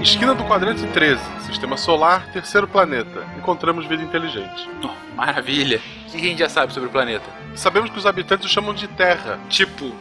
Esquina 0.00 0.32
do 0.34 0.44
quadrante 0.44 0.86
13, 0.86 1.20
sistema 1.44 1.76
solar, 1.76 2.30
terceiro 2.32 2.68
planeta. 2.68 3.26
Encontramos 3.36 3.84
vida 3.86 4.02
inteligente. 4.02 4.68
Oh, 4.82 5.16
maravilha. 5.16 5.80
O 6.06 6.10
que 6.12 6.16
a 6.16 6.20
gente 6.20 6.38
já 6.38 6.48
sabe 6.48 6.72
sobre 6.72 6.88
o 6.88 6.92
planeta? 6.92 7.24
Sabemos 7.56 7.90
que 7.90 7.98
os 7.98 8.06
habitantes 8.06 8.46
o 8.46 8.48
chamam 8.48 8.72
de 8.72 8.86
Terra. 8.86 9.38
Tipo, 9.48 9.92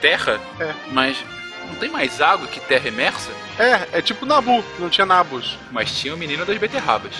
Terra? 0.00 0.40
É. 0.58 0.74
Mas 0.90 1.24
não 1.68 1.76
tem 1.76 1.88
mais 1.88 2.20
água 2.20 2.48
que 2.48 2.60
terra 2.60 2.88
imersa? 2.88 3.30
É, 3.58 3.98
é 3.98 4.02
tipo 4.02 4.26
Nabu, 4.26 4.64
não 4.78 4.88
tinha 4.88 5.06
nabos. 5.06 5.58
Mas 5.70 5.96
tinha 5.96 6.14
o 6.14 6.18
menino 6.18 6.44
das 6.44 6.58
beterrabas. 6.58 7.12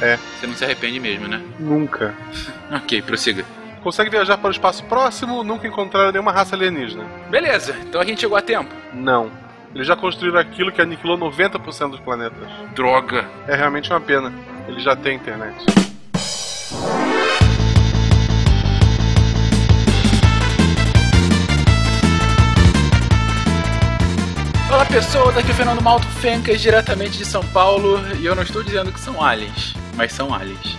É. 0.00 0.16
Você 0.16 0.46
não 0.46 0.54
se 0.54 0.64
arrepende 0.64 0.98
mesmo, 0.98 1.28
né? 1.28 1.40
Nunca. 1.58 2.14
ok, 2.72 3.02
prossiga. 3.02 3.44
Consegue 3.82 4.10
viajar 4.10 4.36
para 4.38 4.48
o 4.48 4.52
espaço 4.52 4.84
próximo, 4.84 5.42
nunca 5.42 5.66
encontraram 5.66 6.12
nenhuma 6.12 6.32
raça 6.32 6.54
alienígena. 6.54 7.04
Beleza, 7.30 7.76
então 7.82 8.00
a 8.00 8.04
gente 8.04 8.20
chegou 8.20 8.36
a 8.36 8.42
tempo. 8.42 8.74
Não. 8.92 9.30
Eles 9.72 9.86
já 9.86 9.94
construíram 9.94 10.38
aquilo 10.38 10.72
que 10.72 10.82
aniquilou 10.82 11.16
90% 11.16 11.90
dos 11.90 12.00
planetas. 12.00 12.48
Droga. 12.74 13.28
É 13.46 13.54
realmente 13.54 13.88
uma 13.90 14.00
pena. 14.00 14.32
Eles 14.66 14.82
já 14.82 14.96
têm 14.96 15.16
internet. 15.16 15.64
Olá 24.72 24.86
pessoas, 24.86 25.36
aqui 25.36 25.50
é 25.50 25.52
o 25.52 25.54
Fernando 25.54 25.82
Malto 25.82 26.06
Fencas, 26.06 26.60
diretamente 26.60 27.18
de 27.18 27.24
São 27.24 27.44
Paulo, 27.46 28.00
e 28.20 28.26
eu 28.26 28.34
não 28.34 28.42
estou 28.42 28.62
dizendo 28.62 28.92
que 28.92 29.00
são 29.00 29.22
aliens, 29.22 29.74
mas 29.96 30.12
são 30.12 30.32
aliens. 30.32 30.78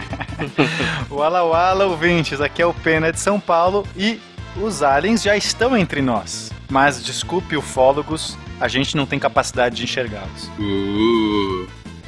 Wala 1.10 1.42
Wala, 1.42 1.86
ouvintes, 1.86 2.40
aqui 2.40 2.60
é 2.60 2.66
o 2.66 2.74
Pena 2.74 3.10
de 3.10 3.18
São 3.18 3.40
Paulo 3.40 3.86
e 3.96 4.20
os 4.56 4.82
aliens 4.82 5.22
já 5.22 5.36
estão 5.36 5.76
entre 5.76 6.02
nós. 6.02 6.52
Mas 6.68 7.02
desculpe, 7.02 7.56
ufólogos, 7.56 8.36
a 8.60 8.68
gente 8.68 8.96
não 8.96 9.06
tem 9.06 9.18
capacidade 9.18 9.76
de 9.76 9.84
enxergá-los. 9.84 10.50
Uh. 10.58 11.66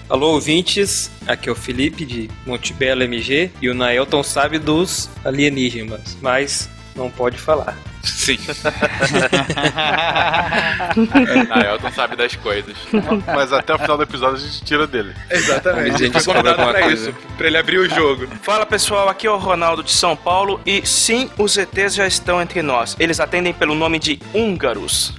Alô, 0.08 0.33
ouvintes, 0.33 1.11
aqui 1.27 1.48
é 1.48 1.53
o 1.53 1.55
Felipe 1.55 2.05
de 2.05 2.28
Montebello 2.44 3.03
MG 3.03 3.50
e 3.62 3.69
o 3.69 3.75
Naelton 3.75 4.22
sabe 4.25 4.58
dos 4.58 5.08
alienígenas, 5.25 6.19
mas 6.20 6.69
não 6.97 7.08
pode 7.11 7.38
falar. 7.38 7.78
Sim. 8.03 8.39
Naelton 11.48 11.91
sabe 11.93 12.17
das 12.17 12.34
coisas. 12.37 12.75
Mas 13.27 13.53
até 13.53 13.75
o 13.75 13.79
final 13.79 13.97
do 13.97 14.03
episódio 14.03 14.37
a 14.37 14.41
gente 14.41 14.62
tira 14.65 14.87
dele. 14.87 15.15
Exatamente. 15.31 15.95
A 15.95 15.98
gente 15.98 16.12
Foi 16.12 16.34
convidado 16.34 16.56
pra 16.71 16.83
coisa. 16.83 17.11
isso, 17.11 17.19
pra 17.37 17.47
ele 17.47 17.59
abrir 17.59 17.78
o 17.78 17.89
jogo. 17.89 18.27
Fala 18.43 18.67
pessoal, 18.67 19.09
aqui 19.09 19.27
é 19.27 19.31
o 19.31 19.39
Ronaldo 19.39 19.83
de 19.83 19.93
São 19.93 20.17
Paulo 20.17 20.61
e 20.65 20.87
sim, 20.87 21.31
os 21.39 21.56
ETs 21.56 21.95
já 21.95 22.06
estão 22.06 22.41
entre 22.41 22.62
nós. 22.62 22.97
Eles 22.98 23.21
atendem 23.21 23.53
pelo 23.53 23.75
nome 23.75 23.98
de 23.98 24.21
húngaros. 24.34 25.15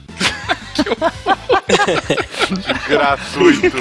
Gratuito. 2.88 3.78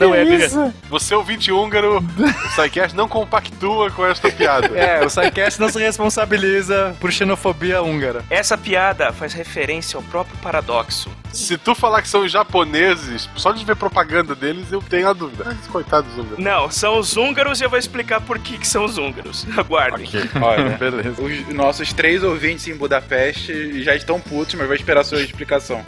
não 0.00 0.14
é 0.14 0.24
mesmo? 0.24 0.72
Você, 0.88 1.14
ouvinte 1.14 1.52
húngaro, 1.52 1.98
o 1.98 2.48
SciCast 2.50 2.96
não 2.96 3.08
compactua 3.08 3.90
com 3.90 4.06
esta 4.06 4.30
piada. 4.30 4.66
É, 4.76 5.04
o 5.04 5.10
SciCast 5.10 5.60
não 5.60 5.68
se 5.68 5.78
responsabiliza 5.78 6.96
por 7.00 7.12
xenofobia 7.12 7.82
húngara. 7.82 8.24
Essa 8.30 8.56
piada 8.56 9.12
faz 9.12 9.32
referência 9.32 9.96
ao 9.96 10.02
próprio 10.02 10.36
paradoxo. 10.38 11.10
Se 11.32 11.56
tu 11.56 11.74
falar 11.74 12.02
que 12.02 12.08
são 12.08 12.24
os 12.24 12.30
japoneses, 12.30 13.28
só 13.36 13.52
de 13.52 13.64
ver 13.64 13.74
propaganda 13.74 14.34
deles, 14.34 14.70
eu 14.70 14.82
tenho 14.82 15.08
a 15.08 15.14
dúvida. 15.14 15.44
Ah, 15.48 15.54
coitados 15.70 16.12
húngaros. 16.12 16.38
Não, 16.38 16.70
são 16.70 16.98
os 16.98 17.16
húngaros 17.16 17.60
e 17.60 17.64
eu 17.64 17.70
vou 17.70 17.78
explicar 17.78 18.20
por 18.20 18.38
que, 18.38 18.58
que 18.58 18.66
são 18.66 18.84
os 18.84 18.98
húngaros. 18.98 19.46
Aguardem. 19.56 20.06
Olha, 20.40 20.76
Beleza. 20.76 21.22
os 21.22 21.54
nossos 21.54 21.92
três 21.92 22.22
ouvintes 22.22 22.68
em 22.68 22.76
Budapeste 22.76 23.82
já 23.82 23.94
estão 23.94 24.20
putos, 24.20 24.54
mas 24.56 24.68
vai 24.68 24.76
esperar 24.76 25.00
a 25.00 25.04
sua 25.04 25.22
explicação. 25.22 25.82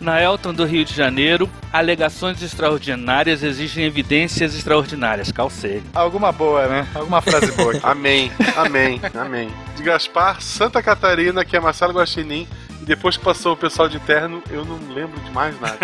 Naelton 0.00 0.52
do 0.52 0.64
Rio 0.64 0.84
de 0.84 0.94
Janeiro, 0.94 1.48
alegações 1.72 2.42
extraordinárias 2.42 3.42
exigem 3.42 3.84
evidências 3.84 4.54
extraordinárias. 4.54 5.30
Calcei. 5.30 5.82
Alguma 5.94 6.32
boa, 6.32 6.66
né? 6.66 6.86
Alguma 6.94 7.20
frase 7.20 7.52
boa 7.52 7.72
aqui. 7.72 7.80
Amém, 7.84 8.30
amém, 8.56 9.00
amém. 9.14 9.48
De 9.76 9.82
Gaspar, 9.82 10.40
Santa 10.40 10.82
Catarina, 10.82 11.44
que 11.44 11.56
é 11.56 11.60
Marcelo 11.60 11.92
Guaxinim. 11.92 12.46
E 12.82 12.84
depois 12.84 13.16
que 13.16 13.24
passou 13.24 13.52
o 13.52 13.56
pessoal 13.56 13.88
de 13.88 13.98
terno, 14.00 14.42
eu 14.50 14.64
não 14.64 14.78
lembro 14.92 15.20
de 15.20 15.30
mais 15.30 15.58
nada. 15.60 15.78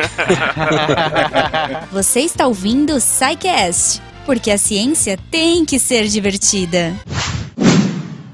Você 1.91 2.20
está 2.20 2.47
ouvindo 2.47 2.94
o 2.94 2.98
Psycast, 2.98 4.03
porque 4.26 4.50
a 4.50 4.59
ciência 4.59 5.19
tem 5.30 5.64
que 5.64 5.78
ser 5.78 6.06
divertida. 6.09 6.94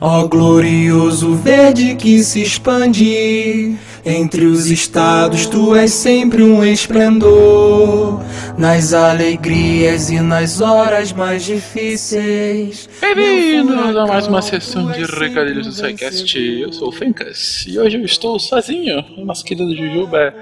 Ó 0.00 0.26
glorioso 0.26 1.34
verde 1.36 1.94
que 1.94 2.22
se 2.22 2.42
expande 2.42 3.76
entre 4.08 4.44
os 4.46 4.66
estados, 4.70 5.46
tu 5.46 5.74
és 5.74 5.90
sempre 5.90 6.40
um 6.40 6.64
esplendor 6.64 8.22
nas 8.56 8.94
alegrias 8.94 10.10
e 10.10 10.20
nas 10.20 10.60
horas 10.60 11.12
mais 11.12 11.44
difíceis. 11.44 12.88
Bem-vindos 13.00 13.96
a 13.96 14.06
mais 14.06 14.28
uma 14.28 14.40
sessão 14.40 14.92
de 14.92 15.02
recadilhos 15.02 15.66
do 15.66 15.72
SciCast. 15.72 16.38
Eu 16.38 16.72
sou 16.72 16.90
o 16.90 16.92
Fencas 16.92 17.64
e 17.66 17.80
hoje 17.80 17.96
eu 17.96 18.04
estou 18.04 18.38
sozinho. 18.38 19.04
Nosso 19.24 19.44
querido 19.44 19.74
Jujuba 19.74 20.32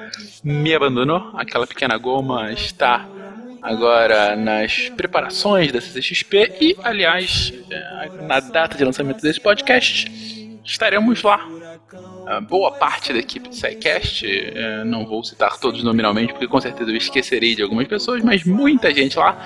me 0.45 0.75
abandonou. 0.75 1.31
Aquela 1.33 1.67
pequena 1.67 1.97
goma 1.97 2.53
está 2.53 3.09
agora 3.63 4.37
nas 4.37 4.91
preparações 4.91 5.73
da 5.73 5.81
CCXP 5.81 6.53
e, 6.61 6.77
aliás, 6.85 7.51
eh, 7.71 8.11
na 8.29 8.41
data 8.41 8.77
de 8.77 8.85
lançamento 8.85 9.23
desse 9.23 9.41
podcast, 9.41 10.13
estaremos 10.63 11.23
lá. 11.23 11.49
A 12.27 12.41
boa 12.41 12.73
parte 12.73 13.13
da 13.13 13.19
equipe 13.19 13.49
do 13.49 13.55
SciCast, 13.55 14.27
eh, 14.27 14.85
não 14.85 15.05
vou 15.05 15.23
citar 15.23 15.59
todos 15.59 15.83
nominalmente 15.83 16.33
porque 16.33 16.49
com 16.49 16.61
certeza 16.61 16.91
eu 16.91 16.97
esquecerei 16.97 17.55
de 17.55 17.63
algumas 17.63 17.87
pessoas, 17.87 18.23
mas 18.23 18.45
muita 18.45 18.95
gente 18.95 19.19
lá 19.19 19.37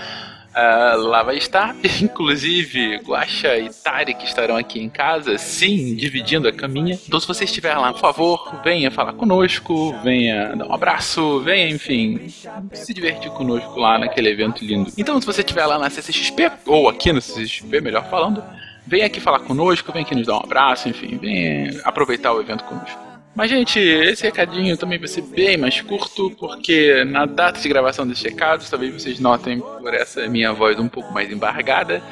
ah, 0.60 0.96
lá 0.96 1.22
vai 1.22 1.36
estar, 1.36 1.76
inclusive 2.02 2.96
Guaxa 2.96 3.56
e 3.58 3.70
Tari 3.70 4.12
que 4.12 4.24
estarão 4.24 4.56
aqui 4.56 4.80
em 4.80 4.88
casa, 4.88 5.38
sim, 5.38 5.94
dividindo 5.94 6.48
a 6.48 6.52
caminha. 6.52 6.98
Então, 7.06 7.20
se 7.20 7.28
você 7.28 7.44
estiver 7.44 7.76
lá, 7.76 7.92
por 7.92 8.00
favor, 8.00 8.60
venha 8.64 8.90
falar 8.90 9.12
conosco, 9.12 9.94
venha 10.02 10.56
dar 10.56 10.66
um 10.66 10.72
abraço, 10.72 11.40
venha, 11.40 11.68
enfim, 11.68 12.28
se 12.72 12.92
divertir 12.92 13.30
conosco 13.30 13.78
lá 13.78 13.98
naquele 13.98 14.30
evento 14.30 14.64
lindo. 14.64 14.90
Então, 14.98 15.20
se 15.20 15.26
você 15.28 15.42
estiver 15.42 15.64
lá 15.64 15.78
na 15.78 15.90
CCXP, 15.90 16.50
ou 16.66 16.88
aqui 16.88 17.12
no 17.12 17.20
CCXP, 17.20 17.80
melhor 17.80 18.10
falando, 18.10 18.42
venha 18.88 19.06
aqui 19.06 19.20
falar 19.20 19.40
conosco, 19.40 19.92
venha 19.92 20.04
aqui 20.04 20.14
nos 20.14 20.26
dar 20.26 20.38
um 20.38 20.42
abraço, 20.42 20.88
enfim, 20.88 21.18
venha 21.18 21.80
aproveitar 21.84 22.32
o 22.32 22.40
evento 22.40 22.64
conosco. 22.64 22.98
Mas, 23.34 23.50
gente, 23.50 23.78
esse 23.78 24.24
recadinho 24.24 24.76
também 24.76 24.98
vai 24.98 25.06
ser 25.06 25.22
bem 25.22 25.56
mais 25.56 25.80
curto, 25.80 26.30
porque 26.32 27.04
na 27.04 27.24
data 27.24 27.60
de 27.60 27.68
gravação 27.68 28.06
desses 28.06 28.24
recados, 28.24 28.68
talvez 28.68 28.92
vocês 28.92 29.20
notem 29.20 29.60
por 29.60 29.94
essa 29.94 30.26
minha 30.26 30.52
voz 30.52 30.78
um 30.78 30.88
pouco 30.88 31.12
mais 31.12 31.30
embargada, 31.30 32.02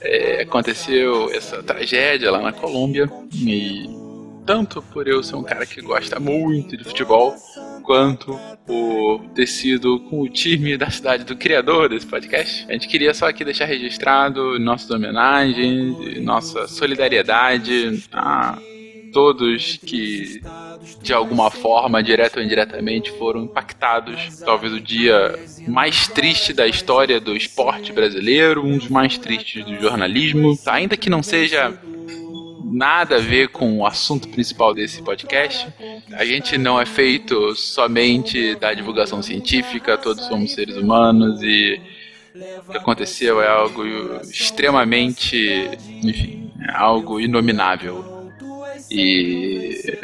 é, 0.00 0.40
aconteceu 0.42 1.30
essa 1.34 1.62
tragédia 1.62 2.30
lá 2.30 2.40
na 2.40 2.52
Colômbia, 2.52 3.10
e 3.34 3.90
tanto 4.46 4.80
por 4.80 5.06
eu 5.06 5.22
ser 5.22 5.36
um 5.36 5.42
cara 5.42 5.66
que 5.66 5.82
gosta 5.82 6.18
muito 6.18 6.76
de 6.76 6.84
futebol, 6.84 7.34
quanto 7.90 8.38
por 8.64 9.20
ter 9.34 9.48
sido 9.48 9.98
com 9.98 10.20
o 10.20 10.28
time 10.28 10.76
da 10.76 10.88
cidade 10.88 11.24
do 11.24 11.34
criador 11.34 11.88
desse 11.88 12.06
podcast. 12.06 12.64
A 12.68 12.72
gente 12.74 12.86
queria 12.86 13.12
só 13.12 13.28
aqui 13.28 13.44
deixar 13.44 13.64
registrado 13.64 14.60
nossas 14.60 14.88
homenagens, 14.92 16.22
nossa 16.22 16.68
solidariedade 16.68 18.04
a 18.12 18.56
todos 19.12 19.76
que 19.84 20.40
de 21.02 21.12
alguma 21.12 21.50
forma, 21.50 22.00
direta 22.00 22.38
ou 22.38 22.46
indiretamente, 22.46 23.10
foram 23.10 23.42
impactados. 23.42 24.38
Talvez 24.38 24.72
o 24.72 24.78
dia 24.78 25.36
mais 25.66 26.06
triste 26.06 26.52
da 26.52 26.68
história 26.68 27.20
do 27.20 27.36
esporte 27.36 27.92
brasileiro, 27.92 28.64
um 28.64 28.78
dos 28.78 28.88
mais 28.88 29.18
tristes 29.18 29.64
do 29.64 29.74
jornalismo. 29.80 30.56
Ainda 30.66 30.96
que 30.96 31.10
não 31.10 31.24
seja 31.24 31.76
nada 32.70 33.16
a 33.16 33.20
ver 33.20 33.48
com 33.48 33.78
o 33.78 33.86
assunto 33.86 34.28
principal 34.28 34.72
desse 34.72 35.02
podcast. 35.02 35.66
A 36.12 36.24
gente 36.24 36.56
não 36.56 36.80
é 36.80 36.86
feito 36.86 37.54
somente 37.56 38.54
da 38.54 38.72
divulgação 38.72 39.22
científica, 39.22 39.98
todos 39.98 40.24
somos 40.26 40.52
seres 40.52 40.76
humanos 40.76 41.42
e 41.42 41.80
o 42.66 42.70
que 42.70 42.78
aconteceu 42.78 43.42
é 43.42 43.48
algo 43.48 43.82
extremamente, 44.22 45.68
enfim, 46.02 46.52
é 46.66 46.72
algo 46.72 47.20
inominável. 47.20 48.30
E 48.90 49.98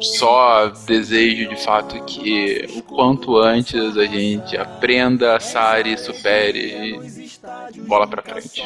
só 0.00 0.72
desejo 0.86 1.48
de 1.48 1.56
fato 1.56 2.04
que 2.04 2.66
o 2.76 2.82
quanto 2.82 3.38
antes 3.38 3.96
a 3.96 4.04
gente 4.04 4.56
aprenda, 4.56 5.38
sare, 5.38 5.96
supere 5.96 6.98
e 7.74 7.80
bola 7.80 8.06
pra 8.06 8.22
frente. 8.22 8.62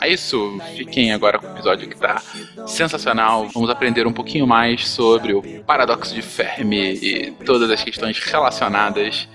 É 0.00 0.08
isso, 0.08 0.58
fiquem 0.76 1.12
agora 1.12 1.38
com 1.38 1.46
o 1.46 1.50
episódio 1.50 1.88
que 1.88 1.96
tá 1.96 2.22
sensacional. 2.66 3.48
Vamos 3.52 3.70
aprender 3.70 4.06
um 4.06 4.12
pouquinho 4.12 4.46
mais 4.46 4.88
sobre 4.88 5.34
o 5.34 5.42
paradoxo 5.64 6.14
de 6.14 6.22
Fermi 6.22 6.94
e 7.02 7.30
todas 7.44 7.70
as 7.70 7.82
questões 7.82 8.18
relacionadas 8.18 9.28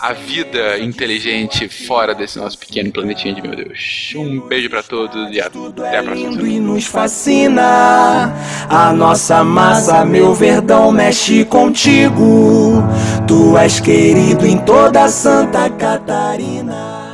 à 0.00 0.12
vida 0.12 0.78
inteligente 0.78 1.68
fora 1.68 2.14
desse 2.14 2.38
nosso 2.38 2.58
pequeno 2.58 2.90
planetinha 2.90 3.34
de 3.34 3.42
meu 3.42 3.54
Deus. 3.54 4.12
Um 4.16 4.40
beijo 4.40 4.68
pra 4.70 4.82
todos 4.82 5.30
e 5.34 5.40
até 5.40 5.98
a 5.98 6.02
próxima. 6.02 6.42
e 6.42 6.60
nos 6.60 6.86
fascina. 6.86 8.32
A 8.68 8.92
nossa 8.92 9.44
massa, 9.44 10.04
meu 10.04 10.34
verdão, 10.34 10.90
mexe 10.90 11.44
contigo. 11.44 12.82
Tu 13.26 13.56
és 13.58 13.80
querido 13.80 14.46
em 14.46 14.58
toda 14.58 15.08
Santa 15.08 15.68
Catarina. 15.70 17.11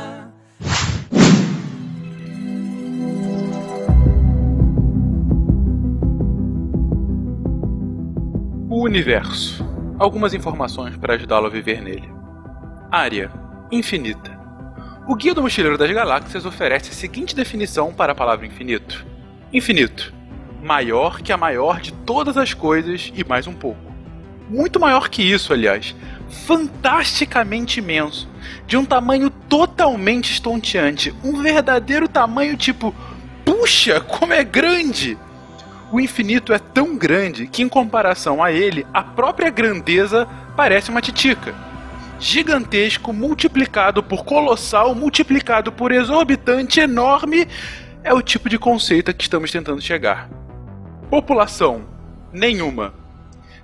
Universo. 8.81 9.67
Algumas 9.99 10.33
informações 10.33 10.95
para 10.95 11.15
ajudá-lo 11.15 11.47
a 11.47 11.49
viver 11.49 11.81
nele. 11.81 12.09
Área 12.89 13.29
infinita. 13.69 14.39
O 15.05 15.15
Guia 15.15 15.33
do 15.33 15.41
Mochileiro 15.41 15.77
das 15.77 15.91
Galáxias 15.91 16.45
oferece 16.45 16.89
a 16.89 16.93
seguinte 16.93 17.35
definição 17.35 17.93
para 17.93 18.13
a 18.13 18.15
palavra 18.15 18.45
infinito: 18.45 19.05
Infinito. 19.51 20.13
Maior 20.63 21.21
que 21.21 21.33
a 21.33 21.37
maior 21.37 21.81
de 21.81 21.91
todas 21.91 22.37
as 22.37 22.53
coisas 22.53 23.11
e 23.13 23.21
mais 23.27 23.47
um 23.47 23.53
pouco. 23.53 23.91
Muito 24.49 24.79
maior 24.79 25.09
que 25.09 25.21
isso, 25.21 25.51
aliás. 25.51 25.93
Fantasticamente 26.45 27.79
imenso. 27.79 28.29
De 28.65 28.77
um 28.77 28.85
tamanho 28.85 29.29
totalmente 29.29 30.31
estonteante. 30.31 31.13
Um 31.21 31.41
verdadeiro 31.41 32.07
tamanho 32.07 32.55
tipo. 32.55 32.95
Puxa, 33.43 33.99
como 33.99 34.31
é 34.31 34.43
grande! 34.43 35.17
O 35.91 35.99
infinito 35.99 36.53
é 36.53 36.59
tão 36.59 36.95
grande 36.95 37.47
que, 37.47 37.63
em 37.63 37.69
comparação 37.69 38.43
a 38.43 38.51
ele, 38.51 38.85
a 38.93 39.01
própria 39.01 39.49
grandeza 39.49 40.27
parece 40.55 40.91
uma 40.91 41.01
titica. 41.01 41.55
Gigantesco 42.19 43.11
multiplicado 43.11 44.03
por 44.03 44.23
colossal, 44.23 44.93
multiplicado 44.93 45.71
por 45.71 45.91
exorbitante, 45.91 46.79
enorme, 46.79 47.47
é 48.03 48.13
o 48.13 48.21
tipo 48.21 48.49
de 48.49 48.59
conceito 48.59 49.09
a 49.09 49.13
que 49.13 49.23
estamos 49.23 49.51
tentando 49.51 49.81
chegar. 49.81 50.29
População: 51.09 51.87
nenhuma. 52.31 52.93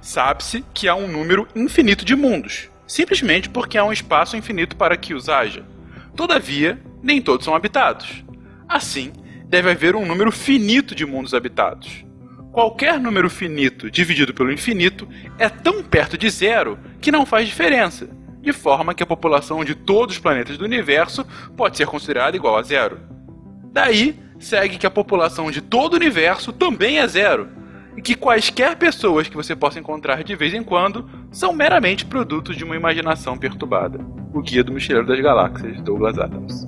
Sabe-se 0.02 0.66
que 0.74 0.88
há 0.88 0.96
um 0.96 1.08
número 1.08 1.48
infinito 1.56 2.04
de 2.04 2.16
mundos, 2.16 2.70
simplesmente 2.88 3.50
porque 3.50 3.78
há 3.78 3.86
um 3.86 3.94
espaço 3.94 4.36
infinito 4.36 4.76
para 4.76 4.98
que 4.98 5.14
os 5.14 5.30
haja. 5.30 5.64
Todavia, 6.16 6.80
nem 7.04 7.22
todos 7.22 7.46
são 7.46 7.56
habitados. 7.56 8.24
Assim, 8.68 9.14
deve 9.48 9.70
haver 9.70 9.96
um 9.96 10.06
número 10.06 10.32
finito 10.32 10.96
de 10.96 11.06
mundos 11.06 11.34
habitados. 11.34 12.06
Qualquer 12.56 13.02
número 13.02 13.30
finito 13.30 13.92
dividido 13.92 14.34
pelo 14.34 14.50
infinito 14.50 15.06
é 15.38 15.50
tão 15.50 15.84
perto 15.84 16.18
de 16.18 16.30
zero 16.30 16.80
que 17.02 17.12
não 17.12 17.26
faz 17.26 17.46
diferença, 17.50 18.08
de 18.42 18.54
forma 18.54 18.94
que 18.94 19.04
a 19.04 19.06
população 19.06 19.66
de 19.66 19.76
todos 19.76 20.16
os 20.16 20.22
planetas 20.22 20.58
do 20.58 20.64
universo 20.64 21.28
pode 21.58 21.76
ser 21.76 21.86
considerada 21.86 22.38
igual 22.38 22.56
a 22.56 22.62
zero. 22.62 22.98
Daí, 23.74 24.18
segue 24.40 24.78
que 24.78 24.88
a 24.88 24.90
população 24.90 25.52
de 25.52 25.60
todo 25.60 25.96
o 25.96 25.96
universo 25.98 26.54
também 26.54 27.00
é 27.00 27.06
zero, 27.06 27.50
e 27.98 28.02
que 28.02 28.16
quaisquer 28.16 28.78
pessoas 28.78 29.28
que 29.28 29.36
você 29.36 29.54
possa 29.54 29.78
encontrar 29.78 30.24
de 30.24 30.34
vez 30.34 30.54
em 30.54 30.64
quando 30.64 31.10
são 31.34 31.52
meramente 31.52 32.06
produtos 32.06 32.56
de 32.56 32.64
uma 32.64 32.78
imaginação 32.78 33.38
perturbada. 33.38 34.00
O 34.34 34.42
Guia 34.42 34.64
do 34.64 34.72
Mochileiro 34.72 35.06
das 35.06 35.20
Galáxias, 35.20 35.82
Douglas 35.82 36.18
Adams. 36.18 36.66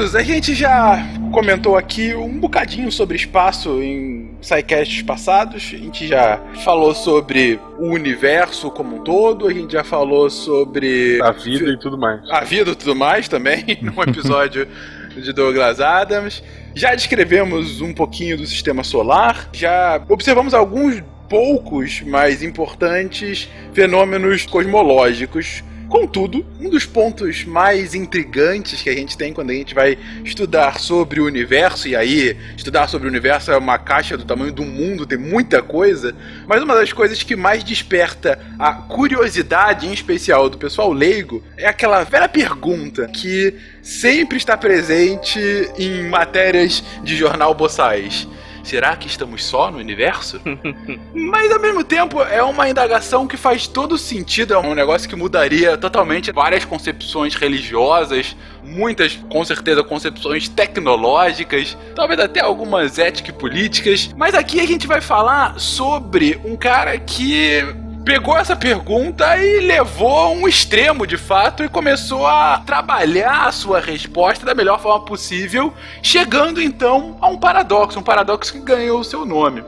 Queridos, 0.00 0.16
a 0.16 0.22
gente 0.22 0.54
já 0.54 0.98
comentou 1.30 1.76
aqui 1.76 2.14
um 2.14 2.40
bocadinho 2.40 2.90
sobre 2.90 3.16
espaço 3.16 3.82
em 3.82 4.30
sidecasts 4.40 5.02
passados. 5.02 5.70
A 5.74 5.76
gente 5.76 6.08
já 6.08 6.40
falou 6.64 6.94
sobre 6.94 7.60
o 7.78 7.88
universo 7.88 8.70
como 8.70 8.96
um 8.96 9.04
todo, 9.04 9.46
a 9.46 9.52
gente 9.52 9.74
já 9.74 9.84
falou 9.84 10.30
sobre 10.30 11.20
A 11.20 11.32
vida 11.32 11.68
e 11.68 11.78
tudo 11.78 11.98
mais. 11.98 12.22
a 12.30 12.40
vida 12.40 12.70
e 12.70 12.74
tudo 12.74 12.96
mais 12.96 13.28
também, 13.28 13.78
num 13.82 14.00
episódio 14.02 14.66
de 15.14 15.34
Douglas 15.34 15.80
Adams. 15.80 16.42
Já 16.74 16.94
descrevemos 16.94 17.82
um 17.82 17.92
pouquinho 17.92 18.38
do 18.38 18.46
sistema 18.46 18.82
solar, 18.82 19.50
já 19.52 20.02
observamos 20.08 20.54
alguns 20.54 21.02
poucos, 21.28 22.00
mas 22.06 22.42
importantes 22.42 23.50
fenômenos 23.74 24.46
cosmológicos. 24.46 25.62
Contudo, 25.90 26.46
um 26.60 26.70
dos 26.70 26.86
pontos 26.86 27.44
mais 27.44 27.96
intrigantes 27.96 28.80
que 28.80 28.88
a 28.88 28.94
gente 28.94 29.18
tem 29.18 29.32
quando 29.32 29.50
a 29.50 29.54
gente 29.54 29.74
vai 29.74 29.98
estudar 30.24 30.78
sobre 30.78 31.20
o 31.20 31.26
universo, 31.26 31.88
e 31.88 31.96
aí 31.96 32.36
estudar 32.56 32.86
sobre 32.86 33.08
o 33.08 33.10
universo 33.10 33.50
é 33.50 33.56
uma 33.56 33.76
caixa 33.76 34.16
do 34.16 34.24
tamanho 34.24 34.52
do 34.52 34.64
mundo, 34.64 35.04
tem 35.04 35.18
muita 35.18 35.60
coisa, 35.60 36.14
mas 36.46 36.62
uma 36.62 36.76
das 36.76 36.92
coisas 36.92 37.24
que 37.24 37.34
mais 37.34 37.64
desperta 37.64 38.38
a 38.56 38.72
curiosidade, 38.72 39.88
em 39.88 39.92
especial 39.92 40.48
do 40.48 40.56
pessoal 40.56 40.92
leigo, 40.92 41.42
é 41.56 41.66
aquela 41.66 42.04
velha 42.04 42.28
pergunta 42.28 43.08
que 43.08 43.52
sempre 43.82 44.38
está 44.38 44.56
presente 44.56 45.40
em 45.76 46.08
matérias 46.08 46.84
de 47.02 47.16
jornal 47.16 47.52
boçais. 47.52 48.28
Será 48.70 48.94
que 48.94 49.08
estamos 49.08 49.44
só 49.44 49.68
no 49.68 49.78
universo? 49.78 50.40
Mas 51.12 51.50
ao 51.50 51.58
mesmo 51.58 51.82
tempo 51.82 52.22
é 52.22 52.40
uma 52.40 52.68
indagação 52.68 53.26
que 53.26 53.36
faz 53.36 53.66
todo 53.66 53.98
sentido, 53.98 54.54
é 54.54 54.58
um 54.58 54.76
negócio 54.76 55.08
que 55.08 55.16
mudaria 55.16 55.76
totalmente 55.76 56.30
várias 56.30 56.64
concepções 56.64 57.34
religiosas, 57.34 58.36
muitas, 58.62 59.16
com 59.28 59.44
certeza, 59.44 59.82
concepções 59.82 60.48
tecnológicas, 60.48 61.76
talvez 61.96 62.20
até 62.20 62.38
algumas 62.38 62.96
éticas 62.96 63.34
e 63.34 63.36
políticas. 63.36 64.10
Mas 64.16 64.36
aqui 64.36 64.60
a 64.60 64.66
gente 64.68 64.86
vai 64.86 65.00
falar 65.00 65.58
sobre 65.58 66.40
um 66.44 66.54
cara 66.54 66.96
que 66.96 67.64
pegou 68.04 68.36
essa 68.36 68.56
pergunta 68.56 69.36
e 69.36 69.60
levou 69.60 70.18
a 70.18 70.30
um 70.30 70.48
extremo 70.48 71.06
de 71.06 71.16
fato 71.16 71.62
e 71.62 71.68
começou 71.68 72.26
a 72.26 72.58
trabalhar 72.58 73.46
a 73.46 73.52
sua 73.52 73.80
resposta 73.80 74.44
da 74.44 74.54
melhor 74.54 74.80
forma 74.80 75.04
possível, 75.04 75.72
chegando 76.02 76.60
então 76.60 77.16
a 77.20 77.28
um 77.28 77.38
paradoxo, 77.38 77.98
um 77.98 78.02
paradoxo 78.02 78.52
que 78.52 78.60
ganhou 78.60 79.00
o 79.00 79.04
seu 79.04 79.24
nome. 79.24 79.62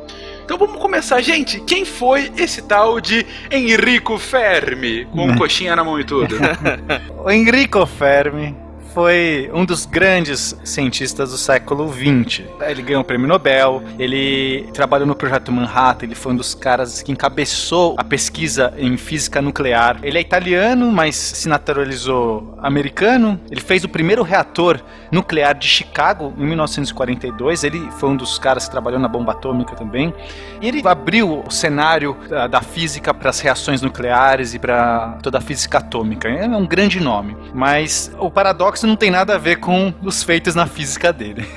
Então 0.44 0.58
vamos 0.58 0.80
começar, 0.80 1.20
gente. 1.22 1.60
Quem 1.60 1.84
foi 1.84 2.32
esse 2.36 2.62
tal 2.62 3.00
de 3.00 3.24
Enrico 3.50 4.18
Fermi, 4.18 5.04
com 5.06 5.36
coxinha 5.36 5.76
na 5.76 5.84
mão 5.84 6.00
e 6.00 6.04
tudo? 6.04 6.36
O 7.24 7.30
Enrico 7.30 7.86
Fermi 7.86 8.54
foi 8.92 9.50
um 9.54 9.64
dos 9.64 9.86
grandes 9.86 10.56
cientistas 10.64 11.30
do 11.30 11.38
século 11.38 11.90
XX. 11.92 12.42
Ele 12.60 12.82
ganhou 12.82 13.02
o 13.02 13.04
prêmio 13.04 13.26
Nobel, 13.26 13.82
ele 13.98 14.68
trabalhou 14.72 15.06
no 15.06 15.14
projeto 15.14 15.50
Manhattan, 15.50 16.06
ele 16.06 16.14
foi 16.14 16.32
um 16.32 16.36
dos 16.36 16.54
caras 16.54 17.02
que 17.02 17.10
encabeçou 17.10 17.94
a 17.96 18.04
pesquisa 18.04 18.72
em 18.76 18.96
física 18.96 19.40
nuclear. 19.40 19.98
Ele 20.02 20.18
é 20.18 20.20
italiano, 20.20 20.90
mas 20.92 21.16
se 21.16 21.48
naturalizou 21.48 22.54
americano. 22.60 23.40
Ele 23.50 23.60
fez 23.60 23.82
o 23.84 23.88
primeiro 23.88 24.22
reator 24.22 24.80
nuclear 25.10 25.54
de 25.54 25.66
Chicago 25.66 26.32
em 26.36 26.46
1942. 26.46 27.64
Ele 27.64 27.90
foi 27.92 28.10
um 28.10 28.16
dos 28.16 28.38
caras 28.38 28.66
que 28.66 28.70
trabalhou 28.70 29.00
na 29.00 29.08
bomba 29.08 29.32
atômica 29.32 29.74
também. 29.74 30.12
E 30.60 30.68
ele 30.68 30.82
abriu 30.86 31.42
o 31.46 31.50
cenário 31.50 32.16
da, 32.28 32.46
da 32.46 32.60
física 32.60 33.12
para 33.12 33.30
as 33.30 33.40
reações 33.40 33.82
nucleares 33.82 34.54
e 34.54 34.58
para 34.58 35.18
toda 35.22 35.38
a 35.38 35.40
física 35.40 35.78
atômica. 35.78 36.28
É 36.28 36.46
um 36.46 36.66
grande 36.66 37.00
nome. 37.00 37.36
Mas 37.54 38.12
o 38.18 38.30
paradoxo 38.30 38.81
não 38.86 38.96
tem 38.96 39.10
nada 39.10 39.34
a 39.34 39.38
ver 39.38 39.56
com 39.56 39.92
os 40.02 40.22
feitos 40.22 40.54
na 40.54 40.66
física 40.66 41.12
dele. 41.12 41.46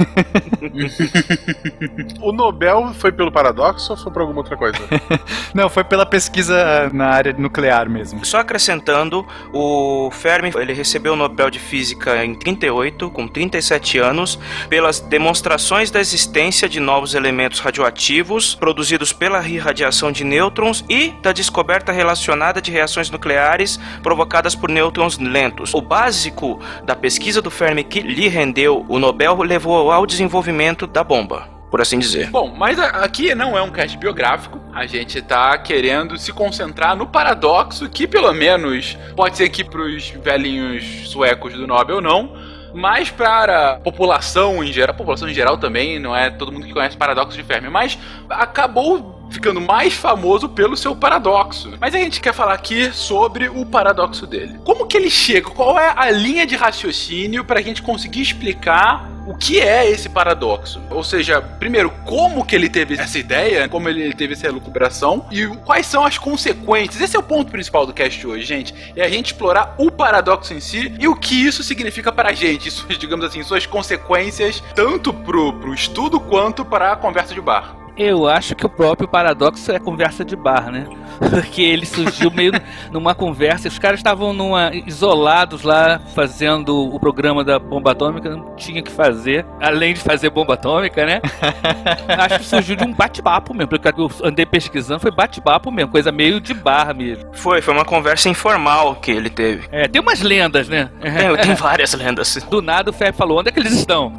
O 2.21 2.31
Nobel 2.31 2.93
foi 2.95 3.11
pelo 3.11 3.31
paradoxo 3.31 3.91
ou 3.91 3.97
foi 3.97 4.11
por 4.11 4.21
alguma 4.21 4.39
outra 4.39 4.57
coisa? 4.57 4.77
Não, 5.53 5.69
foi 5.69 5.83
pela 5.83 6.05
pesquisa 6.05 6.89
na 6.91 7.07
área 7.07 7.33
nuclear 7.37 7.89
mesmo. 7.89 8.25
Só 8.25 8.39
acrescentando, 8.39 9.25
o 9.53 10.09
Fermi 10.11 10.51
ele 10.55 10.73
recebeu 10.73 11.13
o 11.13 11.15
Nobel 11.15 11.49
de 11.49 11.59
Física 11.59 12.23
em 12.23 12.35
38, 12.35 13.09
com 13.11 13.27
37 13.27 13.99
anos, 13.99 14.39
pelas 14.69 14.99
demonstrações 14.99 15.91
da 15.91 15.99
existência 15.99 16.67
de 16.67 16.79
novos 16.79 17.13
elementos 17.13 17.59
radioativos 17.59 18.55
produzidos 18.55 19.13
pela 19.13 19.45
irradiação 19.47 20.11
de 20.11 20.23
nêutrons 20.23 20.83
e 20.89 21.13
da 21.21 21.31
descoberta 21.31 21.91
relacionada 21.91 22.61
de 22.61 22.71
reações 22.71 23.09
nucleares 23.09 23.79
provocadas 24.03 24.55
por 24.55 24.69
nêutrons 24.69 25.17
lentos. 25.17 25.73
O 25.73 25.81
básico 25.81 26.59
da 26.83 26.95
pesquisa 26.95 27.14
do 27.41 27.51
Fermi 27.51 27.83
que 27.83 27.99
lhe 28.01 28.27
rendeu 28.27 28.85
o 28.87 28.99
Nobel 28.99 29.41
levou 29.41 29.91
ao 29.91 30.05
desenvolvimento 30.05 30.85
da 30.87 31.03
bomba. 31.03 31.47
Por 31.71 31.81
assim 31.81 31.99
dizer. 31.99 32.29
Bom, 32.29 32.53
mas 32.55 32.79
aqui 32.79 33.35
não 33.35 33.57
é 33.57 33.61
um 33.61 33.69
cast 33.69 33.97
biográfico. 33.97 34.59
A 34.73 34.85
gente 34.85 35.21
tá 35.21 35.57
querendo 35.57 36.17
se 36.17 36.31
concentrar 36.31 36.95
no 36.95 37.07
paradoxo, 37.07 37.89
que 37.89 38.07
pelo 38.07 38.31
menos 38.33 38.97
pode 39.15 39.35
ser 39.35 39.49
que 39.49 39.63
pros 39.63 40.09
velhinhos 40.09 41.09
suecos 41.09 41.53
do 41.53 41.67
Nobel 41.67 41.99
não. 41.99 42.33
Mas 42.73 43.09
para 43.09 43.71
a 43.71 43.79
população 43.79 44.63
em 44.63 44.71
geral, 44.71 44.93
a 44.93 44.97
população 44.97 45.29
em 45.29 45.33
geral 45.33 45.57
também, 45.57 45.97
não 45.97 46.15
é 46.15 46.29
todo 46.29 46.51
mundo 46.51 46.67
que 46.67 46.73
conhece 46.73 46.95
o 46.95 46.99
paradoxo 46.99 47.37
de 47.37 47.43
Fermi, 47.43 47.69
mas 47.69 47.97
acabou 48.29 49.14
ficando 49.29 49.61
mais 49.61 49.93
famoso 49.93 50.49
pelo 50.49 50.77
seu 50.77 50.95
paradoxo. 50.95 51.73
Mas 51.79 51.93
a 51.93 51.97
gente 51.97 52.21
quer 52.21 52.33
falar 52.33 52.53
aqui 52.53 52.91
sobre 52.91 53.49
o 53.49 53.65
paradoxo 53.65 54.25
dele. 54.25 54.59
Como 54.63 54.85
que 54.85 54.97
ele 54.97 55.09
chega? 55.09 55.49
Qual 55.49 55.79
é 55.79 55.93
a 55.95 56.09
linha 56.11 56.45
de 56.45 56.55
raciocínio 56.55 57.43
para 57.43 57.59
a 57.59 57.63
gente 57.63 57.81
conseguir 57.81 58.21
explicar 58.21 59.09
o 59.27 59.35
que 59.35 59.59
é 59.59 59.89
esse 59.89 60.07
paradoxo? 60.07 60.81
Ou 60.89 61.03
seja, 61.03 61.41
primeiro, 61.41 61.91
como 62.05 62.45
que 62.45 62.55
ele 62.55 62.69
teve 62.69 62.95
essa 62.95 63.17
ideia, 63.17 63.67
como 63.67 63.89
ele 63.89 64.13
teve 64.13 64.33
essa 64.33 64.47
elucubração 64.47 65.25
e 65.31 65.47
quais 65.65 65.85
são 65.85 66.05
as 66.05 66.17
consequências. 66.17 67.01
Esse 67.01 67.15
é 67.15 67.19
o 67.19 67.23
ponto 67.23 67.51
principal 67.51 67.85
do 67.85 67.93
cast 67.93 68.25
hoje, 68.25 68.45
gente. 68.45 68.73
É 68.95 69.03
a 69.03 69.09
gente 69.09 69.27
explorar 69.27 69.75
o 69.77 69.91
paradoxo 69.91 70.53
em 70.53 70.59
si 70.59 70.93
e 70.99 71.07
o 71.07 71.15
que 71.15 71.45
isso 71.45 71.63
significa 71.63 72.11
para 72.11 72.29
a 72.29 72.33
gente, 72.33 72.69
suas, 72.71 72.97
digamos 72.97 73.25
assim, 73.25 73.43
suas 73.43 73.65
consequências 73.65 74.63
tanto 74.73 75.13
pro, 75.13 75.53
pro 75.53 75.73
estudo 75.73 76.19
quanto 76.19 76.63
para 76.63 76.91
a 76.91 76.95
conversa 76.95 77.33
de 77.33 77.41
bar. 77.41 77.84
Eu 77.97 78.27
acho 78.27 78.55
que 78.55 78.65
o 78.65 78.69
próprio 78.69 79.07
paradoxo 79.07 79.71
é 79.71 79.79
conversa 79.79 80.25
de 80.25 80.35
bar, 80.35 80.69
né? 80.71 80.85
Porque 81.29 81.61
ele 81.61 81.85
surgiu 81.85 82.29
meio 82.29 82.51
numa 82.91 83.15
conversa, 83.15 83.67
os 83.67 83.79
caras 83.79 83.99
estavam 83.99 84.33
numa, 84.33 84.71
isolados 84.73 85.63
lá 85.63 85.99
fazendo 86.13 86.93
o 86.93 86.99
programa 86.99 87.43
da 87.43 87.57
bomba 87.57 87.91
atômica, 87.91 88.29
não 88.29 88.55
tinha 88.55 88.81
que 88.81 88.91
fazer, 88.91 89.45
além 89.61 89.93
de 89.93 90.01
fazer 90.01 90.29
bomba 90.29 90.55
atômica, 90.55 91.05
né? 91.05 91.21
Acho 92.07 92.39
que 92.39 92.45
surgiu 92.45 92.75
de 92.75 92.83
um 92.83 92.93
bate-papo 92.93 93.53
mesmo, 93.53 93.69
porque 93.69 93.87
eu 93.87 94.11
andei 94.23 94.45
pesquisando, 94.45 94.99
foi 94.99 95.11
bate-papo 95.11 95.71
mesmo, 95.71 95.91
coisa 95.91 96.11
meio 96.11 96.41
de 96.41 96.53
bar 96.53 96.93
mesmo. 96.93 97.25
Foi, 97.33 97.61
foi 97.61 97.73
uma 97.73 97.85
conversa 97.85 98.27
informal 98.27 98.95
que 98.95 99.11
ele 99.11 99.29
teve. 99.29 99.67
É, 99.71 99.87
tem 99.87 100.01
umas 100.01 100.21
lendas, 100.21 100.67
né? 100.67 100.89
Tem, 101.01 101.45
tem 101.45 101.55
várias 101.55 101.93
lendas. 101.93 102.35
Do 102.49 102.61
nada 102.61 102.89
o 102.89 102.93
Feb 102.93 103.15
falou, 103.15 103.39
onde 103.39 103.49
é 103.49 103.51
que 103.51 103.59
eles 103.59 103.73
estão? 103.73 104.11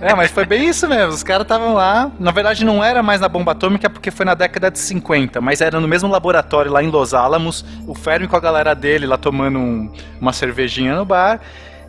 É, 0.00 0.14
mas 0.14 0.30
foi 0.30 0.44
bem 0.44 0.68
isso 0.68 0.88
mesmo. 0.88 1.12
Os 1.12 1.22
caras 1.22 1.42
estavam 1.42 1.74
lá. 1.74 2.10
Na 2.18 2.30
verdade, 2.30 2.64
não 2.64 2.82
era 2.82 3.02
mais 3.02 3.20
na 3.20 3.28
bomba 3.28 3.52
atômica 3.52 3.88
porque 3.88 4.10
foi 4.10 4.24
na 4.26 4.34
década 4.34 4.70
de 4.70 4.78
50, 4.78 5.40
mas 5.40 5.60
era 5.60 5.80
no 5.80 5.88
mesmo 5.88 6.10
laboratório 6.10 6.70
lá 6.72 6.82
em 6.82 6.90
Los 6.90 7.14
Alamos. 7.14 7.64
O 7.86 7.94
Fermi 7.94 8.26
com 8.28 8.36
a 8.36 8.40
galera 8.40 8.74
dele 8.74 9.06
lá 9.06 9.16
tomando 9.16 9.58
um- 9.58 9.90
uma 10.20 10.32
cervejinha 10.32 10.94
no 10.96 11.04
bar. 11.04 11.40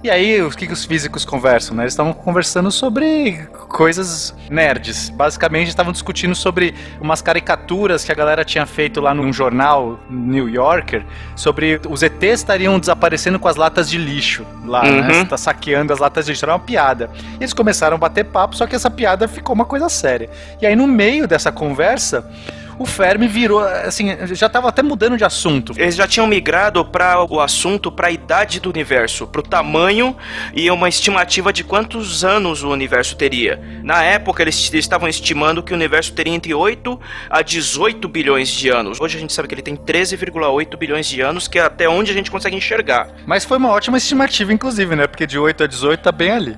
E 0.03 0.11
aí, 0.11 0.41
o 0.43 0.51
que, 0.51 0.67
que 0.67 0.73
os 0.73 0.85
físicos 0.85 1.25
conversam, 1.25 1.75
né? 1.75 1.83
Eles 1.83 1.93
estavam 1.93 2.13
conversando 2.13 2.71
sobre 2.71 3.47
coisas 3.67 4.33
nerds. 4.49 5.09
Basicamente, 5.09 5.69
estavam 5.69 5.91
discutindo 5.91 6.35
sobre 6.35 6.75
umas 7.01 7.21
caricaturas 7.21 8.03
que 8.03 8.11
a 8.11 8.15
galera 8.15 8.45
tinha 8.45 8.65
feito 8.65 9.01
lá 9.01 9.13
num 9.13 9.33
jornal 9.33 9.99
New 10.09 10.47
Yorker 10.47 11.03
sobre 11.35 11.81
os 11.89 12.03
ETs 12.03 12.39
estariam 12.39 12.79
desaparecendo 12.79 13.39
com 13.39 13.47
as 13.47 13.55
latas 13.55 13.89
de 13.89 13.97
lixo 13.97 14.45
lá, 14.65 14.83
né? 14.83 15.19
Uhum. 15.19 15.25
Tá 15.25 15.37
saqueando 15.37 15.91
as 15.91 15.99
latas 15.99 16.25
de 16.25 16.31
lixo. 16.31 16.45
Era 16.45 16.53
uma 16.53 16.59
piada. 16.59 17.09
E 17.39 17.43
eles 17.43 17.53
começaram 17.53 17.95
a 17.95 17.97
bater 17.97 18.25
papo, 18.25 18.55
só 18.55 18.67
que 18.67 18.75
essa 18.75 18.91
piada 18.91 19.27
ficou 19.27 19.55
uma 19.55 19.65
coisa 19.65 19.89
séria. 19.89 20.29
E 20.61 20.65
aí, 20.65 20.75
no 20.75 20.85
meio 20.85 21.27
dessa 21.27 21.51
conversa, 21.51 22.29
o 22.77 22.85
Fermi 22.85 23.27
virou, 23.27 23.59
assim, 23.59 24.09
já 24.33 24.47
tava 24.47 24.69
até 24.69 24.83
mudando 24.83 25.17
de 25.17 25.23
assunto. 25.23 25.73
Eles 25.77 25.95
já 25.95 26.07
tinham 26.07 26.27
migrado 26.27 26.83
para 26.85 27.23
o 27.23 27.39
assunto 27.39 27.91
para 27.91 28.07
a 28.07 28.11
idade 28.11 28.59
do 28.59 28.69
universo, 28.69 29.27
para 29.27 29.39
o 29.39 29.43
tamanho 29.43 30.15
e 30.53 30.69
uma 30.69 30.87
estimativa 30.87 31.51
de 31.51 31.63
quantos 31.63 32.23
anos 32.23 32.63
o 32.63 32.69
universo 32.69 33.15
teria. 33.15 33.61
Na 33.83 34.03
época, 34.03 34.43
eles 34.43 34.57
eles 34.71 34.85
estavam 34.85 35.07
estimando 35.07 35.63
que 35.63 35.71
o 35.71 35.75
universo 35.75 36.13
teria 36.13 36.33
entre 36.33 36.53
8 36.53 36.99
a 37.29 37.41
18 37.41 38.07
bilhões 38.07 38.49
de 38.49 38.69
anos. 38.69 38.99
Hoje 38.99 39.17
a 39.17 39.19
gente 39.19 39.33
sabe 39.33 39.47
que 39.47 39.53
ele 39.53 39.61
tem 39.61 39.75
13,8 39.75 40.77
bilhões 40.77 41.07
de 41.07 41.21
anos, 41.21 41.47
que 41.47 41.59
é 41.59 41.61
até 41.61 41.87
onde 41.87 42.11
a 42.11 42.13
gente 42.13 42.29
consegue 42.29 42.55
enxergar. 42.55 43.09
Mas 43.25 43.45
foi 43.45 43.57
uma 43.57 43.69
ótima 43.69 43.97
estimativa, 43.97 44.53
inclusive, 44.53 44.95
né? 44.95 45.07
Porque 45.07 45.25
de 45.25 45.37
8 45.37 45.63
a 45.63 45.67
18 45.67 46.01
tá 46.01 46.11
bem 46.11 46.31
ali. 46.31 46.57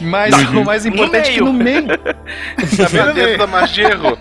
Mas 0.00 0.34
o 0.50 0.64
mais 0.64 0.86
importante 0.86 1.30
é 1.30 1.34
que 1.34 1.40
no 1.40 1.52
meio. 1.52 1.86
Tá 2.92 3.12
dentro 3.12 3.38
da 3.38 3.46
margem 3.46 3.74
de 3.74 3.92
erro. 3.92 4.18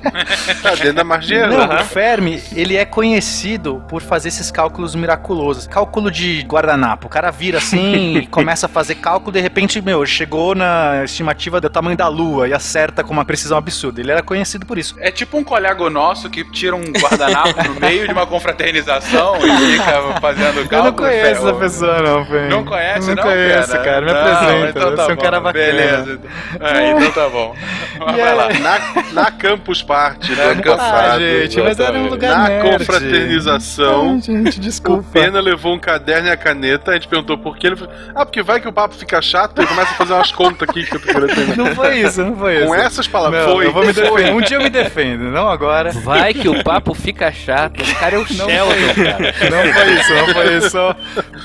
Tá 0.62 0.72
dentro 0.72 0.94
da 0.94 1.04
margem 1.04 1.28
de 1.38 1.44
erro. 1.44 1.54
Não, 1.54 1.62
Aham. 1.62 1.82
o 1.82 1.86
Fermi, 1.86 2.42
ele 2.56 2.76
é 2.76 2.86
conhecido 2.86 3.84
por 3.88 4.02
fazer 4.02 4.30
esses 4.30 4.52
cálculos 4.52 4.96
miraculosos. 4.96 5.68
Cálculo 5.68 6.10
de 6.12 6.42
guardanapo. 6.42 7.08
O 7.08 7.10
cara 7.10 7.32
vira 7.32 7.58
assim 7.58 8.18
e 8.18 8.28
começa 8.28 8.66
a 8.66 8.70
fazer 8.70 8.96
cálculo, 8.96 9.32
de 9.32 9.40
repente, 9.40 9.82
meu, 9.82 10.06
chegou 10.06 10.56
na 10.56 11.04
estimativa 11.04 11.62
do 11.62 11.70
tamanho 11.70 11.98
da 11.98 12.08
lua 12.08 12.48
e 12.48 12.54
acerta 12.54 13.04
com 13.04 13.14
uma 13.14 13.26
precisão 13.26 13.58
absurda. 13.58 14.02
Ele 14.02 14.12
era 14.12 14.22
conhecido 14.22 14.66
por 14.66 14.78
isso. 14.78 14.96
É 15.00 15.12
tipo 15.12 15.38
um 15.38 15.44
colega 15.44 15.90
nosso 15.90 16.30
que 16.30 16.44
tira 16.52 16.76
um 16.76 16.84
guardanapo 16.92 17.64
no 17.68 17.80
meio 17.80 18.06
de 18.08 18.14
uma 18.14 18.26
confraternização 18.26 19.36
e 19.38 19.72
fica 19.78 20.20
fazendo 20.20 20.68
cálculo. 20.68 20.80
Eu 20.80 20.84
não 20.84 20.94
conheço 20.94 21.48
essa 21.48 21.54
pessoa, 21.54 22.02
não, 22.02 22.26
Fermi. 22.26 22.50
Não 22.50 22.66
conhece, 22.66 23.08
não? 23.10 23.16
não? 23.16 23.24
conheço, 23.24 23.72
pera? 23.72 23.84
cara. 23.84 24.02
Me 24.02 24.12
Não, 24.12 24.20
apresenta. 24.20 24.70
Então 24.70 24.96
tá 24.96 25.04
Você 25.06 25.12
é 25.12 25.14
um 25.14 25.18
cara 25.18 25.40
bacana. 25.40 25.61
Beleza. 25.66 26.20
É, 26.60 26.92
então 26.92 27.12
tá 27.12 27.30
bom. 27.30 27.56
Vai 28.00 28.36
lá. 28.36 28.50
Na, 28.54 29.04
na 29.24 29.32
Campus 29.32 29.82
Party 29.84 30.32
ano 30.34 30.62
Campus 30.62 30.76
passado. 30.78 31.12
Ah, 31.16 31.20
gente, 31.20 31.62
mas 31.62 31.80
era 31.80 31.98
um 31.98 32.08
lugar 32.08 32.38
Na 32.38 32.48
nerd. 32.50 32.78
confraternização. 32.80 34.12
Ai, 34.16 34.22
gente, 34.22 34.58
O 34.58 34.62
desculpa. 34.62 35.04
Pena 35.14 35.40
levou 35.40 35.74
um 35.76 35.80
caderno 35.80 36.28
e 36.28 36.32
a 36.32 36.38
caneta, 36.38 36.92
a 36.92 36.94
gente 36.96 37.08
perguntou 37.08 37.38
por 37.38 37.58
quê. 37.58 37.68
Ele 37.68 37.76
falou, 37.76 37.94
ah, 38.16 38.26
porque 38.26 38.42
vai 38.42 38.60
que 38.60 38.68
o 38.68 38.74
papo 38.74 38.96
fica 38.96 39.22
chato 39.22 39.62
e 39.62 39.66
começa 39.68 39.92
a 39.92 39.96
fazer 39.96 40.14
umas 40.14 40.32
contas 40.32 40.68
aqui 40.70 40.84
que 40.84 40.96
eu 40.96 41.00
tô 41.00 41.08
querendo 41.08 41.32
entender. 41.32 41.58
Não 41.58 41.76
foi 41.76 42.00
isso, 42.00 42.24
não 42.24 42.36
foi 42.36 42.58
isso. 42.58 42.68
Com 42.68 42.76
essas 42.76 43.08
palavras, 43.08 43.46
Não, 43.46 43.54
foi. 43.54 43.66
eu 43.68 43.72
vou 43.72 43.86
me 43.86 43.94
defender. 43.94 44.34
Um 44.34 44.42
dia 44.42 44.58
eu 44.58 44.62
me 44.64 44.70
defendo, 44.70 45.24
não 45.26 45.48
agora. 45.50 45.92
Vai 45.92 46.34
que 46.34 46.48
o 46.50 46.64
papo 46.64 46.94
fica 46.94 47.32
chato. 47.32 47.82
O 47.82 47.96
cara 47.96 48.16
é 48.16 48.20
o 48.20 48.26
Sheldon, 48.26 48.94
cara. 48.96 49.34
Não 49.50 49.74
foi 49.74 49.94
isso, 49.94 50.14
não 50.14 50.28
foi 50.34 50.58
isso. 50.58 50.96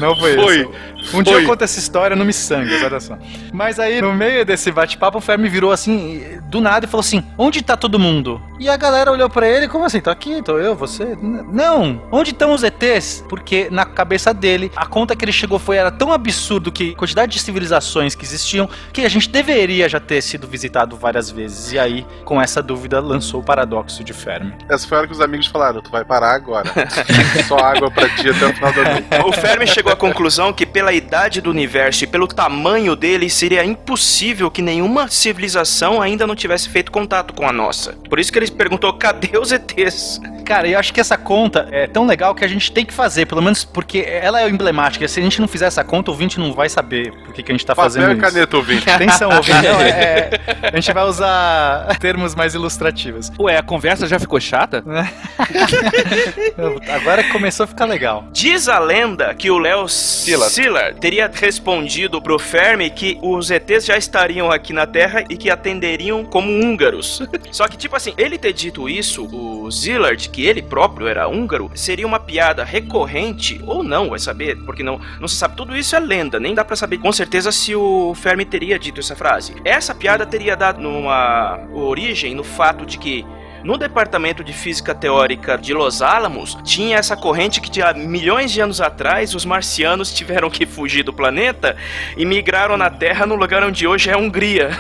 Não 0.01 0.17
foi, 0.17 0.35
Foi. 0.37 0.57
isso. 0.61 0.71
Um 1.15 1.23
dia 1.23 1.35
Foi. 1.35 1.43
eu 1.43 1.47
conto 1.47 1.63
essa 1.63 1.79
história, 1.79 2.17
não 2.17 2.25
me 2.25 2.33
sangue, 2.33 2.73
olha 2.85 3.01
só. 3.01 3.19
Mas 3.53 3.79
aí, 3.79 4.01
no 4.01 4.13
meio 4.15 4.45
desse 4.45 4.71
bate-papo, 4.71 5.19
o 5.19 5.21
Fermi 5.21 5.49
virou 5.49 5.73
assim, 5.73 6.23
do 6.49 6.61
nada, 6.61 6.87
e 6.87 6.89
falou 6.89 7.01
assim: 7.01 7.25
Onde 7.39 7.63
tá 7.63 7.77
todo 7.77 7.99
mundo? 7.99 8.41
E 8.59 8.69
a 8.69 8.77
galera 8.77 9.13
olhou 9.13 9.29
pra 9.29 9.49
ele, 9.49 9.69
como 9.69 9.85
assim? 9.85 10.01
Tô 10.01 10.11
aqui, 10.11 10.43
tô 10.43 10.59
eu, 10.59 10.75
você? 10.75 11.17
Não! 11.21 12.03
Onde 12.11 12.31
estão 12.31 12.53
os 12.53 12.63
ETs? 12.63 13.25
Porque 13.29 13.69
na 13.71 13.85
cabeça 13.85 14.33
dele, 14.33 14.73
a 14.75 14.87
conta 14.87 15.15
que 15.15 15.25
ele 15.25 15.33
chegou 15.33 15.59
foi 15.59 15.77
era 15.77 15.91
tão 15.91 16.13
absurdo 16.13 16.73
que 16.73 16.93
a 16.93 16.99
quantidade 16.99 17.33
de 17.33 17.39
civilizações 17.39 18.15
que 18.15 18.25
existiam 18.25 18.69
que 18.93 19.03
a 19.03 19.09
gente 19.09 19.29
deveria 19.29 19.89
já 19.89 20.01
ter 20.01 20.23
sido 20.23 20.47
visitado 20.47 20.97
várias 20.97 21.31
vezes. 21.31 21.73
E 21.73 21.79
aí, 21.79 22.07
com 22.25 22.41
essa 22.41 22.63
dúvida, 22.63 22.99
lançou 23.01 23.41
o 23.41 23.45
paradoxo 23.45 24.03
de 24.03 24.13
Fermi. 24.13 24.55
Essa 24.69 24.89
foi 24.89 24.97
a 24.97 25.01
hora 25.01 25.09
que 25.09 25.13
os 25.13 25.21
amigos 25.21 25.47
falaram: 25.47 25.83
tu 25.83 25.91
vai 25.91 26.05
parar 26.05 26.35
agora. 26.35 26.71
Só 27.47 27.59
água 27.59 27.91
pra 27.91 28.09
ti 28.09 28.31
até 28.31 28.47
o 28.47 28.55
final 28.55 28.73
da 28.73 28.85
noite. 28.85 29.07
O 29.27 29.33
Fermi 29.33 29.67
chegou 29.67 29.93
à 29.93 29.97
conclusão 29.97 30.53
que, 30.53 30.65
pela 30.65 30.95
idade 30.97 31.41
do 31.41 31.51
universo 31.51 32.05
e 32.05 32.07
pelo 32.07 32.27
tamanho 32.27 32.97
dele, 32.97 33.31
seria 33.31 33.65
impossível 33.65 34.51
que 34.51 34.63
nenhuma 34.63 35.09
civilização 35.09 36.01
ainda 36.01 36.27
não 36.27 36.35
tivesse 36.35 36.69
feito 36.69 36.91
contato 36.91 37.35
com 37.35 37.47
a 37.47 37.53
nossa. 37.53 37.93
Por 38.09 38.19
isso 38.19 38.33
que 38.33 38.39
ele 38.39 38.51
perguntou: 38.51 38.93
cadê 38.95 39.39
os 39.39 39.53
ETs? 39.53 40.21
Cara, 40.47 40.69
eu 40.69 40.79
acho 40.79 40.95
que 40.95 41.01
essa 41.01 41.17
conta 41.19 41.67
é 41.73 41.87
tão 41.89 42.07
legal 42.07 42.33
que 42.35 42.45
a 42.45 42.49
gente 42.49 42.71
tem 42.71 42.87
que 42.87 42.95
fazer, 42.95 43.27
pelo 43.27 43.43
menos 43.43 43.65
porque 43.65 43.99
ela 44.09 44.41
é 44.41 44.49
emblemática. 44.49 45.07
Se 45.09 45.19
a 45.19 45.23
gente 45.23 45.41
não 45.41 45.49
fizer 45.49 45.67
essa 45.67 45.83
conta, 45.83 46.11
o 46.11 46.15
ouvinte 46.15 46.39
não 46.39 46.53
vai 46.53 46.69
saber 46.69 47.11
por 47.25 47.35
que, 47.35 47.43
que 47.43 47.51
a 47.51 47.55
gente 47.55 47.67
tá 47.67 47.75
fazendo 47.75 48.03
Papel 48.05 48.17
e 48.17 48.21
isso. 48.23 48.33
caneta, 48.35 48.57
ouvinte. 48.57 48.89
Atenção, 48.91 49.31
ouvinte. 49.37 49.63
Não, 49.63 49.81
é- 49.81 49.91
é- 49.91 50.31
a 50.73 50.77
gente 50.77 50.93
vai 50.93 51.05
usar 51.05 51.87
termos 51.99 52.35
mais 52.37 52.55
ilustrativos. 52.55 53.33
Ué, 53.41 53.57
a 53.59 53.63
conversa 53.63 54.07
já 54.07 54.19
ficou 54.21 54.41
chata? 54.41 54.85
Agora 56.95 57.25
que 57.25 57.31
começou 57.33 57.65
a 57.65 57.67
ficar 57.67 57.87
legal. 57.87 58.25
Diz 58.33 58.69
a 58.69 58.79
lenda 58.79 59.35
que 59.35 59.51
o 59.51 59.59
Léo 59.59 59.89
Szilard 59.89 61.01
teria 61.01 61.31
respondido 61.33 62.21
pro 62.23 62.39
Fermi 62.39 62.89
que 62.91 63.19
os 63.21 63.51
ETs 63.51 63.85
já 63.85 63.97
estariam 63.97 64.51
aqui 64.51 64.73
na 64.73 64.87
Terra 64.87 65.25
e 65.29 65.37
que 65.37 65.51
atenderiam 65.51 66.25
como 66.25 66.49
húngaros. 66.51 67.23
Só 67.51 67.67
que, 67.69 67.77
tipo 67.77 67.97
assim, 67.97 68.15
ele 68.17 68.39
ter 68.39 68.53
dito 68.53 68.89
isso, 68.89 69.25
o 69.25 69.71
Szilard 69.71 70.29
que 70.37 70.45
ele 70.45 70.61
próprio 70.61 71.09
era 71.09 71.27
húngaro 71.27 71.71
seria 71.75 72.07
uma 72.07 72.21
piada 72.21 72.63
recorrente 72.63 73.59
ou 73.67 73.83
não, 73.83 74.11
vai 74.11 74.19
saber, 74.19 74.55
porque 74.67 74.83
não, 74.83 75.01
não 75.19 75.27
se 75.27 75.37
sabe. 75.37 75.57
Tudo 75.57 75.75
isso 75.75 75.97
é 75.97 75.99
lenda, 75.99 76.39
nem 76.39 76.55
dá 76.55 76.63
para 76.63 76.77
saber 76.77 76.99
com 76.99 77.11
certeza 77.11 77.51
se 77.51 77.75
o 77.75 78.15
Fermi 78.15 78.45
teria 78.45 78.79
dito 78.79 79.01
essa 79.01 79.17
frase. 79.17 79.55
Essa 79.65 79.95
piada 79.95 80.27
teria 80.27 80.55
dado 80.55 80.87
uma 80.87 81.59
origem 81.73 82.35
no 82.35 82.45
fato 82.45 82.85
de 82.85 82.99
que 82.99 83.25
no 83.67 83.77
departamento 83.77 84.45
de 84.45 84.53
física 84.53 84.95
teórica 84.95 85.59
de 85.59 85.75
Los 85.75 86.01
Alamos, 86.01 86.57
tinha 86.63 86.99
essa 86.99 87.17
corrente 87.17 87.61
que 87.61 87.83
há 87.83 87.93
milhões 87.93 88.53
de 88.53 88.61
anos 88.61 88.81
atrás 88.81 89.35
os 89.35 89.45
marcianos 89.45 90.15
tiveram 90.15 90.49
que 90.49 90.65
fugir 90.65 91.03
do 91.03 91.13
planeta 91.13 91.77
e 92.17 92.25
migraram 92.25 92.77
na 92.77 92.89
Terra 92.89 93.27
no 93.27 93.35
lugar 93.35 93.65
onde 93.65 93.85
hoje 93.85 94.09
é 94.09 94.13
a 94.13 94.19
Hungria. 94.19 94.71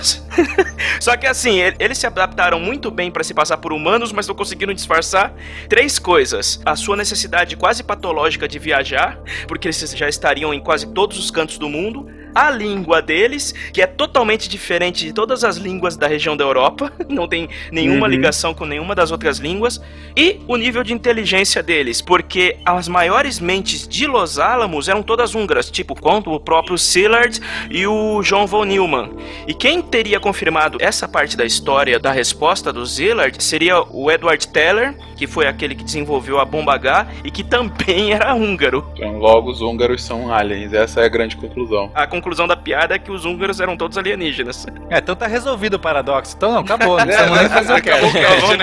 Só 1.00 1.16
que 1.16 1.26
assim, 1.26 1.59
eles 1.81 1.99
se 1.99 2.07
adaptaram 2.07 2.61
muito 2.61 2.88
bem 2.88 3.11
para 3.11 3.25
se 3.25 3.35
passar 3.35 3.57
por 3.57 3.73
humanos, 3.73 4.12
mas 4.12 4.28
não 4.28 4.37
conseguiram 4.37 4.73
disfarçar 4.73 5.35
três 5.69 5.99
coisas: 5.99 6.61
a 6.64 6.76
sua 6.76 6.97
necessidade 6.97 7.57
quase 7.57 7.83
patológica 7.83 8.47
de 8.47 8.61
viajar, 8.61 9.19
porque 9.49 9.66
eles 9.66 9.95
já 9.97 10.09
estariam 10.09 10.55
em 10.55 10.61
quase 10.61 10.87
todos 10.87 11.19
os 11.19 11.28
cantos 11.28 11.59
do 11.59 11.69
mundo 11.69 12.09
a 12.37 12.50
língua 12.50 13.00
deles, 13.00 13.55
que 13.73 13.81
é 13.81 13.87
totalmente 13.87 14.47
diferente 14.47 15.07
de 15.07 15.12
todas 15.14 15.43
as 15.43 15.57
línguas 15.57 15.97
da 15.97 16.07
região 16.07 16.37
da 16.37 16.45
Europa, 16.45 16.93
não 17.09 17.26
tem 17.26 17.49
nenhuma 17.73 18.05
uhum. 18.05 18.12
ligação 18.12 18.52
com 18.52 18.66
nenhuma 18.76 18.95
das 18.95 19.11
outras 19.11 19.38
línguas, 19.38 19.80
e 20.16 20.40
o 20.47 20.56
nível 20.56 20.85
de 20.85 20.92
inteligência 20.92 21.62
deles, 21.62 22.00
porque 22.00 22.59
as 22.64 22.88
maiores 22.88 23.40
mentes 23.40 23.88
de 23.88 24.06
Los 24.06 24.38
Alamos 24.38 24.88
eram 24.88 25.02
todas 25.02 25.35
húngaras, 25.35 25.71
tipo 25.71 25.99
quanto 25.99 26.30
o 26.30 26.38
próprio 26.38 26.76
Szilard 26.76 27.40
e 27.71 27.87
o 27.87 28.23
John 28.23 28.47
von 28.47 28.64
Neumann. 28.64 29.11
E 29.47 29.54
quem 29.54 29.80
teria 29.80 30.21
confirmado 30.21 30.78
essa 30.80 31.09
parte 31.09 31.37
da 31.37 31.45
história 31.45 31.99
da 31.99 32.12
resposta 32.12 32.73
do 32.73 32.87
Szilard 32.87 33.42
seria 33.42 33.83
o 33.83 34.11
Edward 34.11 34.47
Teller, 34.49 34.95
que 35.16 35.26
foi 35.26 35.47
aquele 35.47 35.75
que 35.75 35.83
desenvolveu 35.83 36.38
a 36.38 36.45
bomba 36.45 36.75
H 36.75 37.06
e 37.25 37.30
que 37.30 37.42
também 37.42 38.12
era 38.14 38.35
húngaro. 38.35 38.87
Então, 38.95 39.18
logo 39.18 39.50
os 39.50 39.62
húngaros 39.62 40.04
são 40.04 40.33
aliens, 40.33 40.73
essa 40.73 41.00
é 41.00 41.04
a 41.06 41.09
grande 41.09 41.37
conclusão. 41.37 41.90
A 41.95 42.06
conclusão 42.06 42.47
da 42.47 42.56
piada 42.56 42.95
é 42.95 42.99
que 42.99 43.11
os 43.11 43.25
húngaros 43.25 43.61
eram 43.61 43.76
todos 43.76 43.97
alienígenas. 43.97 44.66
É, 44.90 44.99
então 44.99 45.16
tá 45.16 45.26
resolvido 45.26 45.75
o 45.75 45.78
paradoxo. 45.78 46.35
Então 46.37 46.52
não, 46.52 46.61
acabou. 46.61 46.97
Não 47.06 47.06
precisamos 47.06 47.38
nem 47.38 47.49
fazer 47.49 47.73
o 47.75 47.83
que 47.83 47.90
Acabou, 47.90 48.12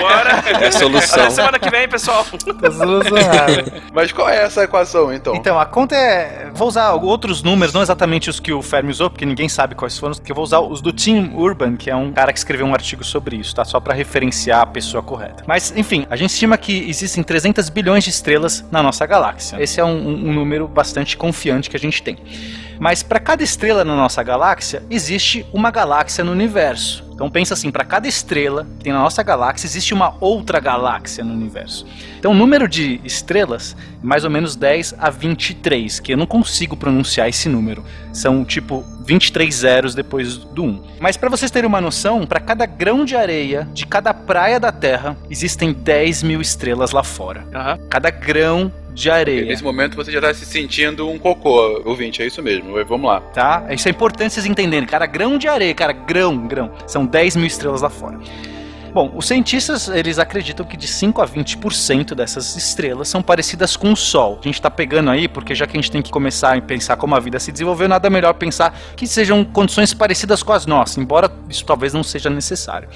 embora. 0.04 0.44
É 0.64 0.66
a 0.68 0.72
solução. 0.72 1.22
Até 1.22 1.30
semana 1.30 1.58
que 1.58 1.70
vem, 1.70 1.88
pessoal. 1.88 2.24
Tá 2.24 2.70
solucionado. 2.70 3.72
Mas 3.92 4.12
qual 4.12 4.28
é 4.28 4.44
essa 4.44 4.64
equação, 4.64 5.12
então? 5.12 5.34
Então, 5.34 5.58
a 5.58 5.66
conta 5.66 5.94
é... 5.94 6.50
Vou 6.54 6.68
usar 6.68 6.92
outros 6.92 7.42
números, 7.42 7.74
não 7.74 7.82
exatamente 7.82 8.30
os 8.30 8.38
que 8.38 8.52
o 8.52 8.62
Fermi 8.62 8.90
usou, 8.90 9.10
porque 9.10 9.26
ninguém 9.26 9.48
sabe 9.48 9.74
quais 9.74 9.98
foram, 9.98 10.14
porque 10.14 10.30
eu 10.30 10.36
vou 10.36 10.44
usar 10.44 10.60
os 10.60 10.80
do 10.80 10.92
Tim 10.92 11.32
Urban, 11.34 11.76
que 11.76 11.90
é 11.90 11.96
um 11.96 12.12
cara 12.12 12.32
que 12.32 12.38
escreveu 12.38 12.66
um 12.66 12.74
artigo 12.74 13.02
sobre 13.04 13.36
isso, 13.36 13.54
tá? 13.54 13.64
Só 13.64 13.80
para 13.80 13.94
referenciar 13.94 14.60
a 14.60 14.66
pessoa 14.66 15.02
correta. 15.02 15.44
Mas, 15.46 15.72
enfim, 15.76 16.06
a 16.10 16.16
gente 16.16 16.30
estima 16.30 16.56
que 16.56 16.88
existem 16.88 17.22
300 17.22 17.68
bilhões 17.68 18.04
de 18.04 18.10
estrelas 18.10 18.64
na 18.70 18.82
nossa 18.82 19.04
galáxia. 19.06 19.60
Esse 19.60 19.80
é 19.80 19.84
um, 19.84 20.28
um 20.28 20.32
número 20.32 20.68
bastante 20.68 21.16
confiante 21.16 21.70
que 21.70 21.76
a 21.76 21.80
gente 21.80 22.02
tem. 22.02 22.18
Mas 22.78 23.02
para 23.02 23.20
cada 23.20 23.42
estrela 23.42 23.84
na 23.84 23.94
nossa 23.94 24.22
galáxia, 24.22 24.82
existe 24.90 25.46
uma 25.52 25.70
galáxia 25.70 26.24
no 26.24 26.32
universo. 26.32 27.03
Então 27.14 27.30
pensa 27.30 27.54
assim, 27.54 27.70
para 27.70 27.84
cada 27.84 28.08
estrela 28.08 28.66
que 28.78 28.84
tem 28.84 28.92
na 28.92 28.98
nossa 28.98 29.22
galáxia, 29.22 29.66
existe 29.66 29.94
uma 29.94 30.16
outra 30.20 30.58
galáxia 30.58 31.24
no 31.24 31.32
universo. 31.32 31.86
Então 32.18 32.32
o 32.32 32.34
número 32.34 32.68
de 32.68 33.00
estrelas 33.04 33.76
é 34.02 34.06
mais 34.06 34.24
ou 34.24 34.30
menos 34.30 34.56
10 34.56 34.96
a 34.98 35.10
23, 35.10 36.00
que 36.00 36.12
eu 36.12 36.16
não 36.16 36.26
consigo 36.26 36.76
pronunciar 36.76 37.28
esse 37.28 37.48
número. 37.48 37.84
São 38.12 38.44
tipo 38.44 38.84
23 39.06 39.54
zeros 39.54 39.94
depois 39.94 40.36
do 40.36 40.64
1. 40.64 40.82
Mas 41.00 41.16
para 41.16 41.28
vocês 41.28 41.50
terem 41.50 41.68
uma 41.68 41.80
noção, 41.80 42.26
para 42.26 42.40
cada 42.40 42.66
grão 42.66 43.04
de 43.04 43.14
areia 43.14 43.68
de 43.72 43.86
cada 43.86 44.12
praia 44.12 44.58
da 44.58 44.72
Terra, 44.72 45.16
existem 45.30 45.72
10 45.72 46.22
mil 46.24 46.40
estrelas 46.40 46.90
lá 46.90 47.04
fora. 47.04 47.40
Uhum. 47.42 47.88
Cada 47.88 48.10
grão 48.10 48.72
de 48.94 49.10
areia. 49.10 49.44
nesse 49.44 49.62
momento 49.62 49.96
você 49.96 50.10
já 50.10 50.18
está 50.18 50.32
se 50.32 50.46
sentindo 50.46 51.10
um 51.10 51.18
cocô, 51.18 51.82
ouvinte, 51.84 52.22
é 52.22 52.26
isso 52.26 52.42
mesmo. 52.42 52.72
Vamos 52.84 53.10
lá. 53.10 53.20
Tá? 53.20 53.66
Isso 53.70 53.88
é 53.88 53.90
importante 53.90 54.34
vocês 54.34 54.46
entenderem. 54.46 54.86
Cara, 54.86 55.04
grão 55.04 55.36
de 55.36 55.48
areia, 55.48 55.74
cara, 55.74 55.92
grão, 55.92 56.46
grão. 56.46 56.72
São 56.86 57.04
10 57.04 57.36
mil 57.36 57.46
estrelas 57.46 57.82
lá 57.82 57.90
fora. 57.90 58.18
Bom, 58.94 59.10
os 59.16 59.26
cientistas 59.26 59.88
eles 59.88 60.20
acreditam 60.20 60.64
que 60.64 60.76
de 60.76 60.86
5 60.86 61.20
a 61.20 61.26
20% 61.26 62.14
dessas 62.14 62.54
estrelas 62.54 63.08
são 63.08 63.20
parecidas 63.20 63.76
com 63.76 63.92
o 63.92 63.96
Sol. 63.96 64.38
A 64.40 64.44
gente 64.44 64.54
está 64.54 64.70
pegando 64.70 65.10
aí, 65.10 65.26
porque 65.26 65.52
já 65.52 65.66
que 65.66 65.76
a 65.76 65.80
gente 65.80 65.90
tem 65.90 66.00
que 66.00 66.12
começar 66.12 66.56
a 66.56 66.62
pensar 66.62 66.96
como 66.96 67.12
a 67.16 67.18
vida 67.18 67.40
se 67.40 67.50
desenvolveu, 67.50 67.88
nada 67.88 68.08
melhor 68.08 68.34
pensar 68.34 68.78
que 68.94 69.04
sejam 69.04 69.44
condições 69.44 69.92
parecidas 69.92 70.44
com 70.44 70.52
as 70.52 70.64
nossas, 70.64 70.96
embora 70.96 71.28
isso 71.50 71.64
talvez 71.64 71.92
não 71.92 72.04
seja 72.04 72.30
necessário. 72.30 72.88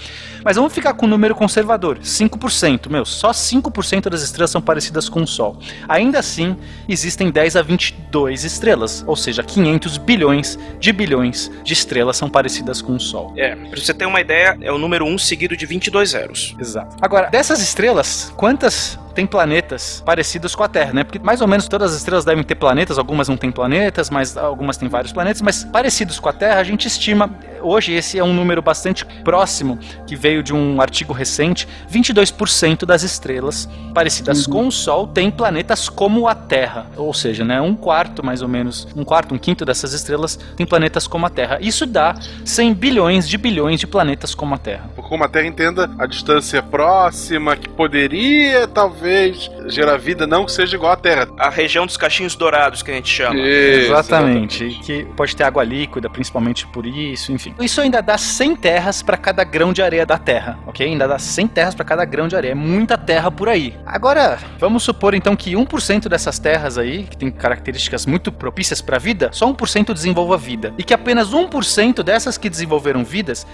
Mas 0.45 0.55
vamos 0.55 0.73
ficar 0.73 0.95
com 0.95 1.05
o 1.05 1.09
um 1.09 1.11
número 1.11 1.35
conservador: 1.35 1.99
5%. 1.99 2.89
Meu, 2.89 3.05
só 3.05 3.33
5% 3.33 4.09
das 4.09 4.23
estrelas 4.23 4.53
são 4.53 4.63
parecidas 4.63 5.09
com 5.09 5.23
o 5.23 5.27
Sol. 5.27 5.59
Ainda 5.89 6.21
assim, 6.21 6.57
existem 6.89 7.29
10 7.29 7.57
a 7.57 7.63
22 7.63 8.45
estrelas, 8.45 9.03
ou 9.05 9.17
seja, 9.17 9.43
500 9.43 9.99
bilhões 9.99 10.57
de 10.79 10.93
bilhões 10.93 11.51
de 11.65 11.73
estrelas 11.73 12.17
são 12.17 12.31
parecidas 12.31 12.81
com 12.81 12.93
o 12.95 13.01
Sol. 13.01 13.35
É, 13.37 13.57
para 13.57 13.81
você 13.81 13.93
ter 13.93 14.07
uma 14.07 14.21
ideia, 14.21 14.57
é 14.61 14.71
o 14.71 14.79
número 14.79 15.05
1 15.05 15.19
seguido 15.19 15.57
de 15.57 15.67
20 15.67 15.88
22 15.91 16.11
zeros. 16.11 16.57
Exato. 16.59 16.97
Agora, 17.01 17.29
dessas 17.31 17.61
estrelas, 17.61 18.33
quantas 18.37 18.99
tem 19.19 19.27
planetas 19.27 20.01
parecidos 20.07 20.55
com 20.55 20.63
a 20.63 20.69
Terra, 20.69 20.93
né? 20.93 21.03
Porque 21.03 21.19
mais 21.19 21.41
ou 21.41 21.49
menos 21.49 21.67
todas 21.67 21.91
as 21.91 21.97
estrelas 21.99 22.25
devem 22.25 22.45
ter 22.45 22.55
planetas, 22.55 22.99
algumas 22.99 23.29
não 23.29 23.37
têm 23.37 23.51
planetas, 23.51 24.11
mas 24.11 24.37
algumas 24.37 24.77
têm 24.77 24.89
vários 24.89 25.13
planetas, 25.13 25.43
mas 25.43 25.65
parecidos 25.65 26.21
com 26.21 26.29
a 26.29 26.33
Terra, 26.33 26.61
a 26.61 26.63
gente 26.63 26.87
estima, 26.87 27.29
hoje 27.61 27.93
esse 27.93 28.17
é 28.17 28.23
um 28.23 28.33
número 28.33 28.63
bastante 28.63 29.05
próximo, 29.25 29.77
que 30.07 30.15
veio 30.15 30.41
de 30.41 30.55
um 30.55 30.81
artigo 30.81 31.13
recente, 31.13 31.67
22% 31.93 32.87
das 32.87 33.03
estrelas 33.03 33.69
parecidas 33.93 34.47
uhum. 34.47 34.53
com 34.53 34.69
o 34.69 34.71
Sol 34.71 35.09
têm 35.09 35.33
planetas 35.33 35.89
como 35.89 36.29
a 36.29 36.35
Terra, 36.37 36.87
ou 36.97 37.13
seja, 37.13 37.45
né, 37.45 37.61
um 37.61 37.75
quarto 37.75 38.25
mais 38.25 38.41
ou 38.41 38.47
menos, 38.47 38.87
um 38.95 39.03
quarto, 39.03 39.35
um 39.35 39.39
quinto 39.39 39.65
dessas 39.65 39.93
estrelas 39.95 40.39
tem 40.57 40.65
planetas 40.65 41.09
como 41.09 41.27
a 41.27 41.31
Terra. 41.31 41.59
Isso 41.61 41.85
dá 41.87 42.15
100 42.45 42.73
bilhões 42.73 43.29
de 43.29 43.37
bilhões 43.37 43.81
de 43.81 43.87
planetas 43.89 44.33
como 44.33 44.55
a 44.55 44.59
Terra. 44.59 44.89
Como 44.97 45.25
a 45.25 45.29
Terra 45.29 45.49
entenda 45.49 45.91
a 45.99 46.07
distância 46.07 46.63
próxima 46.63 47.57
que 47.57 47.69
poderia 47.69 48.69
talvez 48.69 49.08
talvez 49.09 49.51
gerar 49.67 49.97
vida 49.97 50.27
não 50.27 50.45
que 50.45 50.53
seja 50.53 50.77
igual 50.77 50.93
à 50.93 50.97
Terra. 50.97 51.29
A 51.39 51.49
região 51.49 51.87
dos 51.87 51.97
cachinhos 51.97 52.37
dourados 52.37 52.83
que 52.83 52.91
a 52.91 52.95
gente 52.95 53.09
chama. 53.09 53.37
Isso, 53.37 53.93
exatamente. 53.93 54.65
exatamente. 54.65 54.85
Que 54.85 55.05
pode 55.17 55.35
ter 55.35 55.45
água 55.45 55.65
líquida, 55.65 56.11
principalmente 56.11 56.67
por 56.67 56.87
isso, 56.87 57.33
enfim. 57.33 57.55
Isso 57.59 57.81
ainda 57.81 58.03
dá 58.03 58.19
100 58.19 58.57
terras 58.57 59.03
para 59.03 59.17
cada 59.17 59.43
grão 59.45 59.73
de 59.73 59.83
areia 59.83 60.05
da 60.05 60.19
Terra, 60.19 60.59
ok? 60.67 60.87
Ainda 60.87 61.09
dá 61.09 61.19
100 61.19 61.49
terras 61.49 61.75
para 61.75 61.85
cada 61.85 62.05
grão 62.05 62.29
de 62.29 62.37
areia. 62.37 62.53
É 62.53 62.55
muita 62.55 62.99
terra 62.99 63.31
por 63.31 63.49
aí. 63.49 63.75
Agora, 63.87 64.39
vamos 64.59 64.83
supor 64.83 65.15
então 65.15 65.35
que 65.35 65.53
1% 65.53 66.09
dessas 66.09 66.39
terras 66.39 66.77
aí, 66.77 67.05
que 67.05 67.17
tem 67.17 67.31
características 67.31 68.05
muito 68.05 68.31
propícias 68.31 68.83
para 68.83 68.97
a 68.97 69.01
vida, 69.01 69.31
só 69.33 69.51
1% 69.51 69.95
desenvolva 69.95 70.37
vida. 70.37 70.75
E 70.77 70.83
que 70.83 70.93
apenas 70.93 71.31
1% 71.31 72.03
dessas 72.03 72.37
que 72.37 72.51
desenvolveram 72.51 73.05
vidas 73.05 73.47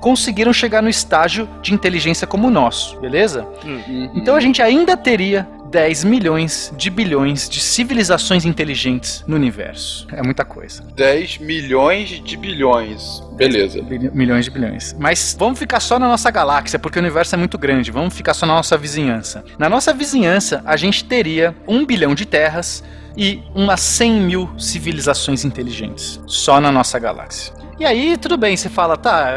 conseguiram 0.00 0.52
chegar 0.52 0.82
no 0.82 0.88
estágio 0.88 1.48
de 1.62 1.72
inteligência 1.74 2.26
como 2.26 2.48
o 2.48 2.50
nosso, 2.50 2.98
beleza? 3.00 3.46
Uhum. 3.64 4.10
Então 4.14 4.34
a 4.34 4.40
gente 4.40 4.60
ainda 4.62 4.96
teria 4.96 5.46
10 5.70 6.02
milhões 6.02 6.72
de 6.76 6.90
bilhões 6.90 7.48
de 7.48 7.60
civilizações 7.60 8.44
inteligentes 8.44 9.22
no 9.26 9.36
universo. 9.36 10.06
É 10.10 10.20
muita 10.20 10.44
coisa. 10.44 10.82
10 10.96 11.38
milhões 11.38 12.08
de 12.08 12.36
bilhões. 12.36 13.22
Beleza. 13.34 13.80
milhões 14.12 14.46
de 14.46 14.50
bilhões. 14.50 14.96
Mas 14.98 15.36
vamos 15.38 15.58
ficar 15.58 15.78
só 15.78 15.98
na 15.98 16.08
nossa 16.08 16.30
galáxia, 16.30 16.78
porque 16.78 16.98
o 16.98 17.02
universo 17.02 17.36
é 17.36 17.38
muito 17.38 17.56
grande. 17.56 17.90
Vamos 17.90 18.14
ficar 18.14 18.34
só 18.34 18.44
na 18.46 18.54
nossa 18.54 18.76
vizinhança. 18.76 19.44
Na 19.58 19.68
nossa 19.68 19.94
vizinhança, 19.94 20.60
a 20.66 20.76
gente 20.76 21.04
teria 21.04 21.54
um 21.68 21.86
bilhão 21.86 22.14
de 22.14 22.26
terras 22.26 22.82
e 23.20 23.42
umas 23.54 23.80
100 23.80 24.12
mil 24.22 24.50
civilizações 24.58 25.44
inteligentes. 25.44 26.18
Só 26.26 26.58
na 26.58 26.72
nossa 26.72 26.98
galáxia. 26.98 27.52
E 27.78 27.84
aí, 27.84 28.16
tudo 28.16 28.38
bem, 28.38 28.56
você 28.56 28.70
fala, 28.70 28.96
tá, 28.96 29.36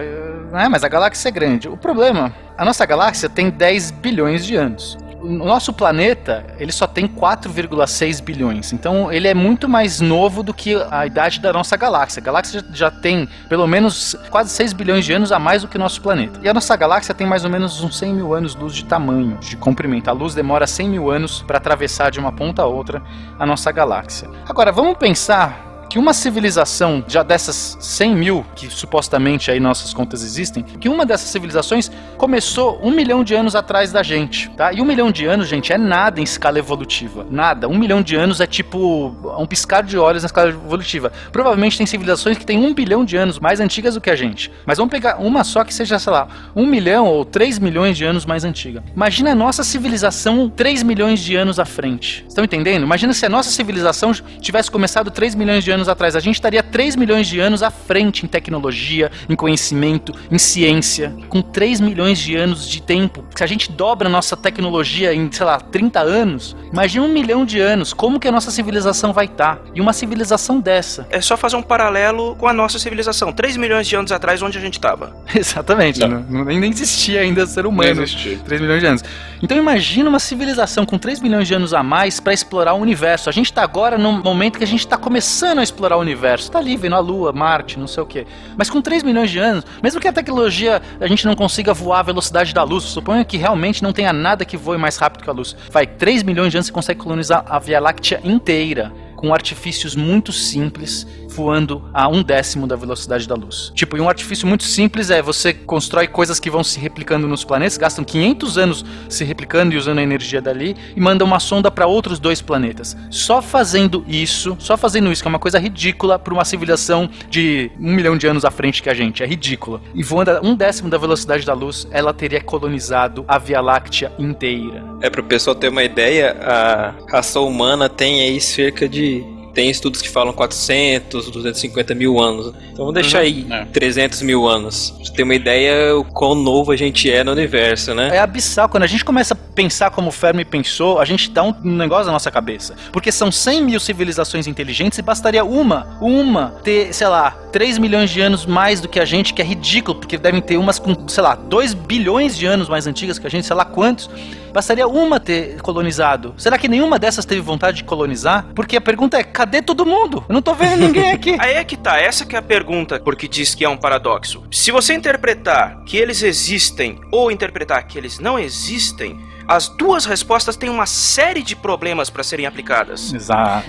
né, 0.53 0.69
mas 0.69 0.85
a 0.85 0.87
galáxia 0.87 1.27
é 1.27 1.31
grande. 1.31 1.67
O 1.67 1.75
problema, 1.75 2.33
a 2.57 2.63
nossa 2.63 2.85
galáxia 2.85 3.27
tem 3.27 3.49
10 3.49 3.91
bilhões 3.91 4.45
de 4.45 4.55
anos. 4.55 4.97
O 5.23 5.45
nosso 5.45 5.71
planeta, 5.71 6.45
ele 6.59 6.73
só 6.73 6.85
tem 6.85 7.07
4,6 7.07 8.21
bilhões. 8.21 8.73
Então, 8.73 9.09
ele 9.09 9.25
é 9.25 9.33
muito 9.33 9.69
mais 9.69 10.01
novo 10.01 10.43
do 10.43 10.53
que 10.53 10.75
a 10.91 11.05
idade 11.05 11.39
da 11.39 11.53
nossa 11.53 11.77
galáxia. 11.77 12.19
A 12.19 12.23
galáxia 12.23 12.61
já, 12.73 12.91
tem 12.91 13.29
pelo 13.47 13.65
menos 13.65 14.17
quase 14.29 14.49
6 14.49 14.73
bilhões 14.73 15.05
de 15.05 15.13
anos 15.13 15.31
a 15.31 15.39
mais 15.39 15.61
do 15.61 15.69
que 15.69 15.77
o 15.77 15.79
nosso 15.79 16.01
planeta. 16.01 16.41
E 16.43 16.49
a 16.49 16.53
nossa 16.53 16.75
galáxia 16.75 17.15
tem 17.15 17.25
mais 17.25 17.45
ou 17.45 17.49
menos 17.49 17.81
uns 17.81 17.97
100 17.97 18.13
mil 18.15 18.33
anos-luz 18.33 18.75
de 18.75 18.83
tamanho, 18.83 19.37
de 19.37 19.55
comprimento. 19.55 20.09
A 20.09 20.13
luz 20.13 20.35
demora 20.35 20.67
100 20.67 20.89
mil 20.89 21.09
anos 21.09 21.41
para 21.41 21.57
atravessar 21.57 22.11
de 22.11 22.19
uma 22.19 22.33
ponta 22.33 22.61
a 22.61 22.65
outra 22.65 23.01
a 23.39 23.45
nossa 23.45 23.71
galáxia. 23.71 24.29
Agora, 24.45 24.73
vamos 24.73 24.97
pensar 24.97 25.72
que 25.89 25.99
uma 25.99 26.13
civilização 26.13 27.03
já 27.07 27.23
dessas 27.23 27.77
100 27.79 28.15
mil, 28.15 28.45
que 28.55 28.69
supostamente 28.69 29.51
aí 29.51 29.59
nossas 29.59 29.93
contas 29.93 30.23
existem, 30.23 30.63
que 30.63 30.89
uma 30.89 31.05
dessas 31.05 31.29
civilizações 31.29 31.91
começou 32.17 32.79
um 32.81 32.91
milhão 32.91 33.23
de 33.23 33.35
anos 33.35 33.55
atrás 33.55 33.91
da 33.91 34.01
gente, 34.01 34.49
tá? 34.51 34.73
E 34.73 34.81
um 34.81 34.85
milhão 34.85 35.11
de 35.11 35.25
anos, 35.25 35.47
gente, 35.47 35.71
é 35.71 35.77
nada 35.77 36.19
em 36.19 36.23
escala 36.23 36.59
evolutiva. 36.59 37.25
Nada. 37.29 37.67
Um 37.67 37.77
milhão 37.77 38.01
de 38.01 38.15
anos 38.15 38.41
é 38.41 38.47
tipo 38.47 39.15
um 39.37 39.45
piscar 39.45 39.83
de 39.83 39.97
olhos 39.97 40.23
na 40.23 40.27
escala 40.27 40.49
evolutiva. 40.49 41.11
Provavelmente 41.31 41.77
tem 41.77 41.85
civilizações 41.85 42.37
que 42.37 42.45
têm 42.45 42.57
um 42.57 42.73
bilhão 42.73 43.05
de 43.05 43.17
anos 43.17 43.39
mais 43.39 43.59
antigas 43.59 43.93
do 43.95 44.01
que 44.01 44.09
a 44.09 44.15
gente. 44.15 44.51
Mas 44.65 44.77
vamos 44.77 44.91
pegar 44.91 45.17
uma 45.17 45.43
só 45.43 45.63
que 45.63 45.73
seja, 45.73 45.99
sei 45.99 46.11
lá, 46.11 46.27
um 46.55 46.65
milhão 46.65 47.05
ou 47.05 47.25
três 47.25 47.59
milhões 47.59 47.97
de 47.97 48.05
anos 48.05 48.25
mais 48.25 48.43
antiga. 48.43 48.83
Imagina 48.95 49.31
a 49.31 49.35
nossa 49.35 49.63
civilização 49.63 50.49
3 50.49 50.83
milhões 50.83 51.19
de 51.19 51.35
anos 51.35 51.59
à 51.59 51.65
frente. 51.65 52.25
Estão 52.27 52.43
entendendo? 52.43 52.83
Imagina 52.83 53.13
se 53.13 53.25
a 53.25 53.29
nossa 53.29 53.49
civilização 53.49 54.11
tivesse 54.39 54.69
começado 54.69 55.11
3 55.11 55.35
milhões 55.35 55.63
de 55.63 55.71
anos 55.73 55.89
atrás. 55.89 56.15
A 56.15 56.19
gente 56.19 56.35
estaria 56.35 56.63
3 56.63 56.95
milhões 56.95 57.27
de 57.27 57.39
anos 57.39 57.61
à 57.63 57.69
frente 57.69 58.25
em 58.25 58.27
tecnologia, 58.27 59.11
em 59.27 59.35
conhecimento, 59.35 60.13
em 60.31 60.37
ciência. 60.37 61.13
Com 61.29 61.41
3 61.41 61.79
milhões 61.81 62.19
de 62.19 62.35
anos 62.35 62.67
de 62.67 62.81
tempo. 62.81 63.25
Se 63.35 63.43
a 63.43 63.47
gente 63.47 63.71
dobra 63.71 64.07
a 64.07 64.11
nossa 64.11 64.37
tecnologia 64.37 65.13
em, 65.13 65.31
sei 65.31 65.45
lá, 65.45 65.59
30 65.59 65.99
anos, 65.99 66.55
imagina 66.71 67.05
um 67.05 67.11
milhão 67.11 67.45
de 67.45 67.59
anos. 67.59 67.93
Como 67.93 68.19
que 68.19 68.27
a 68.27 68.31
nossa 68.31 68.51
civilização 68.51 69.11
vai 69.11 69.25
estar? 69.25 69.59
E 69.73 69.81
uma 69.81 69.93
civilização 69.93 70.59
dessa. 70.59 71.07
É 71.09 71.21
só 71.21 71.35
fazer 71.35 71.55
um 71.55 71.61
paralelo 71.61 72.35
com 72.35 72.47
a 72.47 72.53
nossa 72.53 72.79
civilização. 72.79 73.31
3 73.31 73.57
milhões 73.57 73.87
de 73.87 73.95
anos 73.95 74.11
atrás, 74.11 74.41
onde 74.41 74.57
a 74.57 74.61
gente 74.61 74.75
estava. 74.75 75.15
Exatamente. 75.35 75.99
Não. 75.99 76.21
Não, 76.29 76.45
nem 76.45 76.69
existia 76.69 77.21
ainda 77.21 77.45
ser 77.45 77.65
humano. 77.65 77.93
Nem 77.93 78.03
existia. 78.03 78.37
3 78.39 78.61
milhões 78.61 78.79
de 78.79 78.85
anos. 78.85 79.03
Então 79.41 79.57
imagina 79.57 80.09
uma 80.09 80.19
civilização 80.19 80.85
com 80.85 80.97
3 80.97 81.19
milhões 81.19 81.47
de 81.47 81.53
anos 81.53 81.73
a 81.73 81.83
mais 81.83 82.19
para 82.19 82.33
explorar 82.33 82.73
o 82.73 82.77
universo. 82.77 83.29
A 83.29 83.33
gente 83.33 83.47
está 83.47 83.61
agora 83.63 83.97
num 83.97 84.21
momento 84.21 84.57
que 84.57 84.63
a 84.63 84.67
gente 84.67 84.79
está 84.79 84.97
começando 84.97 85.59
a 85.59 85.62
explorar 85.63 85.97
o 85.97 86.01
universo. 86.01 86.45
Está 86.45 86.59
ali 86.59 86.75
vendo 86.75 86.95
a 86.95 86.99
Lua, 86.99 87.31
Marte, 87.31 87.79
não 87.79 87.87
sei 87.87 88.03
o 88.03 88.05
quê. 88.05 88.27
Mas 88.57 88.69
com 88.69 88.81
3 88.81 89.03
milhões 89.03 89.31
de 89.31 89.39
anos, 89.39 89.65
mesmo 89.81 89.99
que 89.99 90.07
a 90.07 90.13
tecnologia 90.13 90.81
a 90.99 91.07
gente 91.07 91.25
não 91.25 91.35
consiga 91.35 91.73
voar 91.73 91.99
a 91.99 92.03
velocidade 92.03 92.53
da 92.53 92.63
luz, 92.63 92.83
suponha 92.83 93.23
que 93.23 93.37
realmente 93.37 93.81
não 93.81 93.93
tenha 93.93 94.11
nada 94.11 94.45
que 94.45 94.57
voe 94.57 94.77
mais 94.77 94.97
rápido 94.97 95.23
que 95.23 95.29
a 95.29 95.33
luz. 95.33 95.55
Vai 95.71 95.87
3 95.87 96.23
milhões 96.23 96.51
de 96.51 96.57
anos 96.57 96.67
você 96.67 96.71
consegue 96.71 96.99
colonizar 96.99 97.45
a 97.47 97.59
Via 97.59 97.79
Láctea 97.79 98.19
inteira 98.23 98.91
com 99.15 99.33
artifícios 99.33 99.95
muito 99.95 100.33
simples, 100.33 101.07
voando 101.33 101.83
a 101.93 102.07
um 102.07 102.21
décimo 102.21 102.67
da 102.67 102.75
velocidade 102.75 103.27
da 103.27 103.35
luz. 103.35 103.71
Tipo, 103.73 103.97
e 103.97 104.01
um 104.01 104.07
artifício 104.07 104.47
muito 104.47 104.63
simples 104.63 105.09
é 105.09 105.21
você 105.21 105.53
constrói 105.53 106.07
coisas 106.07 106.39
que 106.39 106.49
vão 106.49 106.63
se 106.63 106.79
replicando 106.79 107.27
nos 107.27 107.43
planetas, 107.43 107.77
gastam 107.77 108.05
500 108.05 108.57
anos 108.57 108.85
se 109.09 109.23
replicando 109.23 109.73
e 109.73 109.77
usando 109.77 109.97
a 109.97 110.03
energia 110.03 110.41
dali, 110.41 110.75
e 110.95 111.01
manda 111.01 111.25
uma 111.25 111.39
sonda 111.39 111.71
para 111.71 111.87
outros 111.87 112.19
dois 112.19 112.41
planetas. 112.41 112.95
Só 113.09 113.41
fazendo 113.41 114.05
isso, 114.07 114.55
só 114.59 114.77
fazendo 114.77 115.11
isso, 115.11 115.21
que 115.21 115.27
é 115.27 115.29
uma 115.29 115.39
coisa 115.39 115.59
ridícula 115.59 116.19
para 116.19 116.33
uma 116.33 116.45
civilização 116.45 117.09
de 117.29 117.71
um 117.79 117.93
milhão 117.93 118.17
de 118.17 118.27
anos 118.27 118.45
à 118.45 118.51
frente 118.51 118.83
que 118.83 118.89
a 118.89 118.93
gente, 118.93 119.23
é 119.23 119.25
ridícula. 119.25 119.81
E 119.95 120.03
voando 120.03 120.31
a 120.31 120.41
um 120.41 120.55
décimo 120.55 120.89
da 120.89 120.97
velocidade 120.97 121.45
da 121.45 121.53
luz, 121.53 121.87
ela 121.91 122.13
teria 122.13 122.41
colonizado 122.41 123.25
a 123.27 123.37
Via 123.37 123.61
Láctea 123.61 124.11
inteira. 124.19 124.83
É 125.01 125.09
para 125.09 125.21
o 125.21 125.23
pessoal 125.23 125.55
ter 125.55 125.69
uma 125.69 125.83
ideia, 125.83 126.37
a 126.41 126.93
raça 127.09 127.39
humana 127.39 127.89
tem 127.89 128.21
aí 128.21 128.39
cerca 128.39 128.87
de 128.87 129.23
tem 129.53 129.69
estudos 129.69 130.01
que 130.01 130.09
falam 130.09 130.33
400, 130.33 131.29
250 131.29 131.93
mil 131.95 132.19
anos. 132.19 132.47
Então 132.47 132.85
vamos 132.85 132.93
deixar 132.93 133.19
Uhum, 133.19 133.23
aí 133.23 133.47
é. 133.49 133.65
300 133.65 134.21
mil 134.23 134.47
anos. 134.47 134.91
Pra 134.91 135.05
você 135.05 135.13
ter 135.13 135.23
uma 135.23 135.35
ideia 135.35 135.95
o 135.95 136.03
quão 136.03 136.35
novo 136.35 136.71
a 136.71 136.75
gente 136.75 137.09
é 137.09 137.23
no 137.23 137.31
universo, 137.31 137.93
né? 137.93 138.09
É 138.11 138.19
abissal. 138.19 138.67
Quando 138.67 138.83
a 138.83 138.87
gente 138.87 139.05
começa 139.05 139.33
a 139.33 139.37
pensar 139.37 139.91
como 139.91 140.09
o 140.09 140.11
Fermi 140.11 140.43
pensou, 140.43 140.99
a 140.99 141.05
gente 141.05 141.29
dá 141.29 141.43
um 141.43 141.53
negócio 141.61 142.07
na 142.07 142.13
nossa 142.13 142.31
cabeça. 142.31 142.75
Porque 142.91 143.11
são 143.11 143.31
100 143.31 143.63
mil 143.63 143.79
civilizações 143.79 144.47
inteligentes 144.47 144.97
e 144.97 145.01
bastaria 145.01 145.43
uma, 145.45 145.97
uma, 146.01 146.55
ter, 146.63 146.93
sei 146.93 147.07
lá, 147.07 147.31
3 147.51 147.77
milhões 147.77 148.09
de 148.09 148.19
anos 148.19 148.45
mais 148.45 148.81
do 148.81 148.89
que 148.89 148.99
a 148.99 149.05
gente, 149.05 149.33
que 149.33 149.41
é 149.41 149.45
ridículo, 149.45 149.99
porque 149.99 150.17
devem 150.17 150.41
ter 150.41 150.57
umas 150.57 150.79
com, 150.79 151.07
sei 151.07 151.23
lá, 151.23 151.35
2 151.35 151.73
bilhões 151.73 152.35
de 152.35 152.45
anos 152.45 152.67
mais 152.67 152.87
antigas 152.87 153.19
que 153.19 153.27
a 153.27 153.29
gente, 153.29 153.45
sei 153.45 153.55
lá 153.55 153.63
quantos. 153.63 154.09
Bastaria 154.51 154.87
uma 154.87 155.19
ter 155.19 155.59
colonizado. 155.61 156.35
Será 156.37 156.59
que 156.59 156.67
nenhuma 156.67 156.99
dessas 156.99 157.25
teve 157.25 157.41
vontade 157.41 157.77
de 157.77 157.83
colonizar? 157.83 158.45
Porque 158.53 158.77
a 158.77 158.81
pergunta 158.81 159.17
é: 159.17 159.23
cadê 159.43 159.61
todo 159.61 159.85
mundo? 159.85 160.23
Eu 160.29 160.33
não 160.33 160.41
tô 160.41 160.53
vendo 160.53 160.77
ninguém 160.77 161.11
aqui. 161.11 161.35
Aí 161.39 161.55
é 161.55 161.63
que 161.63 161.75
tá, 161.75 161.99
essa 161.99 162.25
que 162.25 162.35
é 162.35 162.39
a 162.39 162.41
pergunta, 162.41 162.99
porque 162.99 163.27
diz 163.27 163.53
que 163.53 163.65
é 163.65 163.69
um 163.69 163.75
paradoxo. 163.75 164.43
Se 164.49 164.71
você 164.71 164.93
interpretar 164.93 165.83
que 165.83 165.97
eles 165.97 166.23
existem 166.23 166.99
ou 167.11 167.29
interpretar 167.29 167.85
que 167.85 167.97
eles 167.97 168.19
não 168.19 168.39
existem, 168.39 169.19
as 169.47 169.67
duas 169.67 170.05
respostas 170.05 170.55
têm 170.55 170.69
uma 170.69 170.85
série 170.85 171.41
de 171.41 171.55
problemas 171.55 172.09
para 172.09 172.23
serem 172.23 172.45
aplicadas. 172.45 173.13
Exato. 173.13 173.67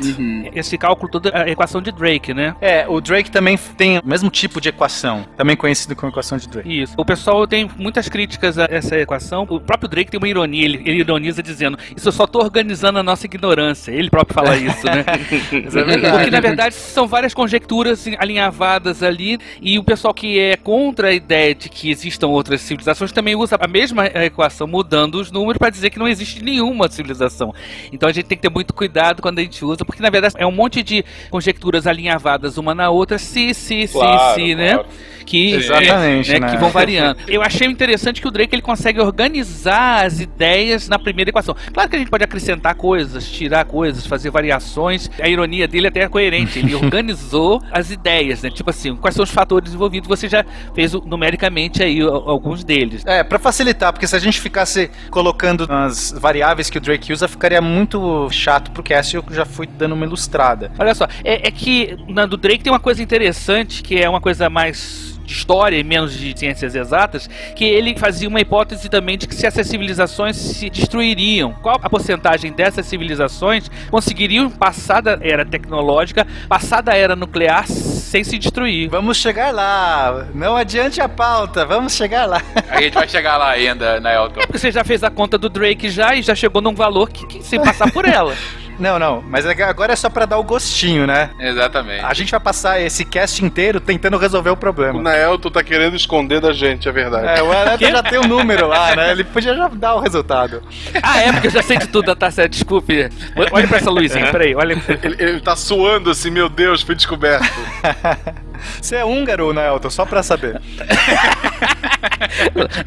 Esse 0.55 0.79
cálculo 0.79 1.11
todo 1.11 1.29
é 1.29 1.43
a 1.43 1.49
equação 1.49 1.81
de 1.81 1.91
Drake, 1.93 2.33
né? 2.33 2.55
É, 2.61 2.87
o 2.89 3.01
Drake 3.01 3.31
também 3.31 3.59
tem 3.77 3.99
o 3.99 4.07
mesmo 4.07 4.31
tipo 4.31 4.61
de 4.61 4.69
equação, 4.69 5.27
também 5.37 5.57
conhecido 5.57 5.97
como 5.97 6.11
equação 6.13 6.39
de 6.39 6.49
Drake. 6.49 6.83
Isso. 6.83 6.95
O 6.97 7.05
pessoal 7.05 7.47
tem 7.47 7.71
muitas 7.77 8.09
críticas 8.09 8.59
a 8.59 8.67
essa 8.71 8.97
equação. 8.99 9.47
O 9.49 9.61
próprio 9.61 9.89
Drake 9.89 10.11
tem 10.11 10.19
uma 10.19 10.29
ironia, 10.29 10.65
ele, 10.65 10.83
ele 10.85 11.01
ironiza 11.01 11.43
dizendo: 11.43 11.79
Isso 11.97 12.09
eu 12.09 12.13
só 12.13 12.27
tô 12.27 12.41
organizando 12.41 12.99
a 12.99 13.03
nossa 13.03 13.27
ignorância. 13.27 13.93
Ele 13.93 14.11
próprio 14.11 14.35
fala 14.35 14.57
isso, 14.57 14.87
né? 14.87 15.05
É. 15.07 16.11
Porque 16.11 16.31
na 16.31 16.41
verdade 16.41 16.75
são 16.75 17.07
várias 17.07 17.35
conjecturas 17.35 18.07
alinhavadas 18.19 19.03
ali, 19.03 19.39
e 19.61 19.79
o 19.79 19.85
pessoal 19.85 20.15
que 20.15 20.39
é 20.39 20.57
contra 20.57 21.09
a 21.09 21.13
ideia 21.13 21.55
de 21.55 21.69
que 21.69 21.91
existam 21.91 22.29
outras 22.29 22.61
civilizações 22.61 23.13
também 23.13 23.35
usa 23.35 23.57
a 23.61 23.69
mesma 23.69 24.07
equação, 24.07 24.67
mudando 24.67 25.17
os 25.17 25.31
números 25.31 25.59
para 25.65 25.71
dizer 25.71 25.89
que 25.89 25.99
não 25.99 26.07
existe 26.07 26.45
nenhuma 26.45 26.91
civilização. 26.91 27.55
Então 27.91 28.07
a 28.07 28.13
gente 28.13 28.27
tem 28.27 28.37
que 28.37 28.43
ter 28.43 28.51
muito 28.51 28.75
cuidado 28.75 29.23
quando 29.23 29.39
a 29.39 29.43
gente 29.43 29.65
usa, 29.65 29.83
porque 29.83 30.03
na 30.03 30.11
verdade 30.11 30.35
é 30.37 30.47
um 30.47 30.53
monte 30.53 30.83
de 30.83 31.03
conjecturas 31.31 31.87
alinhavadas 31.87 32.59
uma 32.59 32.75
na 32.75 32.91
outra, 32.91 33.17
se, 33.17 33.55
se, 33.55 33.87
se, 33.87 33.93
Claro, 33.95 34.35
se, 34.35 34.55
né? 34.55 34.75
claro. 34.75 34.89
Que, 35.25 35.55
Exatamente, 35.55 36.33
né, 36.33 36.41
né? 36.41 36.51
que 36.51 36.57
vão 36.57 36.71
variando. 36.71 37.19
Eu 37.27 37.43
achei 37.43 37.67
interessante 37.67 38.21
que 38.21 38.29
o 38.29 38.31
Drake 38.31 38.55
ele 38.55 38.63
consegue 38.63 39.01
organizar 39.01 40.05
as 40.05 40.21
ideias 40.21 40.89
na 40.89 40.99
primeira 40.99 41.31
equação. 41.31 41.57
Claro 41.73 41.89
que 41.89 41.97
a 41.97 41.99
gente 41.99 42.11
pode 42.11 42.25
acrescentar 42.25 42.75
coisas, 42.75 43.29
tirar 43.29 43.65
coisas, 43.65 44.07
fazer 44.07 44.31
variações. 44.31 45.11
A 45.21 45.29
ironia 45.29 45.67
dele 45.67 45.89
até 45.89 46.01
é 46.01 46.09
coerente. 46.09 46.59
Ele 46.59 46.75
organizou 46.77 47.63
as 47.73 47.91
ideias, 47.91 48.43
né? 48.43 48.51
Tipo 48.51 48.71
assim, 48.71 48.95
quais 48.97 49.15
são 49.15 49.23
os 49.23 49.31
fatores 49.31 49.73
envolvidos? 49.73 50.09
Você 50.09 50.29
já 50.29 50.45
fez 50.75 50.93
numericamente 50.93 51.83
aí 51.83 52.01
alguns 52.01 52.65
deles. 52.65 53.03
É, 53.07 53.23
pra 53.23 53.39
facilitar, 53.39 53.93
porque 53.93 54.07
se 54.07 54.17
a 54.17 54.19
gente 54.19 54.41
ficasse 54.41 54.91
colocando 55.11 55.67
as 55.71 56.13
variáveis 56.13 56.71
que 56.71 56.79
o 56.79 56.81
Drake 56.81 57.13
usa, 57.13 57.27
ficaria 57.29 57.61
muito 57.61 58.29
chato 58.31 58.71
pro 58.71 58.83
cast 58.83 59.15
eu 59.15 59.25
já 59.31 59.45
fui 59.45 59.67
dando 59.67 59.95
uma 59.95 60.05
ilustrada. 60.05 60.71
Olha 60.79 60.95
só, 60.95 61.07
é, 61.23 61.49
é 61.49 61.51
que 61.51 61.97
na 62.09 62.27
do 62.27 62.37
Drake 62.37 62.63
tem 62.63 62.73
uma 62.73 62.81
coisa 62.81 63.03
interessante 63.03 63.83
que 63.83 64.01
é 64.01 64.09
uma 64.09 64.21
coisa 64.21 64.49
mais 64.51 65.14
de 65.25 65.33
história 65.33 65.77
e 65.77 65.85
menos 65.85 66.13
de 66.13 66.39
ciências 66.39 66.75
exatas, 66.75 67.29
que 67.55 67.65
ele 67.65 67.97
fazia 67.97 68.29
uma 68.29 68.41
hipótese 68.41 68.89
também 68.89 69.17
de 69.17 69.27
que 69.27 69.35
se 69.35 69.47
essas 69.47 69.67
civilizações 69.67 70.37
se 70.37 70.71
destruiriam, 70.71 71.53
qual 71.63 71.79
a 71.83 71.91
porcentagem 71.91 72.53
dessas 72.53 72.87
civilizações 72.87 73.71
conseguiriam 73.91 74.51
passar 74.51 75.01
da 75.01 75.19
era 75.21 75.45
tecnológica, 75.45 76.27
passar 76.49 76.83
da 76.83 76.95
era 76.95 77.17
nuclear 77.17 77.67
sem 77.67 78.23
se 78.23 78.39
destruir. 78.39 78.89
Vamos 78.89 79.17
chegar 79.17 79.53
lá, 79.53 80.27
não 80.35 80.57
adiante 80.57 81.01
a 81.01 81.09
pauta, 81.09 81.65
vamos 81.65 81.95
chegar 81.95 82.27
lá. 82.27 82.43
A 82.69 82.81
gente 82.81 82.95
vai 82.95 83.09
chegar 83.09 83.37
lá 83.37 83.51
ainda, 83.51 84.01
né, 84.01 84.17
Elton? 84.17 84.41
É 84.41 84.47
porque 84.47 84.59
você 84.59 84.71
já 84.71 84.85
fez 84.85 85.03
a 85.03 85.11
conta 85.11 85.39
do 85.39 85.49
Drake 85.49 85.89
já 85.89 86.15
e 86.15 86.23
já 86.23 86.35
chegou 86.35 86.61
num 86.61 86.75
valor 86.75 87.09
que, 87.11 87.27
que 87.27 87.43
sem 87.43 87.61
passar 87.61 87.91
por 87.93 88.05
ela. 88.05 88.35
Não, 88.79 88.99
não, 88.99 89.23
mas 89.29 89.47
é 89.47 89.63
agora 89.63 89.93
é 89.93 89.97
só 89.97 90.09
pra 90.11 90.27
dar 90.27 90.39
o 90.39 90.43
gostinho, 90.43 91.07
né? 91.07 91.31
Exatamente. 91.39 92.05
A 92.05 92.13
gente 92.15 92.31
vai 92.31 92.41
passar 92.41 92.81
esse 92.81 93.05
cast 93.05 93.45
inteiro 93.45 93.81
tentando 93.81 94.17
resolver 94.17 94.51
o 94.51 94.55
O 94.55 94.57
problema. 94.57 95.01
Naelton 95.01 95.51
tá 95.51 95.63
querendo 95.63 95.97
esconder 95.97 96.41
da 96.41 96.53
gente, 96.53 96.89
é 96.89 96.93
verdade. 96.93 97.39
É, 97.39 97.43
o 97.43 97.53
Aneto 97.53 97.85
já 97.85 98.03
tem 98.03 98.19
um 98.19 98.27
número 98.27 98.67
lá, 98.67 98.95
né? 98.97 99.11
Ele 99.13 99.25
podia 99.25 99.55
já 99.55 99.69
dar 99.69 99.95
o 99.95 100.01
resultado. 100.01 100.63
Ah, 101.03 101.21
é, 101.21 101.33
porque 101.33 101.49
eu 101.49 101.51
já 101.51 101.63
sei 101.63 101.79
de 101.79 101.89
tudo, 101.89 102.15
tá 102.15 102.31
certo, 102.31 102.53
desculpe. 102.53 103.09
Olha 103.53 103.67
pra 103.69 103.79
essa 103.79 103.91
luzinha, 103.91 104.31
peraí, 104.31 104.55
olha. 104.55 104.81
Ele, 105.03 105.17
ele 105.19 105.41
tá 105.41 105.55
suando 105.57 106.11
assim, 106.11 106.31
meu 106.31 106.49
Deus, 106.49 106.83
fui 106.83 106.95
descoberto. 106.95 107.45
Você 108.81 108.97
é 108.97 109.05
húngaro, 109.05 109.53
né, 109.53 109.69
Elton? 109.69 109.91
Só 109.91 110.05
pra 110.05 110.23
saber. 110.23 110.61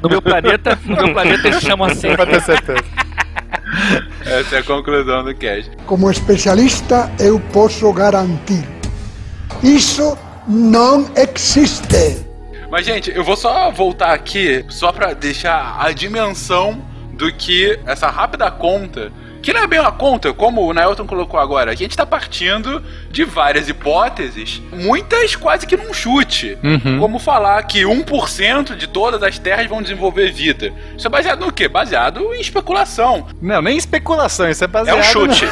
No 0.02 0.10
meu 0.10 0.22
planeta, 0.22 0.78
no 0.86 0.96
meu 0.96 1.14
planeta 1.14 1.48
eles 1.48 1.62
chamam 1.62 1.88
assim. 1.88 2.16
Pra 2.16 2.26
ter 2.26 2.42
certeza. 2.42 2.84
Essa 4.26 4.58
é 4.58 4.60
a 4.60 4.64
conclusão 4.64 5.24
do 5.24 5.34
cast. 5.36 5.72
Como 5.86 6.10
especialista, 6.10 7.12
eu 7.20 7.40
posso 7.52 7.92
garantir: 7.94 8.68
isso 9.64 10.18
não 10.48 11.10
existe. 11.16 12.26
Mas, 12.70 12.86
gente, 12.86 13.12
eu 13.16 13.24
vou 13.24 13.36
só 13.36 13.72
voltar 13.72 14.14
aqui, 14.14 14.66
só 14.68 14.92
pra 14.92 15.14
deixar 15.14 15.78
a 15.80 15.92
dimensão 15.92 16.82
do 17.14 17.32
que 17.34 17.80
essa 17.86 18.10
rápida 18.10 18.52
conta 18.52 19.12
que 19.42 19.54
não 19.54 19.62
é 19.64 19.68
bem 19.68 19.80
uma 19.80 19.92
conta, 19.92 20.34
como 20.34 20.62
o 20.68 20.74
Nailton 20.74 21.06
colocou 21.08 21.40
agora. 21.40 21.72
A 21.72 21.76
gente 21.76 21.96
tá 21.96 22.06
partindo 22.06 22.84
de 23.10 23.24
várias 23.24 23.70
hipóteses, 23.70 24.62
muitas 24.74 25.36
quase 25.36 25.66
que 25.66 25.78
num 25.78 25.94
chute. 25.94 26.58
Uhum. 26.64 27.00
Como 27.00 27.20
falar 27.20 27.62
que 27.64 27.82
1% 27.84 28.76
de 28.76 28.88
todas 28.88 29.22
as 29.24 29.38
terras 29.40 29.66
vão 29.68 29.82
desenvolver 29.82 30.32
vida. 30.32 30.74
Isso 30.98 31.08
é 31.08 31.10
baseado 31.10 31.46
no 31.46 31.52
quê? 31.52 31.68
Baseado 31.68 32.34
em 32.34 32.42
especulação. 32.42 33.28
Não, 33.42 33.62
nem 33.62 33.78
especulação, 33.78 34.50
isso 34.50 34.64
é 34.64 34.66
É 34.66 34.68
baseado 34.68 35.00
um 35.00 35.04
chute. 35.04 35.46
no- 35.46 35.52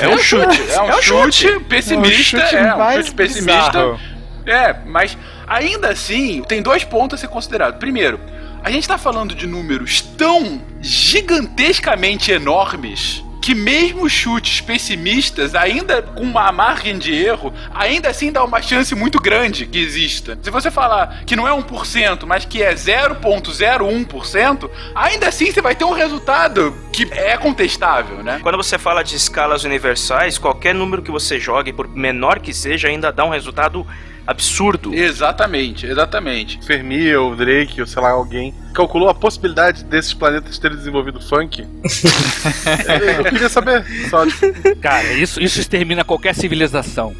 É 0.00 0.08
um 0.08 0.18
chute. 0.18 0.62
É 0.70 0.82
um, 0.82 1.02
chute, 1.02 1.60
pessimista. 1.68 2.38
É 2.38 2.42
um 2.42 2.44
chute 2.44 2.56
É 2.56 2.74
um 2.74 2.92
chute 3.02 3.14
pessimista. 3.14 3.70
bizarro. 3.70 4.00
É, 4.46 4.74
mas 4.86 5.16
ainda 5.46 5.90
assim, 5.90 6.42
tem 6.48 6.62
dois 6.62 6.82
pontos 6.84 7.18
a 7.18 7.20
ser 7.20 7.28
considerado. 7.28 7.78
Primeiro, 7.78 8.18
a 8.62 8.70
gente 8.70 8.86
tá 8.86 8.98
falando 8.98 9.34
de 9.34 9.46
números 9.46 10.00
tão 10.00 10.62
gigantescamente 10.80 12.30
enormes 12.30 13.24
que 13.40 13.54
mesmo 13.54 14.08
chutes 14.08 14.60
pessimistas, 14.60 15.54
ainda 15.54 16.02
com 16.02 16.22
uma 16.22 16.52
margem 16.52 16.98
de 16.98 17.14
erro, 17.14 17.52
ainda 17.74 18.10
assim 18.10 18.30
dá 18.30 18.44
uma 18.44 18.60
chance 18.60 18.94
muito 18.94 19.18
grande 19.18 19.64
que 19.64 19.78
exista. 19.78 20.38
Se 20.42 20.50
você 20.50 20.70
falar 20.70 21.24
que 21.24 21.34
não 21.34 21.48
é 21.48 21.50
1%, 21.50 22.26
mas 22.26 22.44
que 22.44 22.62
é 22.62 22.74
0.01%, 22.74 24.70
ainda 24.94 25.28
assim 25.28 25.50
você 25.50 25.62
vai 25.62 25.74
ter 25.74 25.84
um 25.84 25.92
resultado 25.92 26.76
que 26.92 27.08
é 27.12 27.36
contestável, 27.38 28.22
né? 28.22 28.40
Quando 28.42 28.56
você 28.56 28.78
fala 28.78 29.02
de 29.02 29.16
escalas 29.16 29.64
universais, 29.64 30.36
qualquer 30.36 30.74
número 30.74 31.00
que 31.00 31.10
você 31.10 31.40
jogue, 31.40 31.72
por 31.72 31.88
menor 31.88 32.40
que 32.40 32.52
seja, 32.52 32.88
ainda 32.88 33.10
dá 33.10 33.24
um 33.24 33.30
resultado 33.30 33.86
absurdo. 34.26 34.94
Exatamente, 34.94 35.86
exatamente. 35.86 36.58
Fermi 36.64 37.14
ou 37.14 37.34
Drake 37.34 37.80
ou 37.80 37.86
sei 37.86 38.02
lá, 38.02 38.10
alguém 38.10 38.54
calculou 38.72 39.08
a 39.08 39.14
possibilidade 39.14 39.84
desses 39.84 40.14
planetas 40.14 40.58
terem 40.58 40.76
desenvolvido 40.76 41.20
funk? 41.20 41.62
eu 43.18 43.24
queria 43.24 43.48
saber. 43.48 43.84
Só, 44.08 44.26
tipo, 44.26 44.76
Cara, 44.80 45.12
isso, 45.12 45.40
isso 45.40 45.60
extermina 45.60 46.04
qualquer 46.04 46.34
civilização. 46.34 47.14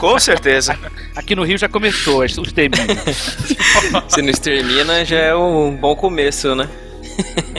Com 0.00 0.18
certeza. 0.18 0.78
Aqui 1.14 1.34
no 1.34 1.44
Rio 1.44 1.58
já 1.58 1.68
começou 1.68 2.24
os 2.24 2.36
extermínios. 2.36 3.36
Se 4.08 4.22
não 4.22 4.30
extermina, 4.30 5.04
já 5.04 5.18
é 5.18 5.34
um 5.34 5.76
bom 5.76 5.94
começo, 5.94 6.54
né? 6.54 6.68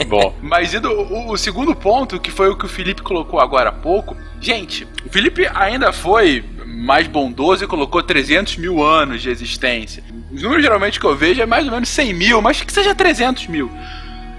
Bom. 0.08 0.34
Mas 0.42 0.74
indo, 0.74 0.90
o, 0.90 1.32
o 1.32 1.36
segundo 1.36 1.74
ponto, 1.74 2.20
que 2.20 2.30
foi 2.30 2.48
o 2.48 2.56
que 2.56 2.66
o 2.66 2.68
Felipe 2.68 3.02
colocou 3.02 3.40
agora 3.40 3.70
há 3.70 3.72
pouco. 3.72 4.16
Gente, 4.40 4.86
o 5.06 5.10
Felipe 5.10 5.48
ainda 5.54 5.92
foi 5.92 6.44
mais 6.74 7.06
bondoso 7.06 7.64
e 7.64 7.66
colocou 7.66 8.02
300 8.02 8.56
mil 8.56 8.82
anos 8.82 9.22
de 9.22 9.30
existência. 9.30 10.02
Os 10.32 10.42
números 10.42 10.62
geralmente 10.62 10.98
que 10.98 11.06
eu 11.06 11.16
vejo 11.16 11.40
é 11.40 11.46
mais 11.46 11.64
ou 11.66 11.72
menos 11.72 11.88
100 11.88 12.14
mil, 12.14 12.42
mas 12.42 12.60
que 12.60 12.72
seja 12.72 12.94
300 12.94 13.46
mil. 13.46 13.70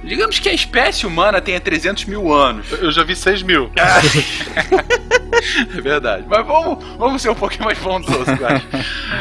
Digamos 0.03 0.37
que 0.37 0.47
a 0.47 0.53
espécie 0.53 1.07
humana 1.07 1.41
tenha 1.41 1.59
300 1.59 2.05
mil 2.05 2.31
anos. 2.31 2.71
eu 2.71 2.91
já 2.91 3.03
vi 3.03 3.15
6 3.15 3.41
mil. 3.41 3.71
É 5.75 5.81
verdade. 5.81 6.25
Mas 6.27 6.45
vamos, 6.45 6.83
vamos 6.97 7.21
ser 7.21 7.29
um 7.29 7.35
pouquinho 7.35 7.65
mais 7.65 7.77
bondosos, 7.77 8.27
acho. 8.27 8.65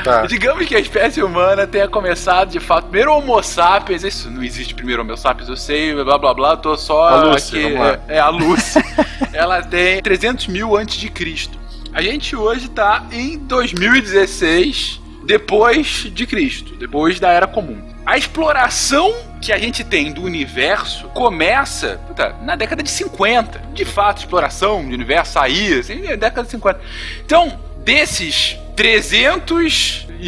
Tá. 0.03 0.27
Digamos 0.27 0.67
que 0.67 0.75
a 0.75 0.81
espécie 0.81 1.23
humana 1.23 1.67
tenha 1.67 1.89
começado 1.89 2.51
de 2.51 2.61
fato. 2.61 2.85
Primeiro 2.85 3.13
Homo 3.13 3.43
sapiens, 3.43 4.05
isso 4.05 4.31
não 4.31 4.43
existe 4.43 4.75
primeiro 4.75 5.03
Homo 5.03 5.17
sapiens, 5.17 5.49
eu 5.49 5.57
sei, 5.57 5.95
blá 5.95 6.17
blá 6.17 6.33
blá, 6.33 6.57
tô 6.57 6.77
só 6.77 7.09
A 7.09 7.25
Lucy, 7.25 7.59
aqui. 7.59 7.77
É, 8.09 8.17
é 8.17 8.21
a 8.21 8.29
Lucy. 8.29 8.79
Ela 9.33 9.63
tem 9.63 10.01
300 10.03 10.47
mil 10.49 10.77
antes 10.77 10.97
de 10.97 11.11
Cristo. 11.11 11.59
A 11.95 12.03
gente 12.03 12.35
hoje 12.35 12.69
tá 12.69 13.07
em 13.13 13.39
2016, 13.39 15.01
depois 15.25 16.11
de 16.13 16.27
Cristo, 16.27 16.75
depois 16.75 17.21
da 17.21 17.31
Era 17.31 17.47
Comum. 17.47 17.81
A 18.05 18.19
exploração 18.19 19.15
que 19.41 19.53
a 19.53 19.59
gente 19.59 19.85
tem 19.85 20.13
do 20.13 20.21
universo 20.21 21.07
começa 21.11 22.01
puta, 22.09 22.35
na 22.43 22.57
década 22.57 22.83
de 22.83 22.91
50. 22.91 23.61
De 23.73 23.85
fato, 23.85 24.19
exploração 24.19 24.85
do 24.85 24.93
universo 24.93 25.35
saía, 25.35 25.79
assim, 25.79 26.01
década 26.01 26.43
de 26.43 26.51
50. 26.51 26.81
Então, 27.25 27.61
desses 27.85 28.59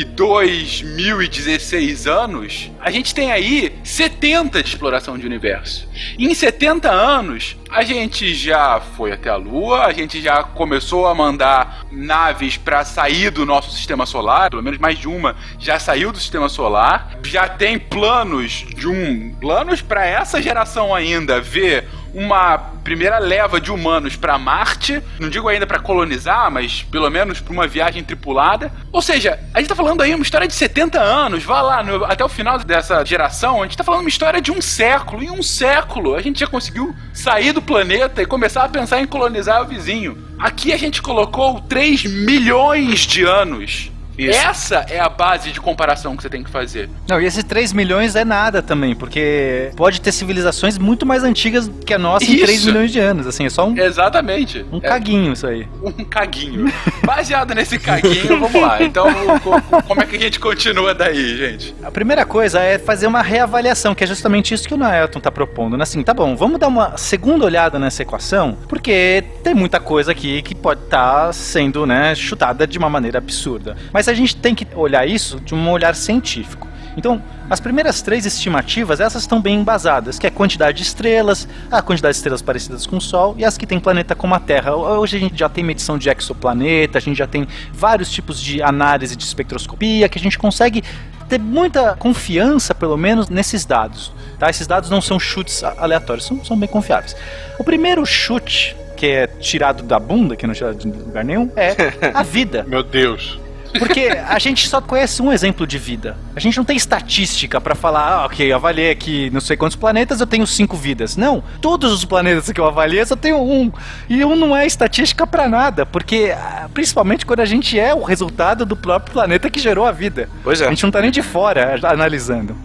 302.016 0.05 2.11
anos, 2.11 2.71
a 2.81 2.91
gente 2.91 3.15
tem 3.15 3.31
aí 3.33 3.73
70 3.83 4.63
de 4.63 4.69
exploração 4.69 5.17
de 5.17 5.25
universo. 5.25 5.89
E 6.19 6.27
em 6.27 6.35
70 6.35 6.91
anos, 6.91 7.57
a 7.71 7.83
gente 7.83 8.35
já 8.35 8.79
foi 8.81 9.13
até 9.13 9.31
a 9.31 9.37
Lua, 9.37 9.87
a 9.87 9.93
gente 9.93 10.21
já 10.21 10.43
começou 10.43 11.07
a 11.07 11.15
mandar 11.15 11.87
naves 11.91 12.59
para 12.59 12.85
sair 12.85 13.31
do 13.31 13.47
nosso 13.47 13.71
sistema 13.71 14.05
solar, 14.05 14.51
pelo 14.51 14.63
menos 14.63 14.79
mais 14.79 14.99
de 14.99 15.09
uma 15.09 15.35
já 15.59 15.79
saiu 15.79 16.13
do 16.13 16.19
sistema 16.19 16.49
solar. 16.49 17.19
Já 17.23 17.49
tem 17.49 17.79
planos 17.79 18.67
de 18.75 18.87
um 18.87 19.35
planos 19.41 19.81
para 19.81 20.05
essa 20.05 20.43
geração 20.43 20.95
ainda 20.95 21.41
ver 21.41 21.89
uma 22.19 22.57
primeira 22.83 23.19
leva 23.19 23.61
de 23.61 23.71
humanos 23.71 24.17
para 24.17 24.39
Marte, 24.39 25.03
não 25.21 25.29
digo 25.29 25.49
ainda 25.49 25.67
para 25.67 25.79
colonizar, 25.79 26.51
mas 26.51 26.83
pelo 26.85 27.11
menos 27.11 27.41
para 27.41 27.53
uma 27.53 27.67
viagem 27.67 28.03
tripulada. 28.03 28.73
Ou 28.91 29.03
seja, 29.03 29.39
a 29.53 29.59
gente 29.61 29.69
tá 29.69 29.75
falando 29.75 30.01
aí 30.01 30.15
uma 30.15 30.23
história 30.23 30.49
de 30.49 30.55
70 30.55 30.99
anos, 30.99 31.45
vá 31.45 31.61
lá 31.61 31.83
no- 31.83 32.07
até 32.07 32.25
o 32.25 32.29
final 32.29 32.59
dessa 32.61 33.05
geração, 33.05 33.61
a 33.61 33.67
gente 33.67 33.77
tá 33.77 33.85
falando 33.85 34.01
uma 34.01 34.09
história 34.09 34.41
de 34.41 34.51
um 34.51 34.63
século. 34.63 35.23
Em 35.23 35.31
um 35.31 35.43
século, 35.43 36.15
a 36.15 36.23
gente 36.23 36.41
já 36.41 36.47
conseguiu 36.47 36.97
sair 37.13 37.53
do 37.53 37.61
planeta 37.61 38.23
e 38.23 38.27
começar 38.27 38.65
a 38.65 38.69
pensar 38.69 38.99
em 39.01 39.07
colonizar 39.07 39.61
o 39.63 39.67
vizinho. 39.67 40.17
Aqui 40.39 40.73
a 40.73 40.77
gente 40.79 41.03
colocou 41.03 41.61
3 41.61 42.05
milhões 42.05 43.01
de 43.01 43.25
anos. 43.25 43.91
Isso. 44.19 44.39
Essa 44.39 44.87
é 44.89 44.99
a 45.01 45.09
base 45.09 45.53
de 45.53 45.61
comparação 45.61 46.17
que 46.17 46.23
você 46.23 46.29
tem 46.31 46.43
que 46.43 46.51
fazer. 46.51 46.89
Não, 47.09 47.21
e 47.21 47.25
esses 47.27 47.45
3 47.45 47.73
milhões 47.73 48.17
é 48.17 48.25
nada 48.25 48.63
também, 48.63 48.95
porque 48.95 49.71
pode 49.77 50.01
ter 50.01 50.13
civilizações 50.13 50.79
muito 50.79 51.05
mais 51.07 51.23
antigas 51.25 51.71
que 51.85 51.93
a 51.95 51.99
nossa 51.99 52.25
em 52.25 52.35
Isso. 52.37 52.45
3 52.45 52.65
milhões 52.67 52.91
de 52.93 52.99
anos. 53.01 53.27
Assim, 53.27 53.47
é 53.47 53.51
só 53.51 53.67
um, 53.69 53.77
Exatamente. 53.77 54.65
um 54.73 54.79
É 54.79 54.81
caguinho 54.89 55.33
isso 55.33 55.47
aí. 55.47 55.67
um 55.83 56.05
caguinho. 56.05 56.73
Baseado 57.05 57.55
nesse 57.55 57.79
caguinho, 57.79 58.39
vamos 58.41 58.61
lá. 58.61 58.83
Então, 58.83 59.07
co- 59.41 59.61
co- 59.63 59.83
como 59.83 60.03
é 60.03 60.07
que 60.07 60.17
a 60.17 60.21
gente 60.21 60.41
continua 60.41 60.95
daí, 60.95 61.37
gente? 61.37 61.75
A 61.83 61.91
primeira 61.91 62.25
coisa 62.25 62.61
é 62.61 62.79
fazer 62.79 63.07
uma 63.07 63.23
reavaliação, 63.23 63.95
que 63.95 64.05
é 64.05 64.07
justamente 64.07 64.53
isso 64.55 64.67
que 64.67 64.75
o 64.75 64.77
Naelton 64.77 65.21
tá 65.21 65.31
propondo. 65.31 65.77
né? 65.77 65.83
Assim, 65.83 66.03
tá 66.03 66.15
bom, 66.15 66.35
vamos 66.37 66.59
dar 66.59 66.69
uma 66.69 66.97
segunda 66.97 67.45
olhada 67.45 67.79
nessa 67.79 68.03
equação, 68.03 68.57
porque 68.69 69.25
tem 69.43 69.55
muita 69.55 69.79
coisa 69.81 70.13
aqui 70.13 70.43
que 70.43 70.55
pode 70.55 70.83
estar 70.83 71.33
sendo 71.33 71.87
né, 71.87 72.15
chutada 72.15 72.67
de 72.67 72.79
uma 72.79 72.89
maneira 72.89 73.19
absurda. 73.19 73.77
Mas 73.93 74.06
a 74.09 74.15
gente 74.15 74.37
tem 74.37 74.55
que 74.55 74.67
olhar 74.75 75.07
isso 75.07 75.41
de 75.41 75.55
um 75.55 75.71
olhar 75.71 75.95
científico. 75.95 76.67
Então, 76.97 77.23
as 77.51 77.61
primeiras 77.61 78.01
três 78.01 78.25
estimativas, 78.25 79.01
essas 79.01 79.23
estão 79.23 79.41
bem 79.41 79.57
embasadas, 79.57 80.19
que 80.19 80.27
é 80.27 80.31
a 80.31 80.33
quantidade 80.33 80.79
de 80.79 80.83
estrelas, 80.83 81.47
a 81.71 81.83
quantidade 81.83 82.15
de 82.15 82.17
estrelas 82.17 82.41
parecidas 82.41 82.87
com 82.87 82.97
o 82.97 83.01
Sol 83.01 83.35
e 83.37 83.45
as 83.45 83.59
que 83.59 83.67
tem 83.67 83.79
planeta 83.79 84.15
como 84.15 84.35
a 84.35 84.41
Terra. 84.41 84.75
Hoje 84.75 85.19
a 85.19 85.21
gente 85.21 85.39
já 85.39 85.49
tem 85.49 85.63
medição 85.63 85.99
de 85.99 86.09
exoplaneta, 86.09 86.97
a 86.97 87.01
gente 87.01 87.19
já 87.19 87.27
tem 87.27 87.47
vários 87.71 88.11
tipos 88.11 88.41
de 88.41 88.63
análise 88.63 89.15
de 89.15 89.23
espectroscopia, 89.23 90.09
que 90.09 90.19
a 90.19 90.23
gente 90.23 90.39
consegue 90.39 90.83
ter 91.29 91.39
muita 91.39 91.95
confiança, 91.97 92.75
pelo 92.75 92.97
menos, 92.97 93.29
nesses 93.29 93.67
dados. 93.67 94.13
Tá? 94.39 94.49
Esses 94.49 94.67
dados 94.67 94.89
não 94.89 95.03
são 95.03 95.21
chutes 95.21 95.63
aleatórios, 95.63 96.25
são, 96.25 96.43
são 96.45 96.59
bem 96.59 96.69
confiáveis. 96.69 97.15
O 97.59 97.65
primeiro 97.65 98.07
chute, 98.07 98.75
que 98.97 99.07
é 99.07 99.27
tirado 99.27 99.83
da 99.83 99.99
bunda, 99.99 100.35
que 100.35 100.47
não 100.47 100.53
é 100.53 100.55
tirado 100.55 100.79
de 100.79 100.89
lugar 100.89 101.25
nenhum, 101.25 101.51
é 101.57 101.75
a 102.15 102.23
vida. 102.23 102.65
Meu 102.67 102.83
Deus. 102.83 103.46
Porque 103.79 104.09
a 104.27 104.39
gente 104.39 104.69
só 104.69 104.81
conhece 104.81 105.23
um 105.23 105.33
exemplo 105.33 105.67
de 105.67 105.79
vida. 105.79 106.17
A 106.35 106.41
gente 106.41 106.57
não 106.57 106.65
tem 106.65 106.77
estatística 106.77 107.61
pra 107.61 107.75
falar, 107.75 108.09
ah, 108.09 108.27
ok, 108.27 108.51
eu 108.51 108.57
avaliei 108.57 108.91
aqui 108.91 109.31
não 109.31 109.41
sei 109.41 109.57
quantos 109.57 109.77
planetas, 109.77 110.21
eu 110.21 110.27
tenho 110.27 110.47
cinco 110.47 110.77
vidas. 110.77 111.17
Não, 111.17 111.43
todos 111.61 111.93
os 111.93 112.05
planetas 112.05 112.51
que 112.51 112.61
eu 112.61 112.67
avaliei 112.67 113.03
eu 113.03 113.07
só 113.07 113.17
tenho 113.17 113.39
um. 113.39 113.73
E 114.09 114.25
um 114.25 114.37
não 114.37 114.57
é 114.57 114.67
estatística 114.67 115.27
pra 115.27 115.49
nada, 115.49 115.85
porque 115.87 116.35
ah, 116.37 116.69
principalmente 116.73 117.27
quando 117.27 117.41
a 117.41 117.45
gente 117.45 117.79
é 117.79 117.95
o 117.95 118.03
resultado 118.03 118.65
do 118.65 118.77
próprio 118.77 119.13
planeta 119.13 119.51
que 119.51 119.59
gerou 119.59 119.87
a 119.87 119.93
vida. 119.93 120.29
Pois 120.43 120.61
é. 120.61 120.67
A 120.67 120.71
gente 120.71 120.83
não 120.83 120.91
tá 120.91 121.01
nem 121.01 121.11
de 121.11 121.23
fora 121.23 121.79
analisando. 121.83 122.57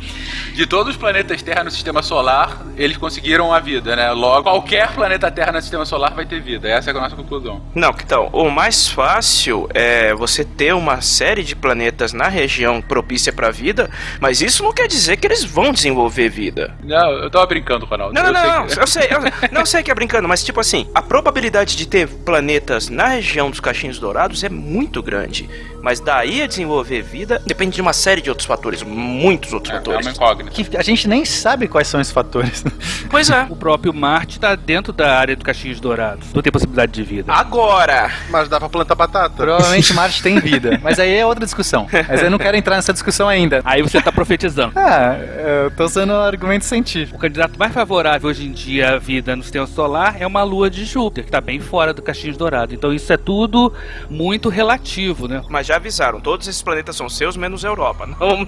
De 0.53 0.65
todos 0.65 0.93
os 0.93 0.97
planetas 0.97 1.41
Terra 1.41 1.63
no 1.63 1.71
sistema 1.71 2.03
solar, 2.03 2.61
eles 2.75 2.97
conseguiram 2.97 3.53
a 3.53 3.59
vida, 3.59 3.95
né? 3.95 4.11
Logo, 4.11 4.43
qualquer 4.43 4.93
planeta 4.93 5.31
Terra 5.31 5.53
no 5.53 5.61
sistema 5.61 5.85
solar 5.85 6.13
vai 6.13 6.25
ter 6.25 6.41
vida. 6.41 6.67
Essa 6.67 6.91
é 6.91 6.97
a 6.97 6.99
nossa 6.99 7.15
conclusão. 7.15 7.61
Não, 7.73 7.89
então, 7.89 8.29
o 8.31 8.49
mais 8.49 8.87
fácil 8.87 9.69
é 9.73 10.13
você 10.13 10.43
ter 10.43 10.73
uma 10.73 11.00
série 11.01 11.43
de 11.43 11.55
planetas 11.55 12.13
na 12.13 12.27
região 12.27 12.81
propícia 12.81 13.31
pra 13.33 13.51
vida, 13.51 13.89
mas 14.19 14.41
isso 14.41 14.63
não 14.63 14.71
quer 14.73 14.87
dizer 14.87 15.17
que 15.17 15.27
eles 15.27 15.43
vão 15.43 15.71
desenvolver 15.71 16.29
vida. 16.29 16.75
Não, 16.83 17.11
eu 17.11 17.29
tava 17.29 17.45
brincando, 17.47 17.85
Ronaldo. 17.85 18.13
Não, 18.13 18.31
não, 18.31 18.39
Eu 18.39 18.41
sei 18.41 18.51
não, 18.51 18.67
que- 18.67 18.75
não, 18.75 18.81
eu 18.81 18.87
sei, 18.87 19.07
eu, 19.49 19.51
não 19.51 19.65
sei 19.65 19.83
que 19.83 19.91
é 19.91 19.95
brincando, 19.95 20.27
mas 20.27 20.43
tipo 20.43 20.59
assim, 20.59 20.87
a 20.93 21.01
probabilidade 21.01 21.75
de 21.75 21.87
ter 21.87 22.07
planetas 22.07 22.89
na 22.89 23.07
região 23.07 23.49
dos 23.49 23.59
cachinhos 23.59 23.99
dourados 23.99 24.43
é 24.43 24.49
muito 24.49 25.01
grande. 25.01 25.49
Mas 25.81 25.99
daí 25.99 26.41
a 26.41 26.47
desenvolver 26.47 27.01
vida 27.01 27.41
depende 27.45 27.75
de 27.75 27.81
uma 27.81 27.93
série 27.93 28.21
de 28.21 28.29
outros 28.29 28.45
fatores, 28.47 28.83
muitos 28.83 29.51
outros 29.53 29.73
É, 29.73 29.75
é 29.75 29.79
fatores. 29.79 30.05
uma 30.05 30.11
incógnita. 30.13 30.51
Que 30.51 30.77
a 30.77 30.81
gente 30.83 31.07
nem 31.07 31.25
sabe 31.25 31.67
quais 31.67 31.87
são 31.87 31.99
esses 31.99 32.13
fatores. 32.13 32.63
Pois 33.09 33.29
é. 33.29 33.45
O 33.49 33.55
próprio 33.55 33.93
Marte 33.93 34.37
está 34.37 34.55
dentro 34.55 34.93
da 34.93 35.17
área 35.17 35.35
do 35.35 35.43
Caixinhos 35.43 35.79
Dourados. 35.79 36.27
Não 36.33 36.41
tem 36.41 36.51
possibilidade 36.51 36.91
de 36.91 37.03
vida. 37.03 37.31
Agora, 37.33 38.11
Mas 38.29 38.47
dá 38.47 38.59
pra 38.59 38.69
plantar 38.69 38.95
batata. 38.95 39.35
Provavelmente 39.35 39.93
Marte 39.93 40.21
tem 40.23 40.39
vida. 40.39 40.79
Mas 40.81 40.99
aí 40.99 41.13
é 41.15 41.25
outra 41.25 41.43
discussão. 41.45 41.87
Mas 42.07 42.21
eu 42.21 42.29
não 42.29 42.37
quero 42.37 42.55
entrar 42.55 42.75
nessa 42.75 42.93
discussão 42.93 43.27
ainda. 43.27 43.61
Aí 43.65 43.81
você 43.81 44.01
tá 44.01 44.11
profetizando. 44.11 44.73
Ah, 44.75 45.17
eu 45.63 45.71
tô 45.71 45.85
usando 45.85 46.13
argumento 46.13 46.65
científico. 46.65 47.17
O 47.17 47.19
candidato 47.19 47.57
mais 47.57 47.73
favorável 47.73 48.29
hoje 48.29 48.45
em 48.45 48.51
dia 48.51 48.91
à 48.93 48.97
vida 48.97 49.35
no 49.35 49.43
sistema 49.43 49.67
solar 49.67 50.15
é 50.19 50.25
uma 50.27 50.43
lua 50.43 50.69
de 50.69 50.85
Júpiter, 50.85 51.23
que 51.23 51.29
está 51.29 51.41
bem 51.41 51.59
fora 51.59 51.93
do 51.93 52.01
Caixinhos 52.01 52.37
Dourado. 52.37 52.73
Então 52.73 52.93
isso 52.93 53.11
é 53.11 53.17
tudo 53.17 53.73
muito 54.09 54.47
relativo, 54.49 55.27
né? 55.27 55.41
Mas 55.49 55.67
já 55.71 55.77
avisaram, 55.77 56.19
todos 56.19 56.47
esses 56.47 56.61
planetas 56.61 56.95
são 56.95 57.07
seus, 57.07 57.37
menos 57.37 57.63
a 57.63 57.69
Europa. 57.69 58.05
Não, 58.19 58.41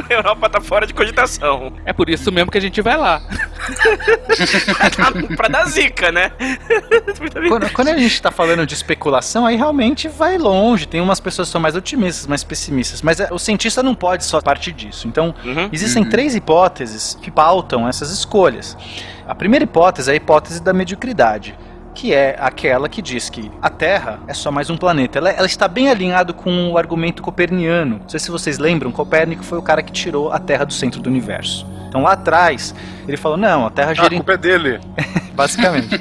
a 0.00 0.06
Europa 0.12 0.48
tá 0.48 0.60
fora 0.60 0.86
de 0.86 0.94
cogitação. 0.94 1.72
É 1.84 1.92
por 1.92 2.08
isso 2.08 2.32
mesmo 2.32 2.50
que 2.50 2.56
a 2.58 2.60
gente 2.60 2.80
vai 2.80 2.96
lá. 2.96 3.20
pra 5.36 5.48
dar 5.48 5.66
zica, 5.66 6.10
né? 6.10 6.32
Quando, 7.48 7.70
quando 7.72 7.88
a 7.88 7.98
gente 7.98 8.20
tá 8.22 8.30
falando 8.30 8.66
de 8.66 8.74
especulação, 8.74 9.44
aí 9.46 9.56
realmente 9.56 10.08
vai 10.08 10.38
longe. 10.38 10.86
Tem 10.86 11.00
umas 11.00 11.20
pessoas 11.20 11.48
que 11.48 11.52
são 11.52 11.60
mais 11.60 11.76
otimistas, 11.76 12.26
mais 12.26 12.42
pessimistas. 12.42 13.02
Mas 13.02 13.20
é, 13.20 13.28
o 13.30 13.38
cientista 13.38 13.82
não 13.82 13.94
pode 13.94 14.24
só 14.24 14.40
partir 14.40 14.72
disso. 14.72 15.06
Então, 15.06 15.34
Uhum. 15.44 15.68
existem 15.72 16.04
três 16.04 16.34
hipóteses 16.34 17.18
que 17.20 17.30
pautam 17.30 17.86
essas 17.88 18.10
escolhas. 18.10 18.76
A 19.26 19.34
primeira 19.34 19.64
hipótese 19.64 20.10
é 20.10 20.12
a 20.14 20.16
hipótese 20.16 20.62
da 20.62 20.72
mediocridade. 20.72 21.54
Que 21.94 22.14
é 22.14 22.36
aquela 22.40 22.88
que 22.88 23.02
diz 23.02 23.28
que 23.28 23.50
a 23.60 23.68
Terra 23.68 24.18
é 24.26 24.32
só 24.34 24.50
mais 24.50 24.70
um 24.70 24.76
planeta. 24.76 25.18
Ela, 25.18 25.30
ela 25.30 25.46
está 25.46 25.68
bem 25.68 25.88
alinhado 25.90 26.32
com 26.32 26.70
o 26.72 26.78
argumento 26.78 27.22
coperniano. 27.22 27.98
Não 28.02 28.08
sei 28.08 28.18
se 28.18 28.30
vocês 28.30 28.58
lembram, 28.58 28.90
Copérnico 28.90 29.44
foi 29.44 29.58
o 29.58 29.62
cara 29.62 29.82
que 29.82 29.92
tirou 29.92 30.32
a 30.32 30.38
Terra 30.38 30.64
do 30.64 30.72
centro 30.72 31.00
do 31.00 31.08
universo. 31.10 31.66
Então 31.88 32.02
lá 32.02 32.12
atrás, 32.12 32.74
ele 33.06 33.16
falou: 33.18 33.36
não, 33.36 33.66
a 33.66 33.70
Terra 33.70 33.90
Ah, 33.90 33.94
gira 33.94 34.08
a 34.08 34.14
em 34.14 34.18
culpa 34.18 34.32
é 34.32 34.36
dele. 34.38 34.80
basicamente. 35.34 36.00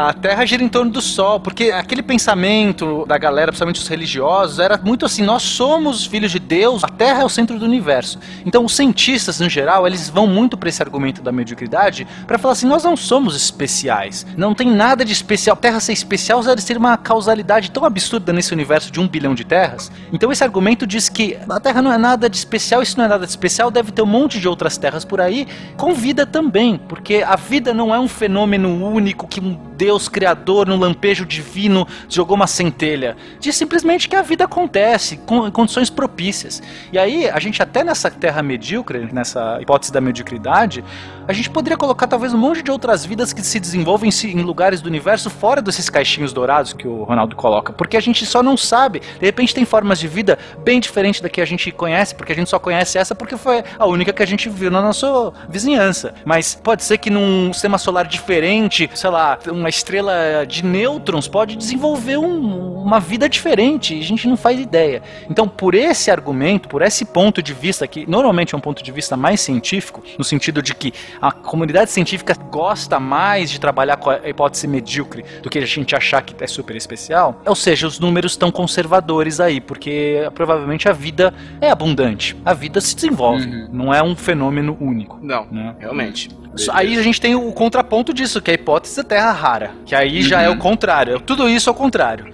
A 0.00 0.14
Terra 0.14 0.46
gira 0.46 0.64
em 0.64 0.68
torno 0.68 0.90
do 0.90 1.02
Sol, 1.02 1.38
porque 1.38 1.64
aquele 1.64 2.02
pensamento 2.02 3.04
da 3.06 3.18
galera, 3.18 3.48
principalmente 3.52 3.82
os 3.82 3.86
religiosos, 3.86 4.58
era 4.58 4.80
muito 4.82 5.04
assim: 5.04 5.22
nós 5.22 5.42
somos 5.42 6.06
filhos 6.06 6.32
de 6.32 6.38
Deus, 6.38 6.82
a 6.82 6.88
Terra 6.88 7.20
é 7.20 7.24
o 7.24 7.28
centro 7.28 7.58
do 7.58 7.66
universo. 7.66 8.18
Então, 8.46 8.64
os 8.64 8.74
cientistas, 8.74 9.38
no 9.40 9.48
geral, 9.50 9.86
eles 9.86 10.08
vão 10.08 10.26
muito 10.26 10.56
para 10.56 10.70
esse 10.70 10.82
argumento 10.82 11.20
da 11.20 11.30
mediocridade 11.30 12.06
para 12.26 12.38
falar 12.38 12.52
assim: 12.52 12.66
nós 12.66 12.82
não 12.82 12.96
somos 12.96 13.36
especiais, 13.36 14.26
não 14.38 14.54
tem 14.54 14.70
nada 14.70 15.04
de 15.04 15.12
especial. 15.12 15.54
Terra 15.54 15.78
ser 15.80 15.92
especial 15.92 16.42
deve 16.42 16.62
ser 16.62 16.78
uma 16.78 16.96
causalidade 16.96 17.70
tão 17.70 17.84
absurda 17.84 18.32
nesse 18.32 18.54
universo 18.54 18.90
de 18.90 19.00
um 19.00 19.06
bilhão 19.06 19.34
de 19.34 19.44
terras. 19.44 19.92
Então, 20.14 20.32
esse 20.32 20.42
argumento 20.42 20.86
diz 20.86 21.10
que 21.10 21.36
a 21.46 21.60
Terra 21.60 21.82
não 21.82 21.92
é 21.92 21.98
nada 21.98 22.26
de 22.30 22.38
especial, 22.38 22.80
isso 22.80 22.96
não 22.96 23.04
é 23.04 23.08
nada 23.08 23.26
de 23.26 23.32
especial, 23.32 23.70
deve 23.70 23.92
ter 23.92 24.00
um 24.00 24.06
monte 24.06 24.40
de 24.40 24.48
outras 24.48 24.78
terras 24.78 25.04
por 25.04 25.20
aí, 25.20 25.46
com 25.76 25.92
vida 25.92 26.24
também, 26.24 26.80
porque 26.88 27.16
a 27.16 27.36
vida 27.36 27.74
não 27.74 27.94
é 27.94 28.00
um 28.00 28.08
fenômeno 28.08 28.82
único 28.90 29.28
que 29.28 29.40
um 29.40 29.68
Deus 29.80 29.89
criador, 29.98 30.66
num 30.66 30.78
lampejo 30.78 31.24
divino, 31.24 31.86
jogou 32.08 32.36
uma 32.36 32.46
centelha. 32.46 33.16
Diz 33.38 33.56
simplesmente 33.56 34.08
que 34.08 34.16
a 34.16 34.22
vida 34.22 34.44
acontece, 34.44 35.16
com 35.18 35.50
condições 35.50 35.90
propícias. 35.90 36.62
E 36.92 36.98
aí, 36.98 37.28
a 37.28 37.38
gente 37.38 37.62
até 37.62 37.82
nessa 37.82 38.10
terra 38.10 38.42
medíocre, 38.42 39.08
nessa 39.12 39.58
hipótese 39.60 39.92
da 39.92 40.00
mediocridade, 40.00 40.84
a 41.26 41.32
gente 41.32 41.48
poderia 41.50 41.76
colocar 41.76 42.06
talvez 42.06 42.34
um 42.34 42.38
monte 42.38 42.62
de 42.62 42.70
outras 42.70 43.04
vidas 43.04 43.32
que 43.32 43.42
se 43.42 43.58
desenvolvem 43.60 44.10
se- 44.10 44.28
em 44.30 44.42
lugares 44.42 44.80
do 44.80 44.86
universo 44.86 45.30
fora 45.30 45.62
desses 45.62 45.88
caixinhos 45.88 46.32
dourados 46.32 46.72
que 46.72 46.86
o 46.86 47.04
Ronaldo 47.04 47.34
coloca, 47.36 47.72
porque 47.72 47.96
a 47.96 48.00
gente 48.00 48.26
só 48.26 48.42
não 48.42 48.56
sabe. 48.56 49.00
De 49.00 49.24
repente 49.26 49.54
tem 49.54 49.64
formas 49.64 49.98
de 49.98 50.08
vida 50.08 50.38
bem 50.64 50.80
diferentes 50.80 51.20
da 51.20 51.28
que 51.28 51.40
a 51.40 51.44
gente 51.44 51.70
conhece, 51.70 52.14
porque 52.14 52.32
a 52.32 52.34
gente 52.36 52.50
só 52.50 52.58
conhece 52.58 52.98
essa 52.98 53.14
porque 53.14 53.36
foi 53.36 53.62
a 53.78 53.86
única 53.86 54.12
que 54.12 54.22
a 54.22 54.26
gente 54.26 54.48
viu 54.48 54.70
na 54.70 54.82
nossa 54.82 55.32
vizinhança. 55.48 56.14
Mas 56.24 56.54
pode 56.54 56.82
ser 56.84 56.98
que 56.98 57.08
num 57.10 57.52
sistema 57.52 57.78
solar 57.78 58.06
diferente, 58.06 58.90
sei 58.94 59.10
lá, 59.10 59.38
uma 59.50 59.69
estrela 59.70 60.44
de 60.46 60.62
nêutrons 60.64 61.26
pode 61.26 61.56
desenvolver 61.56 62.18
um- 62.18 62.70
uma 62.82 63.00
vida 63.00 63.28
diferente 63.28 63.94
e 63.94 64.00
a 64.00 64.04
gente 64.04 64.26
não 64.28 64.36
faz 64.36 64.58
ideia. 64.60 65.02
Então, 65.30 65.46
por 65.48 65.74
esse 65.74 66.10
argumento, 66.10 66.68
por 66.68 66.82
esse 66.82 67.04
ponto 67.04 67.42
de 67.42 67.54
vista, 67.54 67.86
que 67.86 68.08
normalmente 68.08 68.54
é 68.54 68.58
um 68.58 68.60
ponto 68.60 68.82
de 68.82 68.90
vista 68.92 69.16
mais 69.16 69.40
científico, 69.40 70.02
no 70.18 70.24
sentido 70.24 70.60
de 70.62 70.74
que 70.74 70.92
a 71.20 71.30
comunidade 71.32 71.90
científica 71.90 72.34
gosta 72.50 72.98
mais 73.00 73.50
de 73.50 73.58
trabalhar 73.60 73.96
com 73.96 74.10
a 74.10 74.28
hipótese 74.28 74.66
medíocre 74.66 75.24
do 75.42 75.48
que 75.48 75.58
a 75.58 75.66
gente 75.66 75.94
achar 75.96 76.22
que 76.22 76.34
é 76.42 76.46
super 76.46 76.74
especial, 76.76 77.40
ou 77.46 77.54
seja, 77.54 77.86
os 77.86 77.98
números 78.00 78.32
estão 78.32 78.50
conservadores 78.50 79.40
aí, 79.40 79.60
porque 79.60 80.28
provavelmente 80.34 80.88
a 80.88 80.92
vida 80.92 81.32
é 81.60 81.70
abundante, 81.70 82.36
a 82.44 82.52
vida 82.54 82.80
se 82.80 82.94
desenvolve, 82.94 83.46
não 83.72 83.92
é 83.94 84.02
um 84.02 84.16
fenômeno 84.16 84.76
único. 84.80 85.18
Não, 85.22 85.46
né? 85.50 85.74
realmente. 85.78 86.28
Isso- 86.56 86.70
Aí 86.72 86.98
a 86.98 87.02
gente 87.02 87.20
tem 87.20 87.36
o 87.36 87.52
contraponto 87.52 88.12
disso, 88.12 88.40
que 88.42 88.50
é 88.50 88.54
a 88.54 88.56
hipótese 88.56 88.96
da 88.96 89.04
Terra 89.04 89.30
rara. 89.30 89.59
Que 89.84 89.94
aí 89.94 90.22
já 90.22 90.40
é 90.40 90.48
o 90.48 90.56
contrário. 90.56 91.20
Tudo 91.20 91.48
isso 91.48 91.68
é 91.68 91.72
o 91.72 91.74
contrário. 91.74 92.32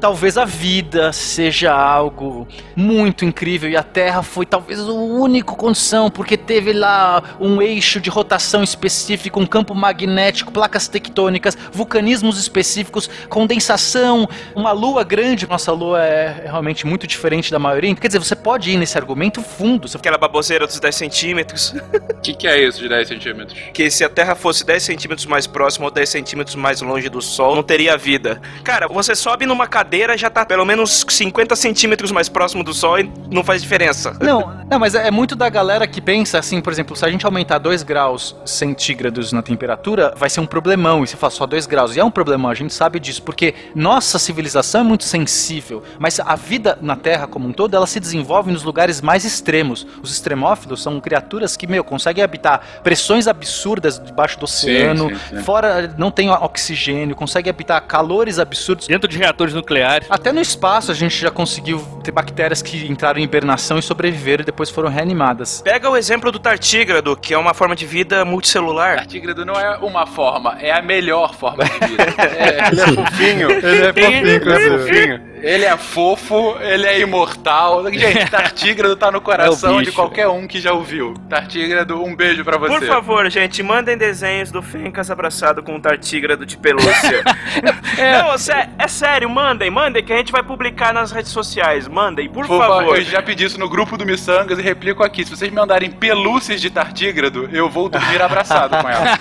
Talvez 0.00 0.38
a 0.38 0.44
vida 0.44 1.12
seja 1.12 1.72
algo 1.72 2.46
muito 2.76 3.24
incrível 3.24 3.68
e 3.68 3.76
a 3.76 3.82
Terra 3.82 4.22
foi 4.22 4.46
talvez 4.46 4.78
o 4.80 4.94
único 4.94 5.56
condição, 5.56 6.08
porque 6.08 6.36
teve 6.36 6.72
lá 6.72 7.36
um 7.40 7.60
eixo 7.60 8.00
de 8.00 8.08
rotação 8.08 8.62
específico, 8.62 9.40
um 9.40 9.46
campo 9.46 9.74
magnético, 9.74 10.52
placas 10.52 10.86
tectônicas, 10.86 11.58
vulcanismos 11.72 12.38
específicos, 12.38 13.10
condensação, 13.28 14.28
uma 14.54 14.70
lua 14.70 15.02
grande. 15.02 15.48
Nossa 15.48 15.72
lua 15.72 16.00
é 16.00 16.42
realmente 16.44 16.86
muito 16.86 17.04
diferente 17.04 17.50
da 17.50 17.58
maioria. 17.58 17.92
Quer 17.96 18.06
dizer, 18.06 18.20
você 18.20 18.36
pode 18.36 18.70
ir 18.70 18.76
nesse 18.76 18.96
argumento 18.96 19.42
fundo. 19.42 19.88
Você 19.88 19.96
Aquela 19.96 20.18
baboseira 20.18 20.64
dos 20.64 20.78
10 20.78 20.94
centímetros. 20.94 21.74
O 22.10 22.20
que, 22.22 22.34
que 22.34 22.46
é 22.46 22.62
isso 22.62 22.78
de 22.78 22.88
10 22.88 23.08
centímetros? 23.08 23.58
Que 23.74 23.90
se 23.90 24.04
a 24.04 24.08
Terra 24.08 24.36
fosse 24.36 24.64
10 24.64 24.80
centímetros 24.80 25.26
mais 25.26 25.46
próxima 25.46 25.86
ou 25.86 25.90
10 25.90 26.08
centímetros 26.08 26.54
mais 26.54 26.80
longe 26.80 27.08
do 27.08 27.20
Sol, 27.20 27.56
não 27.56 27.64
teria 27.64 27.96
vida. 27.96 28.40
Cara, 28.62 28.86
você 28.86 29.16
sobe 29.16 29.44
numa 29.44 29.66
cadeira 29.66 29.87
já 30.16 30.30
tá 30.30 30.44
pelo 30.44 30.64
menos 30.64 31.04
50 31.08 31.56
centímetros 31.56 32.12
mais 32.12 32.28
próximo 32.28 32.62
do 32.62 32.74
Sol 32.74 32.98
e 32.98 33.10
não 33.30 33.42
faz 33.42 33.62
diferença. 33.62 34.16
Não, 34.20 34.58
não, 34.70 34.78
mas 34.78 34.94
é 34.94 35.10
muito 35.10 35.34
da 35.34 35.48
galera 35.48 35.86
que 35.86 36.00
pensa 36.00 36.38
assim, 36.38 36.60
por 36.60 36.72
exemplo, 36.72 36.94
se 36.94 37.04
a 37.04 37.10
gente 37.10 37.24
aumentar 37.24 37.58
2 37.58 37.82
graus 37.82 38.36
centígrados 38.44 39.32
na 39.32 39.42
temperatura, 39.42 40.12
vai 40.16 40.28
ser 40.28 40.40
um 40.40 40.46
problemão. 40.46 41.04
E 41.04 41.06
você 41.06 41.16
fala 41.16 41.30
só 41.30 41.46
2 41.46 41.66
graus. 41.66 41.96
E 41.96 42.00
é 42.00 42.04
um 42.04 42.10
problemão, 42.10 42.50
a 42.50 42.54
gente 42.54 42.74
sabe 42.74 43.00
disso, 43.00 43.22
porque 43.22 43.54
nossa 43.74 44.18
civilização 44.18 44.82
é 44.82 44.84
muito 44.84 45.04
sensível. 45.04 45.82
Mas 45.98 46.20
a 46.20 46.36
vida 46.36 46.78
na 46.80 46.96
Terra 46.96 47.26
como 47.26 47.48
um 47.48 47.52
todo, 47.52 47.74
ela 47.74 47.86
se 47.86 48.00
desenvolve 48.00 48.52
nos 48.52 48.62
lugares 48.62 49.00
mais 49.00 49.24
extremos. 49.24 49.86
Os 50.02 50.10
extremófilos 50.10 50.82
são 50.82 51.00
criaturas 51.00 51.56
que, 51.56 51.66
meu, 51.66 51.84
conseguem 51.84 52.22
habitar 52.22 52.60
pressões 52.82 53.26
absurdas 53.26 53.98
debaixo 53.98 54.38
do 54.38 54.44
oceano, 54.44 55.10
sim, 55.10 55.36
sim. 55.36 55.42
fora 55.42 55.94
não 55.96 56.10
tem 56.10 56.30
oxigênio, 56.30 57.14
conseguem 57.14 57.50
habitar 57.50 57.80
calores 57.82 58.38
absurdos. 58.38 58.86
Dentro 58.86 59.08
de 59.08 59.16
reatores 59.18 59.54
nucleares. 59.54 59.77
Até 60.08 60.32
no 60.32 60.40
espaço 60.40 60.90
a 60.90 60.94
gente 60.94 61.16
já 61.18 61.30
conseguiu 61.30 61.80
ter 62.02 62.10
bactérias 62.12 62.62
que 62.62 62.86
entraram 62.90 63.18
em 63.18 63.22
hibernação 63.24 63.78
e 63.78 63.82
sobreviveram 63.82 64.42
e 64.42 64.46
depois 64.46 64.70
foram 64.70 64.88
reanimadas. 64.88 65.60
Pega 65.62 65.88
o 65.90 65.96
exemplo 65.96 66.30
do 66.32 66.38
tartígrado, 66.38 67.16
que 67.16 67.34
é 67.34 67.38
uma 67.38 67.54
forma 67.54 67.74
de 67.76 67.86
vida 67.86 68.24
multicelular. 68.24 68.96
Tartígrado 68.96 69.44
não 69.44 69.54
é 69.54 69.76
uma 69.78 70.06
forma, 70.06 70.56
é 70.60 70.72
a 70.72 70.82
melhor 70.82 71.34
forma 71.34 71.64
de 71.64 71.70
vida. 71.86 72.06
É, 72.38 72.68
Ele 72.70 72.80
é 72.80 72.86
fofinho. 72.94 73.50
Ele 73.50 73.84
é 73.86 73.92
Tem- 73.92 74.14
Ele 74.16 74.34
é 74.52 74.78
fofinho. 74.78 75.20
ele 75.42 75.64
é 75.64 75.76
fofo, 75.76 76.56
ele 76.60 76.86
é 76.86 77.00
imortal. 77.00 77.90
Gente, 77.92 78.28
Tartígrado 78.30 78.96
tá 78.96 79.10
no 79.10 79.20
coração 79.20 79.80
É 79.80 79.82
de 79.82 79.92
qualquer 79.92 80.28
um 80.28 80.46
que 80.46 80.60
já 80.60 80.72
ouviu. 80.72 81.14
Tartígrado, 81.28 82.02
um 82.02 82.14
beijo 82.14 82.44
pra 82.44 82.56
você. 82.58 82.74
Por 82.78 82.86
favor, 82.86 83.28
gente, 83.30 83.62
mandem 83.62 83.96
desenhos 83.96 84.50
do 84.50 84.62
Fencas 84.62 85.10
abraçado 85.10 85.62
com 85.62 85.74
um 85.76 85.80
tartígrado 85.80 86.44
de 86.46 86.56
pelúcia. 86.56 87.22
Não, 88.22 88.36
sé- 88.38 88.68
é 88.78 88.88
sério, 88.88 89.28
mandem, 89.28 89.67
mandem, 89.70 90.02
que 90.02 90.12
a 90.12 90.16
gente 90.16 90.32
vai 90.32 90.42
publicar 90.42 90.92
nas 90.92 91.10
redes 91.10 91.32
sociais. 91.32 91.88
Mandem, 91.88 92.28
por, 92.28 92.46
Por 92.46 92.58
favor. 92.58 92.82
favor, 92.82 92.96
eu 92.98 93.04
já 93.04 93.22
pedi 93.22 93.44
isso 93.44 93.58
no 93.58 93.68
grupo 93.68 93.96
do 93.96 94.04
Missangas 94.04 94.58
e 94.58 94.62
replico 94.62 95.02
aqui. 95.02 95.24
Se 95.24 95.36
vocês 95.36 95.50
me 95.50 95.56
mandarem 95.56 95.90
pelúcias 95.90 96.60
de 96.60 96.70
tartígrado, 96.70 97.48
eu 97.52 97.68
vou 97.68 97.88
dormir 97.88 98.20
abraçado 98.20 98.76
com 98.82 98.88
ela. 98.88 99.18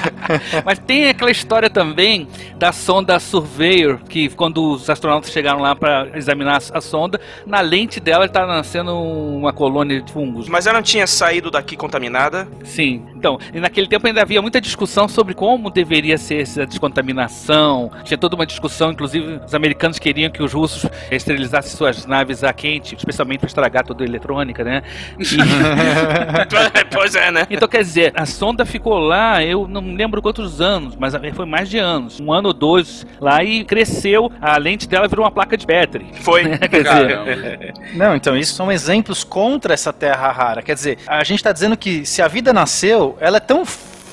Mas 0.64 0.78
tem 0.78 1.08
aquela 1.08 1.30
história 1.30 1.68
também 1.68 2.28
da 2.56 2.72
sonda 2.72 3.18
Surveyor, 3.18 3.98
que 4.08 4.28
quando 4.30 4.72
os 4.72 4.88
astronautas 4.88 5.30
chegaram 5.30 5.60
lá 5.60 5.74
para 5.74 6.08
examinar 6.14 6.60
a 6.72 6.80
sonda, 6.80 7.20
na 7.46 7.60
lente 7.60 8.00
dela 8.00 8.26
está 8.26 8.46
nascendo 8.46 8.94
uma 8.94 9.52
colônia 9.52 10.00
de 10.00 10.12
fungos. 10.12 10.48
Mas 10.48 10.66
ela 10.66 10.78
não 10.78 10.82
tinha 10.82 11.06
saído 11.06 11.50
daqui 11.50 11.76
contaminada? 11.76 12.46
Sim. 12.64 13.04
Então, 13.20 13.38
e 13.52 13.60
naquele 13.60 13.86
tempo 13.86 14.06
ainda 14.06 14.22
havia 14.22 14.40
muita 14.40 14.62
discussão 14.62 15.06
sobre 15.06 15.34
como 15.34 15.68
deveria 15.68 16.16
ser 16.16 16.40
essa 16.40 16.64
descontaminação. 16.64 17.90
Tinha 18.02 18.16
toda 18.16 18.34
uma 18.34 18.46
discussão, 18.46 18.92
inclusive 18.92 19.40
os 19.44 19.54
americanos 19.54 19.98
queriam 19.98 20.30
que 20.30 20.42
os 20.42 20.54
russos 20.54 20.90
esterilizassem 21.10 21.76
suas 21.76 22.06
naves 22.06 22.42
a 22.42 22.50
quente, 22.54 22.94
especialmente 22.96 23.40
para 23.40 23.48
estragar 23.48 23.84
toda 23.84 24.02
a 24.02 24.06
eletrônica, 24.06 24.64
né? 24.64 24.82
E- 25.18 25.24
pois 26.94 27.14
é, 27.14 27.30
né? 27.30 27.46
Então, 27.50 27.68
quer 27.68 27.82
dizer, 27.82 28.12
a 28.16 28.24
sonda 28.24 28.64
ficou 28.64 28.98
lá, 28.98 29.44
eu 29.44 29.68
não 29.68 29.94
lembro 29.94 30.22
quantos 30.22 30.58
anos, 30.62 30.96
mas 30.96 31.12
foi 31.34 31.44
mais 31.44 31.68
de 31.68 31.76
anos. 31.76 32.18
Um 32.20 32.32
ano 32.32 32.48
ou 32.48 32.54
dois 32.54 33.06
lá 33.20 33.44
e 33.44 33.64
cresceu, 33.64 34.32
a 34.40 34.56
lente 34.56 34.88
dela 34.88 35.06
virou 35.06 35.26
uma 35.26 35.30
placa 35.30 35.58
de 35.58 35.66
Petri. 35.66 36.06
Foi. 36.22 36.56
Quer 36.56 36.82
dizer. 36.84 37.74
Não, 37.94 38.16
então 38.16 38.34
isso 38.34 38.54
são 38.54 38.72
exemplos 38.72 39.22
contra 39.22 39.74
essa 39.74 39.92
terra 39.92 40.32
rara. 40.32 40.62
Quer 40.62 40.74
dizer, 40.74 40.98
a 41.06 41.22
gente 41.22 41.40
está 41.40 41.52
dizendo 41.52 41.76
que 41.76 42.06
se 42.06 42.22
a 42.22 42.28
vida 42.28 42.50
nasceu, 42.50 43.09
ela 43.18 43.38
é 43.38 43.40
tão 43.40 43.64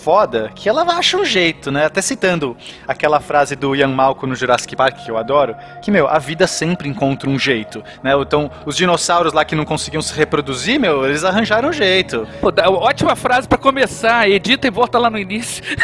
foda 0.08 0.50
que 0.56 0.70
ela 0.70 0.84
acha 0.84 1.18
um 1.18 1.26
jeito, 1.26 1.70
né? 1.70 1.86
Até 1.86 2.02
citando 2.02 2.56
aquela 2.88 3.20
frase 3.20 3.58
do 3.58 3.76
Ian 3.76 3.90
Malcolm 3.90 4.30
no 4.30 4.36
Jurassic 4.38 4.74
Park, 4.74 5.04
que 5.04 5.12
eu 5.12 5.18
adoro, 5.18 5.54
que, 5.82 5.92
meu, 5.92 6.08
a 6.08 6.18
vida 6.18 6.48
sempre 6.48 6.88
encontra 6.88 7.30
um 7.30 7.38
jeito, 7.38 7.84
né? 8.02 8.14
Então, 8.18 8.50
os 8.66 8.78
dinossauros 8.78 9.34
lá 9.34 9.44
que 9.44 9.54
não 9.54 9.66
conseguiam 9.66 10.02
se 10.02 10.14
reproduzir, 10.16 10.80
meu, 10.80 11.06
eles 11.06 11.26
arranjaram 11.26 11.68
um 11.68 11.74
jeito. 11.74 12.26
Pô, 12.40 12.52
dá- 12.52 12.70
ótima 12.70 13.18
frase 13.18 13.50
pra 13.50 13.58
começar. 13.58 14.30
Edita 14.30 14.66
e 14.66 14.70
volta 14.70 14.98
lá 14.98 15.10
no 15.10 15.20
início. 15.20 15.62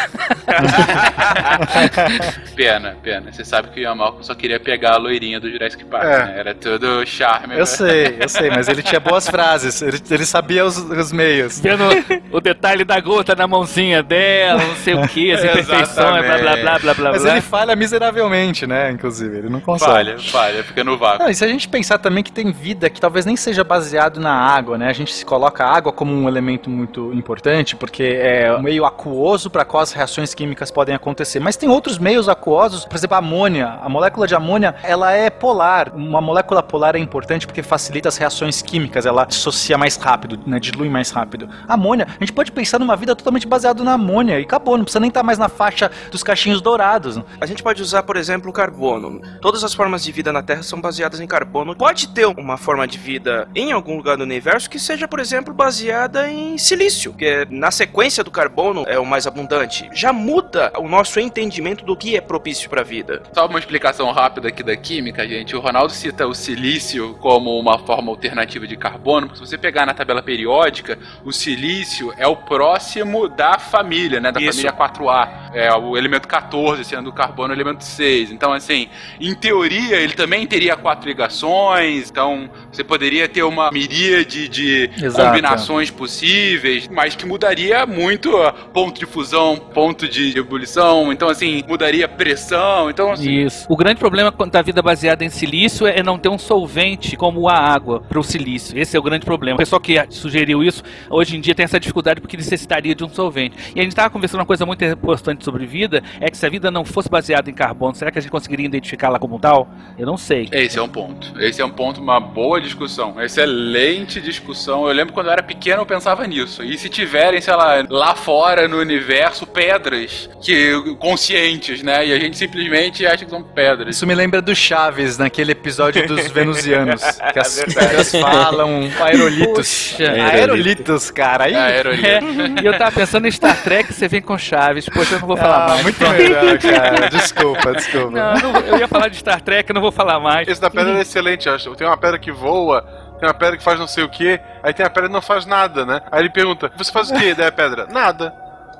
Pena, 2.55 2.95
pena. 3.03 3.31
Você 3.31 3.43
sabe 3.43 3.69
que 3.69 3.79
o 3.79 3.83
Ian 3.83 3.95
Malcolm 3.95 4.23
só 4.23 4.33
queria 4.35 4.59
pegar 4.59 4.93
a 4.93 4.97
loirinha 4.97 5.39
do 5.39 5.49
Jurassic 5.51 5.83
Park, 5.85 6.03
É. 6.05 6.25
né? 6.25 6.39
Era 6.39 6.55
tudo 6.55 7.05
charme. 7.05 7.53
Eu 7.55 7.59
né? 7.59 7.65
sei, 7.65 8.17
eu 8.21 8.29
sei, 8.29 8.49
mas 8.49 8.67
ele 8.69 8.81
tinha 8.83 8.99
boas 8.99 9.27
frases, 9.27 9.81
ele, 9.81 9.99
ele 10.09 10.25
sabia 10.25 10.65
os, 10.65 10.77
os 10.77 11.11
meios. 11.11 11.59
Vendo 11.59 11.83
o 12.31 12.39
detalhe 12.39 12.85
da 12.85 12.99
gota 13.01 13.35
na 13.35 13.47
mãozinha 13.47 14.01
dela, 14.13 14.63
não 14.63 14.75
sei 14.75 14.93
o 14.93 15.07
que, 15.07 15.31
as 15.31 15.43
imperfeições, 15.43 16.25
blá 16.25 16.37
blá 16.37 16.55
blá 16.55 16.79
blá 16.79 16.93
blá 16.93 17.11
Mas 17.11 17.23
blá. 17.23 17.31
ele 17.31 17.41
falha 17.41 17.75
miseravelmente, 17.75 18.67
né? 18.67 18.91
Inclusive, 18.91 19.37
ele 19.37 19.49
não 19.49 19.59
consegue. 19.59 19.91
Falha, 19.91 20.19
falha, 20.19 20.63
fica 20.63 20.83
no 20.83 20.97
vácuo. 20.97 21.23
Não, 21.23 21.29
e 21.29 21.35
se 21.35 21.43
a 21.43 21.47
gente 21.47 21.67
pensar 21.67 21.97
também 21.97 22.23
que 22.23 22.31
tem 22.31 22.51
vida 22.51 22.89
que 22.89 23.01
talvez 23.01 23.25
nem 23.25 23.35
seja 23.35 23.63
baseado 23.63 24.19
na 24.19 24.33
água, 24.33 24.77
né? 24.77 24.87
A 24.89 24.93
gente 24.93 25.13
se 25.13 25.25
coloca 25.25 25.65
a 25.65 25.75
água 25.75 25.91
como 25.91 26.13
um 26.13 26.27
elemento 26.27 26.69
muito 26.69 27.13
importante, 27.13 27.75
porque 27.75 28.03
é 28.03 28.55
um 28.55 28.61
meio 28.61 28.85
aquoso 28.85 29.49
para 29.49 29.65
qual 29.65 29.81
as 29.81 29.91
reações 29.91 30.33
químicas 30.33 30.69
podem 30.71 30.95
acontecer. 30.95 31.39
Mas 31.39 31.55
tem 31.55 31.69
outros 31.69 31.97
meios 31.97 32.29
aquosos, 32.29 32.85
por 32.85 32.95
exemplo, 32.95 33.15
a 33.15 33.19
amônia. 33.19 33.79
A 33.81 33.89
molécula 33.89 34.27
de 34.27 34.35
amônia, 34.35 34.75
ela 34.83 35.11
é 35.11 35.29
polar. 35.29 35.91
Uma 35.95 36.21
molécula 36.21 36.61
polar 36.61 36.95
é 36.95 36.99
importante 36.99 37.47
porque 37.47 37.63
facilita 37.63 38.09
as 38.09 38.17
reações 38.17 38.61
químicas, 38.61 39.05
ela 39.05 39.25
dissocia 39.25 39.77
mais 39.77 39.95
rápido, 39.95 40.39
né? 40.45 40.59
Dilui 40.59 40.89
mais 40.89 41.11
rápido. 41.11 41.49
A 41.67 41.73
amônia, 41.73 42.07
a 42.07 42.23
gente 42.23 42.33
pode 42.33 42.51
pensar 42.51 42.79
numa 42.79 42.95
vida 42.95 43.15
totalmente 43.15 43.47
baseada 43.47 43.83
na 43.83 43.92
amônia 43.93 44.39
e 44.39 44.43
acabou, 44.43 44.77
não 44.77 44.83
precisa 44.83 44.99
nem 44.99 45.09
estar 45.09 45.23
mais 45.23 45.37
na 45.37 45.49
faixa 45.49 45.91
dos 46.11 46.23
cachinhos 46.23 46.61
dourados. 46.61 47.19
A 47.39 47.45
gente 47.45 47.63
pode 47.63 47.81
usar, 47.81 48.03
por 48.03 48.17
exemplo, 48.17 48.49
o 48.49 48.53
carbono. 48.53 49.21
Todas 49.41 49.63
as 49.63 49.73
formas 49.73 50.03
de 50.03 50.11
vida 50.11 50.31
na 50.31 50.41
Terra 50.41 50.63
são 50.63 50.79
baseadas 50.79 51.19
em 51.19 51.27
carbono. 51.27 51.75
Pode 51.75 52.09
ter 52.09 52.25
uma 52.25 52.57
forma 52.57 52.87
de 52.87 52.97
vida 52.97 53.47
em 53.55 53.71
algum 53.71 53.97
lugar 53.97 54.17
do 54.17 54.23
universo 54.23 54.69
que 54.69 54.79
seja, 54.79 55.07
por 55.07 55.19
exemplo, 55.19 55.53
baseada 55.53 56.29
em 56.29 56.57
silício, 56.57 57.13
que 57.13 57.47
na 57.49 57.71
sequência 57.71 58.23
do 58.23 58.31
carbono 58.31 58.83
é 58.87 58.99
o 58.99 59.05
mais 59.05 59.27
abundante. 59.27 59.89
Já 59.93 60.11
muda 60.11 60.71
o 60.77 60.87
nosso 60.87 61.19
entendimento 61.19 61.85
do 61.85 61.95
que 61.95 62.15
é 62.15 62.21
propício 62.21 62.69
para 62.69 62.81
a 62.81 62.83
vida. 62.83 63.23
Só 63.33 63.45
uma 63.45 63.59
explicação 63.59 64.11
rápida 64.11 64.47
aqui 64.47 64.63
da 64.63 64.75
química, 64.75 65.27
gente. 65.27 65.55
O 65.55 65.59
Ronaldo 65.59 65.91
cita 65.91 66.27
o 66.27 66.33
silício 66.33 67.15
como 67.19 67.57
uma 67.59 67.79
forma 67.79 68.11
alternativa 68.11 68.67
de 68.67 68.75
carbono, 68.77 69.27
porque 69.27 69.43
se 69.43 69.49
você 69.49 69.57
pegar 69.57 69.85
na 69.85 69.93
tabela 69.93 70.21
periódica, 70.21 70.97
o 71.23 71.31
silício 71.31 72.13
é 72.17 72.27
o 72.27 72.35
próximo 72.35 73.27
da 73.27 73.59
família, 73.59 73.82
né? 74.19 74.31
Da 74.31 74.39
Isso. 74.39 74.51
família 74.51 74.73
4A. 74.73 75.43
É 75.53 75.73
o 75.73 75.95
elemento 75.95 76.27
14, 76.27 76.83
sendo 76.83 77.09
o 77.09 77.13
carbono 77.13 77.53
o 77.53 77.55
elemento 77.55 77.83
6. 77.83 78.31
Então, 78.31 78.51
assim, 78.51 78.87
em 79.19 79.35
teoria, 79.35 79.97
ele 79.97 80.13
também 80.13 80.45
teria 80.47 80.75
quatro 80.75 81.07
ligações, 81.07 82.09
então 82.09 82.49
você 82.71 82.83
poderia 82.83 83.27
ter 83.27 83.43
uma 83.43 83.71
miríade 83.71 84.47
de 84.47 84.89
Exato. 84.97 85.29
combinações 85.29 85.91
possíveis, 85.91 86.87
mas 86.87 87.15
que 87.15 87.25
mudaria 87.25 87.85
muito 87.85 88.31
ponto 88.73 88.99
de 88.99 89.05
fusão, 89.05 89.57
ponto 89.57 90.07
de 90.07 90.37
ebulição, 90.37 91.11
então, 91.11 91.29
assim, 91.29 91.63
mudaria 91.67 92.07
pressão, 92.07 92.89
então, 92.89 93.11
assim, 93.11 93.43
Isso. 93.45 93.65
O 93.69 93.75
grande 93.75 93.99
problema 93.99 94.31
da 94.31 94.61
vida 94.61 94.81
baseada 94.81 95.23
em 95.23 95.29
silício 95.29 95.85
é 95.85 96.01
não 96.01 96.17
ter 96.17 96.29
um 96.29 96.37
solvente 96.37 97.15
como 97.15 97.47
a 97.49 97.57
água 97.57 98.01
para 98.01 98.19
o 98.19 98.23
silício. 98.23 98.77
Esse 98.77 98.95
é 98.95 98.99
o 98.99 99.03
grande 99.03 99.25
problema. 99.25 99.55
O 99.55 99.57
pessoal 99.57 99.79
que 99.79 100.03
sugeriu 100.09 100.63
isso, 100.63 100.83
hoje 101.09 101.37
em 101.37 101.41
dia 101.41 101.53
tem 101.53 101.63
essa 101.63 101.79
dificuldade 101.79 102.21
porque 102.21 102.37
necessitaria 102.37 102.95
de 102.95 103.03
um 103.03 103.09
solvente. 103.09 103.55
E 103.75 103.79
a 103.79 103.83
gente 103.83 103.91
estava 103.91 104.09
conversando 104.09 104.39
uma 104.41 104.45
coisa 104.45 104.65
muito 104.65 104.83
importante 104.85 105.43
sobre 105.43 105.65
vida, 105.65 106.03
é 106.19 106.29
que 106.29 106.37
se 106.37 106.45
a 106.45 106.49
vida 106.49 106.69
não 106.69 106.83
fosse 106.85 107.09
baseada 107.09 107.49
em 107.49 107.53
carbono, 107.53 107.95
será 107.95 108.11
que 108.11 108.19
a 108.19 108.21
gente 108.21 108.31
conseguiria 108.31 108.65
identificá-la 108.65 109.19
como 109.19 109.39
tal? 109.39 109.67
Eu 109.97 110.05
não 110.05 110.17
sei. 110.17 110.47
Esse 110.51 110.77
é 110.77 110.81
um 110.81 110.89
ponto. 110.89 111.39
Esse 111.39 111.61
é 111.61 111.65
um 111.65 111.69
ponto, 111.69 112.01
uma 112.01 112.19
boa 112.19 112.59
discussão. 112.61 113.21
Excelente 113.21 114.21
discussão. 114.21 114.87
Eu 114.87 114.93
lembro 114.93 115.13
quando 115.13 115.27
eu 115.27 115.33
era 115.33 115.43
pequeno 115.43 115.81
eu 115.81 115.85
pensava 115.85 116.25
nisso. 116.27 116.63
E 116.63 116.77
se 116.77 116.89
tiverem, 116.89 117.41
sei 117.41 117.55
lá, 117.55 117.83
lá 117.89 118.15
fora 118.15 118.67
no 118.67 118.77
universo, 118.77 119.45
pedras 119.47 120.29
que 120.41 120.95
conscientes, 120.99 121.81
né? 121.83 122.05
E 122.07 122.13
a 122.13 122.19
gente 122.19 122.37
simplesmente 122.37 123.05
acha 123.05 123.23
que 123.25 123.31
são 123.31 123.43
pedras. 123.43 123.95
Isso 123.95 124.05
me 124.07 124.13
lembra 124.15 124.41
do 124.41 124.55
Chaves, 124.55 125.17
naquele 125.17 125.51
episódio 125.51 126.05
dos 126.07 126.27
venusianos. 126.31 127.01
Que 127.33 127.39
as 127.39 127.57
É 127.59 127.65
pedras 127.65 128.11
falam 128.11 128.89
aerolitos. 129.01 129.93
Poxa. 129.97 130.11
aerolitos, 130.11 131.11
cara. 131.11 131.45
Aí, 131.45 131.55
Ah, 131.55 131.65
aerolito. 131.65 132.05
É, 132.07 132.19
e 132.61 132.65
eu 132.65 132.77
tava 132.77 132.91
pensando 132.91 133.27
em 133.27 133.31
Star 133.31 133.62
Trek, 133.63 133.93
você 133.93 134.07
vem 134.07 134.21
com 134.21 134.37
Chaves. 134.37 134.87
Poxa, 134.89 135.15
eu 135.15 135.19
não 135.21 135.27
vou 135.27 135.37
falar 135.37 135.65
Ah, 135.65 135.67
mais. 135.69 135.83
muito 135.83 136.09
melhor, 136.09 136.57
cara. 136.59 137.09
Desculpa, 137.09 137.73
desculpa. 137.73 138.11
Não, 138.11 138.35
eu 138.35 138.41
não- 138.41 138.59
eu 138.61 138.77
ia 138.79 138.87
falar 138.87 139.07
de 139.07 139.17
Star 139.17 139.41
Trek, 139.41 139.69
eu 139.69 139.73
não 139.73 139.81
vou 139.81 139.91
falar 139.91 140.19
mais. 140.19 140.47
Esse 140.47 140.61
da 140.61 140.69
pedra 140.69 140.97
é 140.97 141.01
excelente, 141.01 141.47
eu 141.47 141.55
acho. 141.55 141.73
Tem 141.75 141.87
uma 141.87 141.97
pedra 141.97 142.19
que 142.19 142.31
voa, 142.31 142.81
tem 143.19 143.27
uma 143.27 143.33
pedra 143.33 143.57
que 143.57 143.63
faz 143.63 143.79
não 143.79 143.87
sei 143.87 144.03
o 144.03 144.09
que, 144.09 144.39
aí 144.61 144.73
tem 144.73 144.85
a 144.85 144.89
pedra 144.89 145.07
que 145.09 145.13
não 145.13 145.21
faz 145.21 145.45
nada, 145.45 145.85
né? 145.85 146.01
Aí 146.11 146.21
ele 146.21 146.29
pergunta, 146.29 146.71
você 146.77 146.91
faz 146.91 147.09
o 147.09 147.13
quê? 147.15 147.33
Daí 147.33 147.47
a 147.47 147.51
pedra, 147.51 147.87
nada. 147.91 148.33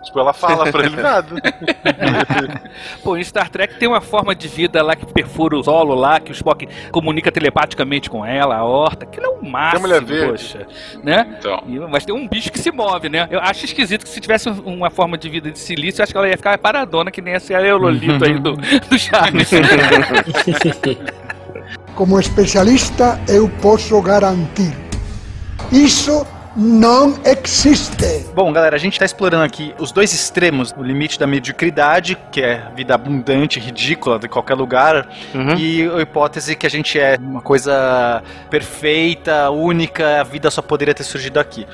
Tipo, 0.03 0.19
ela 0.19 0.33
fala 0.33 0.69
pra 0.71 0.85
ele 0.85 1.01
nada. 1.01 1.27
Pô, 3.03 3.17
em 3.17 3.23
Star 3.23 3.49
Trek 3.49 3.75
tem 3.79 3.87
uma 3.87 4.01
forma 4.01 4.35
de 4.35 4.47
vida 4.47 4.81
lá 4.83 4.95
que 4.95 5.05
perfura 5.05 5.57
o 5.57 5.63
solo 5.63 5.95
lá, 5.95 6.19
que 6.19 6.31
o 6.31 6.33
Spock 6.33 6.67
comunica 6.91 7.31
telepaticamente 7.31 8.09
com 8.09 8.25
ela, 8.25 8.57
a 8.57 8.63
horta. 8.63 9.05
Aquilo 9.05 9.25
é 9.25 9.29
o 9.29 9.45
máximo, 9.49 9.81
mulher 9.83 10.03
verde. 10.03 10.31
poxa. 10.31 10.67
Né? 11.03 11.35
Então. 11.39 11.63
E- 11.67 11.79
Mas 11.79 12.05
tem 12.05 12.13
um 12.13 12.27
bicho 12.27 12.51
que 12.51 12.59
se 12.59 12.71
move, 12.71 13.07
né? 13.09 13.27
Eu 13.31 13.39
acho 13.39 13.65
esquisito 13.65 14.03
que 14.03 14.09
se 14.09 14.19
tivesse 14.19 14.49
um- 14.49 14.61
uma 14.73 14.89
forma 14.89 15.17
de 15.17 15.29
vida 15.29 15.49
de 15.51 15.59
silício, 15.59 16.01
eu 16.01 16.03
acho 16.03 16.11
que 16.11 16.17
ela 16.17 16.27
ia 16.27 16.35
ficar 16.37 16.57
paradona, 16.57 17.09
que 17.11 17.21
nem 17.21 17.33
esse 17.35 17.53
aerolito 17.55 18.23
aí 18.25 18.37
do, 18.39 18.53
do 18.89 18.99
Chaves. 18.99 19.49
Como 21.95 22.19
especialista, 22.19 23.19
eu 23.27 23.47
posso 23.61 24.01
garantir: 24.01 24.73
isso 25.71 26.25
não 26.55 27.19
existe. 27.25 28.25
Bom, 28.33 28.51
galera, 28.53 28.75
a 28.75 28.79
gente 28.79 28.99
tá 28.99 29.05
explorando 29.05 29.43
aqui 29.43 29.73
os 29.79 29.91
dois 29.91 30.13
extremos, 30.13 30.73
o 30.77 30.83
limite 30.83 31.19
da 31.19 31.25
mediocridade, 31.25 32.17
que 32.31 32.41
é 32.41 32.71
vida 32.75 32.93
abundante, 32.93 33.59
ridícula 33.59 34.19
de 34.19 34.27
qualquer 34.27 34.55
lugar, 34.55 35.07
e 35.57 35.83
a 35.83 36.01
hipótese 36.01 36.55
que 36.55 36.67
a 36.67 36.69
gente 36.69 36.99
é 36.99 37.17
uma 37.19 37.41
coisa 37.41 38.23
perfeita, 38.49 39.49
única, 39.49 40.21
a 40.21 40.23
vida 40.23 40.51
só 40.51 40.61
poderia 40.61 40.93
ter 40.93 41.03
surgido 41.03 41.39
aqui. 41.39 41.65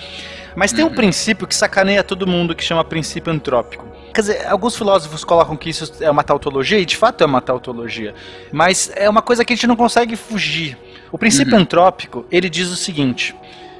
Mas 0.55 0.71
tem 0.71 0.83
um 0.83 0.93
princípio 0.93 1.47
que 1.47 1.55
sacaneia 1.55 2.03
todo 2.03 2.25
mundo 2.25 2.55
que 2.55 2.63
chama 2.63 2.83
princípio 2.83 3.31
antrópico. 3.31 3.85
Quer 4.13 4.21
dizer, 4.21 4.47
alguns 4.47 4.75
filósofos 4.75 5.23
colocam 5.23 5.55
que 5.55 5.69
isso 5.69 5.93
é 6.01 6.09
uma 6.09 6.23
tautologia, 6.23 6.79
e 6.79 6.85
de 6.85 6.97
fato 6.97 7.23
é 7.23 7.27
uma 7.27 7.41
tautologia, 7.41 8.13
mas 8.51 8.91
é 8.95 9.09
uma 9.09 9.21
coisa 9.21 9.45
que 9.45 9.53
a 9.53 9.55
gente 9.55 9.67
não 9.67 9.75
consegue 9.75 10.15
fugir. 10.15 10.77
O 11.11 11.17
princípio 11.17 11.55
antrópico, 11.55 12.25
ele 12.31 12.49
diz 12.49 12.69
o 12.69 12.75
seguinte: 12.75 13.35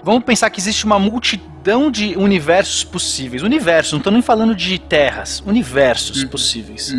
Vamos 0.10 0.24
pensar 0.24 0.50
que 0.50 0.60
existe 0.60 0.86
uma 0.86 0.98
multidão 0.98 1.92
de 1.92 2.18
universos 2.18 2.84
possíveis. 2.84 3.44
Universos, 3.44 3.92
não 3.92 4.00
estou 4.00 4.12
nem 4.12 4.24
falando 4.24 4.56
de 4.56 4.80
terras, 4.80 5.40
universos 5.46 6.24
possíveis. 6.24 6.92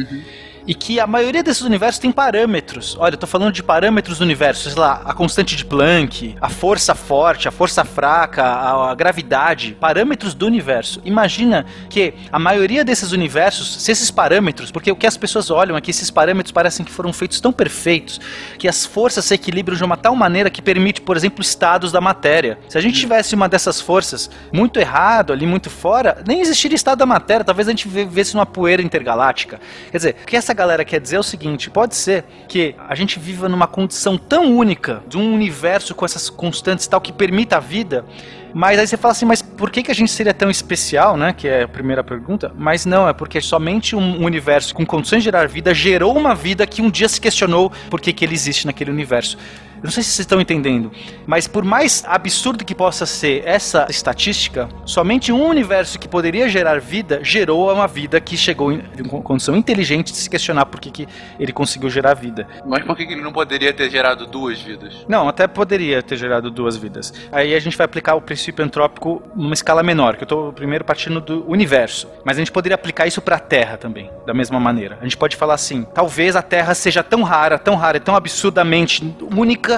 E 0.67 0.75
que 0.75 1.01
a 1.01 1.07
maioria 1.07 1.43
desses 1.43 1.63
universos 1.63 1.99
tem 1.99 2.13
parâmetros. 2.13 2.97
Olha, 2.99 3.15
eu 3.15 3.19
tô 3.19 3.27
falando 3.27 3.53
de 3.53 3.63
parâmetros 3.63 4.19
do 4.19 4.25
universo, 4.25 4.71
sei 4.71 4.79
lá, 4.79 5.03
a 5.05 5.13
constante 5.15 5.57
de 5.57 5.65
Planck, 5.65 6.35
a 6.41 6.49
força 6.49 6.95
forte, 6.95 7.49
a 7.49 7.51
força 7.51 7.85
fraca, 7.85 8.43
a, 8.43 8.91
a 8.91 8.95
gravidade, 8.95 9.77
parâmetros 9.81 10.35
do 10.35 10.47
universo. 10.47 11.01
Imagina 11.05 11.67
que 11.89 12.15
a 12.31 12.39
maioria 12.39 12.85
desses 12.85 13.13
universos, 13.13 13.83
se 13.83 13.91
esses 13.91 14.11
parâmetros, 14.11 14.71
porque 14.71 14.93
o 14.93 14.97
que 14.97 15.07
as 15.07 15.17
pessoas 15.17 15.51
olham 15.51 15.77
é 15.77 15.81
que 15.81 15.91
esses 15.91 16.11
parâmetros 16.11 16.53
parecem 16.53 16.85
que 16.85 16.93
foram 16.93 17.13
feitos 17.13 17.41
tão 17.41 17.53
perfeitos 17.53 18.21
que 18.59 18.69
as 18.69 18.85
forças 18.85 19.25
se 19.25 19.35
equilibram 19.35 19.77
de 19.77 19.85
uma 19.85 19.97
tal 19.97 20.15
maneira 20.15 20.51
que 20.51 20.63
permite, 20.63 21.01
por 21.01 21.17
exemplo, 21.17 21.41
estados 21.43 21.93
da 21.93 22.01
matéria. 22.01 22.59
Se 22.69 22.77
a 22.77 22.81
gente 22.81 22.99
tivesse 22.99 23.35
uma 23.35 23.49
dessas 23.49 23.81
forças 23.81 24.31
muito 24.53 24.79
errado 24.79 25.33
ali, 25.33 25.47
muito 25.47 25.71
fora, 25.71 26.23
nem 26.27 26.41
existiria 26.41 26.77
estado 26.77 26.99
da 26.99 27.07
matéria, 27.07 27.45
talvez 27.45 27.69
a 27.69 27.71
gente 27.71 27.89
vivesse 27.89 28.35
numa 28.35 28.47
poeira 28.47 28.83
intergaláctica. 28.83 29.61
Quer 29.91 29.97
dizer, 29.97 30.17
que 30.27 30.37
essa 30.37 30.50
galera 30.55 30.85
quer 30.85 31.01
dizer 31.01 31.17
é 31.17 31.19
o 31.21 31.23
seguinte: 31.23 31.71
pode 31.71 31.95
ser 31.95 32.25
que 32.49 32.75
a 32.89 32.95
gente 32.95 33.19
viva 33.19 33.49
numa 33.49 33.67
condição 33.67 34.17
tão 34.17 34.57
única 34.57 35.03
de 35.09 35.17
um 35.17 35.35
universo 35.35 35.95
com 35.95 36.05
essas 36.05 36.29
constantes 36.29 36.87
tal 36.87 37.01
que 37.01 37.13
permita 37.13 37.57
a 37.57 37.61
vida. 37.61 38.05
Mas 38.53 38.81
aí 38.81 38.87
você 38.87 38.97
fala 38.97 39.13
assim, 39.13 39.25
mas 39.25 39.43
por 39.43 39.71
que, 39.71 39.83
que 39.83 39.91
a 39.91 39.95
gente 39.95 40.11
seria 40.11 40.35
tão 40.35 40.51
especial, 40.51 41.17
né? 41.17 41.33
Que 41.33 41.47
é 41.47 41.63
a 41.63 41.69
primeira 41.69 42.03
pergunta. 42.03 42.53
Mas 42.57 42.85
não, 42.85 43.09
é 43.09 43.13
porque 43.13 43.41
somente 43.41 43.95
um 43.95 44.25
universo 44.25 44.75
com 44.75 44.85
condições 44.85 45.21
de 45.21 45.27
gerar 45.27 45.47
vida 45.47 45.73
gerou 45.73 46.17
uma 46.17 46.35
vida 46.35 46.67
que 46.67 46.83
um 46.83 46.91
dia 46.91 47.09
se 47.09 47.21
questionou 47.21 47.71
por 47.89 48.01
que, 48.01 48.13
que 48.13 48.25
ele 48.25 48.35
existe 48.35 48.67
naquele 48.67 48.91
universo. 48.91 49.39
Eu 49.81 49.85
não 49.85 49.91
sei 49.91 50.03
se 50.03 50.11
vocês 50.11 50.21
estão 50.21 50.41
entendendo, 50.41 50.93
mas 51.27 51.49
por 51.49 51.65
mais 51.65 52.05
absurdo 52.07 52.65
que 52.67 52.75
possa 52.75 53.07
ser 53.07 53.43
essa 53.47 53.87
estatística, 53.89 54.69
somente 54.85 55.33
um 55.33 55.43
universo 55.47 55.99
que 55.99 56.07
poderia 56.07 56.49
gerar 56.49 56.79
vida 56.81 57.21
gerou 57.23 57.73
uma 57.73 57.87
vida 57.87 58.21
que 58.21 58.37
chegou 58.37 58.73
em 58.73 58.83
condição 59.23 59.57
inteligente 59.57 60.13
de 60.13 60.19
se 60.19 60.29
questionar 60.29 60.67
por 60.67 60.81
que, 60.81 60.91
que 60.91 61.09
ele 61.39 61.53
conseguiu 61.53 61.89
gerar 61.89 62.15
vida. 62.15 62.47
Mas 62.67 62.85
por 62.85 62.97
que 62.97 63.05
ele 63.05 63.23
não 63.23 63.33
poderia 63.33 63.73
ter 63.73 63.91
gerado 63.91 64.27
duas 64.27 64.61
vidas? 64.61 65.07
Não, 65.09 65.29
até 65.29 65.47
poderia 65.47 66.03
ter 66.03 66.17
gerado 66.17 66.51
duas 66.51 66.77
vidas. 66.77 67.13
Aí 67.33 67.55
a 67.55 67.61
gente 67.61 67.77
vai 67.77 67.85
aplicar 67.87 68.15
o 68.15 68.21
princípio 68.21 68.65
antrópico 68.65 69.23
numa 69.35 69.55
escala 69.55 69.83
menor, 69.83 70.17
que 70.17 70.23
eu 70.23 70.27
estou 70.27 70.53
primeiro 70.53 70.85
partindo 70.85 71.21
do 71.21 71.51
universo. 71.51 72.09
Mas 72.25 72.37
a 72.37 72.41
gente 72.41 72.53
poderia 72.53 72.75
aplicar 72.75 73.07
isso 73.07 73.23
para 73.23 73.37
a 73.37 73.41
Terra 73.41 73.77
também, 73.77 74.11
da 74.27 74.35
mesma 74.35 74.61
maneira. 74.61 74.99
A 75.01 75.05
gente 75.05 75.17
pode 75.17 75.37
falar 75.37 75.55
assim: 75.55 75.87
talvez 75.95 76.37
a 76.37 76.43
Terra 76.43 76.75
seja 76.75 77.03
tão 77.03 77.23
rara, 77.23 77.59
tão 77.59 77.77
rara, 77.77 77.97
e 77.97 78.01
tão 78.01 78.15
absurdamente 78.15 79.15
única. 79.35 79.70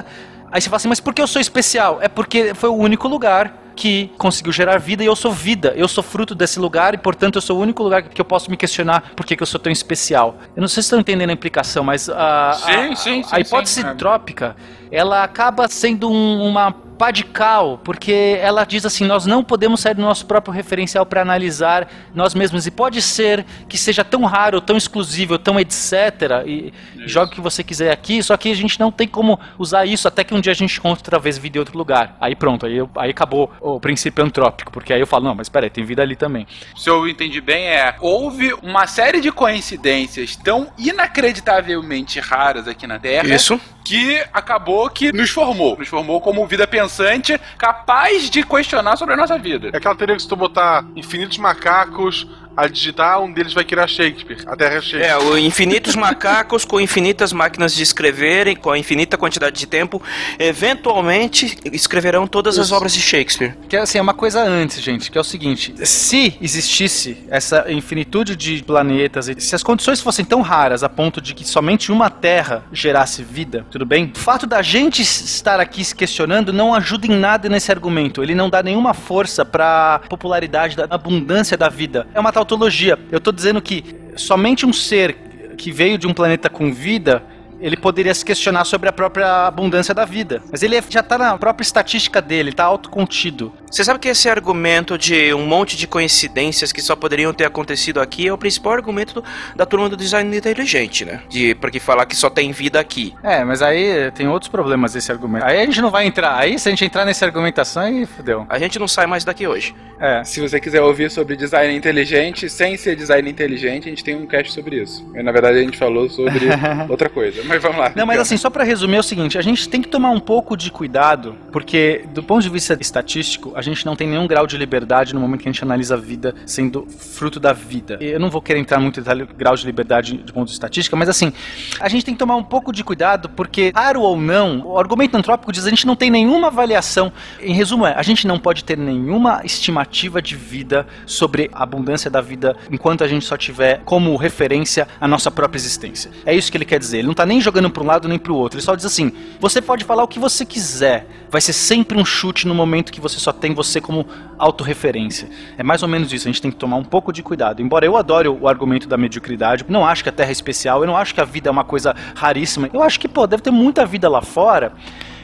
Aí 0.51 0.61
você 0.61 0.69
fala 0.69 0.77
assim, 0.77 0.89
mas 0.89 1.01
por 1.01 1.15
que 1.15 1.23
eu 1.23 1.27
sou 1.27 1.41
especial? 1.41 1.99
É 2.03 2.09
porque 2.09 2.53
foi 2.55 2.69
o 2.69 2.75
único 2.75 3.09
lugar 3.09 3.59
que 3.75 4.13
conseguiu 4.19 4.53
gerar 4.53 4.79
vida 4.79 5.03
e 5.03 5.07
eu 5.07 5.17
sou 5.17 5.33
vida. 5.33 5.73
Eu 5.75 5.89
sou 5.89 6.05
fruto 6.05 6.35
desse 6.35 6.61
lugar 6.61 6.93
e, 6.93 6.99
portanto, 6.99 7.37
eu 7.37 7.41
sou 7.41 7.57
o 7.59 7.61
único 7.63 7.83
lugar 7.83 8.03
que 8.03 8.21
eu 8.21 8.25
posso 8.25 8.51
me 8.51 8.57
questionar 8.57 9.13
por 9.17 9.25
que, 9.25 9.35
que 9.35 9.43
eu 9.43 9.47
sou 9.47 9.59
tão 9.59 9.73
especial. 9.73 10.37
Eu 10.55 10.61
não 10.61 10.69
sei 10.69 10.83
se 10.83 10.89
estão 10.89 11.01
entendendo 11.01 11.31
a 11.31 11.33
implicação, 11.33 11.83
mas 11.83 12.07
a, 12.11 12.53
Sim, 12.53 12.71
a, 12.73 12.97
sim, 12.97 13.23
sim, 13.23 13.29
a 13.33 13.41
hipótese 13.41 13.81
é. 13.81 13.95
trópica 13.95 14.55
ela 14.91 15.25
acaba 15.25 15.67
sendo 15.69 16.11
um- 16.11 16.47
uma 16.47 16.71
pá 17.03 17.11
de 17.11 17.25
cal, 17.25 17.79
porque 17.83 18.39
ela 18.41 18.63
diz 18.65 18.87
assim: 18.87 19.05
nós 19.05 19.27
não 19.27 19.43
podemos 19.43 19.81
sair 19.81 19.95
do 19.95 20.03
nosso 20.03 20.25
próprio 20.25 20.55
referencial 20.55 21.05
para 21.05 21.21
analisar 21.21 21.89
nós 22.15 22.33
mesmos. 22.33 22.65
E 22.65 22.71
pode 22.71 23.03
ser 23.03 23.45
que 23.69 23.77
seja 23.77 24.05
tão 24.05 24.25
raro, 24.25 24.61
tão 24.61 24.77
exclusivo, 24.77 25.37
tão 25.37 25.59
etc. 25.59 26.45
E 26.47 26.73
joga 27.07 27.33
o 27.33 27.35
que 27.35 27.41
você 27.41 27.65
quiser 27.65 27.91
aqui, 27.91 28.23
só 28.23 28.37
que 28.37 28.53
a 28.53 28.55
gente 28.55 28.79
não 28.79 28.93
tem 28.93 29.09
como 29.09 29.41
usar 29.59 29.85
isso 29.85 30.07
até 30.07 30.23
que 30.23 30.33
um 30.33 30.41
dia 30.41 30.53
a 30.53 30.55
gente 30.55 30.79
encontre 30.79 31.01
outra 31.01 31.19
vez 31.19 31.37
vida 31.37 31.59
em 31.59 31.61
outro 31.61 31.77
lugar. 31.77 32.17
Aí 32.21 32.37
pronto, 32.37 32.67
aí, 32.67 32.77
eu- 32.77 32.91
aí 32.97 33.11
acabou 33.11 33.51
o 33.61 33.81
princípio 33.81 34.25
antrópico, 34.25 34.71
porque 34.71 34.93
aí 34.93 35.01
eu 35.01 35.07
falo: 35.07 35.25
não, 35.25 35.35
mas 35.35 35.49
peraí, 35.49 35.71
tem 35.71 35.83
vida 35.85 36.03
ali 36.03 36.15
também. 36.15 36.47
Se 36.77 36.89
eu 36.89 37.09
entendi 37.09 37.41
bem, 37.41 37.65
é. 37.67 37.97
Houve 38.01 38.55
uma 38.63 38.87
série 38.87 39.21
de 39.21 39.33
coincidências 39.33 40.37
tão 40.37 40.69
inacreditavelmente 40.79 42.21
raras 42.21 42.69
aqui 42.69 42.87
na 42.87 42.99
Terra. 42.99 43.27
Isso. 43.35 43.61
Que 43.85 44.25
acabou 44.33 44.89
que 44.91 45.13
nos 45.13 45.31
formou. 45.31 45.77
Nos 45.79 45.89
formou 45.89 46.21
como 46.21 46.47
vida 46.47 46.67
pensante, 46.67 47.41
capaz 47.59 48.31
de 48.31 48.43
questionar 48.45 48.97
sobre 48.97 49.15
a 49.15 49.17
nossa 49.17 49.39
vida. 49.39 49.71
É 49.73 49.77
aquela 49.77 49.95
teoria 49.95 50.17
que 50.17 50.23
se 50.23 50.29
tu 50.29 50.37
botar 50.37 50.85
infinitos 50.95 51.39
macacos 51.39 52.27
a 52.57 52.67
digitar, 52.67 53.21
um 53.21 53.33
deles 53.33 53.53
vai 53.53 53.65
criar 53.65 53.87
Shakespeare. 53.87 54.39
A 54.47 54.57
Terra 54.57 54.77
é 54.77 54.81
Shakespeare. 54.81 55.03
É, 55.03 55.17
o 55.17 55.39
infinitos 55.39 55.97
macacos 55.97 56.65
com 56.65 56.81
infinitas 56.81 57.33
máquinas 57.33 57.75
de 57.75 57.83
escreverem, 57.83 58.55
com 58.57 58.71
a 58.71 58.79
infinita 58.79 59.17
quantidade 59.17 59.59
de 59.59 59.67
tempo, 59.67 60.03
eventualmente 60.39 61.59
escreverão 61.73 62.27
todas 62.27 62.59
as 62.59 62.73
obras 62.73 62.93
de 62.93 63.01
Shakespeare. 63.01 63.55
Que 63.69 63.77
assim, 63.77 63.99
é 63.99 64.03
uma 64.03 64.15
coisa 64.15 64.43
antes, 64.43 64.81
gente, 64.81 65.11
que 65.11 65.17
é 65.17 65.21
o 65.21 65.25
seguinte: 65.25 65.75
se 65.87 66.37
existisse 66.41 67.25
essa 67.29 67.71
infinitude 67.73 68.37
de 68.37 68.63
planetas, 68.63 69.29
e 69.29 69.41
se 69.41 69.55
as 69.55 69.63
condições 69.63 70.01
fossem 70.01 70.25
tão 70.25 70.43
raras 70.43 70.83
a 70.83 70.89
ponto 70.89 71.21
de 71.21 71.35
que 71.35 71.45
somente 71.45 71.91
uma 71.91 72.11
Terra 72.11 72.65
gerasse 72.73 73.23
vida, 73.23 73.67
tudo 73.71 73.87
bem? 73.87 74.13
O 74.15 74.19
fato 74.19 74.47
da 74.47 74.63
gente 74.63 75.03
estar 75.03 75.59
aqui 75.59 75.85
se 75.85 75.95
questionando 75.95 76.53
não 76.53 76.75
ajuda 76.75 77.07
em 77.07 77.17
nada 77.17 77.49
nesse 77.49 77.71
argumento. 77.71 78.23
Ele 78.23 78.35
não 78.35 78.51
dá 78.51 78.63
nenhuma 78.63 78.95
força 78.95 79.45
pra 79.45 80.01
popularidade 80.09 80.77
da 80.77 80.87
abundância 80.91 81.57
da 81.57 81.69
vida. 81.69 82.07
É 82.15 82.21
uma 82.21 82.33
tautologia. 82.45 82.99
Eu 83.11 83.21
tô 83.21 83.31
dizendo 83.31 83.63
que 83.63 83.85
somente 84.17 84.67
um 84.67 84.73
ser 84.73 85.17
que 85.57 85.71
veio 85.71 85.97
de 85.97 86.07
um 86.07 86.13
planeta 86.13 86.49
com 86.51 86.73
vida 86.73 87.23
ele 87.63 87.77
poderia 87.77 88.13
se 88.15 88.25
questionar 88.25 88.65
sobre 88.65 88.89
a 88.89 88.93
própria 88.93 89.47
abundância 89.47 89.95
da 89.95 90.05
vida. 90.05 90.43
Mas 90.51 90.63
ele 90.63 90.77
é- 90.77 90.83
já 90.89 91.03
tá 91.03 91.17
na 91.17 91.39
própria 91.39 91.63
estatística 91.65 92.21
dele, 92.21 92.51
ele 92.51 92.53
tá 92.57 92.65
autocontido. 92.65 93.53
Você 93.71 93.83
sabe 93.85 93.99
que 94.01 94.09
esse 94.09 94.29
argumento 94.29 94.99
de 94.99 95.33
um 95.33 95.47
monte 95.47 95.77
de 95.77 95.87
coincidências 95.87 96.73
que 96.73 96.83
só 96.83 96.95
poderiam 96.95 97.33
ter 97.33 97.45
acontecido 97.45 98.01
aqui 98.01 98.27
é 98.29 98.33
o 98.33 98.37
principal 98.37 98.73
argumento 98.75 99.15
do- 99.15 99.25
da 99.57 99.65
turma 99.65 99.89
do 99.89 99.97
design 99.97 100.37
inteligente, 100.37 101.05
né? 101.05 101.21
De 101.29 101.55
porque 101.55 101.81
falar 101.81 102.05
que 102.07 102.15
só 102.17 102.29
tem 102.29 102.53
vida 102.53 102.79
aqui. 102.79 103.15
É, 103.23 103.43
mas 103.45 103.63
aí 103.63 104.11
tem 104.13 104.29
outros 104.29 104.51
problemas 104.51 104.93
desse 104.93 105.11
argumento. 105.11 105.45
Aí 105.47 105.61
a 105.61 105.65
gente 105.65 105.81
não 105.81 105.91
vai 105.91 106.07
entrar. 106.07 106.37
Aí 106.37 106.59
se 106.59 106.69
a 106.69 106.71
gente 106.71 106.85
entrar 106.85 107.05
nessa 107.05 107.25
argumentação, 107.25 107.83
aí 107.83 108.05
fodeu. 108.05 108.45
A 108.49 108.59
gente 108.59 108.79
não 108.79 108.89
sai 108.89 109.07
mais 109.07 109.25
daqui 109.25 109.47
hoje. 109.47 109.75
É. 110.01 110.23
Se 110.25 110.41
você 110.41 110.61
quiser 110.61 110.83
ouvir 110.83 111.11
sobre 111.11 111.37
design 111.37 111.75
inteligente, 111.77 112.51
sem 112.51 112.77
ser 112.77 112.97
design 112.97 113.31
inteligente, 113.31 113.87
a 113.87 113.91
gente 113.91 114.03
tem 114.05 114.17
um 114.17 114.27
cast 114.27 114.53
sobre 114.53 114.83
isso. 114.83 115.09
Mas, 115.15 115.25
na 115.25 115.31
verdade, 115.33 115.59
a 115.59 115.63
gente 115.63 115.79
falou 115.79 116.11
sobre 116.11 116.41
outra 116.91 117.09
coisa. 117.09 117.43
Mas 117.53 117.63
vamos 117.63 117.79
lá. 117.79 117.93
Não, 117.95 118.07
mas 118.07 118.19
assim, 118.19 118.37
só 118.37 118.49
pra 118.49 118.65
resumir 118.65 118.97
é 118.97 119.01
o 119.01 119.03
seguinte, 119.03 119.37
a 119.37 119.43
gente 119.43 119.69
tem 119.69 119.83
que 119.83 119.89
tomar 119.89 120.11
um 120.11 120.21
pouco 120.21 120.57
de 120.57 120.71
cuidado, 120.71 121.37
porque 121.53 122.05
do 122.15 122.23
ponto 122.23 122.43
de 122.43 122.49
vista 122.49 122.77
estatístico, 122.81 123.53
a 123.55 123.61
gente 123.61 123.85
não 123.85 123.95
tem 123.95 124.09
nenhum 124.09 124.27
grau 124.27 124.47
de 124.47 124.57
liberdade 124.57 125.15
no 125.15 125.21
momento 125.21 125.43
que 125.43 125.49
a 125.49 125.53
gente 125.53 125.63
analisa 125.63 125.95
a 125.95 125.99
vida 125.99 126.35
sendo 126.47 126.87
fruto 126.87 127.39
da 127.39 127.53
vida. 127.53 127.99
Eu 128.01 128.19
não 128.19 128.31
vou 128.31 128.41
querer 128.41 128.59
entrar 128.59 128.81
muito 128.81 129.01
em 129.01 129.03
detalhe- 129.03 129.29
grau 129.37 129.55
de 129.55 129.67
liberdade 129.67 130.17
de 130.17 130.33
ponto 130.33 130.47
de 130.47 130.53
estatística, 130.55 130.97
mas 130.97 131.09
assim, 131.09 131.33
a 131.79 131.89
gente 131.89 132.05
tem 132.05 132.15
que 132.15 132.19
tomar 132.19 132.37
um 132.37 132.43
pouco 132.43 132.73
de 132.73 132.83
cuidado, 132.83 133.29
porque, 133.29 133.71
raro 133.75 134.01
ou 134.01 134.17
não, 134.19 134.67
o 134.67 134.79
argumento 134.79 135.17
antrópico 135.17 135.53
diz 135.53 135.67
a 135.67 135.71
gente 135.71 135.87
não 135.87 135.95
tem 135.95 136.11
nenhuma 136.11 136.47
avaliação. 136.47 137.13
Em 137.41 137.53
resumo, 137.53 137.87
é, 137.87 137.95
a 137.95 138.03
gente 138.03 138.27
não 138.27 138.39
pode 138.39 138.65
ter 138.65 138.79
nenhuma 138.79 139.43
estimativa 139.45 140.23
de 140.23 140.37
vida 140.37 140.87
sobre 141.05 141.51
a 141.53 141.63
abundância 141.63 142.11
da 142.11 142.21
vida 142.21 142.57
enquanto 142.71 143.05
a 143.05 143.09
gente 143.09 143.25
só 143.27 143.37
tiver 143.37 143.81
como 143.85 144.17
referência 144.17 144.89
a 145.01 145.07
nossa 145.07 145.31
própria 145.31 145.59
existência. 145.59 146.11
É 146.25 146.35
isso 146.35 146.51
que 146.51 146.57
ele 146.57 146.65
quer 146.65 146.79
dizer. 146.79 146.99
Ele 146.99 147.09
não 147.09 147.15
tá 147.15 147.27
nem 147.27 147.41
jogando 147.43 147.69
para 147.69 147.83
um 147.83 147.87
lado 147.87 148.09
nem 148.09 148.19
para 148.19 148.33
o 148.33 148.37
outro. 148.37 148.59
Ele 148.59 148.65
só 148.65 148.75
diz 148.75 148.85
assim: 148.85 149.13
você 149.39 149.61
pode 149.61 149.85
falar 149.85 150.03
o 150.03 150.09
que 150.09 150.19
você 150.19 150.45
quiser, 150.45 151.07
vai 151.29 151.41
ser 151.41 151.53
sempre 151.53 151.99
um 151.99 152.05
chute 152.05 152.47
no 152.47 152.55
momento 152.55 152.93
que 152.93 153.01
você 153.01 153.19
só 153.19 153.33
tem 153.33 153.53
você 153.53 153.81
como 153.81 154.07
autorreferência. 154.39 155.29
É 155.59 155.63
mais 155.63 155.83
ou 155.83 155.89
menos 155.89 156.13
isso. 156.13 156.29
A 156.29 156.31
gente 156.31 156.41
tem 156.41 156.51
que 156.51 156.57
tomar 156.57 156.77
um 156.77 156.85
pouco 156.85 157.13
de 157.13 157.23
cuidado. 157.23 157.61
Embora 157.61 157.85
eu 157.85 157.97
adore 157.97 158.29
o 158.29 158.49
argumento 158.49 158.89
da 158.89 158.97
mediocridade, 158.97 159.65
não 159.69 159.87
acho 159.87 160.03
que 160.03 160.09
a 160.09 160.13
Terra 160.13 160.31
é 160.31 160.33
especial, 160.33 160.81
eu 160.81 160.87
não 160.87 160.97
acho 160.97 161.15
que 161.15 161.21
a 161.21 161.25
vida 161.25 161.49
é 161.49 161.53
uma 161.53 161.65
coisa 161.65 161.95
raríssima. 162.15 162.71
Eu 162.73 162.83
acho 162.83 162.99
que, 162.99 163.09
pô, 163.09 163.27
deve 163.27 163.43
ter 163.43 163.51
muita 163.51 163.85
vida 163.85 164.09
lá 164.09 164.23
fora. 164.23 164.73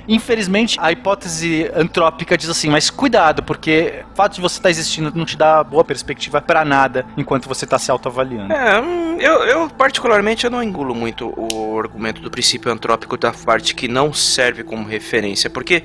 Infelizmente, 0.09 0.79
a 0.81 0.91
hipótese 0.91 1.71
antrópica 1.75 2.37
diz 2.37 2.49
assim, 2.49 2.71
mas 2.71 2.89
cuidado, 2.89 3.43
porque 3.43 4.05
o 4.11 4.17
fato 4.17 4.37
de 4.37 4.41
você 4.41 4.59
estar 4.59 4.71
existindo 4.71 5.13
não 5.15 5.27
te 5.27 5.37
dá 5.37 5.63
boa 5.63 5.85
perspectiva 5.85 6.41
pra 6.41 6.65
nada 6.65 7.05
enquanto 7.17 7.47
você 7.47 7.67
tá 7.67 7.79
se 7.79 7.91
autoavaliando. 7.91 8.53
É, 8.53 8.81
hum, 8.81 9.19
eu, 9.21 9.45
eu 9.45 9.69
particularmente 9.69 10.45
eu 10.45 10.51
não 10.51 10.63
engulo 10.63 10.95
muito 10.95 11.35
o 11.37 11.79
argumento 11.79 12.23
do 12.23 12.31
princípio 12.31 12.73
antrópico 12.73 13.17
da 13.19 13.33
parte 13.33 13.75
que 13.75 13.87
não 13.87 14.13
serve 14.13 14.65
como 14.65 14.89
referência, 14.89 15.51
porque 15.51 15.85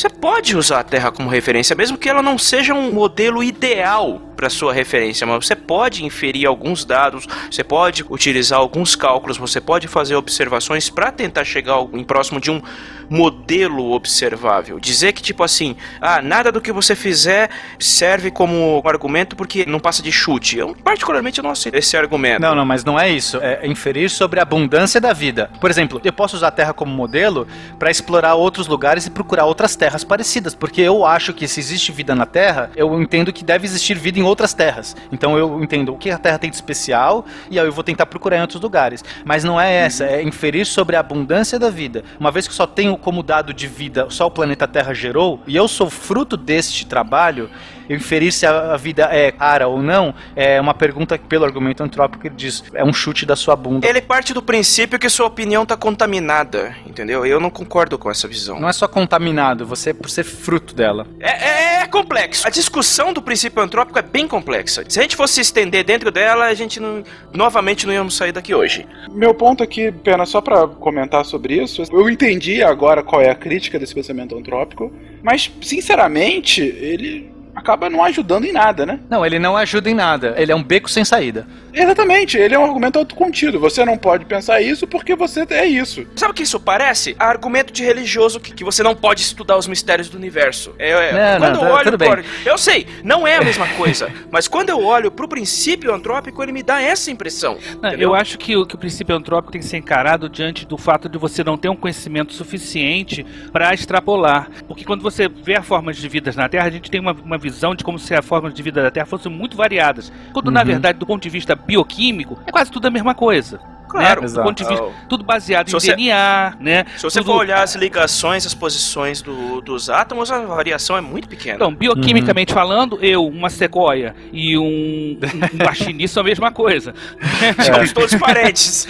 você 0.00 0.08
pode 0.08 0.56
usar 0.56 0.80
a 0.80 0.82
Terra 0.82 1.12
como 1.12 1.28
referência, 1.28 1.76
mesmo 1.76 1.98
que 1.98 2.08
ela 2.08 2.22
não 2.22 2.38
seja 2.38 2.72
um 2.72 2.90
modelo 2.90 3.44
ideal 3.44 4.30
para 4.34 4.48
sua 4.48 4.72
referência, 4.72 5.26
mas 5.26 5.44
você 5.44 5.54
pode 5.54 6.02
inferir 6.02 6.46
alguns 6.46 6.82
dados, 6.82 7.26
você 7.50 7.62
pode 7.62 8.02
utilizar 8.08 8.58
alguns 8.58 8.96
cálculos, 8.96 9.36
você 9.36 9.60
pode 9.60 9.86
fazer 9.86 10.16
observações 10.16 10.88
para 10.88 11.12
tentar 11.12 11.44
chegar 11.44 11.78
em 11.92 12.02
próximo 12.02 12.40
de 12.40 12.50
um 12.50 12.62
modelo 13.10 13.90
observável. 13.90 14.78
Dizer 14.78 15.12
que 15.12 15.20
tipo 15.20 15.42
assim, 15.42 15.76
ah, 16.00 16.22
nada 16.22 16.50
do 16.50 16.60
que 16.60 16.72
você 16.72 16.94
fizer 16.94 17.50
serve 17.78 18.30
como 18.30 18.80
argumento 18.86 19.36
porque 19.36 19.66
não 19.66 19.80
passa 19.80 20.00
de 20.00 20.12
chute. 20.12 20.56
Eu 20.56 20.74
particularmente 20.82 21.42
não 21.42 21.50
aceito 21.50 21.74
esse 21.74 21.96
argumento. 21.96 22.40
Não, 22.40 22.54
não, 22.54 22.64
mas 22.64 22.84
não 22.84 22.98
é 22.98 23.10
isso. 23.10 23.36
É 23.42 23.66
inferir 23.66 24.08
sobre 24.08 24.38
a 24.38 24.42
abundância 24.42 25.00
da 25.00 25.12
vida. 25.12 25.50
Por 25.60 25.68
exemplo, 25.68 26.00
eu 26.04 26.12
posso 26.12 26.36
usar 26.36 26.48
a 26.48 26.52
Terra 26.52 26.72
como 26.72 26.94
modelo 26.94 27.46
para 27.78 27.90
explorar 27.90 28.36
outros 28.36 28.68
lugares 28.68 29.04
e 29.06 29.10
procurar 29.10 29.44
outras 29.44 29.74
terras 29.74 29.89
parecidas, 30.04 30.54
porque 30.54 30.80
eu 30.80 31.04
acho 31.04 31.32
que 31.32 31.48
se 31.48 31.60
existe 31.60 31.92
vida 31.92 32.14
na 32.14 32.26
Terra, 32.26 32.70
eu 32.76 33.00
entendo 33.00 33.32
que 33.32 33.44
deve 33.44 33.66
existir 33.66 33.94
vida 33.98 34.18
em 34.18 34.22
outras 34.22 34.54
terras. 34.54 34.96
Então 35.10 35.36
eu 35.36 35.62
entendo 35.62 35.92
o 35.92 35.98
que 35.98 36.10
a 36.10 36.18
Terra 36.18 36.38
tem 36.38 36.50
de 36.50 36.56
especial 36.56 37.24
e 37.50 37.58
aí 37.58 37.66
eu 37.66 37.72
vou 37.72 37.84
tentar 37.84 38.06
procurar 38.06 38.38
em 38.38 38.42
outros 38.42 38.60
lugares. 38.60 39.04
Mas 39.24 39.44
não 39.44 39.60
é 39.60 39.72
essa, 39.72 40.04
é 40.04 40.22
inferir 40.22 40.66
sobre 40.66 40.96
a 40.96 41.00
abundância 41.00 41.58
da 41.58 41.70
vida. 41.70 42.04
Uma 42.18 42.30
vez 42.30 42.46
que 42.46 42.54
só 42.54 42.66
tenho 42.66 42.96
como 42.96 43.22
dado 43.22 43.52
de 43.52 43.66
vida 43.66 44.06
só 44.10 44.26
o 44.26 44.30
planeta 44.30 44.66
Terra 44.66 44.94
gerou 44.94 45.40
e 45.46 45.56
eu 45.56 45.66
sou 45.68 45.88
fruto 45.88 46.36
deste 46.36 46.86
trabalho, 46.86 47.50
eu 47.90 47.96
inferir 47.96 48.32
se 48.32 48.46
a, 48.46 48.72
a 48.74 48.76
vida 48.76 49.04
é 49.12 49.34
rara 49.36 49.66
ou 49.66 49.82
não 49.82 50.14
é 50.36 50.60
uma 50.60 50.72
pergunta 50.74 51.18
que, 51.18 51.26
pelo 51.26 51.44
argumento 51.44 51.82
antrópico, 51.82 52.26
ele 52.26 52.34
diz 52.36 52.62
é 52.72 52.84
um 52.84 52.92
chute 52.92 53.26
da 53.26 53.34
sua 53.34 53.56
bunda. 53.56 53.86
Ele 53.86 54.00
parte 54.00 54.32
do 54.32 54.40
princípio 54.40 54.98
que 54.98 55.08
sua 55.08 55.26
opinião 55.26 55.66
tá 55.66 55.76
contaminada, 55.76 56.74
entendeu? 56.86 57.26
Eu 57.26 57.40
não 57.40 57.50
concordo 57.50 57.98
com 57.98 58.10
essa 58.10 58.28
visão. 58.28 58.60
Não 58.60 58.68
é 58.68 58.72
só 58.72 58.86
contaminado, 58.86 59.66
você 59.66 59.90
é 59.90 59.92
por 59.92 60.08
ser 60.08 60.24
fruto 60.24 60.74
dela. 60.74 61.06
É, 61.18 61.30
é- 61.30 61.70
é 61.82 61.86
complexo. 61.86 62.46
A 62.46 62.50
discussão 62.50 63.12
do 63.12 63.20
princípio 63.22 63.60
antrópico 63.62 63.98
é 63.98 64.02
bem 64.02 64.28
complexa. 64.28 64.84
Se 64.88 64.98
a 64.98 65.02
gente 65.02 65.16
fosse 65.16 65.34
se 65.34 65.40
estender 65.40 65.82
dentro 65.82 66.10
dela, 66.12 66.44
a 66.44 66.54
gente 66.54 66.78
não, 66.78 67.02
novamente 67.32 67.86
não 67.86 67.92
íamos 67.92 68.14
sair 68.14 68.32
daqui 68.32 68.54
hoje. 68.54 68.86
Meu 69.10 69.34
ponto 69.34 69.62
aqui, 69.62 69.90
Pena, 69.90 70.24
só 70.26 70.40
pra 70.40 70.68
comentar 70.68 71.24
sobre 71.24 71.54
isso, 71.60 71.82
eu 71.90 72.08
entendi 72.08 72.62
agora 72.62 73.02
qual 73.02 73.20
é 73.22 73.30
a 73.30 73.34
crítica 73.34 73.78
desse 73.78 73.94
pensamento 73.94 74.36
antrópico, 74.36 74.92
mas, 75.22 75.50
sinceramente, 75.62 76.60
ele 76.62 77.30
acaba 77.60 77.88
não 77.90 78.02
ajudando 78.02 78.44
em 78.44 78.52
nada, 78.52 78.84
né? 78.86 78.98
Não, 79.08 79.24
ele 79.24 79.38
não 79.38 79.56
ajuda 79.56 79.88
em 79.90 79.94
nada. 79.94 80.34
Ele 80.36 80.50
é 80.50 80.54
um 80.56 80.62
beco 80.62 80.90
sem 80.90 81.04
saída. 81.04 81.46
Exatamente, 81.72 82.36
ele 82.36 82.54
é 82.54 82.58
um 82.58 82.64
argumento 82.64 82.98
autocontido. 82.98 83.60
Você 83.60 83.84
não 83.84 83.96
pode 83.96 84.24
pensar 84.24 84.60
isso 84.60 84.86
porque 84.86 85.14
você 85.14 85.46
é 85.50 85.66
isso. 85.66 86.04
Sabe 86.16 86.32
o 86.32 86.34
que 86.34 86.42
isso 86.42 86.58
parece? 86.58 87.14
Argumento 87.18 87.72
de 87.72 87.84
religioso 87.84 88.40
que, 88.40 88.52
que 88.52 88.64
você 88.64 88.82
não 88.82 88.94
pode 88.96 89.20
estudar 89.20 89.56
os 89.56 89.68
mistérios 89.68 90.08
do 90.08 90.16
universo. 90.16 90.74
É, 90.78 90.90
é, 90.90 91.38
Não, 91.38 91.46
quando 91.46 91.54
não, 91.56 91.62
eu 91.62 91.68
tá- 91.68 91.74
olho 91.74 91.84
tudo 91.84 91.98
bem. 91.98 92.08
por- 92.08 92.24
Eu 92.44 92.58
sei, 92.58 92.86
não 93.04 93.26
é 93.26 93.36
a 93.36 93.42
mesma 93.44 93.68
coisa. 93.74 94.10
mas 94.32 94.48
quando 94.48 94.70
eu 94.70 94.82
olho 94.82 95.10
pro 95.12 95.28
princípio 95.28 95.94
antrópico, 95.94 96.42
ele 96.42 96.50
me 96.52 96.62
dá 96.62 96.80
essa 96.82 97.10
impressão. 97.10 97.56
Não, 97.80 97.92
eu 97.92 98.14
acho 98.14 98.36
que 98.36 98.56
o, 98.56 98.66
que 98.66 98.74
o 98.74 98.78
princípio 98.78 99.14
antrópico 99.14 99.52
tem 99.52 99.60
que 99.60 99.66
ser 99.66 99.76
encarado 99.76 100.28
diante 100.28 100.66
do 100.66 100.76
fato 100.76 101.08
de 101.08 101.18
você 101.18 101.44
não 101.44 101.56
ter 101.56 101.68
um 101.68 101.76
conhecimento 101.76 102.32
suficiente 102.32 103.24
para 103.52 103.72
extrapolar. 103.72 104.48
Porque 104.66 104.84
quando 104.84 105.02
você 105.02 105.28
vê 105.28 105.56
as 105.56 105.66
formas 105.66 105.96
de 105.96 106.08
vida 106.08 106.32
na 106.36 106.48
Terra, 106.48 106.66
a 106.66 106.70
gente 106.70 106.90
tem 106.90 107.00
uma, 107.00 107.12
uma 107.12 107.38
visão 107.38 107.49
de 107.76 107.84
como 107.84 107.98
se 107.98 108.14
as 108.14 108.24
formas 108.24 108.52
de 108.54 108.62
vida 108.62 108.82
da 108.82 108.90
Terra 108.90 109.06
fossem 109.06 109.30
muito 109.30 109.56
variadas. 109.56 110.12
Quando, 110.32 110.50
na 110.50 110.60
Uhum. 110.60 110.66
verdade, 110.66 110.98
do 110.98 111.06
ponto 111.06 111.22
de 111.22 111.28
vista 111.30 111.54
bioquímico, 111.54 112.38
é 112.46 112.50
quase 112.52 112.70
tudo 112.70 112.86
a 112.86 112.90
mesma 112.90 113.14
coisa. 113.14 113.60
Claro. 113.90 114.22
né? 114.22 114.28
Do 114.28 114.42
ponto 114.42 114.62
de 114.62 114.68
vista, 114.68 114.84
tudo 115.08 115.24
baseado 115.24 115.68
Se 115.68 115.74
em 115.76 115.80
você- 115.80 115.96
DNA, 115.96 116.54
né? 116.60 116.84
Se 116.96 117.02
você 117.02 117.18
Tudo- 117.18 117.32
for 117.32 117.38
olhar 117.40 117.62
as 117.62 117.74
ligações, 117.74 118.46
as 118.46 118.54
posições 118.54 119.20
do- 119.20 119.60
dos 119.60 119.90
átomos, 119.90 120.30
a 120.30 120.40
variação 120.40 120.96
é 120.96 121.00
muito 121.00 121.28
pequena. 121.28 121.56
Então, 121.56 121.74
bioquimicamente 121.74 122.52
falando, 122.52 122.98
eu, 123.02 123.26
uma 123.26 123.50
sequoia 123.50 124.14
e 124.32 124.56
um, 124.56 125.18
um 125.54 125.56
guaxinim 125.58 126.06
são 126.06 126.20
a 126.22 126.24
mesma 126.24 126.50
coisa. 126.52 126.94
Somos 127.64 127.92
todos 127.92 128.14
parentes. 128.14 128.86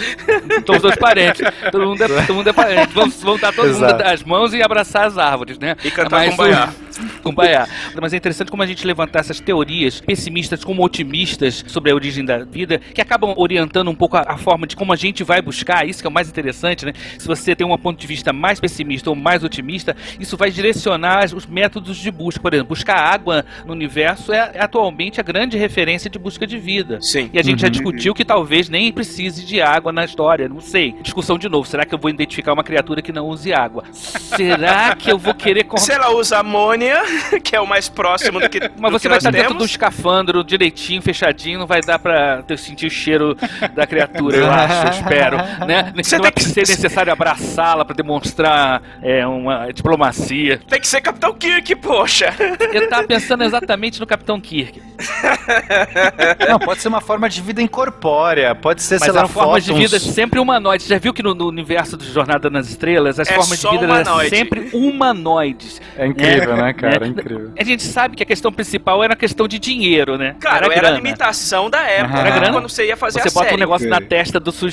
Todos 0.65 0.83
dois 0.83 0.97
parentes. 0.97 1.41
Todo 1.71 1.87
mundo 1.87 2.03
é, 2.05 2.09
todo 2.27 2.35
mundo 2.35 2.49
é 2.49 2.53
parente. 2.53 2.93
Vamos, 2.95 3.23
vamos 3.23 3.41
dar 3.41 3.53
todo 3.53 3.69
Exato. 3.69 3.95
mundo 3.95 4.03
as 4.07 4.23
mãos 4.23 4.55
e 4.55 4.63
abraçar 4.63 5.07
as 5.07 5.17
árvores, 5.19 5.59
né? 5.59 5.77
E 5.85 5.91
cantar 5.91 6.19
Mas 6.27 6.31
Kumbaya. 6.31 6.69
o- 6.69 7.23
Kumbaya. 7.23 7.69
Mas 8.01 8.13
é 8.13 8.17
interessante 8.17 8.51
como 8.51 8.63
a 8.63 8.67
gente 8.67 8.87
levantar 8.87 9.21
essas 9.21 9.41
teorias 9.41 10.01
pessimistas 10.01 10.63
como 10.65 10.85
otimistas 10.85 11.65
sobre 11.69 11.91
a 11.91 11.95
origem 11.95 12.25
da 12.25 12.39
vida, 12.45 12.79
que 12.95 13.01
acabam 13.01 13.33
orientando 13.37 13.89
um 13.91 13.95
pouco 13.95 14.17
a, 14.17 14.25
a 14.27 14.37
forma 14.37 14.67
de 14.67 14.77
como 14.77 14.90
a 14.93 14.97
gente 14.97 15.23
vai 15.25 15.41
buscar. 15.43 15.87
Isso 15.89 16.01
que 16.01 16.07
é 16.07 16.11
o 16.11 16.13
mais 16.13 16.29
interessante, 16.29 16.85
né? 16.87 16.93
Se 17.19 17.27
você 17.27 17.55
tem 17.55 17.67
um 17.67 17.77
ponto 17.79 17.99
de 17.99 18.07
vista 18.07 18.33
mais 18.33 18.59
pessimista 18.61 19.11
ou 19.11 19.17
mais 19.17 19.43
otimista, 19.45 19.97
isso 20.19 20.37
vai 20.37 20.51
direcionar 20.51 21.25
os 21.35 21.47
métodos 21.47 21.97
de 21.97 22.11
busca. 22.11 22.41
Por 22.41 22.53
exemplo, 22.55 22.69
buscar 22.69 22.97
água 22.97 23.45
no 23.67 23.73
universo 23.73 24.33
é, 24.33 24.51
é 24.55 24.63
atualmente 24.63 25.21
a 25.21 25.23
grande 25.23 25.57
referência 25.57 26.09
de 26.11 26.19
busca 26.19 26.47
de 26.47 26.59
vida. 26.59 26.99
Sim. 27.01 27.31
E 27.33 27.39
a 27.39 27.43
gente 27.43 27.61
já 27.61 27.67
Uhum. 27.67 27.73
discutiu 27.73 28.15
que 28.15 28.25
talvez 28.25 28.69
nem 28.69 28.91
precise 28.93 29.45
de 29.45 29.61
água 29.61 29.93
na 29.93 30.05
história, 30.05 30.49
não 30.49 30.61
sei. 30.61 30.95
Discussão 31.03 31.39
de 31.39 31.49
novo, 31.49 31.67
será 31.69 31.85
que 31.85 31.95
eu 31.95 31.99
vou 31.99 32.11
identificar 32.11 32.53
uma 32.53 32.65
criatura 32.65 33.01
que 33.03 33.13
não 33.13 33.27
use 33.29 33.53
água? 33.53 33.85
Será 33.93 34.95
que 34.97 35.11
eu 35.11 35.19
vou 35.19 35.35
querer... 35.35 35.67
Se 35.79 35.93
ela 35.93 36.11
usa 36.11 36.39
amônia, 36.39 37.01
que 37.43 37.55
é 37.57 37.61
o 37.61 37.67
mais 37.67 37.89
próximo 37.89 38.41
do 38.41 38.49
que. 38.49 38.61
Mas 38.79 38.91
do 38.93 38.99
você 38.99 39.03
que 39.03 39.09
vai 39.09 39.19
estar 39.19 39.31
dentro 39.31 39.49
temos. 39.49 39.63
do 39.63 39.67
escafandro 39.67 40.43
direitinho, 40.45 41.01
fechadinho, 41.03 41.59
não 41.61 41.67
vai 41.67 41.81
dar 41.81 41.99
pra 41.99 42.43
ter- 42.43 42.59
sentir 42.59 42.87
o 42.87 42.91
cheiro 42.91 43.37
da 43.75 43.87
criatura, 43.87 44.37
eu 44.37 44.51
acho, 44.51 44.80
eu 44.85 44.91
espero. 44.91 45.37
Né? 45.67 45.93
Você 45.97 46.17
não 46.17 46.23
vai 46.25 46.33
tem 46.33 46.45
que- 46.45 46.51
ser 46.51 46.61
necessário 46.61 47.13
abraçá-la 47.13 47.85
pra 47.85 47.95
demonstrar 47.95 48.83
é, 49.03 49.27
uma 49.27 49.73
diplomacia. 49.73 50.61
Tem 50.69 50.81
que 50.81 50.87
ser 50.89 51.01
Capitão 51.01 51.33
Kirk, 51.35 51.75
poxa! 51.77 52.35
Eu 52.73 52.89
tava 52.89 53.07
pensando 53.07 53.45
exatamente 53.45 53.99
no 54.01 54.07
Capitão 54.07 54.41
Kirk. 54.41 54.81
Não, 56.49 56.59
pode 56.59 56.81
ser 56.81 56.89
uma 56.89 57.01
forma 57.01 57.29
de 57.29 57.41
vida 57.41 57.63
incorpórea, 57.63 58.55
pode 58.55 58.83
ser, 58.83 58.95
Mas 58.95 59.05
sei 59.05 59.13
lá, 59.13 59.21
eram 59.21 59.29
formas 59.29 59.65
de 59.65 59.73
vida 59.73 59.99
sempre 59.99 60.39
humanoides. 60.39 60.87
Já 60.87 60.99
viu 60.99 61.13
que 61.13 61.23
no, 61.23 61.35
no 61.35 61.47
universo 61.49 61.97
de 61.97 62.11
Jornada 62.11 62.51
nas 62.51 62.69
Estrelas, 62.69 63.19
as 63.19 63.29
É 63.29 63.35
formas 63.35 63.59
de 63.61 63.69
vida 63.71 63.85
eram 63.85 63.95
humanoide. 63.95 64.31
sempre 64.31 64.71
humanoides. 64.73 65.81
É 65.97 66.07
incrível, 66.07 66.53
É, 66.55 66.63
né, 66.63 66.73
cara? 66.73 67.01
né? 67.01 67.07
É 67.07 67.09
incrível. 67.09 67.53
A 67.59 67.65
gente 67.65 67.83
sabe 67.83 68.17
que 68.17 68.23
a 68.23 68.27
questão 68.27 68.53
principal 68.53 69.03
era 69.03 69.15
a 69.15 69.17
questão 69.17 69.47
de 69.49 69.59
dinheiro, 69.59 70.17
né? 70.19 70.37
Cara, 70.41 70.67
era, 70.67 70.75
a 70.75 70.79
grana. 70.81 70.97
limitação 70.97 71.69
da 71.71 71.81
época, 71.83 72.15
Aham. 72.15 72.21
era 72.21 72.29
Era 72.31 72.39
grana. 72.41 72.53
quando 72.55 72.69
você 72.69 72.87
ia 72.87 72.97
fazer 72.97 73.21
Você 73.21 73.29
a 73.29 73.33
bota 73.33 73.45
série. 73.47 73.57
um 73.57 73.61
negócio 73.61 73.89
na 73.89 74.01
testa 74.01 74.39
do 74.41 74.51
sujeito 74.53 74.70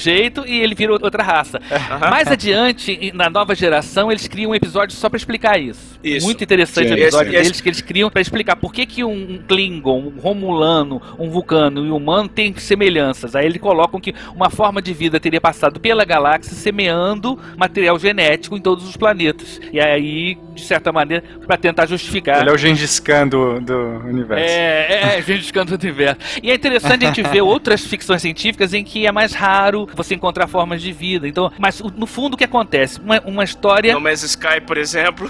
e 0.47 0.59
ele 0.61 0.73
vira 0.75 0.91
outra 0.93 1.23
raça. 1.23 1.59
Aham. 1.71 2.09
Mais 2.09 2.27
adiante, 2.27 3.11
na 3.13 3.29
nova 3.29 3.53
geração, 3.55 4.11
eles 4.11 4.27
criam 4.27 4.51
um 4.51 4.55
episódio 4.55 4.95
só 4.95 5.09
pra 5.09 5.17
explicar 5.17 5.59
isso. 5.59 5.99
Isso. 6.03 6.25
Muito 6.25 6.43
interessante 6.43 6.87
Sim. 6.87 6.93
o 6.93 6.97
episódio 6.97 7.27
Esse- 7.29 7.35
esse- 7.37 7.43
deles 7.43 7.61
que 7.61 7.69
eles 7.69 7.81
criam 7.81 8.09
pra 8.09 8.21
explicar 8.21 8.55
por 8.55 8.71
que, 8.73 8.85
que 8.85 9.03
um 9.03 9.17
um 9.17 9.39
Klingon, 9.47 10.13
um 10.15 10.19
Romulano, 10.19 11.01
um 11.17 11.29
Vulcano 11.29 11.85
e 11.85 11.91
um 11.91 11.95
humano 11.97 12.29
têm 12.29 12.53
semelhanças. 12.55 13.35
Aí 13.35 13.45
eles 13.45 13.59
colocam 13.59 13.99
que 13.99 14.13
uma 14.35 14.49
forma 14.49 14.81
de 14.81 14.93
vida 14.93 15.19
teria 15.19 15.41
passado 15.41 15.79
pela 15.79 16.05
galáxia 16.05 16.53
semeando 16.53 17.37
material 17.57 17.97
genético 17.97 18.55
em 18.55 18.61
todos 18.61 18.87
os 18.87 18.95
planetas. 18.95 19.59
E 19.73 19.79
aí, 19.79 20.37
de 20.61 20.67
certa 20.67 20.91
maneira, 20.91 21.23
pra 21.45 21.57
tentar 21.57 21.85
justificar. 21.85 22.41
Ele 22.41 22.49
é 22.49 22.53
o 22.53 22.57
Gengis 22.57 22.99
Khan 22.99 23.27
do, 23.27 23.59
do 23.59 23.77
universo. 24.05 24.43
É, 24.43 25.17
é, 25.17 25.21
gente 25.21 25.41
buscando 25.41 25.71
o 25.71 25.75
universo. 25.75 26.19
E 26.41 26.51
é 26.51 26.55
interessante 26.55 27.05
a 27.05 27.07
gente 27.07 27.23
ver 27.23 27.41
outras 27.41 27.81
ficções 27.81 28.21
científicas 28.21 28.73
em 28.73 28.83
que 28.83 29.05
é 29.05 29.11
mais 29.11 29.33
raro 29.33 29.87
você 29.95 30.15
encontrar 30.15 30.47
formas 30.47 30.81
de 30.81 30.91
vida. 30.91 31.27
Então, 31.27 31.51
mas 31.57 31.81
no 31.95 32.05
fundo 32.05 32.33
o 32.33 32.37
que 32.37 32.43
acontece? 32.43 32.99
Uma, 32.99 33.21
uma 33.21 33.43
história. 33.43 33.93
No 33.93 34.01
Man's 34.01 34.23
Sky, 34.23 34.61
por 34.65 34.77
exemplo. 34.77 35.27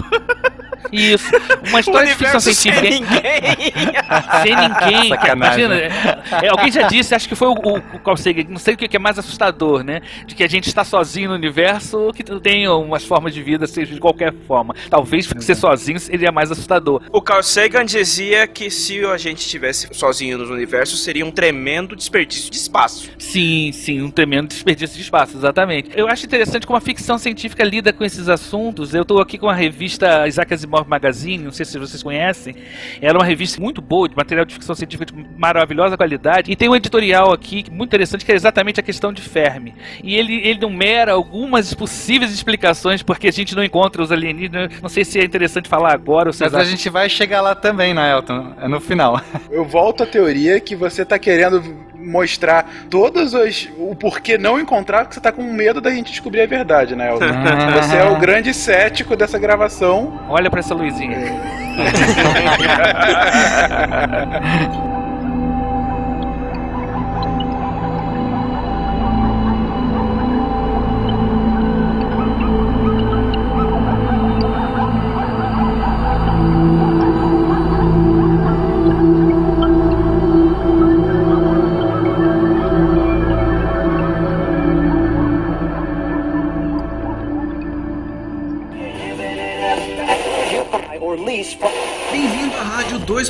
Isso. 0.92 1.30
Uma 1.68 1.80
história 1.80 2.08
de 2.08 2.14
ficção 2.14 2.40
universo 2.40 2.40
sem 2.40 2.54
científica. 2.54 2.90
ninguém. 2.90 3.72
Sem 4.42 4.56
ninguém. 4.56 5.08
Sacanagem. 5.08 5.64
Imagina, 5.64 5.74
é, 5.74 6.46
é, 6.46 6.48
alguém 6.48 6.70
já 6.70 6.82
disse, 6.82 7.14
acho 7.14 7.28
que 7.28 7.34
foi 7.34 7.48
o, 7.48 7.52
o, 7.52 7.98
Carl 7.98 8.16
Sagan, 8.16 8.44
não 8.48 8.58
sei 8.58 8.74
o 8.74 8.76
que 8.76 8.88
que 8.88 8.96
é 8.96 9.00
mais 9.00 9.18
assustador, 9.18 9.82
né? 9.82 10.00
De 10.26 10.34
que 10.34 10.42
a 10.42 10.48
gente 10.48 10.68
está 10.68 10.84
sozinho 10.84 11.30
no 11.30 11.34
universo 11.34 11.98
ou 11.98 12.12
que 12.12 12.22
tem 12.40 12.68
umas 12.68 13.04
formas 13.04 13.34
de 13.34 13.42
vida, 13.42 13.66
seja 13.66 13.94
de 13.94 14.00
qualquer 14.00 14.32
forma. 14.46 14.74
Talvez 14.88 15.17
ser 15.22 15.54
sozinho 15.54 15.98
seria 15.98 16.32
mais 16.32 16.50
assustador. 16.50 17.02
O 17.12 17.20
Carl 17.20 17.42
Sagan 17.42 17.84
dizia 17.84 18.46
que 18.46 18.70
se 18.70 19.04
a 19.04 19.16
gente 19.16 19.38
estivesse 19.38 19.88
sozinho 19.92 20.38
no 20.38 20.52
universo, 20.52 20.96
seria 20.96 21.24
um 21.24 21.30
tremendo 21.30 21.96
desperdício 21.96 22.50
de 22.50 22.56
espaço. 22.56 23.10
Sim, 23.18 23.70
sim, 23.72 24.02
um 24.02 24.10
tremendo 24.10 24.48
desperdício 24.48 24.96
de 24.96 25.02
espaço, 25.02 25.36
exatamente. 25.36 25.90
Eu 25.94 26.08
acho 26.08 26.26
interessante 26.26 26.66
como 26.66 26.76
a 26.76 26.80
ficção 26.80 27.18
científica 27.18 27.64
lida 27.64 27.92
com 27.92 28.04
esses 28.04 28.28
assuntos. 28.28 28.94
Eu 28.94 29.02
estou 29.02 29.20
aqui 29.20 29.38
com 29.38 29.48
a 29.48 29.54
revista 29.54 30.26
Isaac 30.26 30.52
Asimov 30.52 30.88
Magazine, 30.88 31.44
não 31.44 31.52
sei 31.52 31.64
se 31.64 31.78
vocês 31.78 32.02
conhecem. 32.02 32.54
Ela 33.00 33.18
é 33.18 33.18
uma 33.18 33.24
revista 33.24 33.60
muito 33.60 33.80
boa, 33.80 34.08
de 34.08 34.16
material 34.16 34.44
de 34.44 34.54
ficção 34.54 34.74
científica 34.74 35.06
de 35.06 35.26
maravilhosa 35.36 35.96
qualidade. 35.96 36.50
E 36.50 36.56
tem 36.56 36.68
um 36.68 36.76
editorial 36.76 37.32
aqui 37.32 37.64
muito 37.70 37.88
interessante 37.88 38.24
que 38.24 38.32
é 38.32 38.34
exatamente 38.34 38.80
a 38.80 38.82
questão 38.82 39.12
de 39.12 39.22
Fermi. 39.22 39.74
E 40.02 40.14
ele, 40.14 40.34
ele 40.46 40.60
numera 40.60 41.12
algumas 41.12 41.72
possíveis 41.74 42.32
explicações 42.32 43.02
porque 43.02 43.28
a 43.28 43.32
gente 43.32 43.54
não 43.54 43.64
encontra 43.64 44.02
os 44.02 44.12
alienígenas. 44.12 44.80
Não 44.82 44.88
sei 44.88 45.04
se 45.04 45.07
é 45.16 45.24
interessante 45.24 45.68
falar 45.68 45.92
agora 45.92 46.28
ou 46.28 46.32
se 46.32 46.42
Mas 46.42 46.54
a 46.54 46.64
gente 46.64 46.90
vai 46.90 47.08
chegar 47.08 47.40
lá 47.40 47.54
também, 47.54 47.94
né, 47.94 48.12
Elton? 48.12 48.52
É 48.60 48.66
no 48.66 48.80
final. 48.80 49.20
Eu 49.50 49.64
volto 49.64 50.02
à 50.02 50.06
teoria 50.06 50.58
que 50.58 50.74
você 50.74 51.04
tá 51.04 51.18
querendo 51.18 51.62
mostrar 51.94 52.68
todos 52.90 53.34
os. 53.34 53.68
o 53.78 53.94
porquê 53.94 54.36
não 54.36 54.58
encontrar, 54.58 55.00
porque 55.00 55.14
você 55.14 55.20
tá 55.20 55.30
com 55.30 55.42
medo 55.42 55.80
da 55.80 55.90
gente 55.90 56.10
descobrir 56.10 56.40
a 56.40 56.46
verdade, 56.46 56.96
né, 56.96 57.10
Elton? 57.10 57.26
Você 57.82 57.96
é 57.96 58.04
o 58.04 58.18
grande 58.18 58.52
cético 58.52 59.14
dessa 59.14 59.38
gravação. 59.38 60.20
Olha 60.28 60.50
pra 60.50 60.60
essa 60.60 60.74
luzinha. 60.74 61.18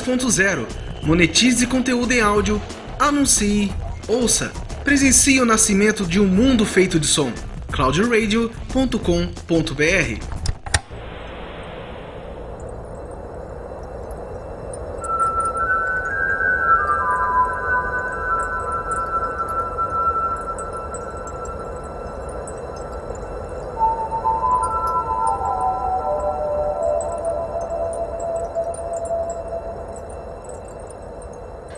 2.0 0.01 0.89
Monetize 1.03 1.65
conteúdo 1.65 2.11
em 2.11 2.21
áudio, 2.21 2.61
anuncie, 2.99 3.71
ouça. 4.07 4.51
Presencie 4.83 5.39
o 5.39 5.45
nascimento 5.45 6.05
de 6.05 6.19
um 6.19 6.27
mundo 6.27 6.65
feito 6.65 6.99
de 6.99 7.07
som. 7.07 7.31
cloudradio.com.br 7.71 10.38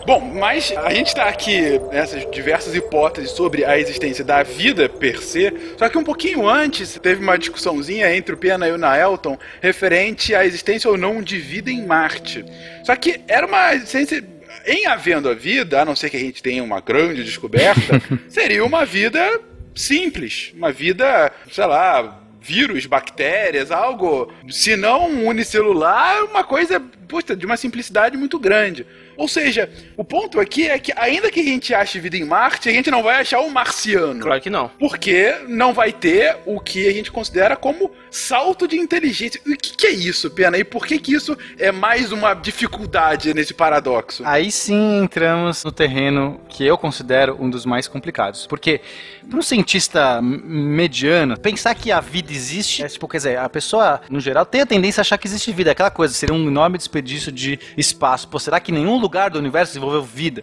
Bom, 0.04 0.20
mas 0.20 0.72
a 0.76 0.92
gente 0.92 1.08
está 1.08 1.28
aqui 1.28 1.78
nessas 1.92 2.28
diversas 2.30 2.74
hipóteses 2.74 3.30
sobre 3.30 3.64
a 3.64 3.78
existência 3.78 4.24
da 4.24 4.42
vida 4.42 4.88
per 4.88 5.22
se, 5.22 5.52
só 5.78 5.88
que 5.88 5.96
um 5.96 6.02
pouquinho 6.02 6.48
antes 6.48 6.98
teve 7.00 7.22
uma 7.22 7.38
discussãozinha 7.38 8.14
entre 8.14 8.34
o 8.34 8.38
Pena 8.38 8.66
e 8.66 8.72
o 8.72 8.78
Naelton 8.78 9.38
referente 9.60 10.34
à 10.34 10.44
existência 10.44 10.90
ou 10.90 10.98
não 10.98 11.22
de 11.22 11.38
vida 11.38 11.70
em 11.70 11.86
Marte. 11.86 12.44
Só 12.84 12.96
que 12.96 13.20
era 13.28 13.46
uma 13.46 13.74
existência 13.74 14.24
em 14.66 14.86
havendo 14.86 15.28
a 15.28 15.34
vida, 15.34 15.80
a 15.80 15.84
não 15.84 15.94
ser 15.94 16.10
que 16.10 16.16
a 16.16 16.20
gente 16.20 16.42
tenha 16.42 16.64
uma 16.64 16.80
grande 16.80 17.22
descoberta, 17.22 18.02
seria 18.28 18.64
uma 18.64 18.84
vida 18.84 19.40
simples, 19.72 20.52
uma 20.56 20.72
vida, 20.72 21.32
sei 21.50 21.66
lá, 21.66 22.20
vírus, 22.40 22.86
bactérias, 22.86 23.70
algo, 23.70 24.32
se 24.50 24.76
não 24.76 25.26
unicelular, 25.26 26.24
uma 26.24 26.42
coisa, 26.42 26.80
puta, 27.08 27.36
de 27.36 27.46
uma 27.46 27.56
simplicidade 27.56 28.16
muito 28.16 28.38
grande. 28.38 28.84
Ou 29.16 29.28
seja, 29.28 29.70
o 29.96 30.04
ponto 30.04 30.40
aqui 30.40 30.68
é 30.68 30.78
que, 30.78 30.92
ainda 30.96 31.30
que 31.30 31.40
a 31.40 31.44
gente 31.44 31.74
ache 31.74 32.00
vida 32.00 32.16
em 32.16 32.24
Marte, 32.24 32.68
a 32.68 32.72
gente 32.72 32.90
não 32.90 33.02
vai 33.02 33.20
achar 33.20 33.40
um 33.40 33.50
marciano. 33.50 34.20
Claro 34.20 34.40
que 34.40 34.50
não. 34.50 34.68
Porque 34.78 35.34
não 35.48 35.72
vai 35.72 35.92
ter 35.92 36.36
o 36.46 36.60
que 36.60 36.88
a 36.88 36.92
gente 36.92 37.10
considera 37.10 37.56
como 37.56 37.90
salto 38.10 38.66
de 38.66 38.76
inteligência. 38.76 39.40
E 39.46 39.52
o 39.52 39.56
que, 39.56 39.76
que 39.76 39.86
é 39.86 39.90
isso, 39.90 40.30
Pena? 40.30 40.58
E 40.58 40.64
por 40.64 40.86
que, 40.86 40.98
que 40.98 41.14
isso 41.14 41.36
é 41.58 41.72
mais 41.72 42.12
uma 42.12 42.34
dificuldade 42.34 43.32
nesse 43.34 43.54
paradoxo? 43.54 44.22
Aí 44.26 44.50
sim 44.50 44.98
entramos 45.02 45.64
no 45.64 45.72
terreno 45.72 46.40
que 46.48 46.64
eu 46.64 46.76
considero 46.76 47.36
um 47.40 47.48
dos 47.48 47.64
mais 47.64 47.88
complicados. 47.88 48.46
Porque, 48.46 48.80
para 49.28 49.38
um 49.38 49.42
cientista 49.42 50.20
mediano, 50.22 51.38
pensar 51.38 51.74
que 51.74 51.90
a 51.90 52.00
vida 52.00 52.32
existe 52.32 52.82
é 52.82 52.88
tipo, 52.88 53.08
quer 53.08 53.16
dizer, 53.18 53.38
a 53.38 53.48
pessoa, 53.48 54.00
no 54.10 54.20
geral, 54.20 54.44
tem 54.44 54.60
a 54.60 54.66
tendência 54.66 55.00
a 55.00 55.02
achar 55.02 55.18
que 55.18 55.26
existe 55.26 55.52
vida. 55.52 55.70
Aquela 55.70 55.90
coisa, 55.90 56.14
seria 56.14 56.34
um 56.34 56.48
enorme 56.48 56.78
desperdício 56.78 57.32
de 57.32 57.58
espaço. 57.76 58.28
Pô, 58.28 58.38
será 58.38 58.60
que 58.60 58.72
nenhum 58.72 58.98
lugar 59.02 59.30
do 59.30 59.38
universo 59.38 59.72
desenvolveu 59.72 60.02
vida? 60.02 60.42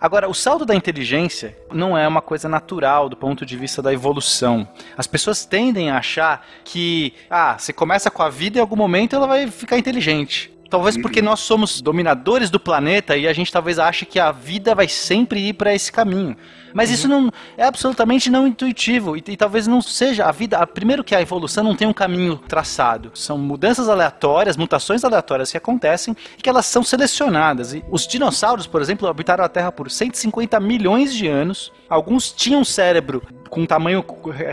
Agora, 0.00 0.28
o 0.28 0.34
salto 0.34 0.64
da 0.64 0.74
inteligência 0.74 1.56
não 1.72 1.96
é 1.96 2.06
uma 2.06 2.20
coisa 2.20 2.48
natural 2.48 3.08
do 3.08 3.16
ponto 3.16 3.46
de 3.46 3.56
vista 3.56 3.80
da 3.80 3.92
evolução. 3.92 4.68
As 4.96 5.06
pessoas 5.06 5.44
tendem 5.46 5.90
a 5.90 5.96
achar 5.96 6.46
que, 6.64 7.14
ah, 7.30 7.56
você 7.58 7.72
começa 7.72 8.10
com 8.10 8.22
a 8.22 8.28
vida 8.28 8.56
e 8.56 8.58
em 8.58 8.60
algum 8.60 8.76
momento 8.76 9.16
ela 9.16 9.26
vai 9.26 9.46
ficar 9.48 9.78
inteligente. 9.78 10.52
Talvez 10.68 10.96
porque 10.96 11.22
nós 11.22 11.40
somos 11.40 11.80
dominadores 11.80 12.50
do 12.50 12.60
planeta 12.60 13.16
e 13.16 13.26
a 13.26 13.32
gente 13.32 13.52
talvez 13.52 13.78
ache 13.78 14.04
que 14.04 14.18
a 14.18 14.32
vida 14.32 14.74
vai 14.74 14.88
sempre 14.88 15.40
ir 15.48 15.54
para 15.54 15.74
esse 15.74 15.90
caminho. 15.90 16.36
Mas 16.74 16.90
isso 16.90 17.08
não 17.08 17.30
é 17.56 17.64
absolutamente 17.64 18.30
não 18.30 18.46
intuitivo 18.46 19.16
e, 19.16 19.22
e 19.26 19.36
talvez 19.36 19.66
não 19.66 19.80
seja 19.82 20.24
a 20.26 20.32
vida. 20.32 20.58
a- 20.58 20.66
Primeiro 20.66 21.02
que 21.04 21.14
a 21.14 21.20
evolução 21.20 21.64
não 21.64 21.74
tem 21.74 21.86
um 21.88 21.92
caminho 21.92 22.36
traçado. 22.36 23.10
São 23.14 23.38
mudanças 23.38 23.88
aleatórias, 23.88 24.56
mutações 24.56 25.04
aleatórias 25.04 25.50
que 25.50 25.56
acontecem 25.56 26.16
e 26.38 26.42
que 26.42 26.48
elas 26.48 26.66
são 26.66 26.82
selecionadas. 26.82 27.72
E 27.74 27.84
os 27.90 28.06
dinossauros, 28.06 28.66
por 28.66 28.80
exemplo, 28.80 29.08
habitaram 29.08 29.44
a 29.44 29.48
Terra 29.48 29.70
por 29.72 29.90
150 29.90 30.58
milhões 30.60 31.14
de 31.14 31.26
anos. 31.28 31.72
Alguns 31.88 32.32
tinham 32.32 32.60
um 32.60 32.64
cérebro 32.64 33.22
com 33.48 33.60
um 33.60 33.66
tamanho 33.66 34.04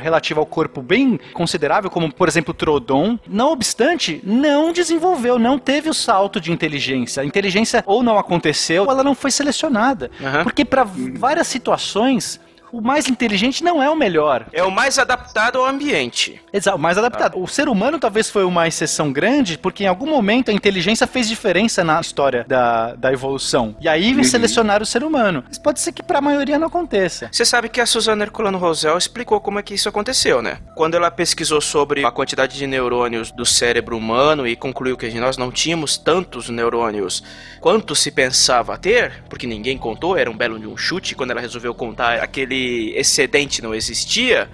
relativo 0.02 0.40
ao 0.40 0.46
corpo 0.46 0.80
bem 0.82 1.20
considerável, 1.34 1.90
como 1.90 2.14
por 2.14 2.28
exemplo 2.28 2.52
o 2.52 2.54
Trodon. 2.54 3.18
Não 3.28 3.52
obstante, 3.52 4.22
não 4.24 4.72
desenvolveu, 4.72 5.40
não 5.40 5.58
teve 5.58 5.90
o 5.90 5.94
salto 5.96 6.40
de 6.40 6.52
inteligência. 6.52 7.24
A 7.24 7.26
inteligência 7.26 7.84
ou 7.88 8.04
não 8.04 8.20
aconteceu, 8.20 8.84
ou 8.86 8.92
ela 8.92 9.04
não 9.04 9.16
foi 9.16 9.32
selecionada. 9.32 10.12
Porque 10.44 10.64
para 10.64 10.84
várias 10.84 11.48
situações 11.48 12.13
Thanks. 12.14 12.38
O 12.74 12.82
mais 12.82 13.08
inteligente 13.08 13.64
não 13.64 13.82
é 13.82 13.88
o 13.90 13.96
melhor. 13.96 14.48
É 14.52 14.64
o 14.64 14.72
mais 14.72 14.98
adaptado 14.98 15.60
ao 15.60 15.66
ambiente. 15.68 16.42
Exato, 16.52 16.76
o 16.76 16.80
mais 16.82 16.98
adaptado. 16.98 17.40
O 17.40 17.48
ser 17.48 17.70
humano 17.70 18.00
talvez 18.00 18.30
foi 18.32 18.44
uma 18.44 18.68
exceção 18.68 19.14
grande, 19.14 19.60
porque 19.60 19.84
em 19.84 19.88
algum 19.88 20.08
momento 20.10 20.50
a 20.50 20.54
inteligência 20.54 21.06
fez 21.06 21.28
diferença 21.30 21.84
na 21.84 22.02
história 22.02 22.44
da, 22.48 22.96
da 22.96 23.14
evolução. 23.14 23.76
E 23.80 23.88
aí 23.88 24.16
Uhum. 24.16 24.24
selecionaram 24.24 24.82
o 24.84 24.86
ser 24.88 25.04
humano. 25.04 25.44
Mas 25.48 25.60
pode 25.60 25.80
ser 25.80 25.92
que 25.92 26.02
para 26.02 26.18
a 26.18 26.22
maioria 26.22 26.58
não 26.58 26.68
aconteça. 26.68 27.30
Você 27.32 27.46
sabe 27.46 27.70
que 27.70 27.80
a 27.80 27.86
Suzana 27.86 28.24
Herculano 28.24 28.58
Rosel 28.58 28.98
explicou 28.98 29.40
como 29.40 29.60
é 29.60 29.64
que 29.64 29.76
isso 29.76 29.88
aconteceu, 29.88 30.42
né? 30.42 30.58
Quando 30.76 30.96
ela 30.96 31.12
pesquisou 31.12 31.62
sobre 31.62 32.04
a 32.04 32.12
quantidade 32.12 32.58
de 32.58 32.66
neurônios 32.66 33.32
do 33.32 33.46
cérebro 33.46 33.96
humano 33.96 34.48
e 34.48 34.56
concluiu 34.56 34.98
que 34.98 35.10
nós 35.20 35.38
não 35.38 35.52
tínhamos 35.52 35.96
tantos 35.98 36.50
neurônios 36.50 37.24
quanto 37.62 37.96
se 37.96 38.10
pensava 38.12 38.78
ter, 38.78 39.24
porque 39.30 39.46
ninguém 39.46 39.78
contou, 39.78 40.18
era 40.18 40.30
um 40.32 40.36
belo 40.36 40.58
de 40.60 40.66
um 40.68 40.76
chute, 40.76 41.14
quando 41.16 41.32
ela 41.32 41.42
resolveu 41.42 41.74
contar, 41.74 42.20
aquele 42.20 42.63
excedente 42.96 43.62
não 43.62 43.74
existia. 43.74 44.50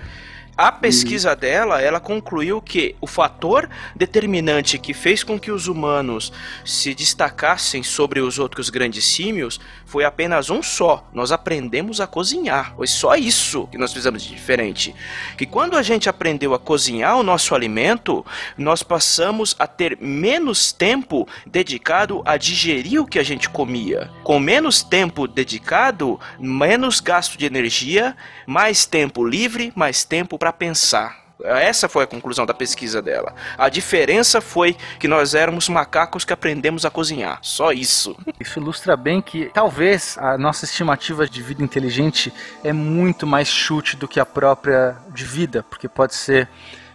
A 0.61 0.73
pesquisa 0.73 1.37
dela, 1.37 1.81
ela 1.81 2.01
concluiu 2.01 2.61
que 2.61 2.93
o 2.99 3.07
fator 3.07 3.69
determinante 3.95 4.77
que 4.77 4.93
fez 4.93 5.23
com 5.23 5.39
que 5.39 5.51
os 5.51 5.67
humanos 5.67 6.33
se 6.65 6.93
destacassem 6.93 7.81
sobre 7.81 8.19
os 8.19 8.37
outros 8.37 8.69
grandes 8.69 9.05
símios 9.05 9.57
foi 9.85 10.03
apenas 10.03 10.49
um 10.49 10.61
só. 10.61 11.07
Nós 11.13 11.31
aprendemos 11.31 12.01
a 12.01 12.07
cozinhar. 12.07 12.75
Foi 12.75 12.87
só 12.87 13.15
isso 13.15 13.67
que 13.67 13.77
nós 13.77 13.93
fizemos 13.93 14.21
de 14.21 14.27
diferente. 14.35 14.93
Que 15.37 15.45
quando 15.45 15.77
a 15.77 15.81
gente 15.81 16.09
aprendeu 16.09 16.53
a 16.53 16.59
cozinhar 16.59 17.17
o 17.17 17.23
nosso 17.23 17.55
alimento, 17.55 18.25
nós 18.57 18.83
passamos 18.83 19.55
a 19.57 19.65
ter 19.65 19.97
menos 20.01 20.73
tempo 20.73 21.25
dedicado 21.47 22.21
a 22.25 22.35
digerir 22.35 23.01
o 23.01 23.07
que 23.07 23.17
a 23.17 23.23
gente 23.23 23.49
comia. 23.49 24.11
Com 24.25 24.41
menos 24.41 24.83
tempo 24.83 25.25
dedicado, 25.25 26.19
menos 26.37 26.99
gasto 26.99 27.37
de 27.37 27.45
energia, 27.45 28.13
mais 28.45 28.85
tempo 28.85 29.25
livre, 29.25 29.71
mais 29.73 30.03
tempo 30.03 30.37
para 30.37 30.48
pensar. 30.53 31.19
Essa 31.43 31.87
foi 31.87 32.03
a 32.03 32.07
conclusão 32.07 32.45
da 32.45 32.53
pesquisa 32.53 33.01
dela. 33.01 33.33
A 33.57 33.69
diferença 33.69 34.41
foi 34.41 34.75
que 34.99 35.07
nós 35.07 35.33
éramos 35.33 35.69
macacos 35.69 36.25
que 36.25 36.33
aprendemos 36.33 36.85
a 36.85 36.89
cozinhar. 36.89 37.39
Só 37.41 37.71
isso. 37.71 38.15
Isso 38.39 38.59
ilustra 38.59 38.97
bem 38.97 39.21
que 39.21 39.49
talvez 39.53 40.17
a 40.17 40.37
nossa 40.37 40.65
estimativa 40.65 41.27
de 41.27 41.41
vida 41.41 41.63
inteligente 41.63 42.33
é 42.61 42.73
muito 42.73 43.25
mais 43.25 43.47
chute 43.47 43.95
do 43.95 44.07
que 44.07 44.19
a 44.19 44.25
própria 44.25 44.97
de 45.13 45.23
vida, 45.23 45.63
porque 45.63 45.87
pode 45.87 46.13
ser 46.13 46.49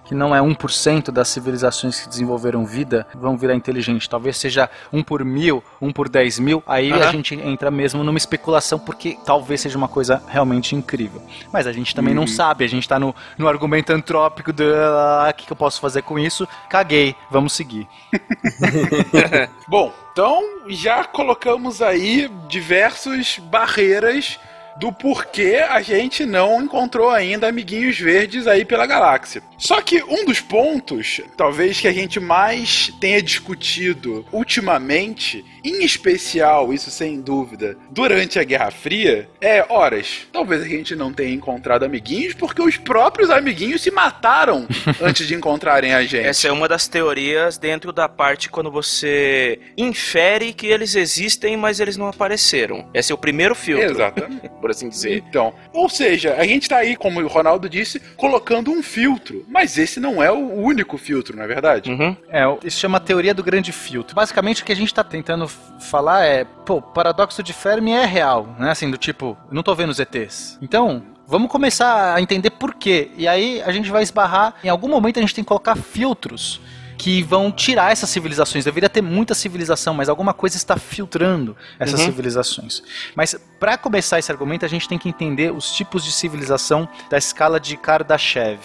que 0.05 0.15
não 0.15 0.35
é 0.35 0.41
1% 0.41 1.11
das 1.11 1.29
civilizações 1.29 2.01
que 2.01 2.09
desenvolveram 2.09 2.65
vida 2.65 3.07
vão 3.15 3.37
virar 3.37 3.55
inteligente. 3.55 4.09
Talvez 4.09 4.37
seja 4.37 4.69
1 4.93 5.03
por 5.03 5.25
mil, 5.25 5.63
1 5.81 5.93
por 5.93 6.09
10 6.09 6.39
mil. 6.39 6.63
Aí 6.67 6.93
a 6.93 6.97
Aham. 6.97 7.11
gente 7.13 7.35
entra 7.35 7.71
mesmo 7.71 8.05
numa 8.05 8.19
especulação, 8.19 8.79
porque 8.79 9.17
talvez 9.25 9.61
seja 9.61 9.77
uma 9.79 9.89
coisa 9.89 10.23
realmente 10.29 10.75
incrível. 10.77 11.23
Mas 11.53 11.67
a 11.67 11.73
gente 11.73 11.95
também 11.95 12.15
não 12.15 12.23
Uhum. 12.23 12.29
sabe, 12.29 12.65
a 12.65 12.69
gente 12.69 12.89
tá 12.89 12.99
no, 12.99 13.15
no 13.39 13.49
argumento 13.49 13.93
antrópico 13.93 14.53
do 14.53 14.65
ah, 14.75 15.29
o 15.31 15.35
que, 15.35 15.47
que 15.47 15.53
eu 15.53 15.57
posso 15.57 15.81
fazer 15.81 16.03
com 16.03 16.19
isso. 16.19 16.47
Caguei, 16.69 17.15
vamos 17.31 17.53
seguir. 17.53 17.87
Bom, 19.69 19.93
então 20.13 20.43
já 20.69 21.05
colocamos 21.05 21.83
aí 21.83 22.31
diversas 22.49 23.39
barreiras 23.39 24.39
do 24.77 24.93
porquê 24.93 25.65
a 25.69 25.81
gente 25.81 26.25
não 26.25 26.63
encontrou 26.63 27.11
ainda 27.11 27.49
amiguinhos 27.49 27.99
verdes 27.99 28.47
aí 28.47 28.65
pela 28.65 28.87
galáxia. 28.87 29.43
Só 29.57 29.81
que 29.81 30.03
um 30.03 30.25
dos 30.25 30.41
pontos, 30.41 31.21
talvez 31.37 31.81
que 31.81 31.89
a 31.89 31.93
gente 31.93 32.19
mais 32.19 32.93
tenha 33.01 33.23
discutido 33.23 34.27
ultimamente, 34.33 35.45
em 35.65 35.85
especial, 35.85 36.73
isso 36.73 36.91
sem 36.91 37.21
dúvida, 37.21 37.77
durante 37.91 38.39
a 38.39 38.45
Guerra 38.45 38.71
Fria, 38.71 39.29
é 39.41 39.65
horas. 39.69 40.27
Talvez 40.33 40.63
a 40.63 40.69
gente 40.69 40.95
não 40.95 41.13
tenha 41.13 41.33
encontrado 41.35 41.85
amiguinhos 41.85 42.35
porque 42.35 42.61
os 42.61 42.77
próprios 42.77 43.31
amiguinhos 43.31 43.83
se 43.83 43.91
mataram 43.91 44.67
antes 45.01 45.27
de 45.27 45.35
encontrarem 45.35 45.95
a 45.95 46.03
gente. 46.03 46.27
Essa 46.27 46.49
é 46.49 46.53
uma 46.53 46.69
das 46.69 46.89
teorias 46.89 47.57
dentro 47.57 47.93
da 47.93 48.09
parte 48.09 48.51
quando 48.51 48.71
você 48.71 49.59
infere 49.77 50.53
que 50.53 50.67
eles 50.67 50.95
existem, 50.95 51.57
mas 51.57 51.81
eles 51.81 51.97
não 51.97 52.09
apareceram. 52.09 52.89
Esse 52.93 53.13
é 53.13 53.15
o 53.15 53.19
primeiro 53.19 53.55
filtro. 53.55 53.91
Exatamente. 53.91 54.51
por 54.65 54.71
assim 54.71 54.89
dizer. 54.89 55.23
Então, 55.29 55.53
ou 55.75 55.91
seja, 55.91 56.37
a 56.39 56.45
gente 56.47 56.71
tá 56.71 56.79
aí, 56.79 56.97
como 56.97 57.21
o 57.21 57.27
Ronaldo 57.29 57.69
disse, 57.69 58.01
colocando 58.17 58.71
um 58.71 58.83
filtro. 58.83 59.45
Mas 59.47 59.77
esse 59.77 60.01
não 60.01 60.23
é 60.23 60.33
o 60.33 60.39
único 60.55 60.97
filtro, 60.97 61.37
não 61.37 61.45
é 61.45 61.47
verdade? 61.47 61.91
É, 62.31 62.47
o- 62.47 62.59
isso 62.65 62.81
chama 62.81 62.99
teoria 62.99 63.35
do 63.35 63.43
grande 63.45 63.73
filtro. 63.73 64.17
Basicamente 64.17 64.63
o 64.63 64.65
que 64.65 64.73
a 64.73 64.77
gente 64.77 64.95
tá 64.95 65.05
tentando 65.05 65.47
falar 65.47 66.25
é, 66.25 66.45
pô, 66.65 66.77
o 66.77 66.83
paradoxo 66.83 67.43
de 67.43 67.53
Fermi 67.53 67.93
é 67.93 68.07
real, 68.07 68.57
né? 68.59 68.71
Assim, 68.71 68.91
do 68.91 68.97
tipo, 68.97 69.37
não 69.51 69.63
tô 69.63 69.75
vendo 69.75 69.91
os 69.91 69.99
ETs. 70.01 70.59
Então, 70.63 71.03
vamos 71.27 71.51
começar 71.51 72.15
a 72.15 72.23
entender 72.23 72.49
por 72.49 72.75
quê. 72.75 73.11
E 73.19 73.29
aí 73.29 73.61
a 73.67 73.71
gente 73.71 73.91
vai 73.91 74.03
esbarrar, 74.03 74.55
em 74.65 74.71
algum 74.71 74.89
momento 74.89 75.19
a 75.19 75.21
gente 75.21 75.35
tem 75.35 75.45
que 75.45 75.49
colocar 75.49 75.77
filtros 75.77 76.59
que 76.97 77.23
vão 77.23 77.51
tirar 77.51 77.93
essas 77.93 78.11
civilizações. 78.11 78.65
Deveria 78.65 78.89
ter 78.89 79.03
muita 79.03 79.35
civilização, 79.35 79.95
mas 79.95 80.09
alguma 80.09 80.33
coisa 80.33 80.57
está 80.57 80.77
filtrando 80.77 81.57
essas 81.79 82.01
Uhum. 82.01 82.07
civilizações. 82.07 82.83
Mas 83.15 83.35
para 83.59 83.77
começar 83.77 84.19
esse 84.19 84.31
argumento, 84.31 84.65
a 84.65 84.69
gente 84.69 84.89
tem 84.89 84.99
que 84.99 85.09
entender 85.09 85.53
os 85.53 85.73
tipos 85.73 86.05
de 86.05 86.13
civilização 86.13 86.89
da 87.11 87.19
escala 87.19 87.59
de 87.59 87.77
Kardashev. 87.77 88.61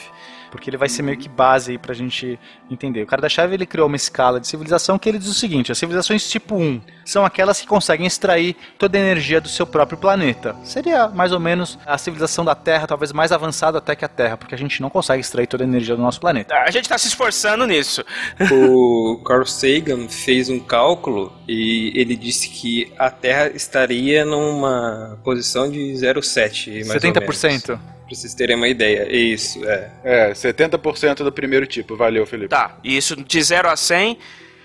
Porque 0.49 0.69
ele 0.69 0.77
vai 0.77 0.89
ser 0.89 1.01
meio 1.01 1.17
que 1.17 1.29
base 1.29 1.71
aí 1.71 1.77
pra 1.77 1.93
gente 1.93 2.39
entender. 2.69 3.03
O 3.03 3.07
Kardashev 3.07 3.53
ele 3.53 3.65
criou 3.65 3.87
uma 3.87 3.95
escala 3.95 4.39
de 4.39 4.47
civilização 4.47 4.97
que 4.97 5.07
ele 5.07 5.19
diz 5.19 5.27
o 5.27 5.33
seguinte: 5.33 5.71
as 5.71 5.77
civilizações 5.77 6.29
tipo 6.29 6.55
1 6.55 6.81
são 7.05 7.25
aquelas 7.25 7.59
que 7.59 7.67
conseguem 7.67 8.05
extrair 8.05 8.55
toda 8.77 8.97
a 8.97 9.01
energia 9.01 9.41
do 9.41 9.47
seu 9.47 9.65
próprio 9.65 9.97
planeta. 9.97 10.55
Seria 10.63 11.07
mais 11.07 11.31
ou 11.31 11.39
menos 11.39 11.77
a 11.85 11.97
civilização 11.97 12.45
da 12.45 12.53
Terra, 12.53 12.87
talvez 12.87 13.11
mais 13.11 13.31
avançada 13.31 13.77
até 13.79 13.95
que 13.95 14.05
a 14.05 14.07
Terra, 14.07 14.37
porque 14.37 14.53
a 14.53 14.57
gente 14.57 14.81
não 14.81 14.89
consegue 14.89 15.21
extrair 15.21 15.47
toda 15.47 15.63
a 15.63 15.67
energia 15.67 15.95
do 15.95 16.01
nosso 16.01 16.19
planeta. 16.19 16.55
A 16.55 16.71
gente 16.71 16.87
tá 16.87 16.97
se 16.97 17.07
esforçando 17.07 17.65
nisso. 17.65 18.03
O 18.51 19.21
Carl 19.23 19.45
Sagan 19.45 20.07
fez 20.07 20.49
um 20.49 20.59
cálculo 20.59 21.33
e 21.47 21.91
ele 21.95 22.15
disse 22.15 22.49
que 22.49 22.91
a 22.97 23.09
Terra 23.09 23.47
estaria 23.49 24.25
numa 24.25 25.17
posição 25.23 25.69
de 25.69 25.79
0,7, 25.93 26.85
mais 26.85 27.01
70%. 27.01 27.79
Pra 28.09 28.15
vocês 28.15 28.33
terem 28.33 28.55
uma 28.55 28.67
ideia. 28.67 29.07
Isso, 29.15 29.63
é. 29.63 29.91
É, 30.03 30.31
70% 30.31 31.17
do 31.17 31.31
primeiro 31.31 31.67
tipo. 31.67 31.95
Valeu, 31.95 32.25
Felipe. 32.25 32.49
Tá, 32.49 32.79
e 32.83 32.97
isso 32.97 33.15
de 33.15 33.41
0 33.41 33.69
a 33.69 33.75
100, 33.75 34.17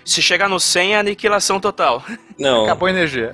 se 0.03 0.19
chegar 0.19 0.49
no 0.49 0.59
100 0.59 0.95
é 0.95 0.97
aniquilação 0.97 1.59
total. 1.59 2.03
Não. 2.37 2.65
Acabou 2.65 2.87
a 2.87 2.91
energia. 2.91 3.33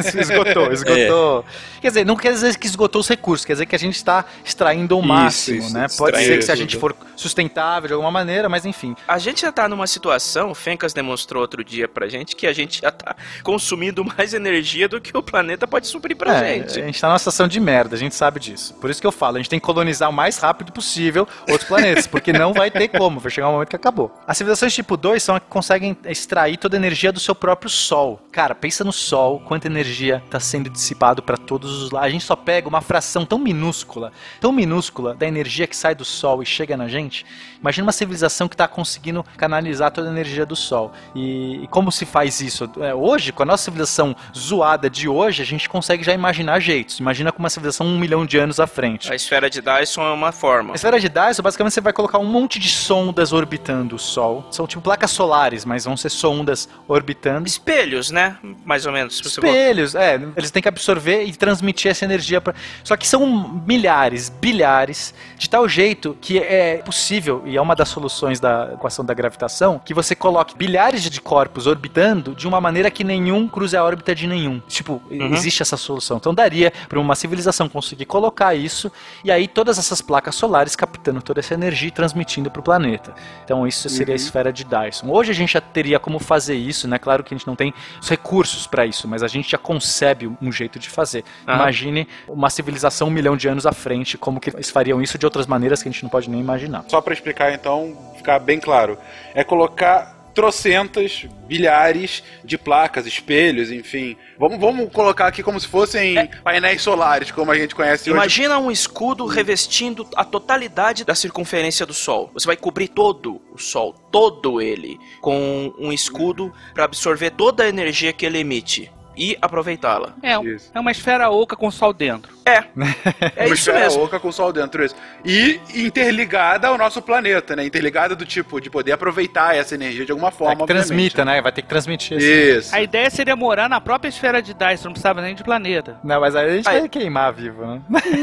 Se 0.00 0.18
esgotou, 0.20 0.72
esgotou. 0.72 1.44
Quer 1.80 1.88
dizer, 1.88 2.06
não 2.06 2.16
quer 2.16 2.32
dizer 2.32 2.56
que 2.56 2.66
esgotou 2.66 3.00
os 3.00 3.08
recursos, 3.08 3.44
quer 3.44 3.54
dizer 3.54 3.66
que 3.66 3.74
a 3.74 3.78
gente 3.78 3.96
está 3.96 4.24
extraindo 4.44 4.96
o 4.96 5.00
Isso, 5.00 5.08
máximo, 5.08 5.58
isso, 5.58 5.74
né? 5.74 5.86
Pode 5.96 6.18
ser 6.18 6.38
que 6.38 6.44
se 6.44 6.52
a 6.52 6.54
gente 6.56 6.76
for 6.76 6.94
sustentável 7.16 7.88
de 7.88 7.94
alguma 7.94 8.10
maneira, 8.10 8.48
mas 8.48 8.64
enfim. 8.66 8.96
A 9.06 9.18
gente 9.18 9.42
já 9.42 9.52
tá 9.52 9.68
numa 9.68 9.86
situação, 9.86 10.50
o 10.50 10.54
Fencas 10.54 10.92
demonstrou 10.92 11.40
outro 11.42 11.64
dia 11.64 11.88
pra 11.88 12.08
gente, 12.08 12.34
que 12.36 12.46
a 12.46 12.52
gente 12.52 12.80
já 12.82 12.90
tá 12.90 13.16
consumindo 13.42 14.04
mais 14.04 14.34
energia 14.34 14.88
do 14.88 15.00
que 15.00 15.16
o 15.16 15.22
planeta 15.22 15.66
pode 15.66 15.86
suprir 15.86 16.16
pra 16.16 16.34
É, 16.34 16.54
gente. 16.54 16.80
A 16.80 16.84
gente 16.84 17.00
tá 17.00 17.08
numa 17.08 17.18
situação 17.18 17.46
de 17.48 17.60
merda, 17.60 17.94
a 17.94 17.98
gente 17.98 18.14
sabe 18.14 18.40
disso. 18.40 18.74
Por 18.74 18.90
isso 18.90 19.00
que 19.00 19.06
eu 19.06 19.12
falo, 19.12 19.36
a 19.36 19.40
gente 19.40 19.50
tem 19.50 19.58
que 19.60 19.66
colonizar 19.66 20.08
o 20.08 20.12
mais 20.12 20.38
rápido 20.38 20.72
possível 20.72 21.26
outros 21.48 21.68
planetas, 21.68 22.06
porque 22.06 22.32
não 22.32 22.52
vai 22.52 22.70
ter 22.70 22.88
como, 22.88 23.20
vai 23.20 23.30
chegar 23.30 23.48
um 23.48 23.52
momento 23.52 23.68
que 23.68 23.76
acabou. 23.76 24.12
As 24.26 24.36
civilizações 24.36 24.74
tipo 24.74 24.96
2 24.96 25.22
são 25.22 25.36
as 25.36 25.42
que 25.42 25.48
conseguem 25.48 25.96
extrair 26.06 26.56
toda 26.56 26.76
a 26.76 26.78
energia 26.78 27.12
do 27.12 27.20
seu 27.20 27.34
próprio 27.34 27.70
Sol. 27.70 28.20
Cara, 28.32 28.54
pensa 28.54 28.82
no 28.82 28.94
Sol, 28.94 29.40
quanta 29.40 29.66
energia 29.66 30.22
está 30.24 30.40
sendo 30.40 30.70
dissipado 30.70 31.22
para 31.22 31.36
todos 31.36 31.82
os 31.82 31.90
lados. 31.90 32.08
A 32.08 32.10
gente 32.10 32.24
só 32.24 32.34
pega 32.34 32.66
uma 32.66 32.80
fração 32.80 33.26
tão 33.26 33.38
minúscula, 33.38 34.10
tão 34.40 34.50
minúscula 34.50 35.14
da 35.14 35.26
energia 35.26 35.66
que 35.66 35.76
sai 35.76 35.94
do 35.94 36.02
Sol 36.04 36.42
e 36.42 36.46
chega 36.46 36.74
na 36.74 36.88
gente. 36.88 37.26
Imagina 37.60 37.84
uma 37.84 37.92
civilização 37.92 38.48
que 38.48 38.54
está 38.54 38.66
conseguindo 38.66 39.22
canalizar 39.36 39.90
toda 39.90 40.08
a 40.08 40.10
energia 40.10 40.46
do 40.46 40.56
Sol. 40.56 40.92
E, 41.14 41.62
e 41.62 41.66
como 41.68 41.92
se 41.92 42.06
faz 42.06 42.40
isso? 42.40 42.70
É, 42.80 42.94
hoje, 42.94 43.32
com 43.32 43.42
a 43.42 43.46
nossa 43.46 43.64
civilização 43.64 44.16
zoada 44.34 44.88
de 44.88 45.06
hoje, 45.06 45.42
a 45.42 45.46
gente 45.46 45.68
consegue 45.68 46.02
já 46.02 46.14
imaginar 46.14 46.58
jeitos. 46.58 47.00
Imagina 47.00 47.32
com 47.32 47.38
uma 47.38 47.50
civilização 47.50 47.86
um 47.86 47.98
milhão 47.98 48.24
de 48.24 48.38
anos 48.38 48.58
à 48.58 48.66
frente. 48.66 49.12
A 49.12 49.14
esfera 49.14 49.50
de 49.50 49.60
Dyson 49.60 50.00
é 50.06 50.10
uma 50.10 50.32
forma. 50.32 50.72
A 50.72 50.76
esfera 50.76 50.98
de 50.98 51.10
Dyson, 51.10 51.42
basicamente, 51.42 51.74
você 51.74 51.82
vai 51.82 51.92
colocar 51.92 52.18
um 52.18 52.24
monte 52.24 52.58
de 52.58 52.70
sondas 52.70 53.30
orbitando 53.30 53.96
o 53.96 53.98
Sol. 53.98 54.46
São 54.50 54.66
tipo 54.66 54.80
placas 54.80 55.10
solares, 55.10 55.66
mas 55.66 55.84
vão 55.84 55.98
ser 55.98 56.08
sondas 56.08 56.66
orbitando. 56.88 57.46
Espelhos, 57.46 58.10
né? 58.10 58.21
Mais 58.64 58.86
ou 58.86 58.92
menos. 58.92 59.20
Espelhos, 59.20 59.94
é. 59.94 60.20
Eles 60.36 60.50
têm 60.50 60.62
que 60.62 60.68
absorver 60.68 61.24
e 61.24 61.32
transmitir 61.34 61.90
essa 61.90 62.04
energia. 62.04 62.40
Pra... 62.40 62.54
Só 62.84 62.96
que 62.96 63.06
são 63.06 63.26
milhares, 63.66 64.28
bilhares, 64.28 65.14
de 65.38 65.48
tal 65.48 65.68
jeito 65.68 66.16
que 66.20 66.38
é 66.38 66.76
possível, 66.78 67.42
e 67.46 67.56
é 67.56 67.60
uma 67.60 67.74
das 67.74 67.88
soluções 67.88 68.38
da 68.40 68.70
equação 68.74 69.04
da 69.04 69.14
gravitação, 69.14 69.80
que 69.84 69.94
você 69.94 70.14
coloque 70.14 70.56
bilhares 70.56 71.02
de 71.08 71.20
corpos 71.20 71.66
orbitando 71.66 72.34
de 72.34 72.46
uma 72.46 72.60
maneira 72.60 72.90
que 72.90 73.02
nenhum 73.04 73.48
cruze 73.48 73.76
a 73.76 73.84
órbita 73.84 74.14
de 74.14 74.26
nenhum. 74.26 74.60
Tipo, 74.68 75.00
Uhum. 75.10 75.32
existe 75.34 75.62
essa 75.62 75.76
solução. 75.76 76.16
Então 76.16 76.34
daria 76.34 76.72
para 76.88 76.98
uma 77.00 77.14
civilização 77.14 77.68
conseguir 77.68 78.04
colocar 78.04 78.54
isso, 78.54 78.90
e 79.24 79.30
aí 79.30 79.46
todas 79.48 79.78
essas 79.78 80.00
placas 80.00 80.34
solares 80.34 80.76
captando 80.76 81.20
toda 81.22 81.40
essa 81.40 81.54
energia 81.54 81.88
e 81.88 81.90
transmitindo 81.90 82.50
para 82.50 82.60
o 82.60 82.62
planeta. 82.62 83.14
Então 83.44 83.66
isso 83.66 83.88
seria 83.88 84.14
a 84.14 84.16
Uhum. 84.16 84.22
esfera 84.24 84.52
de 84.52 84.64
Dyson. 84.64 85.08
Hoje 85.10 85.30
a 85.30 85.34
gente 85.34 85.52
já 85.54 85.60
teria 85.60 85.98
como 85.98 86.18
fazer 86.18 86.54
isso, 86.54 86.86
né? 86.88 86.98
Claro 86.98 87.22
que 87.24 87.34
a 87.34 87.36
gente 87.36 87.46
não 87.46 87.56
tem 87.56 87.72
os 88.00 88.08
recursos 88.12 88.66
para 88.66 88.84
isso, 88.84 89.08
mas 89.08 89.22
a 89.22 89.26
gente 89.26 89.50
já 89.50 89.56
concebe 89.56 90.30
um 90.40 90.52
jeito 90.52 90.78
de 90.78 90.90
fazer. 90.90 91.24
Ah. 91.46 91.54
Imagine 91.54 92.06
uma 92.28 92.50
civilização 92.50 93.08
um 93.08 93.10
milhão 93.10 93.38
de 93.38 93.48
anos 93.48 93.64
à 93.66 93.72
frente, 93.72 94.18
como 94.18 94.38
que 94.38 94.50
eles 94.50 94.70
fariam 94.70 95.00
isso 95.00 95.16
de 95.16 95.24
outras 95.24 95.46
maneiras 95.46 95.82
que 95.82 95.88
a 95.88 95.92
gente 95.92 96.02
não 96.02 96.10
pode 96.10 96.28
nem 96.28 96.38
imaginar. 96.38 96.84
Só 96.88 97.00
pra 97.00 97.14
explicar 97.14 97.54
então, 97.54 97.96
ficar 98.18 98.38
bem 98.38 98.60
claro. 98.60 98.98
É 99.34 99.42
colocar 99.42 100.21
trocentas, 100.34 101.26
bilhares 101.46 102.22
de 102.44 102.56
placas, 102.56 103.06
espelhos, 103.06 103.70
enfim. 103.70 104.16
Vamos, 104.38 104.58
vamos 104.58 104.92
colocar 104.92 105.26
aqui 105.26 105.42
como 105.42 105.60
se 105.60 105.66
fossem 105.66 106.28
painéis 106.42 106.82
solares, 106.82 107.30
como 107.30 107.50
a 107.50 107.56
gente 107.56 107.74
conhece 107.74 108.10
hoje. 108.10 108.18
Imagina 108.18 108.58
um 108.58 108.70
escudo 108.70 109.26
revestindo 109.26 110.06
a 110.16 110.24
totalidade 110.24 111.04
da 111.04 111.14
circunferência 111.14 111.84
do 111.84 111.94
Sol. 111.94 112.30
Você 112.34 112.46
vai 112.46 112.56
cobrir 112.56 112.88
todo 112.88 113.40
o 113.52 113.58
Sol, 113.58 113.92
todo 114.10 114.60
ele, 114.60 114.98
com 115.20 115.72
um 115.78 115.92
escudo 115.92 116.52
para 116.74 116.84
absorver 116.84 117.30
toda 117.30 117.64
a 117.64 117.68
energia 117.68 118.12
que 118.12 118.24
ele 118.26 118.38
emite 118.38 118.90
e 119.16 119.36
aproveitá-la. 119.40 120.14
É, 120.22 120.32
é 120.74 120.80
uma 120.80 120.90
esfera 120.90 121.30
oca 121.30 121.54
com 121.56 121.70
sol 121.70 121.92
dentro. 121.92 122.32
É. 122.44 122.64
É 123.36 123.46
uma 123.46 123.54
esfera 123.54 123.90
oca 123.92 124.18
com 124.20 124.32
Sol 124.32 124.52
dentro, 124.52 124.84
isso. 124.84 124.94
E 125.24 125.60
interligada 125.74 126.68
ao 126.68 126.76
nosso 126.78 127.00
planeta, 127.02 127.54
né? 127.54 127.64
Interligada 127.64 128.14
do 128.16 128.24
tipo 128.26 128.60
de 128.60 128.68
poder 128.70 128.92
aproveitar 128.92 129.54
essa 129.56 129.74
energia 129.74 130.04
de 130.04 130.10
alguma 130.12 130.30
forma. 130.30 130.54
É 130.64 130.66
que 130.66 130.72
transmita, 130.72 131.24
né? 131.24 131.40
Vai 131.40 131.52
ter 131.52 131.62
que 131.62 131.68
transmitir 131.68 132.16
isso. 132.18 132.26
Isso. 132.66 132.74
A 132.74 132.80
ideia 132.82 133.08
seria 133.10 133.36
morar 133.36 133.68
na 133.68 133.80
própria 133.80 134.08
esfera 134.08 134.42
de 134.42 134.52
Dyson, 134.54 134.86
não 134.86 134.92
precisava 134.92 135.20
nem 135.22 135.34
de 135.34 135.42
planeta. 135.44 135.98
Não, 136.02 136.20
mas 136.20 136.34
aí 136.34 136.50
a 136.50 136.52
gente 136.56 136.68
Aí- 136.68 136.80
vai 136.80 136.88
queimar 136.88 137.32
vivo, 137.32 137.64
né? 137.66 137.80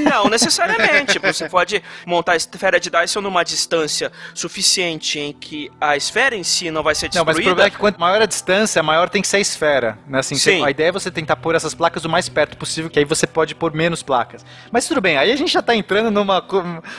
Não 0.09 0.27
necessariamente. 0.29 1.17
Você 1.19 1.47
pode 1.49 1.81
montar 2.05 2.33
a 2.33 2.35
esfera 2.35 2.79
de 2.79 2.89
Dyson 2.89 3.21
numa 3.21 3.43
distância 3.43 4.11
suficiente 4.33 5.19
em 5.19 5.31
que 5.33 5.71
a 5.79 5.95
esfera 5.95 6.35
em 6.35 6.43
si 6.43 6.71
não 6.71 6.83
vai 6.83 6.95
ser 6.95 7.05
Não, 7.05 7.23
destruída. 7.23 7.31
mas 7.33 7.39
o 7.39 7.43
problema 7.43 7.67
é 7.67 7.71
que 7.71 7.77
quanto 7.77 7.99
maior 7.99 8.21
a 8.21 8.25
distância, 8.25 8.81
maior 8.83 9.09
tem 9.09 9.21
que 9.21 9.27
ser 9.27 9.37
a 9.37 9.41
esfera. 9.41 9.97
Né? 10.07 10.19
Assim, 10.19 10.35
Sim. 10.35 10.59
você- 10.59 10.65
a 10.65 10.69
ideia 10.79 10.89
é 10.89 10.91
você 10.91 11.11
tentar 11.11 11.35
pôr 11.35 11.55
essas 11.55 11.73
placas 11.73 12.05
o 12.05 12.09
mais 12.09 12.29
perto 12.29 12.55
possível, 12.55 12.89
que 12.89 12.97
aí 12.97 13.03
você 13.05 13.27
pode 13.27 13.53
pôr 13.53 13.73
menos 13.73 14.01
placas. 14.01 14.45
Mas 14.71 14.87
tudo 14.87 15.01
bem, 15.01 15.17
aí 15.17 15.31
a 15.31 15.35
gente 15.35 15.51
já 15.51 15.61
tá 15.61 15.75
entrando 15.75 16.09
numa 16.09 16.39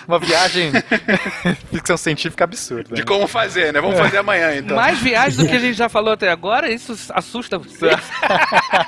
uma 0.06 0.18
viagem 0.18 0.70
ficção 1.72 1.96
científica 1.96 2.44
absurda. 2.44 2.94
De 2.94 3.02
como 3.02 3.26
fazer, 3.26 3.72
né? 3.72 3.80
Vamos 3.80 3.98
fazer 3.98 4.18
amanhã, 4.18 4.54
então. 4.54 4.76
Mais 4.76 4.98
viagem 4.98 5.42
do 5.42 5.48
que 5.50 5.56
a 5.56 5.58
gente 5.58 5.76
já 5.76 5.88
falou 5.88 6.12
até 6.12 6.28
agora, 6.30 6.70
isso 6.70 6.94
assusta 7.14 7.58
você. 7.58 7.90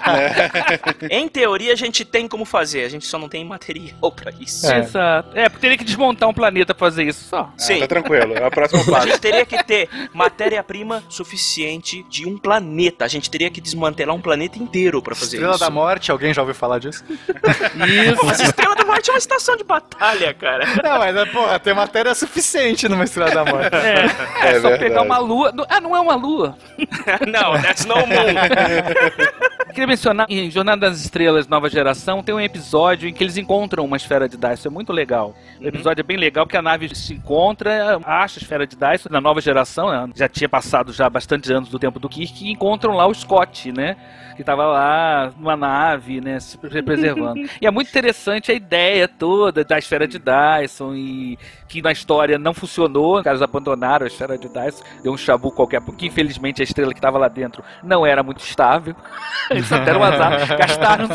Em 1.11 1.27
teoria, 1.29 1.73
a 1.73 1.77
gente 1.77 2.05
tem 2.05 2.29
como 2.29 2.45
fazer, 2.45 2.85
a 2.85 2.89
gente 2.89 3.07
só 3.07 3.19
não 3.19 3.29
tem 3.29 3.45
material 3.45 4.13
pra 4.13 4.31
isso. 4.39 4.71
Exato. 4.71 5.31
É, 5.35 5.49
porque 5.49 5.63
teria 5.63 5.79
que 5.79 5.85
desmontar 5.85 6.29
um 6.29 6.35
planeta 6.35 6.75
pra 6.75 6.87
fazer 6.87 7.05
isso 7.05 7.25
só. 7.25 7.51
Sim. 7.57 7.81
Tá 7.81 7.87
tranquilo, 7.87 8.35
é 8.35 8.47
o 8.47 8.51
próximo 8.51 8.83
A 8.83 8.85
passo. 8.85 9.09
gente 9.09 9.21
teria 9.21 9.47
que 9.47 9.63
ter 9.65 9.89
matéria-prima 10.13 11.03
suficiente 11.09 12.05
de 12.09 12.27
um 12.27 12.37
planeta. 12.37 13.05
A 13.05 13.09
gente 13.09 13.31
teria 13.31 13.51
que 13.51 13.61
desmantelar 13.61 14.15
um 14.15 14.21
planeta 14.21 14.59
inteiro 14.59 14.82
pra 15.03 15.15
fazer 15.15 15.37
Estrela 15.37 15.55
isso. 15.55 15.61
da 15.65 15.71
Morte, 15.71 16.11
alguém 16.11 16.33
já 16.35 16.43
ouviu 16.43 16.55
falar 16.55 16.79
disso? 16.79 17.05
Isso. 17.09 18.25
Mas 18.27 18.41
Estrela 18.41 18.75
da 18.75 18.85
Morte 18.85 19.11
é 19.11 19.13
uma 19.13 19.19
estação 19.19 19.57
de 19.57 19.65
batalha, 19.65 20.35
cara. 20.35 20.65
Não, 20.83 20.99
mas 20.99 21.31
porra, 21.31 21.59
tem 21.61 21.75
matéria 21.75 22.15
suficiente 22.15 22.89
numa 22.89 23.05
Estrela 23.05 23.31
da 23.31 23.45
Morte. 23.45 23.75
É, 23.75 24.47
É 24.47 24.51
é 24.51 24.61
só 24.61 24.69
verdade. 24.69 24.79
pegar 24.79 25.03
uma 25.03 25.19
lua. 25.19 25.53
Ah, 25.69 25.81
não 25.81 25.95
é 25.97 26.01
uma 26.01 26.15
lua. 26.17 26.57
Não, 27.29 27.61
that's 27.61 27.85
no 27.85 27.95
moon. 27.97 28.07
Queria 29.73 29.87
mencionar 29.87 30.27
em 30.29 30.51
Jornada 30.51 30.91
das 30.91 31.01
Estrelas 31.01 31.49
Nova 31.49 31.71
Geração 31.71 32.23
tem 32.23 32.35
um 32.35 32.41
episódio 32.41 33.09
em 33.09 33.13
que 33.13 33.25
eles 33.25 33.39
encontram 33.39 33.87
uma 33.87 33.97
esfera 33.97 34.29
de 34.29 34.37
Dyson. 34.37 34.69
É 34.69 34.71
muito 34.71 34.93
legal. 34.93 35.35
O 35.59 35.67
episódio 35.67 36.01
é 36.01 36.03
bem 36.03 36.19
legal 36.19 36.45
porque 36.45 36.59
a 36.59 36.63
nave 36.63 36.95
se 36.95 37.15
encontra, 37.15 37.99
acha 38.05 38.39
a 38.39 38.43
esfera 38.43 38.67
de 38.67 38.77
Dyson 38.77 39.09
na 39.11 39.21
nova 39.21 39.41
geração, 39.41 39.91
né? 39.91 40.13
já 40.15 40.29
tinha 40.29 40.49
passado 40.49 40.93
já 40.93 41.09
bastante 41.09 41.51
anos 41.51 41.71
do 41.71 41.79
tempo 41.79 41.99
do 41.99 42.07
Kirk, 42.07 42.45
e 42.45 42.53
encontram 42.53 42.95
lá 42.95 43.07
o 43.07 43.15
Scott, 43.15 43.73
né? 43.73 43.97
Que 44.37 44.45
tava 44.45 44.67
lá 44.67 45.33
numa 45.39 45.57
nave, 45.57 46.21
né? 46.21 46.39
Se 46.39 46.59
preservando. 46.59 47.41
e 47.61 47.67
é 47.67 47.71
muito 47.71 47.89
interessante 47.89 48.53
a 48.53 48.55
ideia 48.55 49.09
toda 49.09 49.65
da 49.65 49.79
esfera 49.79 50.07
de 50.07 50.19
Dyson 50.19 50.95
e 50.95 51.39
que 51.69 51.81
na 51.81 51.93
história 51.93 52.39
não 52.39 52.53
funcionou, 52.53 53.17
os 53.17 53.23
caras 53.23 53.41
abandonaram 53.41 54.05
a 54.05 54.07
esfera 54.07 54.37
de 54.37 54.49
Dyson, 54.49 54.85
deu 55.03 55.13
um 55.13 55.17
chabu 55.17 55.51
qualquer, 55.51 55.81
porque 55.81 56.07
infelizmente 56.07 56.61
a 56.61 56.65
estrela 56.65 56.93
que 56.93 56.99
estava 56.99 57.17
lá 57.17 57.29
dentro 57.29 57.65
não 57.83 58.05
era 58.05 58.23
muito 58.23 58.41
estável. 58.41 58.95
Eles 59.71 59.85
deram 59.85 60.01
um 60.01 60.05
azar, 60.05 60.47
gastaram. 60.59 61.09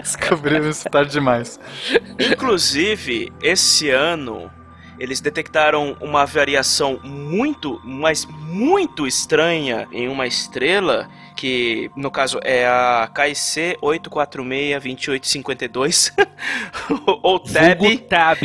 Descobriram 0.00 0.68
isso 0.68 0.88
tarde 0.88 1.12
demais. 1.12 1.58
Inclusive, 2.18 3.32
esse 3.42 3.90
ano, 3.90 4.50
eles 4.98 5.20
detectaram 5.20 5.96
uma 6.00 6.24
variação 6.24 6.98
muito, 7.02 7.78
mas 7.84 8.24
muito 8.26 9.06
estranha 9.06 9.86
em 9.92 10.08
uma 10.08 10.26
estrela, 10.26 11.10
que 11.36 11.90
no 11.96 12.10
caso 12.10 12.40
é 12.42 12.66
a 12.66 13.06
KIC 13.12 13.76
846-2852, 13.82 16.10
ou 17.22 17.38
TAB. 17.40 17.78
Vulgo 17.78 17.98
Tab. 17.98 18.38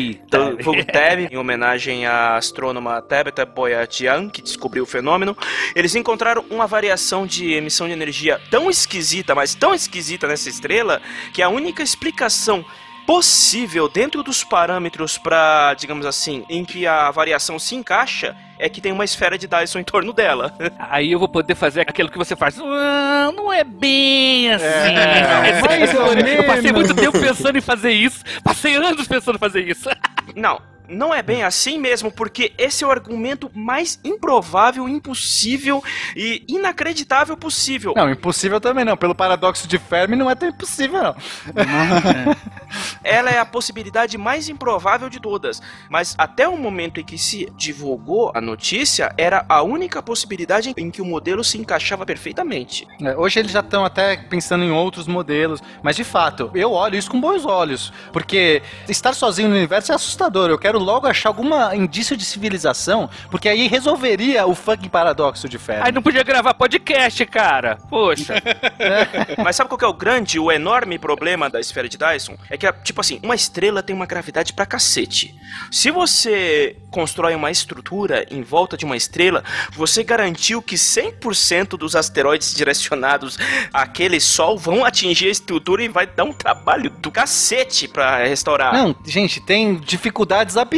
vulgo 0.62 0.84
Tab, 0.92 1.20
em 1.32 1.38
homenagem 1.38 2.06
à 2.06 2.36
astrônoma 2.36 3.02
Tabitha 3.02 3.46
Boyatian, 3.46 4.30
que 4.30 4.42
descobriu 4.42 4.84
o 4.84 4.88
fenômeno, 4.88 5.38
eles 5.76 5.96
encontraram 5.96 6.44
uma 6.50 6.66
variação 6.66 7.28
de 7.28 7.54
emissão 7.54 7.88
de 7.88 7.94
energia 7.94 8.42
tão 8.50 8.70
esquisita, 8.70 9.36
mas 9.36 9.54
tão 9.54 9.74
esquisita 9.74 10.26
nessa 10.28 10.48
estrela, 10.50 11.02
que 11.34 11.42
a 11.42 11.50
única 11.50 11.84
explicação 11.84 12.66
possível, 13.10 13.90
dentro 13.90 14.22
dos 14.22 14.44
parâmetros 14.44 15.18
para, 15.18 15.74
digamos 15.74 16.06
assim, 16.06 16.46
em 16.48 16.64
que 16.64 16.86
a 16.86 17.10
variação 17.10 17.58
se 17.58 17.74
encaixa, 17.74 18.36
é 18.60 18.70
que 18.70 18.80
tem 18.80 18.92
uma 18.92 19.04
esfera 19.04 19.36
de 19.36 19.48
Dyson 19.48 19.80
em 19.80 19.84
torno 19.84 20.14
dela. 20.14 20.54
Aí 20.78 21.12
eu 21.12 21.18
vou 21.18 21.28
poder 21.28 21.56
fazer 21.56 21.82
aquilo 21.82 22.12
que 22.12 22.20
você 22.20 22.36
faz. 22.36 22.56
Não, 22.58 23.32
não 23.32 23.52
é 23.52 23.64
bem 23.64 24.54
assim. 24.54 24.64
É, 24.64 25.60
mais 25.60 25.96
ou 25.96 26.14
eu 26.14 26.46
passei 26.46 26.72
muito 26.72 26.94
tempo 26.94 27.20
pensando 27.20 27.58
em 27.58 27.62
fazer 27.62 27.94
isso. 27.94 28.24
Passei 28.44 28.76
anos 28.76 29.08
pensando 29.08 29.38
em 29.38 29.40
fazer 29.40 29.68
isso. 29.68 29.90
Não, 30.36 30.62
não 30.90 31.14
é 31.14 31.22
bem 31.22 31.44
assim 31.44 31.78
mesmo, 31.78 32.12
porque 32.12 32.52
esse 32.58 32.84
é 32.84 32.88
o 32.88 32.92
argumento 32.92 33.50
mais 33.54 34.00
improvável, 34.04 34.88
impossível 34.90 35.84
e 36.16 36.44
inacreditável 36.48 37.38
possível. 37.38 37.94
Não, 37.96 38.10
impossível 38.10 38.60
também 38.60 38.84
não. 38.84 38.98
Pelo 38.98 39.16
paradoxo 39.16 39.68
de 39.68 39.78
Fermi, 39.78 40.16
não 40.16 40.30
é 40.30 40.36
tão 40.36 40.50
impossível, 40.50 41.02
não. 41.02 41.16
Ela 43.04 43.30
é 43.30 43.40
a 43.40 43.46
possibilidade 43.46 44.18
mais 44.18 44.50
improvável 44.50 45.10
de 45.10 45.20
todas. 45.20 45.62
Mas 45.90 46.16
até 46.18 46.48
o 46.48 46.58
momento 46.58 47.00
em 47.00 47.04
que 47.04 47.18
se 47.18 47.52
divulgou 47.56 48.32
a 48.34 48.42
notícia, 48.42 49.14
era 49.18 49.46
a 49.48 49.62
única 49.62 50.02
possibilidade 50.02 50.74
em 50.76 50.92
que 50.92 51.02
o 51.02 51.06
modelo 51.06 51.44
se 51.44 51.58
encaixava 51.58 52.06
perfeitamente. 52.06 52.88
É, 53.02 53.16
Hoje 53.16 53.40
eles 53.40 53.52
já 53.52 53.60
estão 53.60 53.86
até 53.86 54.18
pensando 54.18 54.64
em 54.64 54.72
outros 54.72 55.08
modelos, 55.08 55.62
mas 55.84 55.96
de 55.96 56.04
fato, 56.04 56.50
eu 56.56 56.72
olho 56.72 56.96
isso 56.96 57.10
com 57.10 57.20
bons 57.20 57.46
olhos, 57.46 57.94
porque 58.12 58.62
estar 58.88 59.14
sozinho 59.14 59.50
no 59.50 59.56
universo 59.56 59.92
é 59.92 59.96
assustador. 59.96 60.50
Eu 60.50 60.58
quero 60.58 60.79
logo 60.84 61.08
achar 61.08 61.30
algum 61.30 61.50
indício 61.74 62.16
de 62.16 62.26
civilização, 62.26 63.10
porque 63.30 63.48
aí 63.48 63.68
resolveria 63.68 64.46
o 64.46 64.56
fucking 64.56 64.90
paradoxo 64.90 65.48
de 65.48 65.58
Fermi. 65.58 65.84
Aí 65.86 65.92
não 65.92 66.02
podia 66.02 66.24
gravar 66.24 66.54
podcast, 66.54 67.26
cara. 67.26 67.78
Poxa. 67.90 68.36
Mas 69.44 69.56
sabe 69.56 69.70
qual 69.70 69.78
que 69.78 69.86
é 69.86 69.88
o 69.88 69.94
grande, 69.94 70.40
o 70.40 70.52
enorme 70.52 70.98
problema 70.98 71.50
da 71.50 71.60
esfera 71.60 71.88
de 71.88 71.98
Dyson? 71.98 72.38
É 72.50 72.58
que, 72.58 72.72
tipo 72.84 73.02
assim, 73.02 73.20
uma 73.24 73.36
estrela 73.36 73.84
tem 73.84 73.96
uma 73.96 74.06
gravidade 74.06 74.54
pra 74.54 74.66
cacete. 74.66 75.36
Se 75.72 75.92
você 75.92 76.78
constrói 76.92 77.36
uma 77.36 77.52
estrutura 77.52 78.26
em 78.32 78.42
volta 78.42 78.76
de 78.76 78.86
uma 78.86 78.98
estrela, 78.98 79.44
você 79.72 80.04
garantiu 80.04 80.62
que 80.62 80.76
100% 80.76 81.78
dos 81.78 81.96
asteroides 81.96 82.54
direcionados 82.54 83.38
àquele 83.74 84.20
sol 84.20 84.58
vão 84.58 84.84
atingir 84.84 85.28
a 85.28 85.32
estrutura 85.32 85.84
e 85.84 85.88
vai 85.88 86.08
dar 86.08 86.24
um 86.24 86.34
trabalho 86.34 86.90
do 86.90 87.12
cacete 87.12 87.88
pra 87.88 88.24
restaurar. 88.24 88.74
Não, 88.74 88.96
gente, 89.06 89.40
tem 89.42 89.76
dificuldades 89.76 90.58
absurdas 90.58 90.69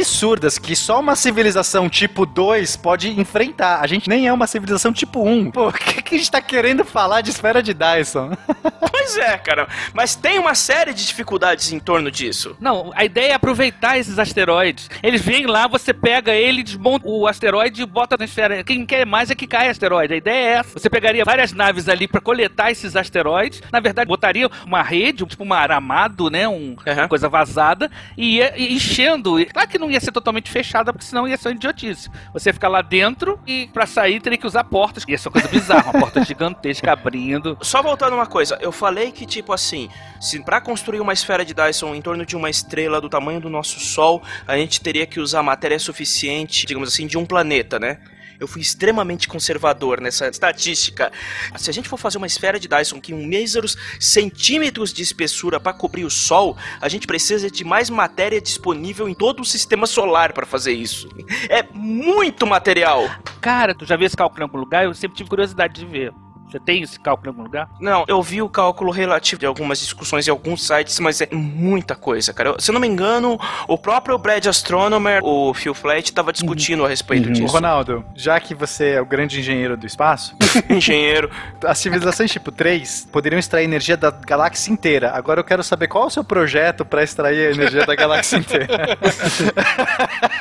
que 0.58 0.74
só 0.74 1.00
uma 1.00 1.14
civilização 1.16 1.88
tipo 1.88 2.24
2 2.26 2.76
pode 2.76 3.08
enfrentar. 3.20 3.80
A 3.80 3.86
gente 3.86 4.08
nem 4.08 4.26
é 4.26 4.32
uma 4.32 4.46
civilização 4.46 4.92
tipo 4.92 5.22
1. 5.22 5.50
Pô, 5.50 5.68
o 5.68 5.72
que, 5.72 6.02
que 6.02 6.14
a 6.14 6.18
gente 6.18 6.30
tá 6.30 6.40
querendo 6.40 6.84
falar 6.84 7.20
de 7.20 7.30
esfera 7.30 7.62
de 7.62 7.74
Dyson? 7.74 8.32
Pois 8.92 9.16
é, 9.16 9.36
cara. 9.38 9.66
Mas 9.92 10.14
tem 10.14 10.38
uma 10.38 10.54
série 10.54 10.94
de 10.94 11.04
dificuldades 11.04 11.72
em 11.72 11.80
torno 11.80 12.08
disso. 12.08 12.56
Não, 12.60 12.92
a 12.94 13.04
ideia 13.04 13.32
é 13.32 13.34
aproveitar 13.34 13.98
esses 13.98 14.16
asteroides. 14.16 14.88
Eles 15.02 15.20
vêm 15.22 15.46
lá, 15.46 15.66
você 15.66 15.92
pega 15.92 16.32
ele, 16.32 16.62
desmonta 16.62 17.08
o 17.08 17.26
asteroide 17.26 17.82
e 17.82 17.86
bota 17.86 18.16
na 18.16 18.24
esfera. 18.26 18.62
Quem 18.62 18.86
quer 18.86 19.04
mais 19.04 19.28
é 19.30 19.34
que 19.34 19.46
cai 19.46 19.68
asteroide. 19.68 20.14
A 20.14 20.16
ideia 20.16 20.44
é 20.44 20.52
essa. 20.58 20.78
Você 20.78 20.88
pegaria 20.88 21.24
várias 21.24 21.52
naves 21.52 21.88
ali 21.88 22.06
pra 22.06 22.20
coletar 22.20 22.70
esses 22.70 22.94
asteroides. 22.94 23.60
Na 23.72 23.80
verdade, 23.80 24.06
botaria 24.06 24.48
uma 24.64 24.82
rede, 24.82 25.26
tipo 25.26 25.42
um 25.42 25.52
aramado, 25.52 26.30
né? 26.30 26.46
Um, 26.46 26.76
Uma 26.86 27.08
coisa 27.08 27.28
vazada. 27.28 27.90
E 28.16 28.36
ia 28.36 28.54
enchendo. 28.56 29.34
Claro 29.52 29.68
que 29.68 29.78
não 29.82 29.90
ia 29.90 30.00
ser 30.00 30.12
totalmente 30.12 30.50
fechada, 30.50 30.92
porque 30.92 31.04
senão 31.04 31.26
ia 31.28 31.36
ser 31.36 31.48
uma 31.48 31.54
idiotice. 31.54 32.08
Você 32.32 32.52
ficar 32.52 32.68
lá 32.68 32.80
dentro 32.80 33.38
e 33.46 33.68
pra 33.72 33.86
sair 33.86 34.20
teria 34.20 34.38
que 34.38 34.46
usar 34.46 34.64
portas. 34.64 35.04
Ia 35.06 35.18
ser 35.18 35.28
uma 35.28 35.32
coisa 35.32 35.48
bizarra, 35.48 35.90
uma 35.90 36.00
porta 36.00 36.24
gigantesca 36.24 36.92
abrindo. 36.92 37.58
Só 37.62 37.82
voltando 37.82 38.14
uma 38.14 38.26
coisa, 38.26 38.56
eu 38.60 38.72
falei 38.72 39.10
que, 39.12 39.26
tipo 39.26 39.52
assim, 39.52 39.88
se 40.20 40.40
pra 40.40 40.60
construir 40.60 41.00
uma 41.00 41.12
esfera 41.12 41.44
de 41.44 41.52
Dyson 41.52 41.94
em 41.94 42.00
torno 42.00 42.24
de 42.24 42.36
uma 42.36 42.48
estrela 42.48 43.00
do 43.00 43.08
tamanho 43.08 43.40
do 43.40 43.50
nosso 43.50 43.80
Sol, 43.80 44.22
a 44.46 44.56
gente 44.56 44.80
teria 44.80 45.06
que 45.06 45.20
usar 45.20 45.42
matéria 45.42 45.78
suficiente, 45.78 46.66
digamos 46.66 46.88
assim, 46.88 47.06
de 47.06 47.18
um 47.18 47.26
planeta, 47.26 47.78
né? 47.78 47.98
Eu 48.42 48.48
fui 48.48 48.60
extremamente 48.60 49.28
conservador 49.28 50.00
nessa 50.00 50.26
estatística. 50.26 51.12
Se 51.56 51.70
a 51.70 51.72
gente 51.72 51.88
for 51.88 51.96
fazer 51.96 52.18
uma 52.18 52.26
esfera 52.26 52.58
de 52.58 52.66
Dyson 52.66 53.00
com 53.00 53.14
míseros 53.14 53.76
centímetros 54.00 54.92
de 54.92 55.00
espessura 55.00 55.60
para 55.60 55.72
cobrir 55.72 56.04
o 56.04 56.10
Sol, 56.10 56.56
a 56.80 56.88
gente 56.88 57.06
precisa 57.06 57.48
de 57.48 57.62
mais 57.62 57.88
matéria 57.88 58.40
disponível 58.40 59.08
em 59.08 59.14
todo 59.14 59.42
o 59.42 59.44
sistema 59.44 59.86
solar 59.86 60.32
para 60.32 60.44
fazer 60.44 60.72
isso. 60.72 61.08
É 61.48 61.62
muito 61.72 62.44
material. 62.44 63.08
Cara, 63.40 63.76
tu 63.76 63.86
já 63.86 63.96
viu 63.96 64.06
esse 64.06 64.16
cálculo 64.16 64.40
em 64.40 64.42
algum 64.42 64.58
lugar? 64.58 64.84
Eu 64.84 64.94
sempre 64.94 65.16
tive 65.16 65.30
curiosidade 65.30 65.74
de 65.74 65.86
ver. 65.86 66.12
Você 66.52 66.60
tem 66.60 66.82
esse 66.82 67.00
cálculo 67.00 67.28
em 67.28 67.30
algum 67.30 67.42
lugar? 67.44 67.66
Não, 67.80 68.04
eu 68.06 68.22
vi 68.22 68.42
o 68.42 68.48
cálculo 68.48 68.90
relativo 68.92 69.40
de 69.40 69.46
algumas 69.46 69.78
discussões 69.78 70.28
em 70.28 70.30
alguns 70.30 70.66
sites, 70.66 71.00
mas 71.00 71.22
é 71.22 71.28
muita 71.32 71.94
coisa, 71.96 72.30
cara. 72.34 72.50
Eu- 72.50 72.60
Se 72.60 72.70
eu 72.70 72.74
não 72.74 72.80
me 72.80 72.86
engano, 72.86 73.40
o 73.66 73.78
próprio 73.78 74.18
Brad 74.18 74.44
Astronomer, 74.46 75.20
o 75.24 75.54
Phil 75.54 75.72
Flat, 75.72 76.04
estava 76.10 76.30
discutindo 76.30 76.84
a 76.84 76.88
respeito 76.88 77.30
Ô, 77.30 77.32
disso. 77.32 77.46
Ronaldo, 77.54 78.04
já 78.14 78.38
que 78.38 78.54
você 78.54 78.90
é 78.90 79.00
o 79.00 79.06
grande 79.06 79.40
engenheiro 79.40 79.78
do 79.78 79.86
espaço, 79.86 80.36
engenheiro, 80.68 81.30
as 81.64 81.78
civilizações 81.78 82.30
tipo 82.30 82.52
3 82.52 83.08
poderiam 83.10 83.38
extrair 83.38 83.64
energia 83.64 83.96
da 83.96 84.10
galáxia 84.10 84.70
inteira. 84.70 85.10
Agora 85.14 85.40
eu 85.40 85.44
quero 85.44 85.62
saber 85.62 85.88
qual 85.88 86.04
é 86.04 86.06
o 86.08 86.10
seu 86.10 86.22
projeto 86.22 86.84
para 86.84 87.02
extrair 87.02 87.46
a 87.48 87.50
energia 87.52 87.86
da 87.86 87.94
galáxia 87.94 88.36
inteira. 88.36 88.98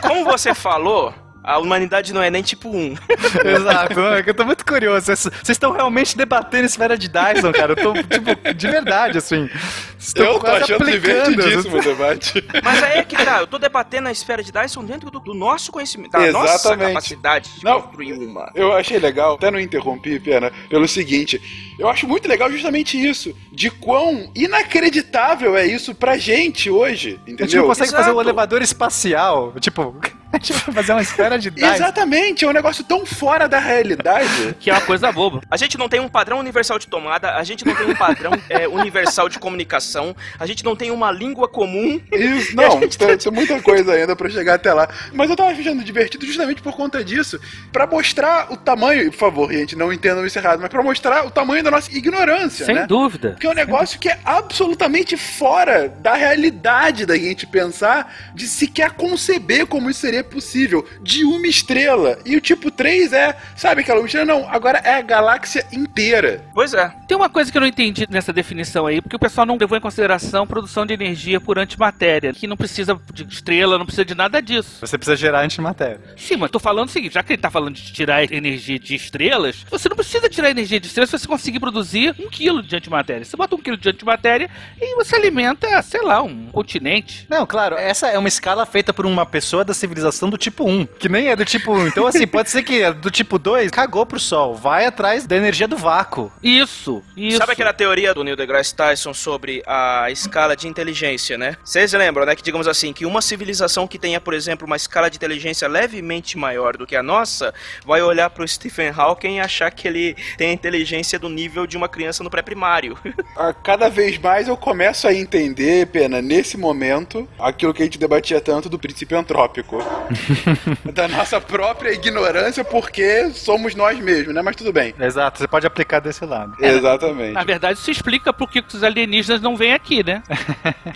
Como 0.02 0.26
você 0.26 0.54
falou, 0.54 1.14
a 1.44 1.58
humanidade 1.60 2.14
não 2.14 2.22
é 2.22 2.30
nem 2.30 2.42
tipo 2.42 2.70
1. 2.70 2.96
Exato, 3.46 4.00
é 4.00 4.24
que 4.24 4.30
eu 4.30 4.34
tô 4.34 4.46
muito 4.46 4.66
curioso. 4.66 5.06
Vocês 5.08 5.30
estão 5.50 5.72
realmente 5.72 6.16
debatendo 6.16 6.66
esfera 6.66 6.98
de 6.98 7.08
Dyson, 7.08 7.52
cara. 7.52 7.72
Eu 7.72 7.76
tô, 7.76 7.94
tipo, 7.94 8.54
de 8.54 8.68
verdade, 8.68 9.18
assim. 9.18 9.50
Estão 9.98 10.26
Eu 10.26 10.34
tô 10.34 10.40
quase 10.42 10.64
achando 10.64 10.84
aplicando. 10.84 11.30
divertidíssimo 11.36 11.78
o 11.78 11.82
debate. 11.82 12.44
Mas 12.64 12.84
aí 12.84 13.00
é 13.00 13.04
que 13.04 13.16
tá, 13.16 13.40
eu 13.40 13.48
tô 13.48 13.58
debatendo 13.58 14.08
a 14.08 14.12
esfera 14.12 14.44
de 14.44 14.52
Dyson 14.52 14.84
dentro 14.84 15.10
do, 15.12 15.20
do 15.20 15.34
nosso 15.34 15.72
conhecimento, 15.72 16.12
da 16.12 16.32
nossa 16.32 16.56
Exatamente. 16.56 16.88
capacidade 16.90 17.50
de 17.58 17.64
Não. 17.64 17.82
construir 17.82 18.14
uma. 18.14 18.52
Eu 18.56 18.74
achei 18.74 19.00
legal, 19.00 19.36
até 19.36 19.50
não 19.52 19.60
interrompi, 19.60 20.20
Pena, 20.20 20.52
pelo 20.70 20.88
seguinte. 20.88 21.42
Eu 21.80 21.90
acho 21.90 22.08
muito 22.08 22.28
legal 22.28 22.52
justamente 22.52 22.98
isso. 23.04 23.36
De 23.52 23.70
quão 23.70 24.32
inacreditável 24.36 25.58
é 25.58 25.66
isso 25.66 25.94
pra 25.96 26.18
gente 26.18 26.70
hoje. 26.70 27.20
A 27.26 27.30
gente 27.30 27.34
Entendeu? 27.44 27.62
não 27.62 27.68
consegue 27.70 27.92
fazer 27.92 28.12
um 28.12 28.22
elevador 28.22 28.62
espacial. 28.62 29.54
Tipo, 29.60 29.96
a 30.32 30.38
gente 30.38 30.54
vai 30.54 30.76
fazer 30.76 30.92
uma 30.94 31.02
esfera 31.02 31.38
de 31.38 31.50
Dyson. 31.50 31.74
Exatamente, 31.74 32.46
é 32.46 32.48
um 32.48 32.54
negócio 32.54 32.84
tão 32.84 33.06
fora 33.06 33.48
da 33.48 33.60
realidade. 33.60 34.56
Que 34.62 34.70
é 34.70 34.74
uma 34.74 34.82
coisa 34.82 35.12
boba. 35.12 35.42
A 35.50 35.58
gente 35.58 35.78
não 35.78 35.90
tem 35.90 36.00
um 36.00 36.08
padrão 36.08 36.38
universal 36.40 36.78
de 36.78 36.88
tomada, 36.88 37.36
a 37.36 37.44
gente 37.44 37.66
não 37.66 37.76
tem 37.76 37.88
um 37.88 37.96
padrão 37.96 38.32
é, 38.48 38.68
universal 38.68 39.28
de 39.28 39.40
comunicação, 39.40 40.16
a 40.40 40.46
gente 40.46 40.64
não 40.64 40.76
tem 40.76 40.92
uma 40.92 41.12
língua 41.12 41.48
comum. 41.48 42.00
Isso, 42.12 42.54
não, 42.56 42.80
tem, 42.80 43.18
tem 43.18 43.32
muita 43.32 43.60
coisa 43.62 43.94
ainda 43.94 44.16
pra 44.16 44.30
chegar 44.30 44.56
até 44.56 44.74
lá. 44.74 44.88
Mas 45.14 45.30
eu 45.30 45.36
tava 45.36 45.50
achando 45.50 45.84
divertido 45.84 46.26
justamente 46.26 46.62
por 46.62 46.76
conta 46.76 47.04
disso. 47.04 47.40
Pra 47.72 47.88
mostrar 47.88 48.52
o 48.52 48.58
tamanho, 48.58 49.04
e, 49.04 49.10
por 49.10 49.18
favor, 49.18 49.52
gente, 49.52 49.76
não 49.76 49.92
entendam 49.92 50.26
isso 50.26 50.38
errado, 50.38 50.60
mas 50.60 50.70
pra 50.70 50.84
mostrar 50.84 51.26
o 51.26 51.32
tamanho 51.32 51.64
da 51.64 51.72
nossa 51.72 51.92
ignorância, 51.92 52.66
Sem 52.66 52.76
né? 52.76 52.86
dúvida. 52.88 53.36
Que 53.40 53.48
é 53.48 53.50
um 53.50 53.56
negócio 53.56 54.00
que 54.00 54.10
é 54.10 54.20
absolutamente 54.24 55.18
fora 55.18 55.90
da 55.90 56.14
realidade 56.14 57.06
da 57.06 57.18
gente 57.18 57.48
pensar, 57.48 58.14
de 58.36 58.48
sequer 58.48 58.92
conceber 58.92 59.66
como 59.66 59.90
isso 59.90 60.02
seria 60.02 60.21
possível. 60.24 60.86
De 61.02 61.24
uma 61.24 61.48
estrela. 61.48 62.20
E 62.26 62.36
o 62.36 62.42
tipo 62.42 62.70
3 62.70 63.14
é, 63.14 63.36
sabe 63.56 63.82
aquela 63.82 64.00
uma 64.00 64.06
estrela? 64.06 64.26
Não, 64.26 64.50
agora 64.50 64.80
é 64.80 64.96
a 64.96 65.02
galáxia 65.02 65.66
inteira. 65.72 66.44
Pois 66.54 66.74
é. 66.74 66.94
Tem 67.08 67.18
uma 67.18 67.30
coisa 67.30 67.52
que 67.52 67.58
eu 67.58 67.62
não 67.62 67.68
entendi 67.68 68.06
nessa 68.10 68.32
definição 68.32 68.86
aí, 68.86 69.02
porque 69.02 69.16
o 69.16 69.20
pessoal 69.20 69.46
não 69.46 69.58
levou 69.58 69.78
em 69.78 69.82
consideração 69.82 70.48
produção 70.48 70.86
de 70.86 70.94
energia 70.94 71.40
por 71.40 71.58
antimatéria, 71.58 72.34
que 72.34 72.48
não 72.48 72.58
precisa 72.58 73.00
de 73.14 73.24
estrela, 73.24 73.78
não 73.78 73.86
precisa 73.86 74.06
de 74.06 74.16
nada 74.16 74.42
disso. 74.42 74.78
Você 74.82 74.98
precisa 74.98 75.16
gerar 75.16 75.42
antimatéria. 75.42 76.02
Sim, 76.18 76.38
mas 76.38 76.52
tô 76.52 76.60
falando 76.60 76.90
o 76.90 76.92
seguinte, 76.92 77.14
já 77.14 77.24
que 77.24 77.34
ele 77.34 77.42
tá 77.42 77.50
falando 77.50 77.76
de 77.76 77.94
tirar 77.94 78.24
energia 78.32 78.78
de 78.78 78.96
estrelas, 78.96 79.66
você 79.70 79.90
não 79.90 79.96
precisa 79.96 80.30
tirar 80.30 80.50
energia 80.50 80.80
de 80.80 80.88
estrelas 80.88 81.10
se 81.10 81.18
você 81.18 81.28
conseguir 81.28 81.60
produzir 81.60 82.16
um 82.20 82.30
quilo 82.30 82.62
de 82.62 82.76
antimatéria. 82.76 83.24
Você 83.24 83.38
bota 83.38 83.56
um 83.56 83.60
quilo 83.60 83.78
de 83.78 83.90
antimatéria 83.90 84.50
e 84.80 84.96
você 84.96 85.16
alimenta, 85.16 85.82
sei 85.82 86.02
lá, 86.02 86.22
um 86.22 86.48
continente. 86.48 87.26
Não, 87.30 87.46
claro, 87.46 87.76
essa 87.76 88.08
é 88.08 88.18
uma 88.18 88.28
escala 88.28 88.66
feita 88.66 88.94
por 88.94 89.06
uma 89.06 89.26
pessoa 89.26 89.64
da 89.64 89.74
civilização 89.74 90.11
do 90.30 90.38
tipo 90.38 90.66
1, 90.66 90.86
que 90.86 91.10
nem 91.10 91.28
é 91.28 91.36
do 91.36 91.46
tipo 91.46 91.74
1. 91.74 91.88
Então, 91.88 92.08
assim, 92.08 92.28
pode 92.28 92.50
ser 92.50 92.64
que 92.64 92.84
a 92.84 92.92
do 92.92 93.10
tipo 93.10 93.38
2 93.40 93.72
cagou 93.72 94.06
pro 94.06 94.20
sol, 94.20 94.56
vai 94.56 94.86
atrás 94.86 95.26
da 95.26 95.36
energia 95.36 95.68
do 95.68 95.78
vácuo. 95.78 96.32
Isso, 96.44 97.04
isso. 97.16 97.38
Sabe 97.38 97.54
aquela 97.54 97.74
teoria 97.74 98.14
do 98.14 98.24
Neil 98.24 98.36
deGrasse 98.36 98.76
Tyson 98.76 99.14
sobre 99.14 99.64
a 99.66 100.10
escala 100.12 100.56
de 100.56 100.68
inteligência, 100.68 101.38
né? 101.38 101.58
Vocês 101.64 101.94
lembram, 101.94 102.26
né, 102.26 102.36
que 102.36 102.44
digamos 102.44 102.68
assim, 102.68 102.94
que 102.94 103.06
uma 103.06 103.22
civilização 103.22 103.88
que 103.88 103.98
tenha, 103.98 104.20
por 104.20 104.34
exemplo, 104.34 104.66
uma 104.66 104.76
escala 104.76 105.10
de 105.10 105.18
inteligência 105.18 105.68
levemente 105.68 106.38
maior 106.38 106.78
do 106.78 106.86
que 106.86 106.96
a 106.96 107.04
nossa, 107.04 107.54
vai 107.86 108.02
olhar 108.02 108.30
pro 108.30 108.48
Stephen 108.48 108.92
Hawking 108.96 109.36
e 109.36 109.40
achar 109.40 109.72
que 109.72 109.88
ele 109.88 110.16
tem 110.38 110.50
a 110.50 110.54
inteligência 110.54 111.18
do 111.18 111.30
nível 111.30 111.66
de 111.66 111.78
uma 111.78 111.88
criança 111.88 112.24
no 112.24 112.30
pré-primário. 112.30 112.98
Cada 113.64 113.90
vez 113.90 114.18
mais 114.18 114.48
eu 114.48 114.58
começo 114.58 115.08
a 115.08 115.14
entender, 115.14 115.88
Pena, 115.88 116.22
nesse 116.22 116.58
momento, 116.58 117.28
aquilo 117.40 117.74
que 117.74 117.82
a 117.82 117.86
gente 117.86 117.98
debatia 117.98 118.42
tanto 118.42 118.70
do 118.70 118.80
princípio 118.80 119.18
antrópico. 119.18 119.78
da 120.94 121.08
nossa 121.08 121.40
própria 121.40 121.92
ignorância 121.92 122.64
porque 122.64 123.30
somos 123.32 123.76
nós 123.76 124.00
mesmos, 124.00 124.34
né? 124.34 124.42
Mas 124.42 124.56
tudo 124.56 124.72
bem. 124.72 124.94
Exato, 125.00 125.40
você 125.40 125.48
pode 125.48 125.66
aplicar 125.66 126.00
desse 126.00 126.26
lado. 126.26 126.56
Exatamente. 126.60 127.34
Na 127.34 127.44
verdade, 127.44 127.80
isso 127.80 127.92
explica 127.92 128.34
por 128.34 128.50
que 128.50 128.64
os 128.68 128.84
alienígenas 128.84 129.42
não 129.42 129.56
vêm 129.56 129.74
aqui, 129.74 130.04
né? 130.04 130.24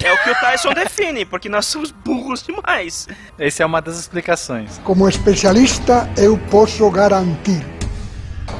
É 0.03 0.11
o 0.11 0.23
que 0.23 0.29
o 0.29 0.35
Tyson 0.35 0.73
define, 0.73 1.25
porque 1.25 1.49
nós 1.49 1.65
somos 1.65 1.91
burros 1.91 2.43
demais. 2.43 3.07
Essa 3.37 3.63
é 3.63 3.65
uma 3.65 3.81
das 3.81 3.99
explicações. 3.99 4.79
Como 4.83 5.07
especialista, 5.07 6.09
eu 6.17 6.37
posso 6.49 6.89
garantir. 6.89 7.65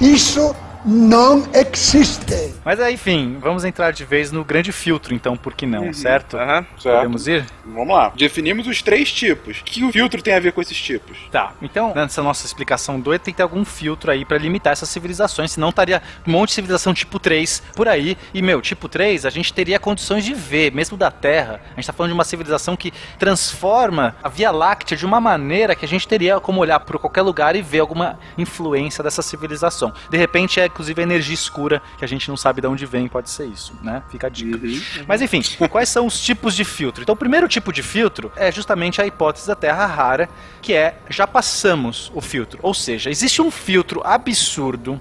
Isso 0.01 0.55
não 0.85 1.43
existe. 1.53 2.53
Mas 2.63 2.79
aí, 2.79 2.93
enfim, 2.93 3.37
vamos 3.39 3.65
entrar 3.65 3.91
de 3.91 4.05
vez 4.05 4.31
no 4.31 4.43
grande 4.43 4.71
filtro, 4.71 5.13
então, 5.13 5.35
por 5.35 5.53
que 5.53 5.65
não, 5.65 5.91
certo? 5.93 6.37
Aham. 6.37 6.65
Certo. 6.79 6.95
Podemos 6.97 7.27
ir? 7.27 7.45
Vamos 7.65 7.95
lá. 7.95 8.11
Definimos 8.15 8.67
os 8.67 8.81
três 8.81 9.11
tipos. 9.11 9.59
O 9.61 9.63
que 9.63 9.83
o 9.83 9.91
filtro 9.91 10.21
tem 10.21 10.33
a 10.33 10.39
ver 10.39 10.51
com 10.51 10.61
esses 10.61 10.77
tipos? 10.77 11.17
Tá, 11.31 11.53
então, 11.61 11.93
nessa 11.95 12.21
nossa 12.21 12.45
explicação 12.45 12.99
doida, 12.99 13.23
tem 13.23 13.33
que 13.33 13.37
ter 13.37 13.43
algum 13.43 13.65
filtro 13.65 14.11
aí 14.11 14.23
pra 14.23 14.37
limitar 14.37 14.73
essas 14.73 14.89
civilizações, 14.89 15.51
senão 15.51 15.69
estaria 15.69 16.01
um 16.25 16.31
monte 16.31 16.49
de 16.49 16.55
civilização 16.55 16.93
tipo 16.93 17.19
3 17.19 17.63
por 17.75 17.87
aí. 17.87 18.17
E, 18.33 18.41
meu, 18.41 18.61
tipo 18.61 18.87
3, 18.87 19.25
a 19.25 19.29
gente 19.29 19.53
teria 19.53 19.79
condições 19.79 20.23
de 20.23 20.33
ver, 20.33 20.71
mesmo 20.71 20.97
da 20.97 21.09
Terra. 21.09 21.61
A 21.71 21.75
gente 21.75 21.87
tá 21.87 21.93
falando 21.93 22.11
de 22.11 22.15
uma 22.15 22.23
civilização 22.23 22.75
que 22.75 22.93
transforma 23.17 24.15
a 24.21 24.29
Via 24.29 24.51
Láctea 24.51 24.97
de 24.97 25.05
uma 25.05 25.19
maneira 25.19 25.75
que 25.75 25.85
a 25.85 25.87
gente 25.87 26.07
teria 26.07 26.39
como 26.39 26.61
olhar 26.61 26.79
por 26.79 26.99
qualquer 26.99 27.21
lugar 27.21 27.55
e 27.55 27.61
ver 27.61 27.79
alguma 27.79 28.19
influência 28.37 29.03
dessa 29.03 29.21
civilização. 29.21 29.93
De 30.09 30.17
repente, 30.17 30.59
é 30.59 30.69
inclusive 30.75 31.01
a 31.01 31.03
energia 31.03 31.33
escura, 31.33 31.81
que 31.97 32.03
a 32.03 32.07
gente 32.07 32.27
não 32.27 32.35
sabe 32.35 32.59
de 32.59 32.67
onde 32.67 32.85
vem, 32.85 33.07
pode 33.07 33.29
ser 33.29 33.45
isso, 33.45 33.73
né? 33.81 34.03
Fica 34.09 34.27
a 34.27 34.29
dica. 34.29 34.59
Mas 35.07 35.21
enfim, 35.21 35.41
quais 35.69 35.87
são 35.87 36.05
os 36.05 36.19
tipos 36.19 36.53
de 36.53 36.65
filtro? 36.65 37.01
Então, 37.01 37.13
o 37.13 37.17
primeiro 37.17 37.47
tipo 37.47 37.71
de 37.71 37.81
filtro 37.81 38.29
é 38.35 38.51
justamente 38.51 39.01
a 39.01 39.07
hipótese 39.07 39.47
da 39.47 39.55
Terra 39.55 39.85
rara, 39.85 40.29
que 40.61 40.73
é 40.73 40.99
já 41.09 41.25
passamos 41.25 42.11
o 42.13 42.19
filtro. 42.19 42.59
Ou 42.61 42.73
seja, 42.73 43.09
existe 43.09 43.41
um 43.41 43.49
filtro 43.49 44.01
absurdo 44.03 44.99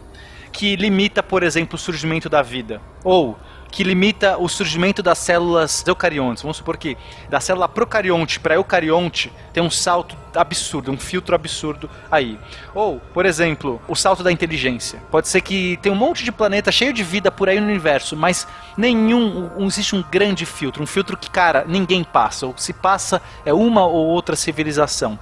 que 0.53 0.77
limita, 0.77 1.21
por 1.21 1.43
exemplo, 1.43 1.75
o 1.75 1.79
surgimento 1.79 2.29
da 2.29 2.41
vida. 2.41 2.81
Ou 3.03 3.37
que 3.75 3.83
limita 3.83 4.39
o 4.39 4.49
surgimento 4.49 5.03
das 5.03 5.19
células 5.19 5.85
eucariontes. 5.85 6.45
Vamos 6.45 6.59
supor 6.59 6.77
que 6.77 6.97
da 7.29 7.41
célula 7.41 7.69
procarionte 7.69 8.39
para 8.39 8.55
eucarionte 8.55 9.33
tem 9.53 9.61
um 9.61 9.69
salto 9.69 10.17
absurdo, 10.33 10.93
um 10.93 10.97
filtro 10.97 11.35
absurdo 11.35 11.91
aí. 12.09 12.39
Ou, 12.73 13.01
por 13.13 13.27
exemplo, 13.27 13.83
o 13.89 13.97
salto 13.97 14.23
da 14.23 14.31
inteligência. 14.31 15.03
Pode 15.11 15.27
ser 15.27 15.41
que 15.41 15.77
tem 15.83 15.91
um 15.91 15.97
monte 15.97 16.23
de 16.23 16.31
planeta 16.31 16.71
cheio 16.71 16.93
de 16.93 17.03
vida 17.03 17.33
por 17.33 17.49
aí 17.49 17.59
no 17.59 17.67
universo, 17.67 18.17
mas 18.17 18.47
nenhum 18.77 19.51
um- 19.59 19.67
existe 19.67 19.97
um 19.97 20.05
grande 20.09 20.47
filtro, 20.47 20.81
um 20.81 20.87
filtro 20.87 21.17
que, 21.17 21.29
cara, 21.29 21.65
ninguém 21.67 22.05
passa, 22.05 22.47
ou 22.47 22.55
se 22.57 22.73
passa 22.73 23.21
é 23.45 23.53
uma 23.53 23.85
ou 23.85 24.07
outra 24.07 24.37
civilização. 24.37 25.19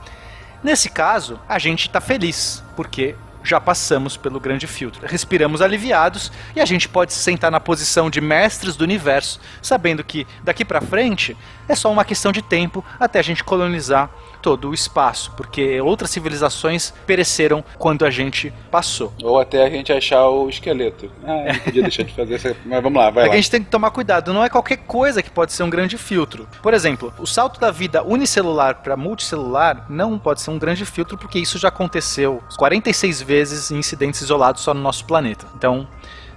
Nesse 0.63 0.91
caso, 0.91 1.41
a 1.49 1.59
gente 1.59 1.87
está 1.87 2.03
feliz, 2.03 2.63
porque 2.77 3.15
já 3.45 3.61
passamos 3.61 4.17
pelo 4.17 4.41
grande 4.41 4.67
filtro. 4.67 5.07
Respiramos 5.07 5.61
aliviados 5.61 6.33
e 6.55 6.61
a 6.61 6.65
gente 6.65 6.89
pode 6.89 7.13
se 7.13 7.21
sentar 7.21 7.51
na 7.51 7.61
posição 7.61 8.11
de 8.11 8.21
mestres 8.21 8.77
do 8.77 8.85
universo, 8.85 9.41
sabendo 9.61 10.05
que 10.05 10.27
daqui 10.43 10.65
pra 10.65 10.81
frente 10.81 11.37
é 11.69 11.75
só 11.75 11.91
uma 11.91 12.05
questão 12.05 12.33
de 12.33 12.43
tempo 12.43 12.85
até 12.99 13.19
a 13.19 13.23
gente 13.23 13.45
colonizar 13.45 14.11
todo 14.43 14.69
o 14.71 14.75
espaço, 14.75 15.33
porque 15.37 15.81
outras 15.81 16.11
civilizações 16.11 16.93
pereceram 17.07 17.65
quando 17.79 18.05
a 18.05 18.11
gente 18.11 18.53
passou. 18.71 19.13
Ou 19.23 19.39
até 19.39 19.65
a 19.65 19.71
gente 19.71 19.93
achar 19.93 20.27
o 20.29 20.49
esqueleto. 20.49 21.09
Ah, 21.25 21.53
não 21.53 21.61
podia 21.61 21.83
deixar 21.83 22.03
de 22.03 22.13
fazer 22.13 22.35
essa. 22.35 22.57
Mas 22.67 22.83
vamos 22.83 23.01
lá, 23.01 23.09
vai 23.11 23.25
É 23.25 23.27
lá. 23.29 23.33
a 23.33 23.37
gente 23.37 23.51
tem 23.51 23.63
que 23.63 23.71
tomar 23.71 23.91
cuidado, 23.93 24.33
não 24.33 24.43
é 24.45 24.49
qualquer 24.49 24.79
coisa 24.79 25.23
que 25.23 25.31
pode 25.31 25.53
ser 25.53 25.63
um 25.63 25.71
grande 25.71 25.97
filtro. 25.97 26.49
Por 26.61 26.75
exemplo, 26.75 27.15
o 27.19 27.27
salto 27.27 27.61
da 27.61 27.71
vida 27.71 28.03
unicelular 28.03 28.83
para 28.83 28.97
multicelular 28.97 29.87
não 29.89 30.19
pode 30.19 30.41
ser 30.41 30.51
um 30.51 30.59
grande 30.59 30.85
filtro, 30.85 31.17
porque 31.17 31.39
isso 31.39 31.59
já 31.59 31.69
aconteceu 31.69 32.43
46 32.59 33.23
vezes 33.23 33.71
em 33.71 33.77
incidentes 33.79 34.21
isolados 34.21 34.63
só 34.63 34.75
no 34.75 34.81
nosso 34.81 35.05
planeta. 35.05 35.47
Então, 35.57 35.87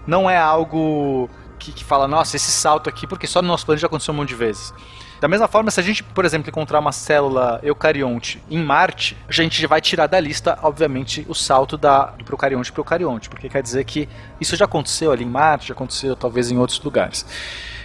não 0.05 0.29
é 0.29 0.37
algo 0.37 1.27
que, 1.57 1.71
que 1.71 1.83
fala, 1.83 2.07
nossa, 2.07 2.35
esse 2.35 2.51
salto 2.51 2.87
aqui, 2.87 3.07
porque 3.07 3.25
só 3.25 3.41
no 3.41 3.47
nosso 3.47 3.65
planeta 3.65 3.81
já 3.81 3.87
aconteceu 3.87 4.13
um 4.13 4.17
monte 4.17 4.29
de 4.29 4.35
vezes. 4.35 4.73
Da 5.25 5.29
mesma 5.29 5.47
forma, 5.47 5.71
se 5.71 5.79
a 5.79 5.83
gente, 5.83 6.03
por 6.03 6.23
exemplo, 6.23 6.51
encontrar 6.51 6.77
uma 6.77 6.91
célula 6.91 7.59
eucarionte 7.63 8.39
em 8.47 8.59
Marte, 8.59 9.17
a 9.27 9.31
gente 9.31 9.65
vai 9.65 9.81
tirar 9.81 10.05
da 10.05 10.19
lista, 10.19 10.55
obviamente, 10.61 11.25
o 11.27 11.33
salto 11.33 11.79
da, 11.79 12.11
do 12.11 12.23
procarionte 12.23 12.71
para 12.71 12.81
eucarionte, 12.81 13.27
porque 13.27 13.49
quer 13.49 13.63
dizer 13.63 13.85
que 13.85 14.07
isso 14.39 14.55
já 14.55 14.65
aconteceu 14.65 15.11
ali 15.11 15.23
em 15.23 15.27
Marte, 15.27 15.69
já 15.69 15.73
aconteceu 15.73 16.15
talvez 16.15 16.51
em 16.51 16.59
outros 16.59 16.79
lugares. 16.79 17.25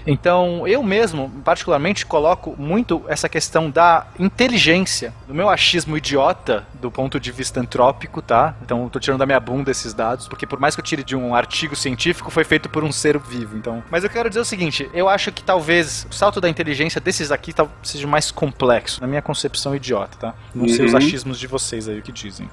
Então, 0.07 0.67
eu 0.67 0.83
mesmo, 0.83 1.31
particularmente, 1.45 2.05
coloco 2.07 2.55
muito 2.59 3.03
essa 3.09 3.29
questão 3.29 3.71
da 3.71 4.07
inteligência, 4.19 5.13
do 5.29 5.35
meu 5.35 5.49
achismo 5.49 5.97
idiota 5.97 6.65
do 6.75 6.91
ponto 6.91 7.21
de 7.21 7.31
vista 7.31 7.61
antrópico, 7.61 8.23
tá? 8.23 8.55
Então, 8.63 8.85
eu 8.85 8.91
tô 8.91 8.99
tirando 8.99 9.19
da 9.21 9.27
minha 9.27 9.39
bunda 9.41 9.71
esses 9.71 9.93
dados, 9.95 10.27
porque 10.29 10.47
por 10.47 10.59
mais 10.59 10.75
que 10.75 10.81
eu 10.81 10.85
tire 10.85 11.05
de 11.05 11.15
um 11.15 11.35
artigo 11.35 11.77
científico, 11.77 12.31
foi 12.31 12.45
feito 12.45 12.69
por 12.69 12.83
um 12.83 12.91
ser 12.93 13.19
vivo, 13.19 13.57
então. 13.57 13.83
Mas 13.91 14.03
eu 14.05 14.11
quero 14.11 14.29
dizer 14.29 14.41
o 14.41 14.45
seguinte, 14.45 14.89
eu 14.95 15.09
acho 15.09 15.31
que 15.31 15.43
talvez 15.43 16.07
o 16.11 16.15
salto 16.15 16.41
da 16.41 16.49
inteligência 16.49 17.01
desses 17.01 17.31
aqui 17.31 17.53
tal- 17.53 17.71
seja 17.83 18.07
mais 18.07 18.31
complexo, 18.31 19.01
na 19.01 19.07
minha 19.07 19.23
concepção 19.23 19.75
idiota, 19.77 20.17
tá? 20.19 20.35
Não 20.55 20.67
sei 20.69 20.85
os 20.87 20.93
Uhum. 20.93 20.99
achismos 20.99 21.39
de 21.39 21.47
vocês 21.47 21.89
aí, 21.89 21.99
o 21.99 22.03
que 22.03 22.13
dizem. 22.13 22.49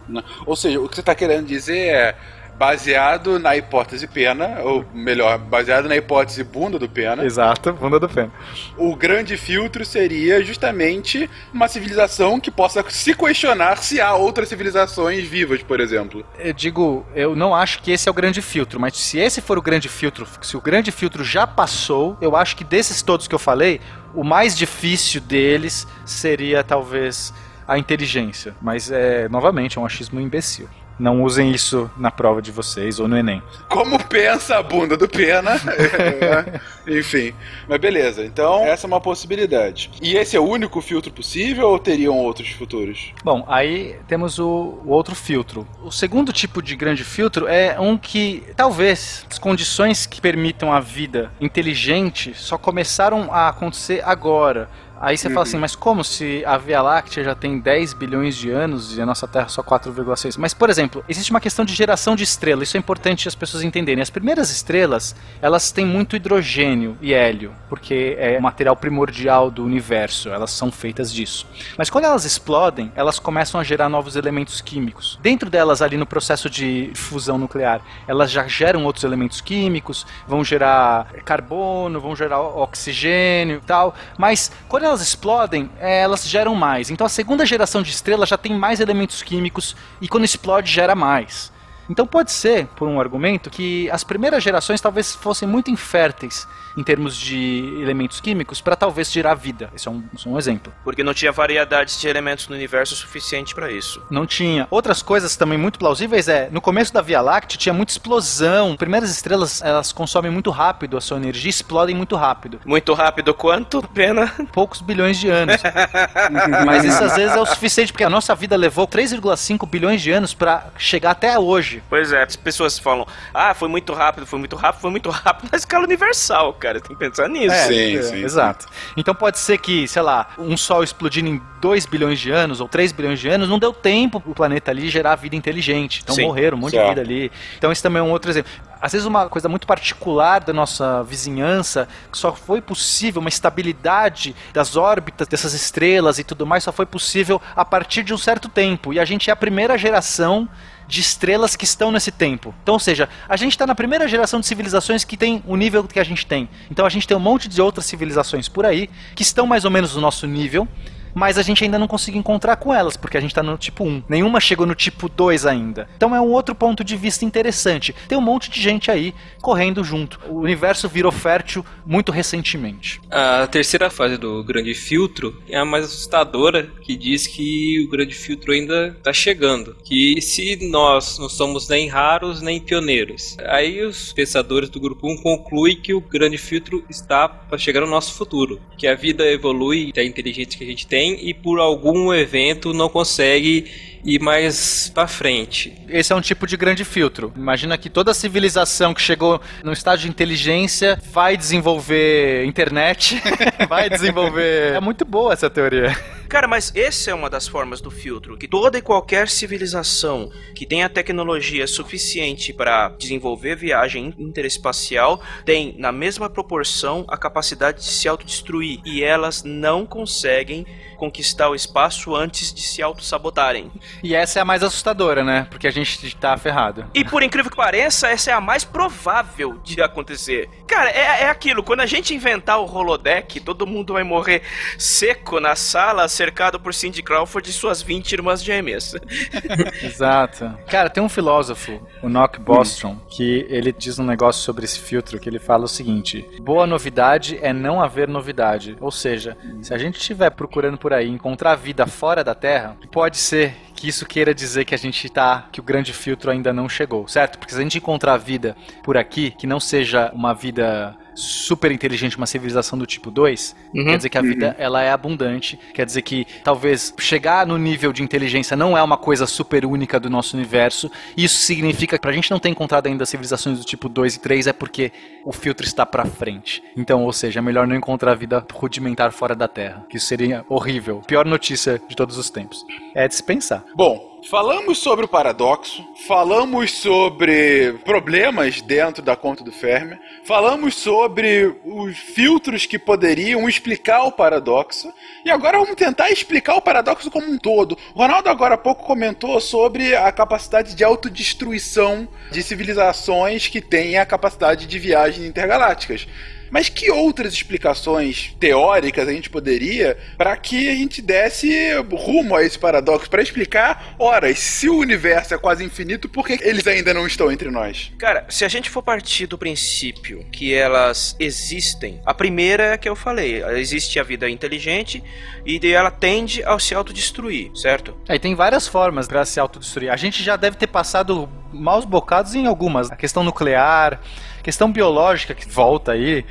Ou 0.46 0.56
seja, 0.56 0.80
o 0.80 0.88
que 0.90 0.96
você 0.96 1.02
está 1.02 1.16
querendo 1.16 1.46
dizer 1.46 1.78
é 1.78 2.16
baseado 2.58 3.38
na 3.40 3.56
hipótese 3.56 4.08
pena, 4.08 4.60
ou 4.62 4.84
melhor, 4.94 5.38
baseado 5.38 5.88
na 5.88 5.96
hipótese 5.96 6.44
bunda 6.44 6.80
do 6.80 6.90
pena. 6.90 7.24
Exato, 7.24 7.72
bunda 7.74 8.00
do 8.00 8.10
pena. 8.10 8.32
O 8.76 8.96
grande 8.96 9.38
filtro 9.38 9.86
seria 9.86 10.44
justamente 10.44 11.30
uma 11.54 11.68
civilização 11.68 12.40
que 12.40 12.50
possa 12.50 12.84
se 12.90 13.14
questionar 13.14 13.78
se 13.78 14.02
há 14.02 14.16
outras 14.16 14.50
civilizações 14.50 15.24
vivas, 15.28 15.62
por 15.62 15.80
exemplo. 15.80 16.26
Eu 16.40 16.54
digo, 16.54 17.06
eu 17.14 17.36
não 17.36 17.54
acho 17.54 17.82
que 17.82 17.92
esse 17.92 18.10
é 18.10 18.12
o 18.12 18.16
grande 18.16 18.42
filtro, 18.42 18.80
mas 18.80 18.98
se 18.98 19.20
esse 19.20 19.40
for 19.40 19.58
o 19.58 19.62
grande 19.62 19.88
filtro, 19.88 20.28
se 20.42 20.58
o 20.58 20.62
grande 20.62 20.92
filtro 20.92 21.24
já 21.24 21.46
passou, 21.46 22.18
eu 22.20 22.36
acho 22.36 22.56
que 22.56 22.64
desses 22.64 23.02
todos 23.02 23.28
que 23.28 23.36
eu 23.36 23.40
falei, 23.40 23.80
o 24.16 24.24
mais 24.24 24.58
difícil 24.58 25.22
deles 25.22 25.88
seria 26.06 26.64
talvez 26.64 27.34
a 27.68 27.78
inteligência. 27.78 28.56
Mas 28.62 28.90
é, 28.90 29.30
novamente, 29.30 29.78
é 29.78 29.82
um 29.82 29.86
achismo 29.86 30.20
imbecil. 30.20 30.68
Não 31.00 31.24
usem 31.24 31.52
isso 31.52 31.90
na 31.98 32.10
prova 32.10 32.42
de 32.42 32.52
vocês 32.52 33.00
ou 33.00 33.08
no 33.08 33.18
Enem. 33.18 33.42
Como 33.70 34.04
pensa 34.06 34.58
a 34.58 34.64
bunda 34.64 34.98
do 34.98 35.08
pena? 35.08 35.52
É, 35.98 37.00
Enfim, 37.00 37.34
mas 37.68 37.80
beleza. 37.80 38.24
Então, 38.24 38.64
essa 38.64 38.86
é 38.86 38.88
uma 38.88 39.02
possibilidade. 39.02 39.90
E 40.02 40.16
esse 40.16 40.36
é 40.36 40.40
o 40.40 40.44
único 40.44 40.82
filtro 40.82 41.12
possível 41.12 41.70
ou 41.70 41.80
teriam 41.80 42.18
outros 42.18 42.50
futuros? 42.50 43.14
Bom, 43.24 43.46
aí 43.48 43.96
temos 44.08 44.40
o, 44.40 44.80
o 44.86 44.90
outro 44.90 45.16
filtro. 45.16 45.68
O 45.84 45.92
segundo 45.92 46.32
tipo 46.32 46.62
de 46.62 46.76
grande 46.76 47.04
filtro 47.04 47.48
é 47.48 47.80
um 47.80 47.98
que 47.98 48.44
talvez 48.56 49.26
as 49.30 49.38
condições 49.40 50.06
que 50.06 50.22
permitam 50.22 50.72
a 50.72 50.80
vida 50.80 51.32
inteligente 51.40 52.34
só 52.36 52.58
começaram 52.58 53.32
a 53.32 53.50
acontecer 53.50 54.02
agora. 54.06 54.70
Aí 55.00 55.18
você 55.18 55.30
fala 55.30 55.38
Uhum. 55.38 55.44
assim, 55.44 55.58
mas 55.58 55.76
como 55.76 56.04
se 56.04 56.44
a 56.46 56.58
Via 56.58 56.82
Láctea 56.82 57.24
já 57.24 57.36
tem 57.36 57.60
10 57.60 57.94
bilhões 57.94 58.36
de 58.36 58.50
anos 58.50 58.98
e 58.98 59.02
a 59.02 59.06
nossa 59.06 59.28
Terra 59.28 59.48
só 59.48 59.62
4,6? 59.62 60.38
Mas, 60.38 60.54
por 60.54 60.70
exemplo, 60.70 61.04
existe 61.08 61.30
uma 61.32 61.40
questão 61.40 61.64
de 61.64 61.74
geração 61.74 62.16
de 62.16 62.24
estrela, 62.24 62.64
isso 62.64 62.76
é 62.78 62.80
importante 62.80 63.28
as 63.28 63.36
pessoas 63.36 63.64
entenderem. 63.64 64.02
As 64.02 64.10
primeiras 64.10 64.50
estrelas, 64.50 65.16
elas 65.42 65.72
têm 65.72 65.86
muito 65.86 66.16
hidrogênio 66.16 66.98
e 67.02 67.14
hélio, 67.14 67.52
porque 67.70 68.16
é 68.20 68.38
o 68.38 68.42
material 68.42 68.76
primordial 68.76 69.52
do 69.52 69.64
universo, 69.64 70.30
elas 70.30 70.52
são 70.52 70.72
feitas 70.72 71.14
disso. 71.14 71.46
Mas 71.78 71.90
quando 71.90 72.06
elas 72.06 72.26
explodem, 72.26 72.92
elas 72.96 73.20
começam 73.20 73.60
a 73.60 73.64
gerar 73.64 73.90
novos 73.90 74.16
elementos 74.16 74.62
químicos. 74.62 75.20
Dentro 75.22 75.50
delas, 75.50 75.82
ali 75.82 75.98
no 75.98 76.06
processo 76.06 76.50
de 76.50 76.92
fusão 76.96 77.38
nuclear, 77.38 77.82
elas 78.08 78.32
já 78.32 78.48
geram 78.48 78.84
outros 78.86 79.04
elementos 79.04 79.42
químicos, 79.42 80.06
vão 80.28 80.44
gerar 80.44 81.06
carbono, 81.26 82.00
vão 82.02 82.16
gerar 82.16 82.40
oxigênio 82.42 83.58
e 83.58 83.62
tal. 83.62 83.94
Mas 84.18 84.52
quando 84.68 84.87
elas 84.88 85.02
explodem, 85.02 85.70
eh, 85.80 86.02
elas 86.02 86.28
geram 86.28 86.56
mais. 86.56 86.90
Então 86.90 87.06
a 87.06 87.10
segunda 87.10 87.46
geração 87.46 87.82
de 87.82 87.90
estrelas 87.90 88.30
já 88.30 88.38
tem 88.38 88.54
mais 88.54 88.80
elementos 88.80 89.22
químicos 89.22 89.76
e 90.02 90.08
quando 90.08 90.24
explode 90.24 90.72
gera 90.72 90.96
mais. 90.96 91.52
Então 91.90 92.06
pode 92.06 92.32
ser, 92.32 92.68
por 92.76 92.88
um 92.88 93.00
argumento, 93.00 93.50
que 93.50 93.90
as 93.92 94.04
primeiras 94.04 94.44
gerações 94.44 94.82
talvez 94.82 95.16
fossem 95.16 95.48
muito 95.48 95.72
inférteis 95.72 96.48
em 96.78 96.84
termos 96.84 97.18
de 97.18 97.80
elementos 97.82 98.22
químicos 98.22 98.62
para 98.62 98.76
talvez 98.76 99.12
gerar 99.12 99.34
vida. 99.34 99.70
Esse 99.76 99.88
é 99.88 99.92
um, 99.92 100.04
é 100.26 100.30
um 100.30 100.38
exemplo. 100.38 100.72
Porque 100.84 101.04
não 101.04 101.14
tinha 101.14 101.32
variedades 101.32 102.00
de 102.00 102.08
elementos 102.08 102.48
no 102.48 102.56
universo 102.56 102.96
suficiente 102.96 103.56
para 103.56 103.72
isso. 103.72 104.02
Não 104.12 104.28
tinha. 104.28 104.68
Outras 104.70 105.02
coisas 105.02 105.36
também 105.36 105.58
muito 105.58 105.80
plausíveis 105.80 106.28
é, 106.28 106.50
no 106.52 106.62
começo 106.62 106.94
da 106.94 107.02
Via 107.02 107.20
Láctea 107.20 107.58
tinha 107.58 107.74
muita 107.74 107.92
explosão. 107.92 108.78
Primeiras 108.78 109.10
estrelas, 109.10 109.62
elas 109.62 109.92
consomem 109.92 110.32
muito 110.32 110.52
rápido 110.52 110.98
a 110.98 111.02
sua 111.02 111.18
energia, 111.18 111.50
explodem 111.50 111.96
muito 111.96 112.16
rápido. 112.16 112.60
Muito 112.64 112.94
rápido 112.94 113.34
quanto? 113.34 113.82
Pena. 113.94 114.32
Poucos 114.54 114.82
bilhões 114.82 115.18
de 115.18 115.30
anos. 115.30 115.62
Mas 116.66 116.84
isso 116.84 117.04
às 117.04 117.16
vezes 117.16 117.36
é 117.36 117.40
o 117.40 117.46
suficiente, 117.46 117.92
porque 117.92 118.04
a 118.04 118.10
nossa 118.10 118.36
vida 118.36 118.56
levou 118.56 118.88
3,5 118.88 119.68
bilhões 119.68 120.02
de 120.02 120.12
anos 120.12 120.34
para 120.34 120.68
chegar 120.78 121.12
até 121.12 121.40
hoje. 121.40 121.77
Hoje. 121.78 121.84
Pois 121.90 122.12
é, 122.12 122.24
as 122.24 122.36
pessoas 122.36 122.78
falam, 122.78 123.06
ah, 123.34 123.54
foi 123.54 123.70
muito 123.70 123.94
rápido, 123.94 124.26
foi 124.26 124.40
muito 124.40 124.56
rápido, 124.56 124.82
foi 124.82 124.92
muito 124.92 125.10
rápido 125.12 125.50
na 125.52 125.58
escala 125.58 125.86
universal, 125.86 126.54
cara. 126.54 126.80
Tem 126.80 126.96
que 126.96 127.00
pensar 127.00 127.28
nisso. 127.30 127.56
É, 127.56 127.68
Sim, 127.68 127.98
é, 127.98 128.02
sim, 128.02 128.24
Exato. 128.24 128.66
Então 128.96 129.14
pode 129.14 129.40
ser 129.40 129.58
que, 129.58 129.88
sei 129.88 130.02
lá, 130.02 130.28
um 130.38 130.58
sol 130.58 130.84
explodindo 130.84 131.30
em 131.30 131.42
2 131.62 131.86
bilhões 131.86 132.20
de 132.20 132.32
anos 132.32 132.62
ou 132.62 132.68
3 132.68 132.92
bilhões 132.92 133.20
de 133.20 133.30
anos, 133.30 133.50
não 133.50 133.60
deu 133.60 133.74
tempo 133.74 134.20
pro 134.20 134.34
planeta 134.34 134.72
ali 134.72 134.90
gerar 134.90 135.16
vida 135.16 135.36
inteligente. 135.36 136.02
Então 136.04 136.16
Sim. 136.16 136.24
morreram 136.24 136.58
um 136.58 136.62
monte 136.62 136.72
de 136.72 136.78
Certo. 136.78 136.90
vida 136.90 137.02
ali. 137.02 137.32
Então 137.58 137.72
esse 137.72 137.82
também 137.82 138.00
é 138.00 138.04
um 138.04 138.12
outro 138.12 138.30
exemplo. 138.30 138.52
Às 138.80 138.92
vezes 138.92 139.08
uma 139.08 139.28
coisa 139.28 139.50
muito 139.50 139.66
particular 139.66 140.40
da 140.40 140.54
nossa 140.54 141.02
vizinhança, 141.02 141.88
que 142.12 142.18
só 142.18 142.32
foi 142.32 142.62
possível, 142.62 143.20
uma 143.20 143.30
estabilidade 143.30 144.36
das 144.54 144.76
órbitas 144.76 145.28
dessas 145.28 145.54
estrelas 145.54 146.20
e 146.20 146.24
tudo 146.24 146.46
mais, 146.46 146.64
só 146.64 146.72
foi 146.72 146.86
possível 146.86 147.42
a 147.56 147.66
partir 147.66 148.04
de 148.04 148.14
um 148.14 148.18
certo 148.20 148.48
tempo. 148.48 148.94
E 148.94 149.00
a 149.00 149.06
gente 149.06 149.32
é 149.32 149.34
a 149.34 149.36
primeira 149.36 149.78
geração 149.80 150.48
de 150.88 151.02
estrelas 151.02 151.56
que 151.56 151.66
estão 151.66 151.92
nesse 151.92 152.12
tempo. 152.12 152.56
Então, 152.64 152.76
ou 152.76 152.80
seja, 152.80 153.10
a 153.28 153.36
gente 153.36 153.52
está 153.52 153.68
na 153.68 153.76
primeira 153.76 154.08
geração 154.08 154.40
de 154.40 154.46
civilizações 154.46 155.04
que 155.04 155.18
tem 155.18 155.44
o 155.46 155.56
nível 155.56 155.84
que 155.84 156.00
a 156.00 156.04
gente 156.04 156.26
tem. 156.26 156.48
Então 156.72 156.86
a 156.86 156.90
gente 156.90 157.08
tem 157.08 157.16
um 157.16 157.20
monte 157.20 157.48
de 157.50 157.62
outras 157.62 157.86
civilizações 157.86 158.48
por 158.48 158.66
aí 158.66 158.90
que 159.16 159.24
estão 159.24 159.46
mais 159.46 159.66
ou 159.66 159.72
menos 159.72 159.96
no 159.96 160.02
nosso 160.02 160.26
nível, 160.26 160.68
mas 161.14 161.38
a 161.38 161.42
gente 161.42 161.64
ainda 161.64 161.80
não 161.80 161.88
conseguiu 161.88 162.20
encontrar 162.20 162.56
com 162.58 162.74
elas, 162.74 162.98
porque 162.98 163.18
a 163.18 163.22
gente 163.22 163.32
está 163.32 163.44
no 163.44 163.58
tipo 163.58 163.84
1. 163.84 164.04
Nenhuma 164.10 164.40
chegou 164.40 164.66
no 164.66 164.76
tipo 164.76 165.10
2 165.10 165.46
ainda. 165.46 165.88
Então 165.96 166.16
é 166.16 166.22
um 166.22 166.32
outro 166.32 166.54
ponto 166.54 166.84
de 166.84 166.96
vista 166.96 167.26
interessante. 167.26 167.94
Tem 168.08 168.18
um 168.18 168.22
monte 168.22 168.50
de 168.50 168.62
gente 168.62 168.92
aí 168.92 169.14
correndo 169.42 169.84
junto. 169.84 170.20
O 170.28 170.40
universo 170.42 170.88
virou 170.90 171.12
fértil 171.12 171.66
muito 171.86 172.12
recentemente. 172.12 173.02
A 173.10 173.48
terceira 173.48 173.90
fase 173.90 174.18
do 174.18 174.44
grande 174.44 174.74
filtro 174.74 175.42
é 175.50 175.58
a 175.58 175.66
mais 175.66 175.86
assustadora, 175.86 176.70
que 176.82 176.96
diz 176.96 177.28
que 177.28 177.84
o 177.86 177.90
grande 177.90 178.14
filtro 178.14 178.52
ainda 178.52 178.96
está 178.98 179.14
chegando. 179.14 179.76
Que 179.84 180.22
se 180.22 180.70
nós 180.70 181.18
não 181.18 181.30
somos 181.30 181.68
nem 181.68 181.88
raros 181.88 182.42
nem 182.42 182.60
pioneiros. 182.60 183.38
Aí 183.48 183.82
os 183.82 184.14
pensadores 184.14 184.70
do 184.70 184.80
grupo 184.80 185.08
1 185.12 185.18
concluem 185.22 185.80
que 185.80 185.94
o 185.94 186.02
grande 186.02 186.38
filtro 186.38 186.84
está 186.90 187.28
para 187.28 187.58
chegar 187.58 187.82
no 187.82 187.88
nosso 187.88 188.14
futuro. 188.14 188.60
Que 188.78 188.88
a 188.88 188.96
vida 188.96 189.26
evolui, 189.26 189.92
a 189.98 190.04
inteligência 190.04 190.58
que 190.58 190.64
a 190.64 190.68
gente 190.68 190.86
tem 190.86 190.97
e 190.98 191.34
por 191.34 191.60
algum 191.60 192.14
evento 192.14 192.74
não 192.74 192.90
consegue 192.90 193.66
ir 194.04 194.20
mais 194.20 194.90
para 194.94 195.08
frente. 195.08 195.74
Esse 195.88 196.14
é 196.14 196.16
um 196.16 196.22
tipo 196.22 196.48
de 196.48 196.58
grande 196.58 196.84
filtro. 196.84 197.32
Imagina 197.36 197.78
que 197.78 197.90
toda 197.90 198.14
civilização 198.14 198.94
que 198.94 199.02
chegou 199.02 199.42
no 199.64 199.72
estágio 199.72 200.06
de 200.06 200.10
inteligência 200.10 201.00
vai 201.12 201.38
desenvolver 201.38 202.46
internet, 202.46 203.22
vai 203.68 203.90
desenvolver. 203.90 204.74
É 204.74 204.80
muito 204.80 205.06
boa 205.06 205.34
essa 205.34 205.50
teoria. 205.50 205.96
Cara, 206.28 206.46
mas 206.46 206.74
essa 206.76 207.10
é 207.10 207.14
uma 207.14 207.30
das 207.30 207.48
formas 207.48 207.80
do 207.80 207.90
filtro, 207.90 208.38
que 208.38 208.50
toda 208.50 208.78
e 208.78 208.82
qualquer 208.82 209.30
civilização 209.30 210.30
que 210.54 210.66
tenha 210.66 210.90
tecnologia 210.90 211.66
suficiente 211.66 212.52
para 212.52 212.90
desenvolver 212.90 213.56
viagem 213.56 214.14
interespacial 214.20 215.22
tem, 215.46 215.74
na 215.78 215.90
mesma 215.90 216.30
proporção, 216.30 217.06
a 217.08 217.16
capacidade 217.16 217.80
de 217.80 217.86
se 217.86 218.10
autodestruir. 218.10 218.82
E 218.84 219.02
elas 219.02 219.44
não 219.44 219.86
conseguem 219.86 220.66
conquistar 220.98 221.50
o 221.50 221.56
espaço 221.56 222.14
antes 222.14 222.54
de 222.54 222.62
se 222.62 222.82
autossabotarem. 222.82 223.72
E 224.04 224.16
essa 224.16 224.40
é 224.40 224.42
a 224.42 224.46
mais 224.46 224.64
assustadora, 224.64 225.24
né? 225.24 225.48
Porque 225.50 225.68
a 225.68 225.72
gente 225.72 226.16
tá 226.16 226.38
ferrado. 226.38 226.86
E 226.94 227.04
por 227.04 227.24
incrível 227.24 227.52
que 227.52 227.58
pareça, 227.58 228.08
essa 228.08 228.32
é 228.32 228.34
a 228.34 228.42
mais 228.42 228.64
provável 228.64 229.60
de 229.64 229.82
acontecer. 229.82 230.50
Cara, 230.68 230.90
é, 230.90 231.24
é 231.24 231.30
aquilo, 231.30 231.64
quando 231.64 231.82
a 231.82 231.86
gente 231.86 232.14
inventar 232.14 232.60
o 232.60 232.66
holodeck, 232.66 233.40
todo 233.40 233.68
mundo 233.68 233.94
vai 233.94 234.04
morrer 234.04 234.42
seco 234.78 235.40
na 235.40 235.56
sala, 235.56 236.08
cercado 236.08 236.60
por 236.60 236.74
Cindy 236.74 237.02
Crawford 237.02 237.50
e 237.50 237.54
suas 237.54 237.82
20 237.82 238.12
irmãs 238.12 238.44
gêmeas. 238.44 238.96
Exato. 239.84 240.58
Cara, 240.68 240.90
tem 240.90 241.04
um 241.04 241.10
filósofo, 241.10 241.82
o 242.02 242.10
Nock 242.10 242.40
Bostrom, 242.40 242.98
que 243.10 243.46
ele 243.50 243.72
diz 243.72 244.00
um 244.00 244.06
negócio 244.06 244.44
sobre 244.44 244.66
esse 244.66 244.80
filtro 244.80 245.20
que 245.20 245.30
ele 245.30 245.40
fala 245.40 245.66
o 245.66 245.68
seguinte: 245.68 246.28
boa 246.42 246.68
novidade 246.68 247.38
é 247.42 247.54
não 247.54 247.82
haver 247.82 248.08
novidade. 248.08 248.76
Ou 248.80 248.92
seja, 248.92 249.38
se 249.62 249.74
a 249.74 249.78
gente 249.78 249.98
estiver 250.00 250.30
procurando 250.32 250.78
por 250.78 250.94
aí 250.94 251.08
encontrar 251.08 251.56
vida 251.56 251.86
fora 251.86 252.24
da 252.24 252.36
Terra, 252.36 252.78
pode 252.92 253.18
ser 253.18 253.56
que 253.78 253.88
isso 253.88 254.08
queira 254.08 254.34
dizer 254.34 254.66
que 254.66 254.74
a 254.74 254.78
gente 254.78 255.08
tá, 255.08 255.48
que 255.52 255.60
o 255.60 255.64
grande 255.64 255.94
filtro 255.94 256.32
ainda 256.32 256.52
não 256.52 256.68
chegou, 256.68 257.08
certo? 257.08 257.38
Porque 257.38 257.54
se 257.54 257.60
a 257.60 257.62
gente 257.62 257.78
encontrar 257.78 258.18
vida 258.18 258.58
por 258.84 258.98
aqui, 258.98 259.30
que 259.30 259.46
não 259.46 259.60
seja 259.60 260.12
uma 260.14 260.34
vida 260.34 260.98
super 261.18 261.72
inteligente, 261.72 262.16
uma 262.16 262.28
civilização 262.28 262.78
do 262.78 262.86
tipo 262.86 263.10
2, 263.10 263.56
Uhum. 263.74 263.86
quer 263.86 263.98
dizer 263.98 264.10
que 264.10 264.18
a 264.18 264.22
vida 264.22 264.56
ela 264.60 264.82
é 264.84 264.92
abundante, 264.92 265.58
quer 265.74 265.86
dizer 265.86 266.04
que 266.04 266.26
talvez 266.44 266.94
chegar 267.00 267.46
no 267.48 267.58
nível 267.58 267.92
de 267.92 268.04
inteligência 268.04 268.56
não 268.56 268.78
é 268.78 268.84
uma 268.84 268.98
coisa 268.98 269.26
super 269.26 269.66
única 269.66 270.00
do 270.00 270.10
nosso 270.10 270.38
universo. 270.38 270.92
Isso 271.16 271.38
significa 271.40 271.98
que 271.98 272.02
pra 272.02 272.12
gente 272.12 272.30
não 272.30 272.40
ter 272.40 272.50
encontrado 272.50 272.86
ainda 272.88 273.06
civilizações 273.06 273.58
do 273.58 273.66
tipo 273.66 273.90
2 273.90 274.16
e 274.16 274.20
3 274.20 274.48
é 274.48 274.54
porque 274.54 274.92
o 275.26 275.32
filtro 275.34 275.66
está 275.66 275.86
pra 275.86 276.06
frente. 276.06 276.62
Então, 276.76 277.04
ou 277.04 277.12
seja, 277.12 277.40
é 277.40 277.42
melhor 277.42 277.66
não 277.68 277.76
encontrar 277.76 278.14
vida 278.16 278.46
rudimentar 278.54 279.12
fora 279.12 279.36
da 279.36 279.48
Terra, 279.48 279.86
que 279.90 279.98
isso 279.98 280.06
seria 280.06 280.46
horrível. 280.48 281.02
Pior 281.08 281.26
notícia 281.26 281.82
de 281.88 281.96
todos 281.96 282.18
os 282.18 282.30
tempos. 282.30 282.64
É 282.94 283.08
de 283.08 283.16
se 283.16 283.24
pensar. 283.24 283.64
Bom, 283.76 284.17
falamos 284.30 284.80
sobre 284.80 285.06
o 285.06 285.08
paradoxo, 285.08 285.86
falamos 286.08 286.72
sobre 286.72 287.74
problemas 287.86 288.62
dentro 288.62 289.04
da 289.04 289.16
conta 289.16 289.44
do 289.44 289.52
Fermi, 289.52 289.98
falamos 290.26 290.76
sobre 290.76 291.56
os 291.64 291.98
filtros 291.98 292.66
que 292.66 292.80
poderiam 292.80 293.48
explicar 293.48 294.04
o 294.04 294.12
paradoxo, 294.12 294.92
e 295.24 295.30
agora 295.30 295.60
vamos 295.60 295.76
tentar 295.76 296.10
explicar 296.10 296.56
o 296.56 296.62
paradoxo 296.62 297.12
como 297.12 297.28
um 297.28 297.38
todo. 297.38 297.78
O 297.94 298.00
Ronaldo 298.00 298.30
agora 298.30 298.56
há 298.56 298.58
pouco 298.58 298.86
comentou 298.86 299.40
sobre 299.40 299.96
a 299.96 300.12
capacidade 300.12 300.76
de 300.76 300.84
autodestruição 300.84 302.08
de 302.32 302.42
civilizações 302.44 303.48
que 303.48 303.62
têm 303.62 303.98
a 303.98 304.06
capacidade 304.06 304.66
de 304.66 304.80
viagens 304.80 305.26
intergalácticas. 305.26 306.08
Mas 306.50 306.70
que 306.70 306.92
outras 306.92 307.34
explicações 307.34 308.36
teóricas 308.40 309.08
a 309.08 309.12
gente 309.12 309.30
poderia 309.30 309.98
para 310.18 310.36
que 310.38 310.70
a 310.70 310.76
gente 310.76 311.02
desse 311.02 311.74
rumo 311.92 312.36
a 312.36 312.44
esse 312.44 312.58
paradoxo 312.58 313.10
para 313.10 313.22
explicar, 313.22 313.96
ora, 314.00 314.34
se 314.36 314.70
o 314.70 314.78
universo 314.78 315.34
é 315.34 315.38
quase 315.38 315.64
infinito, 315.64 316.10
por 316.10 316.26
que 316.26 316.38
eles 316.42 316.66
ainda 316.68 316.94
não 316.94 317.06
estão 317.06 317.32
entre 317.32 317.50
nós? 317.50 317.92
Cara, 317.98 318.26
se 318.30 318.46
a 318.46 318.48
gente 318.48 318.70
for 318.70 318.82
partir 318.82 319.28
do 319.28 319.38
princípio 319.38 320.26
que 320.32 320.54
elas 320.54 321.16
existem, 321.20 322.02
a 322.06 322.14
primeira 322.14 322.64
é 322.64 322.74
a 322.74 322.78
que 322.78 322.88
eu 322.88 322.96
falei, 322.96 323.44
existe 323.58 324.00
a 324.00 324.04
vida 324.04 324.30
inteligente 324.30 325.04
e 325.46 325.60
ela 325.72 325.92
tende 325.92 326.44
a 326.44 326.58
se 326.60 326.74
autodestruir, 326.74 327.52
certo? 327.56 327.96
Aí 328.08 328.20
tem 328.20 328.36
várias 328.36 328.68
formas 328.68 329.08
para 329.08 329.26
se 329.26 329.40
autodestruir. 329.40 329.92
A 329.92 329.98
gente 329.98 330.24
já 330.24 330.36
deve 330.36 330.58
ter 330.58 330.68
passado 330.68 331.30
maus 331.52 331.86
bocados 331.86 332.36
em 332.36 332.46
algumas. 332.46 332.92
A 332.92 332.96
questão 332.96 333.24
nuclear, 333.24 334.00
questão 334.44 334.72
biológica 334.72 335.34
que 335.34 335.48
volta 335.48 335.92
aí, 335.92 336.26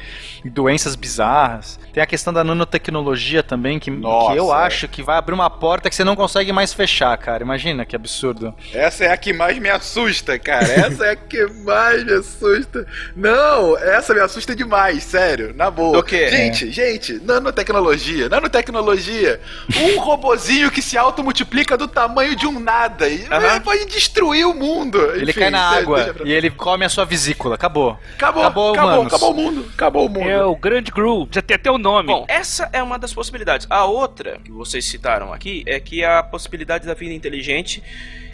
doenças 0.45 0.95
bizarras. 0.95 1.79
Tem 1.93 2.03
a 2.03 2.07
questão 2.07 2.33
da 2.33 2.45
nanotecnologia 2.45 3.43
também, 3.43 3.79
que, 3.79 3.91
Nossa, 3.91 4.33
que 4.33 4.39
eu 4.39 4.53
é. 4.55 4.57
acho 4.67 4.87
que 4.89 5.03
vai 5.03 5.17
abrir 5.17 5.35
uma 5.35 5.49
porta 5.51 5.89
que 5.89 5.95
você 5.97 6.05
não 6.05 6.15
consegue 6.17 6.53
mais 6.53 6.73
fechar, 6.73 7.17
cara. 7.19 7.43
Imagina 7.43 7.85
que 7.85 7.97
absurdo. 7.97 8.55
Essa 8.73 9.05
é 9.05 9.13
a 9.13 9.17
que 9.17 9.33
mais 9.33 9.59
me 9.59 9.69
assusta, 9.71 10.39
cara. 10.39 10.65
Essa 10.67 11.07
é 11.07 11.11
a 11.13 11.17
que 11.17 11.47
mais 11.65 12.05
me 12.05 12.13
assusta. 12.13 12.87
Não, 13.15 13.77
essa 13.79 14.15
me 14.15 14.21
assusta 14.21 14.55
demais, 14.55 15.03
sério, 15.03 15.53
na 15.55 15.71
boa. 15.71 16.03
Quê? 16.03 16.29
Gente, 16.29 16.71
gente, 16.71 17.21
nanotecnologia, 17.25 18.29
nanotecnologia. 18.29 19.41
Um 19.77 19.99
robozinho 20.05 20.71
que 20.71 20.83
se 20.83 20.97
automultiplica 20.99 21.77
do 21.77 21.89
tamanho 21.89 22.37
de 22.37 22.47
um 22.47 22.61
nada. 22.61 23.09
E 23.09 23.27
pode 23.65 23.87
destruir 23.87 24.47
o 24.47 24.55
mundo. 24.55 25.01
Ele 25.15 25.31
Enfim, 25.31 25.41
cai 25.41 25.51
na 25.51 25.61
água 25.71 26.05
pra- 26.15 26.27
e 26.27 26.33
ele 26.33 26.51
come 26.51 26.85
a 26.85 26.89
sua 26.89 27.05
vesícula. 27.05 27.55
Acabou. 27.55 27.99
Acabou, 28.15 28.43
Acabou, 28.43 28.73
acabou, 28.73 29.03
acabou 29.07 29.31
o 29.31 29.35
mundo. 29.35 29.71
Acabou 29.75 29.96
o 30.05 30.09
mundo. 30.09 30.29
É 30.29 30.45
o 30.45 30.57
Grande 30.57 30.91
Gru, 30.91 31.29
já 31.31 31.41
tem 31.43 31.55
até 31.55 31.71
o 31.71 31.79
nome. 31.79 32.09
Bom, 32.09 32.25
essa 32.29 32.69
é 32.73 32.83
uma 32.83 32.99
das 32.99 33.13
possibilidades. 33.15 33.67
A 33.71 33.85
outra 33.85 34.39
que 34.45 34.51
vocês 34.51 34.85
citaram 34.85 35.33
aqui 35.33 35.65
é 35.67 35.81
que 35.81 36.05
a 36.05 36.23
possibilidade 36.23 36.87
da 36.87 36.95
vida 36.95 37.15
inteligente 37.15 37.83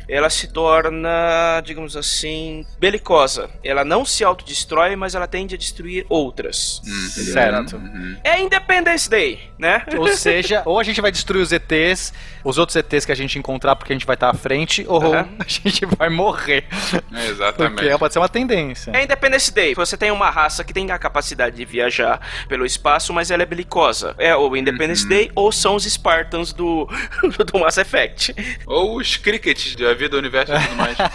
ela 0.09 0.31
se 0.31 0.49
torna, 0.49 1.61
digamos 1.65 1.97
assim, 1.97 2.67
belicosa. 2.79 3.51
Ela 3.65 3.85
não 3.85 4.05
se 4.05 4.25
autodestrói, 4.25 4.97
mas 4.97 5.15
ela 5.15 5.27
tende 5.27 5.55
a 5.55 5.59
destruir 5.59 6.05
outras. 6.09 6.81
Certo. 7.11 7.81
É 8.25 8.41
Independence 8.41 9.09
Day, 9.09 9.41
né? 9.59 9.85
Ou 9.97 10.09
seja, 10.09 10.63
ou 10.65 10.79
a 10.79 10.83
gente 10.83 11.01
vai 11.01 11.11
destruir 11.11 11.43
os 11.43 11.53
ETs, 11.53 12.13
os 12.45 12.59
outros 12.59 12.77
ETs 12.77 13.05
que 13.05 13.13
a 13.13 13.15
gente 13.15 13.39
encontrar 13.39 13.77
porque 13.77 13.93
a 13.93 13.97
gente 13.97 14.07
vai 14.07 14.15
estar 14.15 14.31
à 14.31 14.35
frente, 14.35 14.85
ou 14.89 15.03
Aham. 15.03 15.29
a 15.39 15.45
gente 15.49 15.87
vai 15.87 16.09
morrer. 16.09 16.65
É, 17.13 17.29
exatamente. 17.29 17.75
Porque 17.75 17.99
pode 17.99 18.13
ser 18.13 18.19
uma 18.19 18.29
tendência. 18.29 18.91
É 18.95 19.05
Independence 19.05 19.53
Day. 19.53 19.75
Você 19.75 19.97
tem 19.97 20.11
uma 20.11 20.31
raça 20.31 20.65
que 20.65 20.73
tem 20.73 20.91
a 20.91 20.99
capacidade 20.99 21.57
de 21.57 21.65
viajar 21.65 22.21
pelo 22.49 22.65
espaço, 22.65 23.13
mas 23.13 23.31
ela 23.31 23.43
é 23.43 23.47
belicosa. 23.47 24.15
É 24.19 24.35
o 24.35 24.57
Independence 24.57 25.07
Day 25.07 25.31
ou 25.35 25.53
são 25.53 25.77
os 25.77 25.85
Spartans 25.85 26.53
do, 26.53 26.89
do 27.53 27.59
Mass 27.59 27.77
Effect. 27.79 28.35
Ou 28.67 28.97
os 28.97 29.17
crickets 29.17 29.77
de 29.77 29.85
da 29.93 29.99
vida, 29.99 30.11
do 30.11 30.19
universo 30.19 30.53
e 30.55 30.59
tudo 30.61 30.77
mais. 30.77 30.97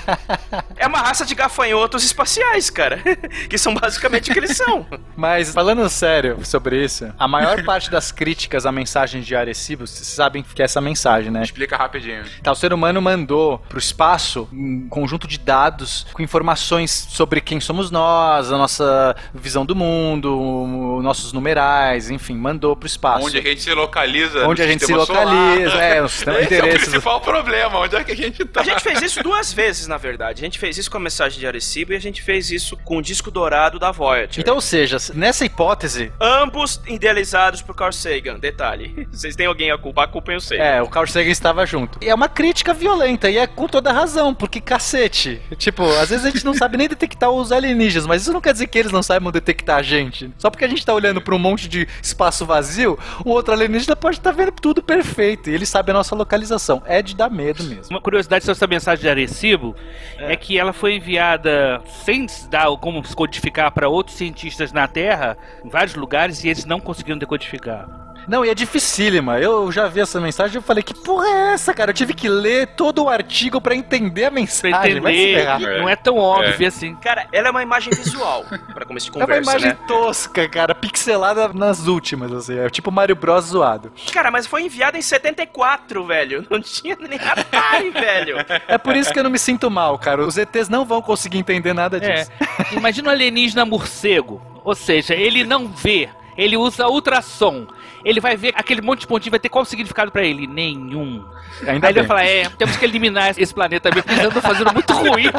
É 0.79 0.85
uma 0.85 0.99
raça 0.99 1.25
de 1.25 1.33
gafanhotos 1.33 2.03
espaciais, 2.03 2.69
cara. 2.69 2.99
que 3.49 3.57
são 3.57 3.73
basicamente 3.73 4.29
o 4.29 4.33
que 4.33 4.39
eles 4.39 4.55
são. 4.55 4.85
Mas, 5.17 5.51
falando 5.51 5.87
sério 5.89 6.37
sobre 6.45 6.83
isso, 6.83 7.11
a 7.17 7.27
maior 7.27 7.63
parte 7.63 7.89
das 7.89 8.11
críticas 8.11 8.65
à 8.65 8.71
mensagem 8.71 9.21
de 9.21 9.35
Arecibo, 9.35 9.87
vocês 9.87 10.07
sabem 10.07 10.43
que 10.43 10.61
é 10.61 10.65
essa 10.65 10.79
mensagem, 10.79 11.31
né? 11.31 11.41
Explica 11.43 11.75
rapidinho. 11.75 12.23
Tá, 12.43 12.51
o 12.51 12.55
ser 12.55 12.71
humano 12.73 13.01
mandou 13.01 13.57
pro 13.67 13.79
espaço 13.79 14.47
um 14.53 14.87
conjunto 14.87 15.27
de 15.27 15.39
dados 15.39 16.05
com 16.13 16.21
informações 16.21 16.91
sobre 17.09 17.41
quem 17.41 17.59
somos 17.59 17.89
nós, 17.89 18.51
a 18.51 18.57
nossa 18.57 19.15
visão 19.33 19.65
do 19.65 19.75
mundo, 19.75 20.39
o- 20.39 21.01
nossos 21.01 21.33
numerais, 21.33 22.09
enfim, 22.11 22.35
mandou 22.35 22.75
pro 22.75 22.87
espaço. 22.87 23.25
Onde 23.25 23.39
a 23.39 23.41
gente 23.41 23.61
se 23.61 23.73
localiza 23.73 24.47
Onde 24.47 24.61
a 24.61 24.67
gente 24.67 24.85
se 24.85 24.93
localiza, 24.93 25.71
solar. 25.71 25.83
é, 25.83 26.01
no 26.01 26.09
sistema- 26.09 26.39
Esse 26.39 26.55
é 26.55 26.63
o 26.63 26.69
principal 26.69 27.19
problema, 27.21 27.79
onde 27.79 27.95
é 27.95 28.03
que 28.03 28.11
a 28.11 28.15
gente 28.15 28.45
tá. 28.45 28.63
A 28.67 28.73
gente 28.73 28.83
fez 28.83 29.01
isso 29.01 29.23
duas 29.23 29.53
vezes, 29.53 29.87
na 29.87 29.97
verdade. 29.97 30.41
A 30.41 30.45
gente 30.45 30.59
fez 30.59 30.77
isso 30.77 30.91
com 30.91 30.97
a 30.97 30.99
mensagem 30.99 31.39
de 31.39 31.47
Arecibo 31.47 31.93
e 31.93 31.95
a 31.95 31.99
gente 31.99 32.21
fez 32.21 32.51
isso 32.51 32.75
com 32.83 32.97
o 32.97 33.01
disco 33.01 33.31
dourado 33.31 33.79
da 33.79 33.91
Voyager. 33.91 34.39
Então, 34.39 34.55
ou 34.55 34.61
seja, 34.61 34.97
nessa 35.13 35.45
hipótese, 35.45 36.11
Ambos 36.19 36.81
idealizados 36.87 37.61
por 37.61 37.75
Carl 37.75 37.91
Sagan. 37.91 38.39
Detalhe. 38.39 39.07
Vocês 39.11 39.35
têm 39.35 39.45
alguém 39.45 39.71
a 39.71 39.77
culpar, 39.77 40.09
culpem 40.09 40.35
o 40.35 40.41
Sagan. 40.41 40.63
É, 40.63 40.81
o 40.81 40.87
Carl 40.87 41.07
Sagan 41.07 41.29
estava 41.29 41.65
junto. 41.65 41.99
E 42.01 42.09
é 42.09 42.13
uma 42.13 42.27
crítica 42.27 42.73
violenta, 42.73 43.29
e 43.29 43.37
é 43.37 43.47
com 43.47 43.67
toda 43.67 43.91
razão, 43.91 44.33
porque 44.33 44.59
cacete. 44.59 45.41
Tipo, 45.57 45.83
às 45.97 46.09
vezes 46.09 46.25
a 46.25 46.29
gente 46.29 46.45
não 46.45 46.53
sabe 46.53 46.77
nem 46.77 46.87
detectar 46.87 47.29
os 47.29 47.51
alienígenas, 47.51 48.05
mas 48.05 48.21
isso 48.23 48.33
não 48.33 48.41
quer 48.41 48.53
dizer 48.53 48.67
que 48.67 48.77
eles 48.77 48.91
não 48.91 49.03
saibam 49.03 49.31
detectar 49.31 49.77
a 49.77 49.81
gente. 49.81 50.31
Só 50.37 50.49
porque 50.49 50.65
a 50.65 50.67
gente 50.67 50.85
tá 50.85 50.93
olhando 50.93 51.21
pra 51.21 51.35
um 51.35 51.39
monte 51.39 51.67
de 51.67 51.87
espaço 52.01 52.45
vazio, 52.45 52.97
um 53.25 53.29
outro 53.29 53.53
alienígena 53.53 53.95
pode 53.95 54.17
estar 54.17 54.31
vendo 54.31 54.51
tudo 54.51 54.81
perfeito, 54.81 55.49
e 55.49 55.53
ele 55.53 55.65
sabe 55.65 55.91
a 55.91 55.93
nossa 55.93 56.15
localização. 56.15 56.81
É 56.85 57.01
de 57.01 57.15
dar 57.15 57.29
medo 57.29 57.63
mesmo. 57.63 57.87
Uma 57.89 58.01
curiosidade 58.01 58.45
essa 58.57 58.67
mensagem 58.67 59.01
de 59.01 59.09
Arecibo 59.09 59.75
é. 60.17 60.35
que 60.35 60.57
ela 60.57 60.73
foi 60.73 60.95
enviada 60.95 61.81
sem 61.85 62.27
se 62.27 62.49
dar 62.49 62.75
como 62.77 63.01
codificar 63.15 63.71
para 63.71 63.87
outros 63.87 64.17
cientistas 64.17 64.73
na 64.73 64.87
Terra, 64.87 65.37
em 65.63 65.69
vários 65.69 65.95
lugares, 65.95 66.43
e 66.43 66.49
eles 66.49 66.65
não 66.65 66.79
conseguiram 66.79 67.17
decodificar. 67.17 68.06
Não, 68.27 68.43
e 68.43 68.49
é 68.49 68.53
dificílima. 68.55 69.39
Eu 69.39 69.71
já 69.71 69.87
vi 69.87 70.01
essa 70.01 70.19
mensagem 70.19 70.55
e 70.55 70.57
eu 70.57 70.61
falei, 70.61 70.83
que 70.83 70.93
porra 70.93 71.25
é 71.27 71.53
essa, 71.53 71.73
cara? 71.73 71.91
Eu 71.91 71.95
tive 71.95 72.13
que 72.13 72.27
ler 72.27 72.67
todo 72.75 73.03
o 73.05 73.09
artigo 73.09 73.61
pra 73.61 73.73
entender 73.75 74.25
a 74.25 74.31
mensagem. 74.31 74.71
Pra 74.71 75.01
Vai 75.01 75.13
se 75.13 75.19
entender, 75.21 75.39
ferrar. 75.39 75.59
não 75.61 75.87
é 75.89 75.95
tão 75.95 76.17
óbvio 76.17 76.67
assim. 76.67 76.95
Cara, 76.97 77.25
ela 77.31 77.47
é 77.47 77.51
uma 77.51 77.63
imagem 77.63 77.93
visual, 77.93 78.45
pra 78.73 78.85
começo 78.85 79.09
de 79.09 79.11
É 79.17 79.19
uma 79.21 79.25
conversa, 79.27 79.51
imagem 79.51 79.69
né? 79.69 79.77
tosca, 79.87 80.49
cara, 80.49 80.75
pixelada 80.75 81.47
nas 81.53 81.87
últimas, 81.87 82.31
assim. 82.33 82.57
É 82.59 82.69
tipo 82.69 82.91
Mario 82.91 83.15
Bros 83.15 83.45
zoado. 83.45 83.91
Cara, 84.11 84.29
mas 84.29 84.45
foi 84.45 84.63
enviada 84.63 84.97
em 84.97 85.01
74, 85.01 86.03
velho. 86.05 86.45
Não 86.49 86.61
tinha 86.61 86.97
nem 86.99 87.19
Atari, 87.19 87.89
velho. 87.95 88.37
É 88.67 88.77
por 88.77 88.95
isso 88.95 89.11
que 89.13 89.19
eu 89.19 89.23
não 89.23 89.29
me 89.31 89.39
sinto 89.39 89.71
mal, 89.71 89.97
cara. 89.97 90.21
Os 90.25 90.37
ETs 90.37 90.67
não 90.69 90.83
vão 90.85 91.01
conseguir 91.01 91.37
entender 91.37 91.73
nada 91.73 91.97
É. 91.97 91.99
disso. 91.99 92.31
Imagina 92.73 93.07
um 93.09 93.11
alienígena 93.11 93.65
morcego. 93.65 94.41
Ou 94.63 94.75
seja, 94.75 95.13
ele 95.15 95.45
não 95.45 95.67
vê, 95.69 96.09
ele 96.37 96.57
usa 96.57 96.87
ultrassom. 96.87 97.65
Ele 98.07 98.21
vai 98.21 98.37
ver 98.37 98.53
aquele 98.55 98.81
monte 98.81 99.01
de 99.01 99.07
pontinho, 99.07 99.31
vai 99.31 99.39
ter 99.39 99.49
qual 99.49 99.65
significado 99.65 100.11
pra 100.11 100.23
ele? 100.23 100.47
Nenhum. 100.47 101.25
Ainda 101.67 101.87
Aí 101.87 101.93
ele 101.93 101.93
bem. 101.93 101.93
vai 101.93 102.05
falar, 102.05 102.23
é, 102.23 102.49
temos 102.57 102.77
que 102.77 102.85
eliminar 102.85 103.33
esse 103.37 103.53
planeta 103.53 103.89
mesmo, 103.89 104.03
porque 104.03 104.19
eles 104.19 104.29
andam 104.29 104.41
fazendo 104.41 104.73
muito 104.73 104.93
ruído. 104.93 105.37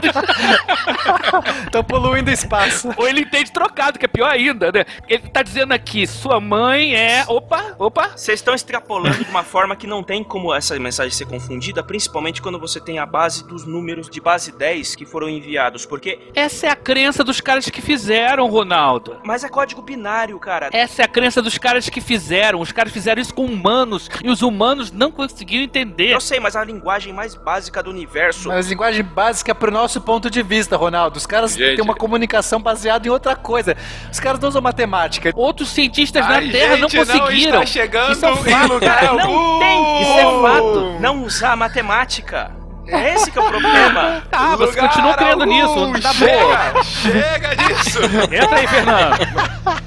Estão 1.64 1.82
poluindo 1.84 2.30
o 2.30 2.34
espaço. 2.34 2.92
Ou 2.96 3.08
ele 3.08 3.20
entende 3.22 3.50
trocado, 3.52 3.98
que 3.98 4.04
é 4.04 4.08
pior 4.08 4.30
ainda, 4.30 4.70
né? 4.70 4.84
Ele 5.08 5.28
tá 5.28 5.42
dizendo 5.42 5.72
aqui, 5.72 6.06
sua 6.06 6.40
mãe 6.40 6.94
é. 6.94 7.24
Opa, 7.26 7.74
opa. 7.78 8.08
Vocês 8.16 8.38
estão 8.40 8.54
extrapolando 8.54 9.24
de 9.24 9.30
uma 9.30 9.42
forma 9.42 9.74
que 9.74 9.86
não 9.86 10.02
tem 10.02 10.22
como 10.22 10.54
essa 10.54 10.78
mensagem 10.78 11.12
ser 11.12 11.26
confundida, 11.26 11.82
principalmente 11.82 12.42
quando 12.42 12.58
você 12.58 12.80
tem 12.80 12.98
a 12.98 13.06
base 13.06 13.46
dos 13.46 13.64
números 13.64 14.10
de 14.10 14.20
base 14.20 14.52
10 14.52 14.94
que 14.94 15.06
foram 15.06 15.28
enviados, 15.28 15.86
porque. 15.86 16.18
Essa 16.34 16.66
é 16.66 16.70
a 16.70 16.76
crença 16.76 17.24
dos 17.24 17.40
caras 17.40 17.68
que 17.70 17.80
fizeram, 17.80 18.46
Ronaldo. 18.48 19.18
Mas 19.24 19.44
é 19.44 19.48
código 19.48 19.80
binário, 19.80 20.38
cara. 20.38 20.68
Essa 20.72 21.02
é 21.02 21.04
a 21.04 21.08
crença 21.08 21.40
dos 21.40 21.56
caras 21.56 21.88
que 21.88 22.00
fizeram. 22.00 22.57
Os 22.60 22.72
caras 22.72 22.92
fizeram 22.92 23.20
isso 23.20 23.32
com 23.34 23.44
humanos 23.44 24.10
e 24.22 24.30
os 24.30 24.42
humanos 24.42 24.90
não 24.92 25.10
conseguiram 25.10 25.64
entender. 25.64 26.12
Eu 26.12 26.20
sei, 26.20 26.40
mas 26.40 26.56
a 26.56 26.64
linguagem 26.64 27.12
mais 27.12 27.34
básica 27.34 27.82
do 27.82 27.90
universo. 27.90 28.48
Mas 28.48 28.68
linguagem 28.68 29.04
básica 29.04 29.54
pro 29.54 29.70
nosso 29.70 30.00
ponto 30.00 30.30
de 30.30 30.42
vista, 30.42 30.76
Ronaldo. 30.76 31.16
Os 31.16 31.26
caras 31.26 31.54
Gente. 31.54 31.76
têm 31.76 31.84
uma 31.84 31.94
comunicação 31.94 32.60
baseada 32.60 33.06
em 33.06 33.10
outra 33.10 33.34
coisa. 33.36 33.76
Os 34.10 34.20
caras 34.20 34.40
não 34.40 34.48
usam 34.48 34.62
matemática. 34.62 35.32
Outros 35.34 35.68
cientistas 35.70 36.24
A 36.24 36.28
na 36.28 36.40
Terra 36.52 36.76
não 36.76 36.88
gente 36.88 36.96
conseguiram. 37.06 37.62
está 37.62 37.66
chegando 37.66 38.12
Isso 38.12 38.24
é 38.26 38.30
um 38.32 38.36
fato. 38.36 38.72
lugar 38.72 39.14
não 39.14 39.58
tem! 39.58 40.02
Isso 40.02 40.18
é 40.18 40.42
fato! 40.42 40.96
Não 41.00 41.22
usar 41.24 41.56
matemática. 41.56 42.50
É 42.86 43.14
esse 43.14 43.30
que 43.30 43.38
é 43.38 43.42
o 43.42 43.48
problema. 43.48 44.22
Ah, 44.32 44.56
você 44.56 44.70
Lugar 44.80 44.88
continua 44.88 45.14
crendo 45.14 45.44
nisso. 45.44 45.92
Tá 46.00 46.12
boa. 46.14 46.82
chega, 46.84 47.22
chega 47.28 47.56
disso. 47.56 47.98
Entra 48.32 48.56
aí, 48.56 48.66
Fernando. 48.66 49.18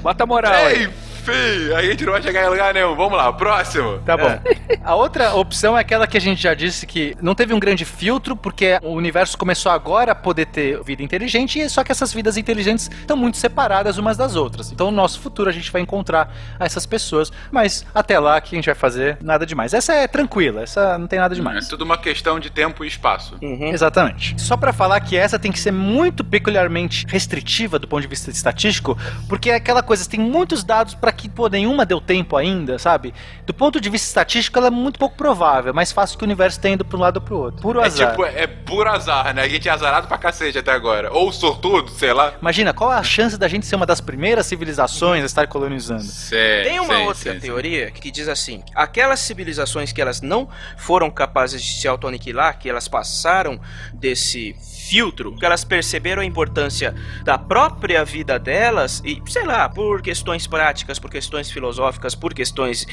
Bota 0.02 0.26
moral 0.26 0.52
aí. 0.52 0.88
Enfim, 1.22 1.72
a 1.72 1.82
gente 1.82 2.04
não 2.04 2.12
vai 2.12 2.20
chegar 2.22 2.44
em 2.44 2.48
lugar 2.48 2.74
nenhum. 2.74 2.96
Vamos 2.96 3.16
lá, 3.16 3.32
próximo. 3.32 3.98
Tá 4.04 4.16
bom. 4.16 4.40
A 4.82 4.94
outra 4.96 5.34
opção 5.36 5.78
é 5.78 5.80
aquela 5.80 6.04
que 6.04 6.16
a 6.16 6.20
gente 6.20 6.42
já 6.42 6.52
disse 6.52 6.84
que 6.84 7.16
não 7.22 7.32
teve 7.32 7.54
um 7.54 7.60
grande 7.60 7.84
filtro, 7.84 8.34
porque 8.34 8.80
o 8.82 8.88
universo 8.90 9.38
começou 9.38 9.70
agora 9.70 10.10
a 10.12 10.14
poder 10.16 10.46
ter 10.46 10.82
vida 10.82 11.00
inteligente, 11.00 11.60
e 11.60 11.70
só 11.70 11.84
que 11.84 11.92
essas 11.92 12.12
vidas 12.12 12.36
inteligentes 12.36 12.90
estão 12.92 13.16
muito 13.16 13.36
separadas 13.36 13.98
umas 13.98 14.16
das 14.16 14.34
outras. 14.34 14.72
Então, 14.72 14.90
no 14.90 14.96
nosso 14.96 15.20
futuro, 15.20 15.48
a 15.48 15.52
gente 15.52 15.70
vai 15.70 15.80
encontrar 15.80 16.34
essas 16.58 16.86
pessoas, 16.86 17.30
mas 17.52 17.86
até 17.94 18.18
lá, 18.18 18.38
o 18.38 18.42
que 18.42 18.56
a 18.56 18.58
gente 18.58 18.66
vai 18.66 18.74
fazer? 18.74 19.16
Nada 19.22 19.46
demais. 19.46 19.72
Essa 19.72 19.92
é 19.94 20.08
tranquila, 20.08 20.62
essa 20.62 20.98
não 20.98 21.06
tem 21.06 21.20
nada 21.20 21.34
É 21.34 21.36
demais. 21.36 21.68
tudo 21.68 21.84
uma 21.84 21.98
questão 21.98 22.40
de 22.40 22.50
tempo 22.50 22.84
e 22.84 22.88
espaço. 22.88 23.36
Uhum. 23.40 23.68
Exatamente. 23.72 24.40
Só 24.42 24.56
pra 24.56 24.72
falar 24.72 24.98
que 25.00 25.16
essa 25.16 25.38
tem 25.38 25.52
que 25.52 25.60
ser 25.60 25.70
muito 25.72 26.24
peculiarmente 26.24 27.06
restritiva 27.08 27.78
do 27.78 27.86
ponto 27.86 28.02
de 28.02 28.08
vista 28.08 28.28
estatístico, 28.30 28.98
porque 29.28 29.50
é 29.50 29.54
aquela 29.54 29.84
coisa, 29.84 30.08
tem 30.08 30.18
muitos 30.18 30.64
dados 30.64 30.94
pra 30.94 31.11
que 31.12 31.28
pô, 31.28 31.48
nenhuma 31.48 31.84
deu 31.86 32.00
tempo 32.00 32.36
ainda, 32.36 32.78
sabe? 32.78 33.14
Do 33.46 33.52
ponto 33.54 33.80
de 33.80 33.88
vista 33.90 34.06
estatístico, 34.08 34.58
ela 34.58 34.68
é 34.68 34.70
muito 34.70 34.98
pouco 34.98 35.16
provável, 35.16 35.70
é 35.70 35.72
mais 35.72 35.92
fácil 35.92 36.18
que 36.18 36.24
o 36.24 36.26
universo 36.26 36.58
tenha 36.60 36.74
ido 36.74 36.84
pra 36.84 36.96
um 36.96 37.00
lado 37.00 37.16
ou 37.16 37.22
pro 37.22 37.38
outro. 37.38 37.60
Puro 37.62 37.80
É 37.80 37.86
azar. 37.86 38.10
tipo, 38.10 38.24
é 38.24 38.46
puro 38.46 38.88
azar, 38.90 39.34
né? 39.34 39.42
A 39.42 39.48
gente 39.48 39.68
é 39.68 39.72
azarado 39.72 40.06
pra 40.08 40.18
cacete 40.18 40.58
até 40.58 40.72
agora. 40.72 41.12
Ou 41.12 41.32
sortudo, 41.32 41.90
sei 41.90 42.12
lá. 42.12 42.34
Imagina, 42.40 42.72
qual 42.72 42.90
a 42.90 43.02
chance 43.02 43.36
da 43.38 43.48
gente 43.48 43.66
ser 43.66 43.76
uma 43.76 43.86
das 43.86 44.00
primeiras 44.00 44.46
civilizações 44.46 45.22
a 45.22 45.26
estar 45.26 45.46
colonizando? 45.46 46.02
Sei, 46.02 46.62
Tem 46.64 46.80
uma 46.80 46.94
sei, 46.94 47.06
outra 47.06 47.32
sei. 47.32 47.40
teoria 47.40 47.90
que 47.90 48.10
diz 48.10 48.28
assim: 48.28 48.62
aquelas 48.74 49.20
civilizações 49.20 49.92
que 49.92 50.00
elas 50.00 50.20
não 50.20 50.48
foram 50.76 51.10
capazes 51.10 51.62
de 51.62 51.80
se 51.80 51.88
auto-aniquilar, 51.88 52.58
que 52.58 52.68
elas 52.68 52.88
passaram 52.88 53.60
desse 53.92 54.54
filtro, 54.92 55.32
que 55.32 55.46
elas 55.46 55.64
perceberam 55.64 56.20
a 56.20 56.24
importância 56.24 56.94
da 57.24 57.38
própria 57.38 58.04
vida 58.04 58.38
delas 58.38 59.00
e, 59.02 59.22
sei 59.26 59.46
lá, 59.46 59.66
por 59.66 60.02
questões 60.02 60.46
práticas, 60.46 60.98
por 60.98 61.10
questões 61.10 61.50
filosóficas, 61.50 62.14
por 62.14 62.34
questões 62.34 62.86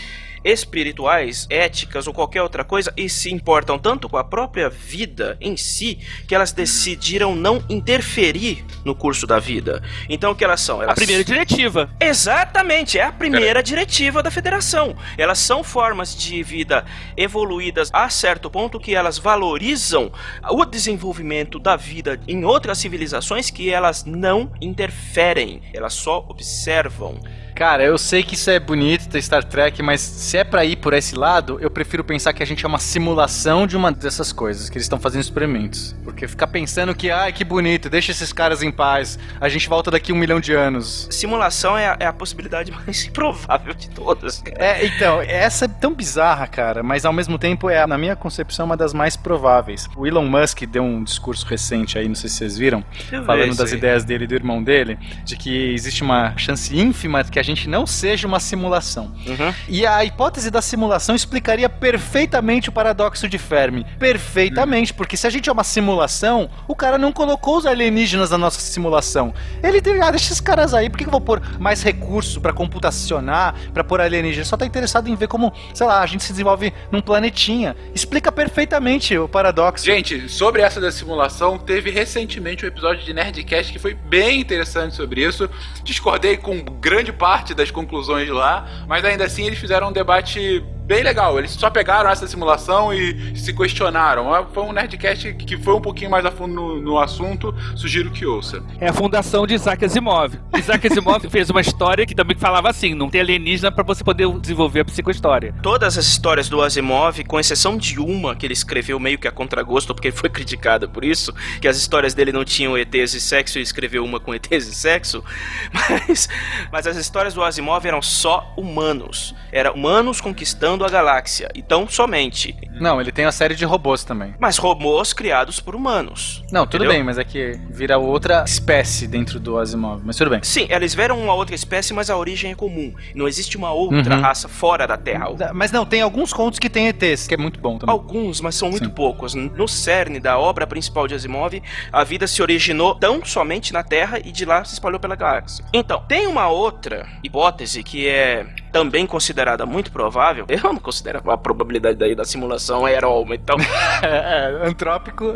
espirituais, 0.43 1.47
éticas 1.49 2.07
ou 2.07 2.13
qualquer 2.13 2.41
outra 2.41 2.63
coisa 2.63 2.93
e 2.95 3.09
se 3.09 3.31
importam 3.31 3.77
tanto 3.77 4.09
com 4.09 4.17
a 4.17 4.23
própria 4.23 4.69
vida 4.69 5.37
em 5.41 5.55
si 5.57 5.99
que 6.27 6.35
elas 6.35 6.51
decidiram 6.51 7.35
não 7.35 7.63
interferir 7.69 8.65
no 8.83 8.95
curso 8.95 9.25
da 9.27 9.39
vida. 9.39 9.81
Então 10.07 10.31
o 10.31 10.35
que 10.35 10.43
elas 10.43 10.61
são? 10.61 10.79
A 10.79 10.83
Elas 10.83 10.95
primeira 10.95 11.23
diretiva. 11.23 11.89
Exatamente, 11.99 12.97
é 12.97 13.03
a 13.03 13.11
primeira 13.11 13.61
diretiva 13.61 14.23
da 14.23 14.31
federação. 14.31 14.95
Elas 15.17 15.39
são 15.39 15.63
formas 15.63 16.15
de 16.15 16.41
vida 16.43 16.85
evoluídas 17.15 17.89
a 17.93 18.09
certo 18.09 18.49
ponto 18.49 18.79
que 18.79 18.95
elas 18.95 19.17
valorizam 19.17 20.11
o 20.49 20.65
desenvolvimento 20.65 21.59
da 21.59 21.75
vida 21.75 22.19
em 22.27 22.43
outras 22.43 22.77
civilizações 22.77 23.49
que 23.49 23.69
elas 23.69 24.05
não 24.05 24.51
interferem, 24.61 25.61
elas 25.73 25.93
só 25.93 26.25
observam. 26.27 27.19
Cara, 27.59 27.83
eu 27.83 27.97
sei 27.97 28.23
que 28.23 28.35
isso 28.35 28.49
é 28.49 28.57
bonito 28.57 29.09
ter 29.09 29.21
Star 29.21 29.43
Trek, 29.43 29.83
mas 29.83 29.99
se 29.99 30.37
é 30.37 30.45
pra 30.45 30.63
ir 30.63 30.77
por 30.77 30.93
esse 30.93 31.13
lado, 31.13 31.57
eu 31.59 31.69
prefiro 31.69 32.05
pensar 32.05 32.31
que 32.31 32.41
a 32.41 32.45
gente 32.45 32.63
é 32.63 32.67
uma 32.69 32.79
simulação 32.79 33.67
de 33.67 33.75
uma 33.75 33.91
dessas 33.91 34.31
coisas, 34.31 34.69
que 34.69 34.77
eles 34.77 34.85
estão 34.85 34.97
fazendo 34.97 35.23
experimentos. 35.23 35.93
Porque 36.01 36.25
ficar 36.25 36.47
pensando 36.47 36.95
que, 36.95 37.11
ai, 37.11 37.33
que 37.33 37.43
bonito, 37.43 37.89
deixa 37.89 38.13
esses 38.13 38.31
caras 38.31 38.63
em 38.63 38.71
paz, 38.71 39.19
a 39.41 39.49
gente 39.49 39.67
volta 39.67 39.91
daqui 39.91 40.13
um 40.13 40.15
milhão 40.15 40.39
de 40.39 40.53
anos. 40.53 41.09
Simulação 41.11 41.77
é 41.77 41.89
a, 41.89 41.97
é 41.99 42.05
a 42.05 42.13
possibilidade 42.13 42.71
mais 42.85 43.03
improvável 43.03 43.73
de 43.73 43.89
todas. 43.89 44.39
cara. 44.39 44.55
É, 44.57 44.85
então, 44.85 45.21
essa 45.21 45.65
é 45.65 45.67
tão 45.67 45.93
bizarra, 45.93 46.47
cara, 46.47 46.81
mas 46.81 47.03
ao 47.03 47.11
mesmo 47.11 47.37
tempo 47.37 47.69
é, 47.69 47.85
na 47.85 47.97
minha 47.97 48.15
concepção, 48.15 48.67
uma 48.67 48.77
das 48.77 48.93
mais 48.93 49.17
prováveis. 49.17 49.85
O 49.97 50.07
Elon 50.07 50.29
Musk 50.29 50.61
deu 50.61 50.83
um 50.83 51.03
discurso 51.03 51.45
recente 51.45 51.99
aí, 51.99 52.07
não 52.07 52.15
sei 52.15 52.29
se 52.29 52.37
vocês 52.37 52.57
viram, 52.57 52.85
Eu 53.11 53.25
falando 53.25 53.53
das 53.53 53.73
ideias 53.73 54.05
dele 54.05 54.23
e 54.23 54.27
do 54.27 54.35
irmão 54.35 54.63
dele, 54.63 54.97
de 55.25 55.35
que 55.35 55.73
existe 55.73 56.03
uma 56.03 56.37
chance 56.37 56.73
ínfima 56.73 57.21
de 57.21 57.29
que 57.29 57.37
a 57.37 57.43
gente 57.43 57.48
não 57.67 57.85
seja 57.85 58.27
uma 58.27 58.39
simulação. 58.39 59.11
Uhum. 59.25 59.53
E 59.67 59.85
a 59.85 60.03
hipótese 60.03 60.51
da 60.51 60.61
simulação 60.61 61.15
explicaria 61.15 61.69
perfeitamente 61.69 62.69
o 62.69 62.71
paradoxo 62.71 63.27
de 63.27 63.37
Fermi. 63.37 63.85
Perfeitamente, 63.97 64.93
porque 64.93 65.17
se 65.17 65.27
a 65.27 65.29
gente 65.29 65.49
é 65.49 65.51
uma 65.51 65.63
simulação, 65.63 66.49
o 66.67 66.75
cara 66.75 66.97
não 66.97 67.11
colocou 67.11 67.57
os 67.57 67.65
alienígenas 67.65 68.31
na 68.31 68.37
nossa 68.37 68.59
simulação. 68.59 69.33
Ele 69.63 69.81
deu, 69.81 70.01
ah, 70.03 70.11
deixa 70.11 70.27
esses 70.27 70.39
caras 70.39 70.73
aí, 70.73 70.89
por 70.89 70.97
que, 70.97 71.05
eu 71.05 71.11
vou 71.11 71.21
pôr 71.21 71.41
mais 71.59 71.81
recurso 71.81 72.39
pra 72.41 72.53
computacionar, 72.53 73.55
pra 73.73 73.83
pôr 73.83 74.01
alienígenas? 74.01 74.47
Só 74.47 74.57
tá 74.57 74.65
interessado 74.65 75.07
em 75.09 75.15
ver 75.15 75.27
como, 75.27 75.53
sei 75.73 75.87
lá, 75.87 76.01
a 76.01 76.05
gente 76.05 76.23
se 76.23 76.31
desenvolve 76.31 76.73
num 76.91 77.01
planetinha. 77.01 77.75
Explica 77.93 78.31
perfeitamente 78.31 79.17
o 79.17 79.27
paradoxo. 79.27 79.85
Gente, 79.85 80.29
sobre 80.29 80.61
essa 80.61 80.79
da 80.79 80.91
simulação, 80.91 81.57
teve 81.57 81.89
recentemente 81.89 82.65
um 82.65 82.67
episódio 82.67 83.03
de 83.03 83.13
Nerdcast 83.13 83.71
que 83.71 83.79
foi 83.79 83.93
bem 83.93 84.39
interessante 84.39 84.95
sobre 84.95 85.25
isso. 85.25 85.49
Discordei 85.83 86.37
com 86.37 86.59
grande 86.59 87.11
parte 87.11 87.38
das 87.53 87.71
conclusões 87.71 88.29
lá, 88.29 88.67
mas 88.87 89.03
ainda 89.03 89.25
assim 89.25 89.45
eles 89.45 89.59
fizeram 89.59 89.89
um 89.89 89.91
debate 89.91 90.63
bem 90.89 91.03
legal. 91.03 91.37
Eles 91.37 91.51
só 91.51 91.69
pegaram 91.69 92.09
essa 92.09 92.25
simulação 92.25 92.91
e 92.91 93.37
se 93.37 93.53
questionaram. 93.53 94.33
Ah, 94.33 94.43
Foi 94.51 94.63
um 94.63 94.73
Nerdcast 94.73 95.35
que 95.35 95.55
foi 95.55 95.75
um 95.75 95.81
pouquinho 95.81 96.09
mais 96.09 96.25
a 96.25 96.31
fundo 96.31 96.55
no, 96.55 96.81
no 96.81 96.99
assunto, 96.99 97.53
sugiro 97.75 98.09
que 98.09 98.25
ouça. 98.25 98.63
É 98.79 98.89
a 98.89 98.93
fundação 98.93 99.45
de 99.45 99.53
Isaac 99.53 99.85
Asimov. 99.85 100.33
Isaac 100.57 100.87
Asimov 100.87 101.23
fez 101.29 101.51
uma 101.51 101.61
história 101.61 102.07
que 102.07 102.15
também 102.15 102.35
falava 102.35 102.71
assim: 102.71 102.95
não 102.95 103.07
tem 103.07 103.21
alienígena 103.21 103.71
pra 103.71 103.83
você 103.83 104.03
poder 104.03 104.27
desenvolver 104.39 104.79
a 104.79 104.85
psicohistória. 104.85 105.53
Todas 105.61 105.95
as 105.95 106.07
histórias 106.07 106.49
do 106.49 106.59
Asimov, 106.59 107.23
com 107.23 107.39
exceção 107.39 107.77
de 107.77 107.99
uma 107.99 108.35
que 108.35 108.47
ele 108.47 108.53
escreveu 108.53 108.99
meio 108.99 109.19
que 109.19 109.27
a 109.27 109.31
contragosto, 109.31 109.93
porque 109.93 110.07
ele 110.07 110.17
foi 110.17 110.29
criticado 110.29 110.89
por 110.89 111.05
isso, 111.05 111.31
que 111.61 111.67
as 111.67 111.77
histórias 111.77 112.15
dele 112.15 112.31
não 112.31 112.43
tinham 112.43 112.75
ETs 112.75 113.13
e 113.13 113.21
sexo 113.21 113.59
e 113.59 113.61
escreveu 113.61 114.03
uma 114.03 114.19
com 114.19 114.33
ETs 114.33 114.67
e 114.67 114.73
sexo, 114.73 115.23
mas, 115.71 116.27
mas 116.71 116.87
as 116.87 116.97
histórias 116.97 117.35
do 117.35 117.43
Asimov 117.43 117.85
eram 117.85 118.01
só 118.01 118.51
humanos. 118.57 119.35
Era 119.51 119.71
humanos 119.71 120.19
conquistando 120.19 120.78
a 120.85 120.89
galáxia. 120.89 121.49
Então, 121.55 121.87
somente. 121.87 122.55
Não, 122.79 122.99
ele 123.01 123.11
tem 123.11 123.25
a 123.25 123.31
série 123.31 123.55
de 123.55 123.65
robôs 123.65 124.03
também. 124.03 124.33
Mas 124.39 124.57
robôs 124.57 125.13
criados 125.13 125.59
por 125.59 125.75
humanos. 125.75 126.43
Não, 126.51 126.65
tudo 126.65 126.83
Entendeu? 126.83 126.93
bem, 126.97 127.03
mas 127.03 127.17
é 127.17 127.23
que 127.23 127.59
vira 127.69 127.97
outra 127.97 128.43
espécie 128.45 129.07
dentro 129.07 129.39
do 129.39 129.57
Asimov. 129.57 130.01
Mas 130.05 130.15
tudo 130.15 130.29
bem. 130.29 130.39
Sim, 130.43 130.67
eles 130.69 130.93
viram 130.95 131.19
uma 131.21 131.33
outra 131.33 131.55
espécie, 131.55 131.93
mas 131.93 132.09
a 132.09 132.17
origem 132.17 132.51
é 132.51 132.55
comum. 132.55 132.93
Não 133.15 133.27
existe 133.27 133.57
uma 133.57 133.71
outra 133.71 134.15
Uhum. 134.15 134.21
raça 134.21 134.47
fora 134.47 134.87
da 134.87 134.97
Terra. 134.97 135.27
Mas 135.53 135.71
não, 135.71 135.85
tem 135.85 136.01
alguns 136.01 136.31
contos 136.33 136.59
que 136.59 136.69
tem 136.69 136.87
ETs, 136.87 137.27
que 137.27 137.33
é 137.33 137.37
muito 137.37 137.59
bom 137.59 137.77
também. 137.77 137.93
Alguns, 137.93 138.39
mas 138.41 138.55
são 138.55 138.69
muito 138.69 138.85
Sim. 138.85 138.91
poucos. 138.93 139.33
No 139.35 139.67
cerne 139.67 140.19
da 140.19 140.37
obra 140.37 140.65
principal 140.65 141.07
de 141.07 141.15
Asimov, 141.15 141.61
a 141.91 142.03
vida 142.03 142.27
se 142.27 142.41
originou 142.41 142.95
tão 142.95 143.23
somente 143.25 143.73
na 143.73 143.83
Terra 143.83 144.19
e 144.23 144.31
de 144.31 144.45
lá 144.45 144.63
se 144.63 144.73
espalhou 144.73 144.99
pela 144.99 145.15
galáxia. 145.15 145.63
Então, 145.73 146.03
tem 146.07 146.27
uma 146.27 146.47
outra 146.49 147.07
hipótese 147.23 147.83
que 147.83 148.07
é 148.07 148.45
também 148.71 149.05
considerada 149.05 149.65
muito 149.65 149.91
provável. 149.91 150.45
Eu 150.47 150.61
não 150.63 150.77
considero 150.77 151.21
a 151.29 151.37
probabilidade 151.37 151.97
daí 151.97 152.15
da 152.15 152.25
simulação 152.25 152.87
é 152.87 152.95
aroma, 152.95 153.35
então 153.35 153.57
É, 154.01 154.61
é, 154.63 154.67
antrópico. 154.67 155.33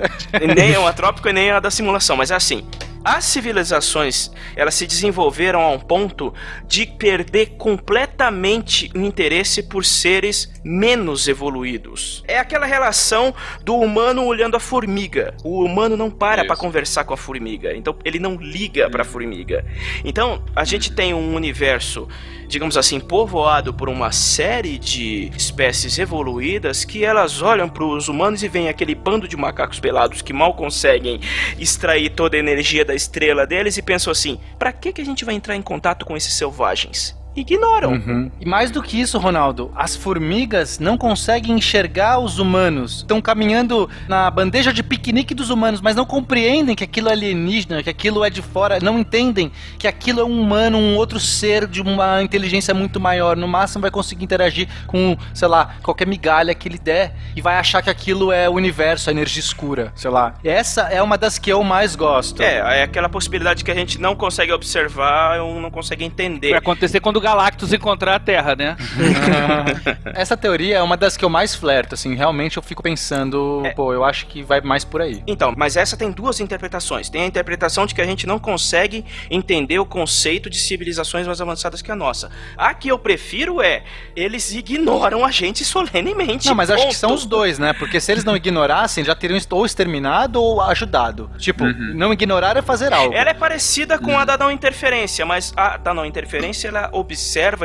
nem 0.56 0.78
o 0.78 0.88
antrópico 0.88 1.30
e 1.30 1.34
nem 1.34 1.52
a 1.52 1.60
da 1.60 1.72
simulação, 1.72 2.16
mas 2.16 2.32
é 2.32 2.36
assim. 2.36 2.66
As 3.04 3.26
civilizações, 3.26 4.32
elas 4.56 4.76
se 4.76 4.88
desenvolveram 4.88 5.62
a 5.62 5.70
um 5.72 5.80
ponto 5.80 6.34
de 6.66 6.86
perder 6.86 7.58
completamente 7.58 8.90
o 8.96 9.00
interesse 9.00 9.62
por 9.62 9.84
seres 9.84 10.54
menos 10.64 11.28
evoluídos. 11.28 12.24
É 12.26 12.40
aquela 12.40 12.66
relação 12.66 13.36
do 13.62 13.76
humano 13.76 14.24
olhando 14.24 14.56
a 14.56 14.60
formiga. 14.60 15.36
O 15.44 15.66
humano 15.66 15.98
não 15.98 16.10
para 16.10 16.46
para 16.46 16.56
conversar 16.56 17.04
com 17.04 17.14
a 17.14 17.18
formiga, 17.18 17.76
então 17.76 17.94
ele 18.06 18.20
não 18.20 18.36
liga 18.36 18.90
para 18.90 19.02
a 19.02 19.06
formiga. 19.06 19.66
Então, 20.06 20.42
a 20.56 20.64
gente 20.64 20.94
tem 20.94 21.14
um 21.14 21.36
universo 21.36 22.08
digamos 22.54 22.78
assim, 22.78 23.00
povoado 23.00 23.74
por 23.74 23.90
uma 23.90 24.12
série 24.12 24.78
de 24.78 25.32
espécies 25.36 25.98
evoluídas 25.98 26.86
que 26.86 27.04
elas 27.04 27.42
olham 27.42 27.68
para 27.68 27.84
os 27.84 28.08
humanos 28.08 28.44
e 28.44 28.48
veem 28.48 28.70
aquele 28.70 28.94
bando 28.94 29.28
de 29.28 29.36
macacos 29.36 29.80
pelados 29.80 30.22
que 30.22 30.32
mal 30.32 30.54
conseguem 30.54 31.20
extrair 31.58 32.12
toda 32.12 32.38
a 32.38 32.40
energia 32.40 32.86
da 32.86 32.93
estrela 32.96 33.46
deles 33.46 33.78
e 33.78 33.82
pensam 33.82 34.12
assim: 34.12 34.40
para 34.58 34.72
que, 34.72 34.94
que 34.94 35.02
a 35.02 35.06
gente 35.06 35.26
vai 35.26 35.36
entrar 35.36 35.56
em 35.56 35.62
contato 35.62 36.06
com 36.06 36.16
esses 36.16 36.34
selvagens? 36.34 37.16
Ignoram. 37.36 37.94
Uhum. 37.94 38.32
E 38.40 38.46
mais 38.46 38.70
do 38.70 38.82
que 38.82 39.00
isso, 39.00 39.18
Ronaldo, 39.18 39.72
as 39.76 39.96
formigas 39.96 40.78
não 40.80 40.98
conseguem 40.98 41.56
enxergar 41.56 42.20
os 42.20 42.38
humanos. 42.38 42.98
Estão 42.98 43.22
caminhando 43.22 43.90
na 44.08 44.30
bandeja 44.30 44.72
de 44.72 44.84
piquenique 44.84 45.34
dos 45.34 45.50
humanos, 45.50 45.82
mas 45.82 45.96
não 45.96 46.06
compreendem 46.06 46.76
que 46.76 46.84
aquilo 46.84 47.10
é 47.10 47.14
alienígena, 47.14 47.82
que 47.82 47.90
aquilo 47.90 48.24
é 48.24 48.30
de 48.30 48.42
fora, 48.42 48.80
não 48.80 49.00
entendem 49.00 49.52
que 49.80 49.88
aquilo 49.88 50.20
é 50.22 50.24
um 50.24 50.42
humano, 50.42 50.78
um 50.78 50.96
outro 50.96 51.20
ser 51.20 51.66
de 51.68 51.82
uma 51.82 52.22
inteligência 52.22 52.74
muito 52.74 53.00
maior. 53.00 53.36
No 53.36 53.48
máximo 53.48 53.82
vai 53.82 53.92
conseguir 53.92 54.24
interagir 54.24 54.68
com, 54.86 55.18
sei 55.34 55.48
lá, 55.48 55.76
qualquer 55.82 56.08
migalha 56.08 56.54
que 56.54 56.68
ele 56.68 56.78
der 56.78 57.16
e 57.36 57.42
vai 57.42 57.56
achar 57.56 57.82
que 57.82 57.90
aquilo 57.90 58.32
é 58.32 58.48
o 58.48 58.54
universo, 58.54 59.10
a 59.10 59.14
energia 59.14 59.40
escura, 59.40 59.92
sei 59.96 60.12
lá. 60.12 60.36
Essa 60.44 60.84
é 60.84 61.02
uma 61.02 61.18
das 61.18 61.40
que 61.40 61.52
eu 61.52 61.64
mais 61.64 61.96
gosto. 61.96 62.42
É, 62.42 62.80
é 62.80 62.84
aquela 62.84 63.10
possibilidade 63.10 63.64
que 63.64 63.72
a 63.72 63.76
gente 63.76 64.00
não 64.00 64.16
consegue 64.16 64.52
observar 64.52 65.40
ou 65.40 65.60
não 65.60 65.72
consegue 65.72 66.06
entender. 66.06 66.52
Vai 66.52 66.60
acontecer 66.60 67.00
quando 67.00 67.18
o 67.18 67.23
Galactus 67.24 67.72
encontrar 67.74 68.16
a 68.16 68.20
Terra, 68.20 68.56
né? 68.56 68.76
Essa 70.14 70.36
teoria 70.38 70.78
é 70.78 70.82
uma 70.82 70.98
das 70.98 71.18
que 71.18 71.24
eu 71.26 71.30
mais 71.30 71.56
flerto, 71.56 71.96
assim, 71.96 72.16
realmente 72.16 72.58
eu 72.58 72.64
fico 72.64 72.84
pensando, 72.84 73.62
É. 73.66 73.72
pô, 73.72 73.94
eu 73.94 74.04
acho 74.04 74.28
que 74.28 74.44
vai 74.44 74.62
mais 74.62 74.84
por 74.84 75.02
aí. 75.02 75.24
Então, 75.26 75.54
mas 75.58 75.76
essa 75.78 75.96
tem 75.98 76.12
duas 76.12 76.40
interpretações. 76.40 77.10
Tem 77.10 77.22
a 77.24 77.26
interpretação 77.26 77.86
de 77.86 77.96
que 77.96 78.02
a 78.02 78.06
gente 78.06 78.28
não 78.28 78.38
consegue 78.40 79.06
entender 79.30 79.80
o 79.80 79.86
conceito 79.86 80.50
de 80.50 80.58
civilizações 80.60 81.26
mais 81.26 81.40
avançadas 81.42 81.82
que 81.82 81.92
a 81.92 81.96
nossa. 81.96 82.30
A 82.58 82.74
que 82.74 82.90
eu 82.90 83.00
prefiro 83.00 83.62
é 83.62 83.84
eles 84.16 84.54
ignoram 84.54 85.24
a 85.26 85.32
gente 85.32 85.64
solenemente. 85.64 86.48
Não, 86.48 86.56
mas 86.56 86.70
acho 86.70 86.82
que 86.84 86.88
ponto. 86.90 86.98
são 87.00 87.14
os 87.14 87.26
dois, 87.26 87.58
né? 87.58 87.74
Porque 87.74 88.00
se 88.00 88.12
eles 88.12 88.24
não 88.24 88.36
ignorassem, 88.36 89.04
já 89.04 89.16
teriam 89.16 89.40
ou 89.52 89.66
exterminado 89.66 90.42
ou 90.42 90.62
ajudado. 90.62 91.30
Tipo, 91.38 91.66
não 91.66 92.12
ignorar 92.14 92.58
é 92.58 92.62
fazer 92.62 92.92
algo. 92.94 93.14
Ela 93.14 93.30
é 93.30 93.34
parecida 93.34 93.98
com 93.98 94.18
a 94.18 94.26
da 94.26 94.38
não 94.38 94.52
interferência, 94.52 95.26
mas 95.26 95.54
a 95.56 95.78
da 95.78 95.94
não 95.94 96.06
interferência 96.06 96.68
ela 96.68 96.90
observa, 96.92 97.13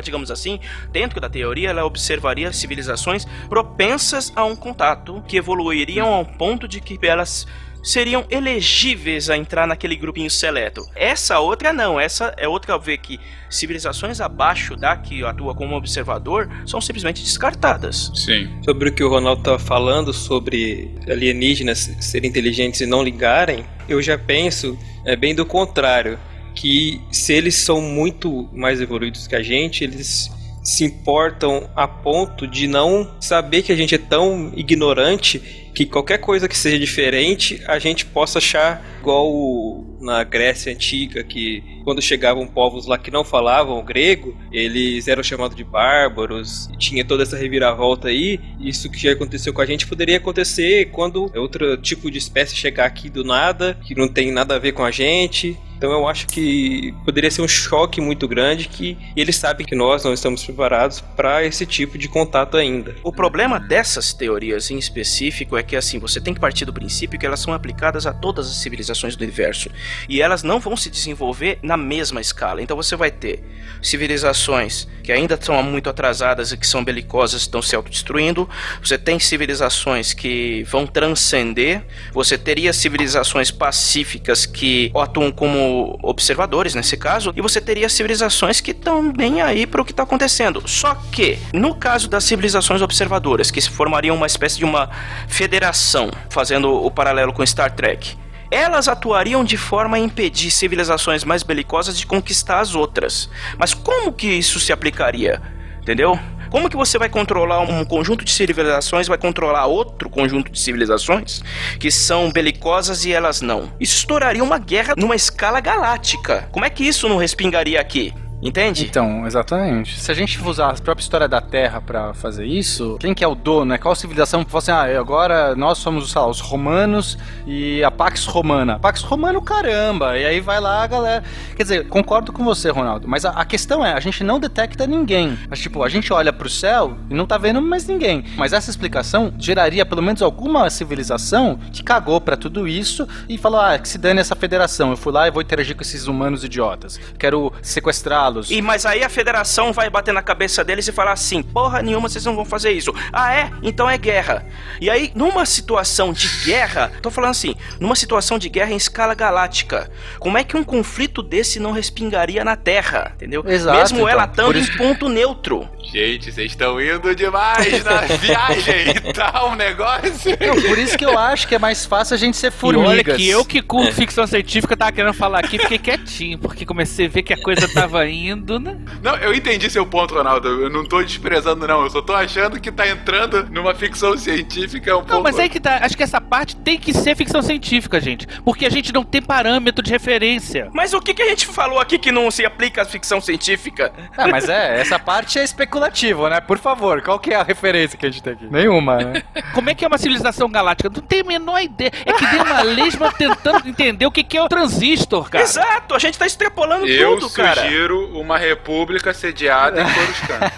digamos 0.02 0.30
assim, 0.30 0.60
dentro 0.90 1.20
da 1.20 1.28
teoria, 1.28 1.70
ela 1.70 1.84
observaria 1.84 2.52
civilizações 2.52 3.26
propensas 3.48 4.32
a 4.34 4.44
um 4.44 4.56
contato 4.56 5.22
que 5.26 5.36
evoluiriam 5.36 6.12
a 6.12 6.18
um 6.18 6.24
ponto 6.24 6.66
de 6.66 6.80
que 6.80 6.98
elas 7.06 7.46
seriam 7.82 8.24
elegíveis 8.28 9.30
a 9.30 9.36
entrar 9.36 9.66
naquele 9.66 9.96
grupinho 9.96 10.30
seleto. 10.30 10.86
Essa 10.94 11.38
outra 11.38 11.72
não, 11.72 11.98
essa 11.98 12.34
é 12.36 12.48
outra 12.48 12.74
a 12.74 12.78
ver 12.78 12.98
que 12.98 13.18
civilizações 13.48 14.20
abaixo 14.20 14.76
da 14.76 14.96
que 14.96 15.24
atua 15.24 15.54
como 15.54 15.76
observador 15.76 16.48
são 16.66 16.80
simplesmente 16.80 17.22
descartadas. 17.22 18.10
Sim. 18.14 18.48
Sobre 18.64 18.90
o 18.90 18.92
que 18.92 19.02
o 19.02 19.08
Ronaldo 19.08 19.42
tá 19.42 19.58
falando 19.58 20.12
sobre 20.12 20.94
alienígenas 21.08 21.90
serem 22.00 22.28
inteligentes 22.28 22.80
e 22.80 22.86
não 22.86 23.02
ligarem, 23.02 23.64
eu 23.88 24.02
já 24.02 24.18
penso 24.18 24.78
é 25.04 25.16
bem 25.16 25.34
do 25.34 25.46
contrário, 25.46 26.18
que 26.58 27.00
se 27.12 27.32
eles 27.32 27.54
são 27.54 27.80
muito 27.80 28.48
mais 28.52 28.80
evoluídos 28.80 29.28
que 29.28 29.36
a 29.36 29.42
gente, 29.42 29.84
eles 29.84 30.28
se 30.64 30.84
importam 30.84 31.70
a 31.74 31.86
ponto 31.86 32.48
de 32.48 32.66
não 32.66 33.08
saber 33.20 33.62
que 33.62 33.70
a 33.70 33.76
gente 33.76 33.94
é 33.94 33.98
tão 33.98 34.52
ignorante 34.56 35.38
que 35.72 35.86
qualquer 35.86 36.18
coisa 36.18 36.48
que 36.48 36.58
seja 36.58 36.76
diferente 36.76 37.62
a 37.66 37.78
gente 37.78 38.04
possa 38.04 38.38
achar 38.38 38.84
igual 38.98 39.84
na 40.00 40.24
Grécia 40.24 40.72
antiga 40.72 41.22
que 41.22 41.62
quando 41.84 42.02
chegavam 42.02 42.46
povos 42.46 42.86
lá 42.86 42.98
que 42.98 43.10
não 43.10 43.24
falavam 43.24 43.82
grego 43.84 44.36
eles 44.52 45.06
eram 45.06 45.22
chamados 45.22 45.56
de 45.56 45.62
bárbaros 45.62 46.68
tinha 46.76 47.04
toda 47.04 47.22
essa 47.22 47.36
reviravolta 47.36 48.08
aí. 48.08 48.40
Isso 48.60 48.90
que 48.90 48.98
já 48.98 49.12
aconteceu 49.12 49.52
com 49.52 49.62
a 49.62 49.66
gente 49.66 49.86
poderia 49.86 50.16
acontecer 50.16 50.90
quando 50.90 51.30
outro 51.36 51.76
tipo 51.76 52.10
de 52.10 52.18
espécie 52.18 52.56
chegar 52.56 52.84
aqui 52.84 53.08
do 53.08 53.22
nada 53.24 53.78
que 53.86 53.94
não 53.94 54.08
tem 54.08 54.32
nada 54.32 54.56
a 54.56 54.58
ver 54.58 54.72
com 54.72 54.84
a 54.84 54.90
gente 54.90 55.56
então 55.78 55.92
eu 55.92 56.08
acho 56.08 56.26
que 56.26 56.92
poderia 57.04 57.30
ser 57.30 57.40
um 57.40 57.46
choque 57.46 58.00
muito 58.00 58.26
grande 58.26 58.68
que 58.68 58.98
eles 59.14 59.36
sabem 59.36 59.64
que 59.64 59.76
nós 59.76 60.02
não 60.02 60.12
estamos 60.12 60.44
preparados 60.44 61.00
para 61.00 61.44
esse 61.44 61.64
tipo 61.64 61.96
de 61.96 62.08
contato 62.08 62.56
ainda. 62.56 62.96
O 63.04 63.12
problema 63.12 63.60
dessas 63.60 64.12
teorias 64.12 64.72
em 64.72 64.76
específico 64.76 65.56
é 65.56 65.62
que 65.62 65.76
assim, 65.76 66.00
você 66.00 66.20
tem 66.20 66.34
que 66.34 66.40
partir 66.40 66.64
do 66.64 66.72
princípio 66.72 67.16
que 67.16 67.24
elas 67.24 67.38
são 67.38 67.54
aplicadas 67.54 68.06
a 68.06 68.12
todas 68.12 68.50
as 68.50 68.56
civilizações 68.56 69.14
do 69.14 69.22
universo 69.22 69.70
e 70.08 70.20
elas 70.20 70.42
não 70.42 70.58
vão 70.58 70.76
se 70.76 70.90
desenvolver 70.90 71.60
na 71.62 71.76
mesma 71.76 72.20
escala. 72.20 72.60
Então 72.60 72.76
você 72.76 72.96
vai 72.96 73.12
ter 73.12 73.44
civilizações 73.80 74.88
que 75.04 75.12
ainda 75.12 75.34
estão 75.34 75.62
muito 75.62 75.88
atrasadas 75.88 76.50
e 76.50 76.56
que 76.56 76.66
são 76.66 76.82
belicosas, 76.82 77.42
estão 77.42 77.62
se 77.62 77.76
autodestruindo. 77.76 78.48
Você 78.82 78.98
tem 78.98 79.20
civilizações 79.20 80.12
que 80.12 80.64
vão 80.64 80.88
transcender. 80.88 81.84
Você 82.12 82.36
teria 82.36 82.72
civilizações 82.72 83.52
pacíficas 83.52 84.44
que 84.44 84.90
atuam 84.96 85.30
como 85.30 85.67
observadores 86.02 86.74
nesse 86.74 86.96
caso, 86.96 87.32
e 87.36 87.40
você 87.40 87.60
teria 87.60 87.88
civilizações 87.88 88.60
que 88.60 88.70
estão 88.70 89.12
bem 89.12 89.40
aí 89.40 89.66
para 89.66 89.82
o 89.82 89.84
que 89.84 89.92
está 89.92 90.02
acontecendo. 90.02 90.62
Só 90.66 90.94
que, 91.12 91.38
no 91.52 91.74
caso 91.74 92.08
das 92.08 92.24
civilizações 92.24 92.82
observadoras, 92.82 93.50
que 93.50 93.60
se 93.60 93.70
formariam 93.70 94.16
uma 94.16 94.26
espécie 94.26 94.58
de 94.58 94.64
uma 94.64 94.90
federação, 95.28 96.10
fazendo 96.30 96.72
o 96.72 96.90
paralelo 96.90 97.32
com 97.32 97.44
Star 97.44 97.74
Trek, 97.74 98.16
elas 98.50 98.88
atuariam 98.88 99.44
de 99.44 99.56
forma 99.56 99.96
a 99.96 100.00
impedir 100.00 100.50
civilizações 100.50 101.24
mais 101.24 101.42
belicosas 101.42 101.98
de 101.98 102.06
conquistar 102.06 102.60
as 102.60 102.74
outras. 102.74 103.28
Mas 103.58 103.74
como 103.74 104.12
que 104.12 104.26
isso 104.26 104.58
se 104.58 104.72
aplicaria? 104.72 105.42
Entendeu? 105.82 106.18
Como 106.50 106.68
que 106.68 106.76
você 106.76 106.98
vai 106.98 107.08
controlar 107.08 107.60
um 107.60 107.84
conjunto 107.84 108.24
de 108.24 108.30
civilizações, 108.30 109.08
vai 109.08 109.18
controlar 109.18 109.66
outro 109.66 110.08
conjunto 110.08 110.50
de 110.50 110.58
civilizações 110.58 111.42
que 111.78 111.90
são 111.90 112.30
belicosas 112.30 113.04
e 113.04 113.12
elas 113.12 113.40
não? 113.40 113.72
Isso 113.78 113.96
estouraria 113.96 114.42
uma 114.42 114.58
guerra 114.58 114.94
numa 114.96 115.16
escala 115.16 115.60
galáctica. 115.60 116.48
Como 116.50 116.64
é 116.64 116.70
que 116.70 116.84
isso 116.84 117.08
não 117.08 117.16
respingaria 117.16 117.80
aqui? 117.80 118.12
Entende? 118.40 118.84
Então, 118.84 119.26
exatamente. 119.26 119.98
Se 119.98 120.12
a 120.12 120.14
gente 120.14 120.40
usar 120.42 120.70
a 120.70 120.74
própria 120.74 121.02
história 121.02 121.28
da 121.28 121.40
Terra 121.40 121.80
pra 121.80 122.14
fazer 122.14 122.46
isso, 122.46 122.96
quem 123.00 123.12
que 123.12 123.24
é 123.24 123.28
o 123.28 123.34
dono, 123.34 123.66
né? 123.66 123.78
Qual 123.78 123.94
civilização 123.94 124.44
que 124.44 124.50
fala 124.50 124.62
assim, 124.62 124.70
ah, 124.70 125.00
agora 125.00 125.56
nós 125.56 125.78
somos, 125.78 126.14
lá, 126.14 126.26
os 126.26 126.40
romanos 126.40 127.18
e 127.46 127.82
a 127.82 127.90
Pax 127.90 128.26
Romana. 128.26 128.78
Pax 128.78 129.02
Romano, 129.02 129.42
caramba! 129.42 130.16
E 130.16 130.24
aí 130.24 130.40
vai 130.40 130.60
lá 130.60 130.84
a 130.84 130.86
galera... 130.86 131.24
Quer 131.56 131.62
dizer, 131.64 131.88
concordo 131.88 132.32
com 132.32 132.44
você, 132.44 132.70
Ronaldo, 132.70 133.08
mas 133.08 133.24
a, 133.24 133.30
a 133.30 133.44
questão 133.44 133.84
é, 133.84 133.92
a 133.92 134.00
gente 134.00 134.22
não 134.22 134.38
detecta 134.38 134.86
ninguém. 134.86 135.36
Mas, 135.50 135.58
tipo, 135.58 135.82
a 135.82 135.88
gente 135.88 136.12
olha 136.12 136.32
pro 136.32 136.48
céu 136.48 136.96
e 137.10 137.14
não 137.14 137.26
tá 137.26 137.36
vendo 137.38 137.60
mais 137.60 137.86
ninguém. 137.86 138.24
Mas 138.36 138.52
essa 138.52 138.70
explicação 138.70 139.32
geraria 139.36 139.84
pelo 139.84 140.02
menos 140.02 140.22
alguma 140.22 140.70
civilização 140.70 141.58
que 141.72 141.82
cagou 141.82 142.20
pra 142.20 142.36
tudo 142.36 142.68
isso 142.68 143.06
e 143.28 143.36
falou, 143.36 143.60
ah, 143.60 143.76
que 143.78 143.88
se 143.88 143.98
dane 143.98 144.20
essa 144.20 144.36
federação. 144.36 144.90
Eu 144.90 144.96
fui 144.96 145.12
lá 145.12 145.26
e 145.26 145.30
vou 145.30 145.42
interagir 145.42 145.74
com 145.74 145.82
esses 145.82 146.06
humanos 146.06 146.44
idiotas. 146.44 147.00
Quero 147.18 147.52
sequestrar 147.60 148.27
e 148.50 148.62
mas 148.62 148.86
aí 148.86 149.02
a 149.02 149.08
federação 149.08 149.72
vai 149.72 149.90
bater 149.90 150.12
na 150.12 150.22
cabeça 150.22 150.64
deles 150.64 150.86
e 150.88 150.92
falar 150.92 151.12
assim: 151.12 151.42
porra 151.42 151.82
nenhuma, 151.82 152.08
vocês 152.08 152.24
não 152.24 152.34
vão 152.34 152.44
fazer 152.44 152.72
isso. 152.72 152.92
Ah, 153.12 153.34
é? 153.34 153.50
Então 153.62 153.88
é 153.88 153.96
guerra. 153.96 154.46
E 154.80 154.88
aí, 154.90 155.12
numa 155.14 155.44
situação 155.46 156.12
de 156.12 156.28
guerra, 156.44 156.92
tô 157.02 157.10
falando 157.10 157.30
assim, 157.30 157.54
numa 157.80 157.94
situação 157.94 158.38
de 158.38 158.48
guerra 158.48 158.72
em 158.72 158.76
escala 158.76 159.14
galáctica, 159.14 159.90
como 160.18 160.38
é 160.38 160.44
que 160.44 160.56
um 160.56 160.64
conflito 160.64 161.22
desse 161.22 161.58
não 161.58 161.72
respingaria 161.72 162.44
na 162.44 162.56
Terra? 162.56 163.12
Entendeu? 163.16 163.44
Exato, 163.46 163.78
Mesmo 163.78 164.08
ela 164.08 164.24
então, 164.24 164.30
estando 164.30 164.46
por 164.46 164.56
isso 164.56 164.72
em 164.72 164.76
ponto 164.76 165.08
neutro. 165.08 165.68
Gente, 165.90 166.30
vocês 166.30 166.50
estão 166.52 166.80
indo 166.80 167.14
demais 167.14 167.82
na 167.82 168.02
viagem 168.18 168.90
e 168.90 169.12
tal, 169.12 169.50
um 169.52 169.54
negócio. 169.54 170.36
Não, 170.38 170.60
por 170.68 170.78
isso 170.78 170.98
que 170.98 171.04
eu 171.04 171.18
acho 171.18 171.48
que 171.48 171.54
é 171.54 171.58
mais 171.58 171.86
fácil 171.86 172.14
a 172.14 172.18
gente 172.18 172.36
ser 172.36 172.48
E 172.48 172.50
formigas. 172.50 172.88
olha 172.90 173.04
que 173.04 173.26
eu 173.28 173.44
que 173.44 173.62
curto 173.62 173.92
ficção 173.94 174.26
científica 174.26 174.76
tava 174.76 174.92
querendo 174.92 175.14
falar 175.14 175.38
aqui, 175.40 175.58
fiquei 175.58 175.78
quietinho, 175.78 176.38
porque 176.38 176.66
comecei 176.66 177.06
a 177.06 177.08
ver 177.08 177.22
que 177.22 177.32
a 177.32 177.42
coisa 177.42 177.66
tava 177.72 178.06
indo, 178.06 178.60
né? 178.60 178.76
Não, 179.02 179.16
eu 179.16 179.32
entendi 179.32 179.70
seu 179.70 179.86
ponto, 179.86 180.14
Ronaldo. 180.14 180.46
Eu 180.48 180.68
não 180.70 180.84
tô 180.84 181.02
desprezando, 181.02 181.66
não. 181.66 181.82
Eu 181.82 181.90
só 181.90 182.02
tô 182.02 182.14
achando 182.14 182.60
que 182.60 182.70
tá 182.70 182.86
entrando 182.86 183.48
numa 183.50 183.74
ficção 183.74 184.16
científica 184.16 184.94
um 184.94 185.00
Não, 185.00 185.06
pouco. 185.06 185.22
mas 185.22 185.38
aí 185.38 185.48
que 185.48 185.58
tá. 185.58 185.78
Acho 185.82 185.96
que 185.96 186.02
essa 186.02 186.20
parte 186.20 186.54
tem 186.56 186.78
que 186.78 186.92
ser 186.92 187.16
ficção 187.16 187.40
científica, 187.40 187.98
gente. 188.00 188.26
Porque 188.44 188.66
a 188.66 188.70
gente 188.70 188.92
não 188.92 189.04
tem 189.04 189.22
parâmetro 189.22 189.82
de 189.82 189.90
referência. 189.90 190.68
Mas 190.72 190.92
o 190.92 191.00
que, 191.00 191.14
que 191.14 191.22
a 191.22 191.28
gente 191.28 191.46
falou 191.46 191.78
aqui 191.80 191.98
que 191.98 192.12
não 192.12 192.30
se 192.30 192.44
aplica 192.44 192.82
à 192.82 192.84
ficção 192.84 193.20
científica? 193.20 193.90
Ah, 194.16 194.28
mas 194.28 194.48
é, 194.48 194.80
essa 194.80 194.98
parte 194.98 195.38
é 195.38 195.44
especulativo, 195.78 196.28
né? 196.28 196.40
Por 196.40 196.58
favor, 196.58 197.00
qual 197.02 197.18
que 197.18 197.30
é 197.30 197.36
a 197.36 197.42
referência 197.42 197.96
que 197.96 198.04
a 198.04 198.10
gente 198.10 198.22
tem 198.22 198.32
aqui? 198.32 198.46
Nenhuma, 198.50 198.96
né? 198.96 199.22
Como 199.54 199.70
é 199.70 199.74
que 199.74 199.84
é 199.84 199.88
uma 199.88 199.98
civilização 199.98 200.50
galáctica? 200.50 200.90
Não 200.90 201.00
tenho 201.02 201.24
a 201.24 201.28
menor 201.28 201.62
ideia. 201.62 201.92
É 202.04 202.12
que 202.12 202.26
deu 202.26 202.42
uma 202.42 202.62
lesma 202.62 203.12
tentando 203.12 203.68
entender 203.68 204.06
o 204.06 204.10
que, 204.10 204.22
que 204.24 204.36
é 204.36 204.42
o 204.42 204.48
transistor, 204.48 205.30
cara. 205.30 205.44
Exato, 205.44 205.94
a 205.94 205.98
gente 205.98 206.18
tá 206.18 206.26
extrapolando 206.26 206.86
Eu 206.86 207.18
tudo, 207.18 207.30
cara. 207.30 207.62
sugiro 207.62 208.18
uma 208.18 208.36
república 208.36 209.14
sediada 209.14 209.80
em 209.80 209.84
Coruscant. 209.94 210.52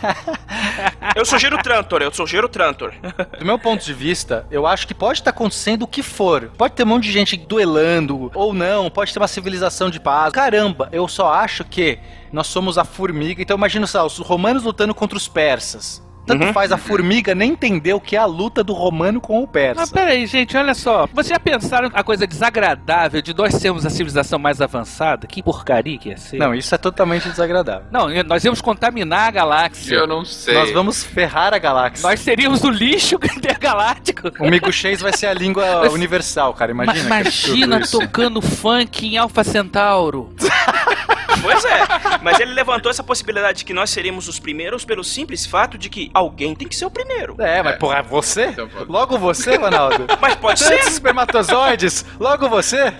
Eu 1.15 1.25
sugiro 1.25 1.57
o 1.57 1.63
Trantor, 1.63 2.03
eu 2.03 2.13
sugiro 2.13 2.47
o 2.47 2.49
Trantor. 2.49 2.93
Do 3.39 3.45
meu 3.45 3.59
ponto 3.59 3.85
de 3.85 3.93
vista, 3.93 4.47
eu 4.51 4.67
acho 4.67 4.87
que 4.87 4.95
pode 4.95 5.21
estar 5.21 5.31
acontecendo 5.31 5.83
o 5.83 5.87
que 5.87 6.03
for. 6.03 6.51
Pode 6.57 6.75
ter 6.75 6.83
um 6.85 6.87
monte 6.87 7.05
de 7.05 7.13
gente 7.13 7.37
duelando, 7.37 8.31
ou 8.35 8.53
não, 8.53 8.91
pode 8.91 9.13
ter 9.13 9.19
uma 9.19 9.29
civilização 9.29 9.91
de 9.91 10.01
paz. 10.01 10.33
Caramba, 10.33 10.89
eu 10.93 11.07
só 11.07 11.33
acho 11.33 11.65
que 11.65 11.99
nós 12.33 12.47
somos 12.47 12.79
a 12.79 12.85
formiga. 12.85 13.43
Então 13.43 13.57
imagina 13.57 13.87
só, 13.87 14.07
os 14.07 14.19
romanos 14.19 14.63
lutando 14.65 14.95
contra 14.95 15.17
os 15.17 15.29
persas. 15.29 16.03
Tanto 16.27 16.45
Uhum. 16.45 16.53
faz 16.53 16.71
a 16.71 16.77
formiga 16.77 17.35
nem 17.35 17.53
entender 17.53 17.93
o 17.95 18.01
que 18.01 18.15
é 18.15 18.19
a 18.19 18.27
luta 18.27 18.63
do 18.63 18.73
romano 18.73 19.21
com 19.21 19.43
o 19.43 19.49
persa. 19.49 19.81
Mas 19.81 19.91
peraí, 19.91 20.27
gente, 20.27 20.55
olha 20.57 20.75
só. 20.75 21.07
Vocês 21.13 21.29
já 21.29 21.41
pensaram 21.41 21.91
a 21.93 22.05
coisa 22.05 22.25
desagradável 22.27 23.21
de 23.23 23.35
nós 23.35 23.55
sermos 23.55 23.85
a 23.87 23.91
civilização 23.91 24.39
mais 24.39 24.61
avançada? 24.61 25.27
Que 25.27 25.43
porcaria 25.43 25.99
que 25.99 26.11
ia 26.11 26.17
ser. 26.19 26.37
Não, 26.37 26.55
isso 26.55 26.73
é 26.75 26.79
totalmente 26.79 27.29
desagradável. 27.29 27.89
Não, 27.91 28.09
nós 28.25 28.45
íamos 28.45 28.61
contaminar 28.61 29.29
a 29.29 29.31
galáxia. 29.31 29.95
Eu 29.97 30.07
não 30.07 30.25
sei. 30.25 30.55
Nós 30.55 30.71
vamos 30.71 31.03
ferrar 31.03 31.53
a 31.55 31.59
galáxia. 31.59 32.09
Nós 32.09 32.21
seríamos 32.21 32.63
o 32.63 32.71
lixo 32.71 33.17
intergaláctico. 33.37 34.31
O 34.39 34.49
Miguxês 34.49 35.01
vai 35.01 35.13
ser 35.15 35.27
a 35.27 35.35
língua 35.35 35.65
Mas- 35.83 35.93
universal, 35.93 36.55
cara. 36.55 36.73
Ma- 36.75 36.85
Imagina. 36.85 37.23
que 37.25 37.49
Imagina 37.63 37.81
tocando 37.91 38.41
funk 38.43 39.05
em 39.07 39.17
Alpha 39.17 39.43
Centauro. 39.43 40.33
Pois 41.43 41.65
é, 41.65 41.81
mas 42.23 42.39
ele 42.39 42.53
levantou 42.53 42.91
essa 42.91 43.03
possibilidade 43.03 43.59
de 43.59 43.65
que 43.65 43.73
nós 43.73 43.91
seríamos 43.91 44.29
os 44.29 44.39
primeiros 44.39 44.85
pelo 44.85 45.03
simples 45.03 45.47
fato 45.47 45.79
de 45.79 45.89
que 45.89 46.11
alguém 46.13 46.55
tem 46.55 46.69
que 46.69 46.77
ser 46.77 46.85
o 46.87 46.91
primeiro. 46.91 47.37
É, 47.39 47.63
mas 47.63 47.77
porra, 47.77 48.03
você? 48.03 48.47
Então. 48.47 48.69
Logo 48.89 49.19
você, 49.19 49.57
Ronaldo? 49.57 50.07
Mas 50.21 50.35
pode 50.37 50.63
Tantos 50.63 50.85
ser. 50.85 50.91
espermatozoides, 50.91 52.05
logo 52.19 52.49
você? 52.49 52.93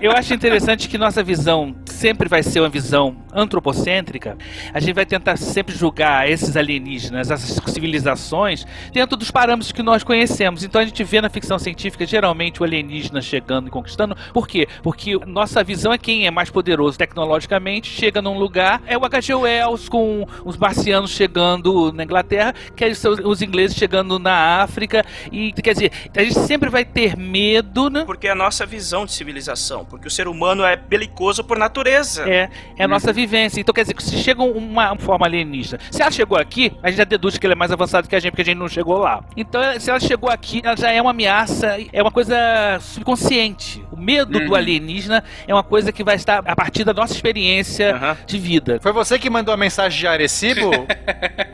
Eu 0.00 0.12
acho 0.12 0.34
interessante 0.34 0.88
que 0.88 0.98
nossa 0.98 1.22
visão 1.22 1.74
sempre 1.86 2.28
vai 2.28 2.42
ser 2.42 2.60
uma 2.60 2.68
visão 2.68 3.16
antropocêntrica. 3.32 4.36
A 4.74 4.80
gente 4.80 4.94
vai 4.94 5.06
tentar 5.06 5.36
sempre 5.36 5.74
julgar 5.76 6.28
esses 6.28 6.56
alienígenas, 6.56 7.30
essas 7.30 7.72
civilizações, 7.72 8.66
dentro 8.92 9.16
dos 9.16 9.30
parâmetros 9.30 9.70
que 9.70 9.82
nós 9.82 10.02
conhecemos. 10.02 10.64
Então 10.64 10.80
a 10.80 10.84
gente 10.84 11.04
vê 11.04 11.20
na 11.20 11.30
ficção 11.30 11.58
científica 11.58 12.04
geralmente 12.04 12.60
o 12.60 12.64
alienígena 12.64 13.22
chegando 13.22 13.68
e 13.68 13.70
conquistando. 13.70 14.16
Por 14.32 14.48
quê? 14.48 14.66
Porque 14.82 15.16
nossa 15.24 15.62
visão 15.62 15.92
é 15.92 15.98
quem 15.98 16.26
é 16.26 16.30
mais 16.30 16.50
poderoso 16.50 16.98
tecnologicamente, 16.98 17.31
chega 17.82 18.22
num 18.22 18.38
lugar, 18.38 18.82
é 18.86 18.96
o 18.96 19.04
H.G. 19.04 19.34
Wells 19.34 19.88
com 19.88 20.26
os 20.44 20.56
marcianos 20.56 21.10
chegando 21.10 21.92
na 21.92 22.04
Inglaterra, 22.04 22.54
que 22.76 22.84
é 22.84 22.94
são 22.94 23.12
os 23.12 23.42
ingleses 23.42 23.76
chegando 23.76 24.18
na 24.18 24.62
África. 24.62 25.04
E 25.30 25.52
quer 25.52 25.74
dizer, 25.74 25.92
a 26.16 26.22
gente 26.22 26.38
sempre 26.40 26.68
vai 26.70 26.84
ter 26.84 27.16
medo, 27.16 27.90
né? 27.90 28.04
Porque 28.04 28.28
é 28.28 28.30
a 28.30 28.34
nossa 28.34 28.64
visão 28.64 29.04
de 29.04 29.12
civilização. 29.12 29.84
Porque 29.84 30.06
o 30.06 30.10
ser 30.10 30.28
humano 30.28 30.64
é 30.64 30.76
belicoso 30.76 31.42
por 31.42 31.58
natureza. 31.58 32.28
É, 32.28 32.48
é 32.76 32.84
a 32.84 32.88
nossa 32.88 33.12
vivência. 33.12 33.60
Então, 33.60 33.72
quer 33.72 33.82
dizer, 33.82 33.94
se 34.00 34.18
chega 34.18 34.42
uma 34.42 34.96
forma 34.96 35.26
alienígena, 35.26 35.80
se 35.90 36.02
ela 36.02 36.10
chegou 36.10 36.38
aqui, 36.38 36.72
a 36.82 36.88
gente 36.88 36.98
já 36.98 37.04
deduz 37.04 37.38
que 37.38 37.46
ele 37.46 37.54
é 37.54 37.56
mais 37.56 37.72
avançado 37.72 38.08
que 38.08 38.16
a 38.16 38.20
gente, 38.20 38.32
porque 38.32 38.42
a 38.42 38.44
gente 38.46 38.58
não 38.58 38.68
chegou 38.68 38.98
lá. 38.98 39.24
Então, 39.36 39.60
se 39.78 39.90
ela 39.90 40.00
chegou 40.00 40.30
aqui, 40.30 40.60
ela 40.64 40.76
já 40.76 40.90
é 40.90 41.00
uma 41.00 41.10
ameaça, 41.10 41.76
é 41.92 42.02
uma 42.02 42.10
coisa 42.10 42.36
subconsciente. 42.80 43.84
O 43.90 43.96
medo 43.96 44.38
do 44.40 44.54
alienígena 44.54 45.22
é 45.46 45.54
uma 45.54 45.62
coisa 45.62 45.92
que 45.92 46.04
vai 46.04 46.16
estar 46.16 46.42
a 46.44 46.56
partir 46.56 46.84
da 46.84 46.92
nossa 46.92 47.14
experiência 47.22 48.18
de 48.26 48.38
vida. 48.38 48.80
Foi 48.82 48.92
você 48.92 49.18
que 49.18 49.30
mandou 49.30 49.54
a 49.54 49.56
mensagem 49.56 50.00
de 50.00 50.06
Arecibo? 50.08 50.70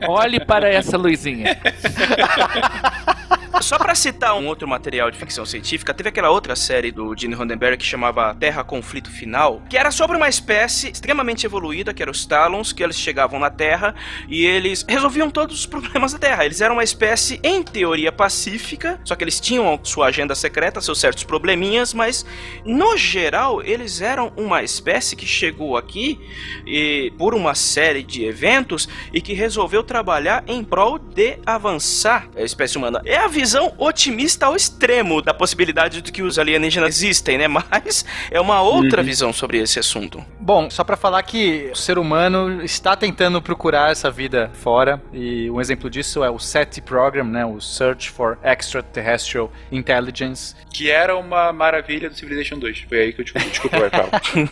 Olhe 0.09 0.41
para 0.41 0.69
essa 0.69 0.97
luzinha. 0.97 1.59
Só 3.61 3.77
pra 3.77 3.95
citar 3.95 4.35
um 4.35 4.47
outro 4.47 4.69
material 4.69 5.11
de 5.11 5.19
ficção 5.19 5.45
científica, 5.45 5.93
teve 5.93 6.09
aquela 6.09 6.31
outra 6.31 6.55
série 6.55 6.93
do 6.93 7.15
Gene 7.17 7.35
Roddenberry 7.35 7.77
que 7.77 7.85
chamava 7.85 8.35
Terra 8.35 8.63
Conflito 8.63 9.11
Final, 9.11 9.61
que 9.69 9.77
era 9.77 9.91
sobre 9.91 10.17
uma 10.17 10.29
espécie 10.29 10.91
extremamente 10.91 11.45
evoluída, 11.45 11.93
que 11.93 12.01
eram 12.01 12.13
os 12.13 12.25
Talons, 12.25 12.73
que 12.73 12.83
eles 12.83 12.97
chegavam 12.97 13.39
na 13.39 13.51
Terra 13.51 13.95
e 14.29 14.45
eles 14.47 14.85
resolviam 14.89 15.29
todos 15.31 15.59
os 15.59 15.67
problemas 15.67 16.13
da 16.13 16.19
Terra. 16.19 16.45
Eles 16.45 16.61
eram 16.61 16.77
uma 16.77 16.85
espécie, 16.85 17.41
em 17.43 17.63
teoria, 17.63 18.13
pacífica, 18.13 19.01
só 19.05 19.15
que 19.17 19.25
eles 19.25 19.41
tinham 19.41 19.79
sua 19.83 20.07
agenda 20.07 20.35
secreta, 20.35 20.81
seus 20.81 21.01
certos 21.01 21.25
probleminhas, 21.25 21.93
mas 21.93 22.25
no 22.65 22.97
geral 22.97 23.63
eles 23.63 24.01
eram 24.01 24.33
uma 24.37 24.63
espécie 24.63 25.17
que 25.17 25.27
chegou 25.27 25.77
aqui 25.77 26.19
e, 26.67 27.13
por 27.19 27.35
uma 27.35 27.55
série 27.55 28.03
de 28.03 28.25
eventos 28.25 28.89
e 29.13 29.21
que 29.21 29.35
resolveu 29.35 29.83
trabalhar 29.83 30.45
em 30.47 30.63
prol 30.63 30.99
de 30.99 31.39
avançar 31.45 32.29
a 32.37 32.43
espécie 32.43 32.79
humana. 32.79 33.03
É 33.05 33.17
a 33.17 33.29
visão 33.39 33.73
otimista 33.79 34.47
ao 34.47 34.57
extremo 34.57 35.23
da 35.23 35.33
possibilidade 35.33 36.03
de 36.03 36.11
que 36.11 36.23
os 36.23 36.41
alienígenas 36.41 36.97
existem, 36.97 37.39
né? 37.39 37.47
Mas 37.71 38.05
é 38.33 38.41
uma 38.41 38.61
outra 38.61 39.01
visão 39.01 39.33
sobre 39.33 39.59
esse 39.59 39.79
assunto. 39.79 40.25
Bom, 40.41 40.69
só 40.69 40.83
pra 40.83 40.97
falar 40.97 41.23
que 41.23 41.71
o 41.73 41.77
ser 41.77 41.99
humano 41.99 42.65
está 42.65 42.97
tentando 42.97 43.41
procurar 43.41 43.93
essa 43.93 44.11
vida 44.11 44.51
fora 44.55 45.01
e 45.13 45.49
um 45.51 45.61
exemplo 45.61 45.89
disso 45.89 46.25
é 46.25 46.31
o 46.31 46.39
SETI 46.39 46.81
Program, 46.81 47.25
né, 47.25 47.47
o 47.47 47.61
Search 47.61 48.11
for 48.11 48.39
Extraterrestrial 48.43 49.53
Intelligence. 49.71 50.57
Que 50.73 50.91
era 50.91 51.17
uma 51.17 51.53
maravilha 51.53 52.11
do 52.11 52.17
Civilization 52.17 52.59
2. 52.59 52.87
Foi 52.89 52.99
aí 52.99 53.13
que 53.13 53.21
eu 53.21 53.25
descobri. 53.25 53.51
Desculpa. 53.51 53.79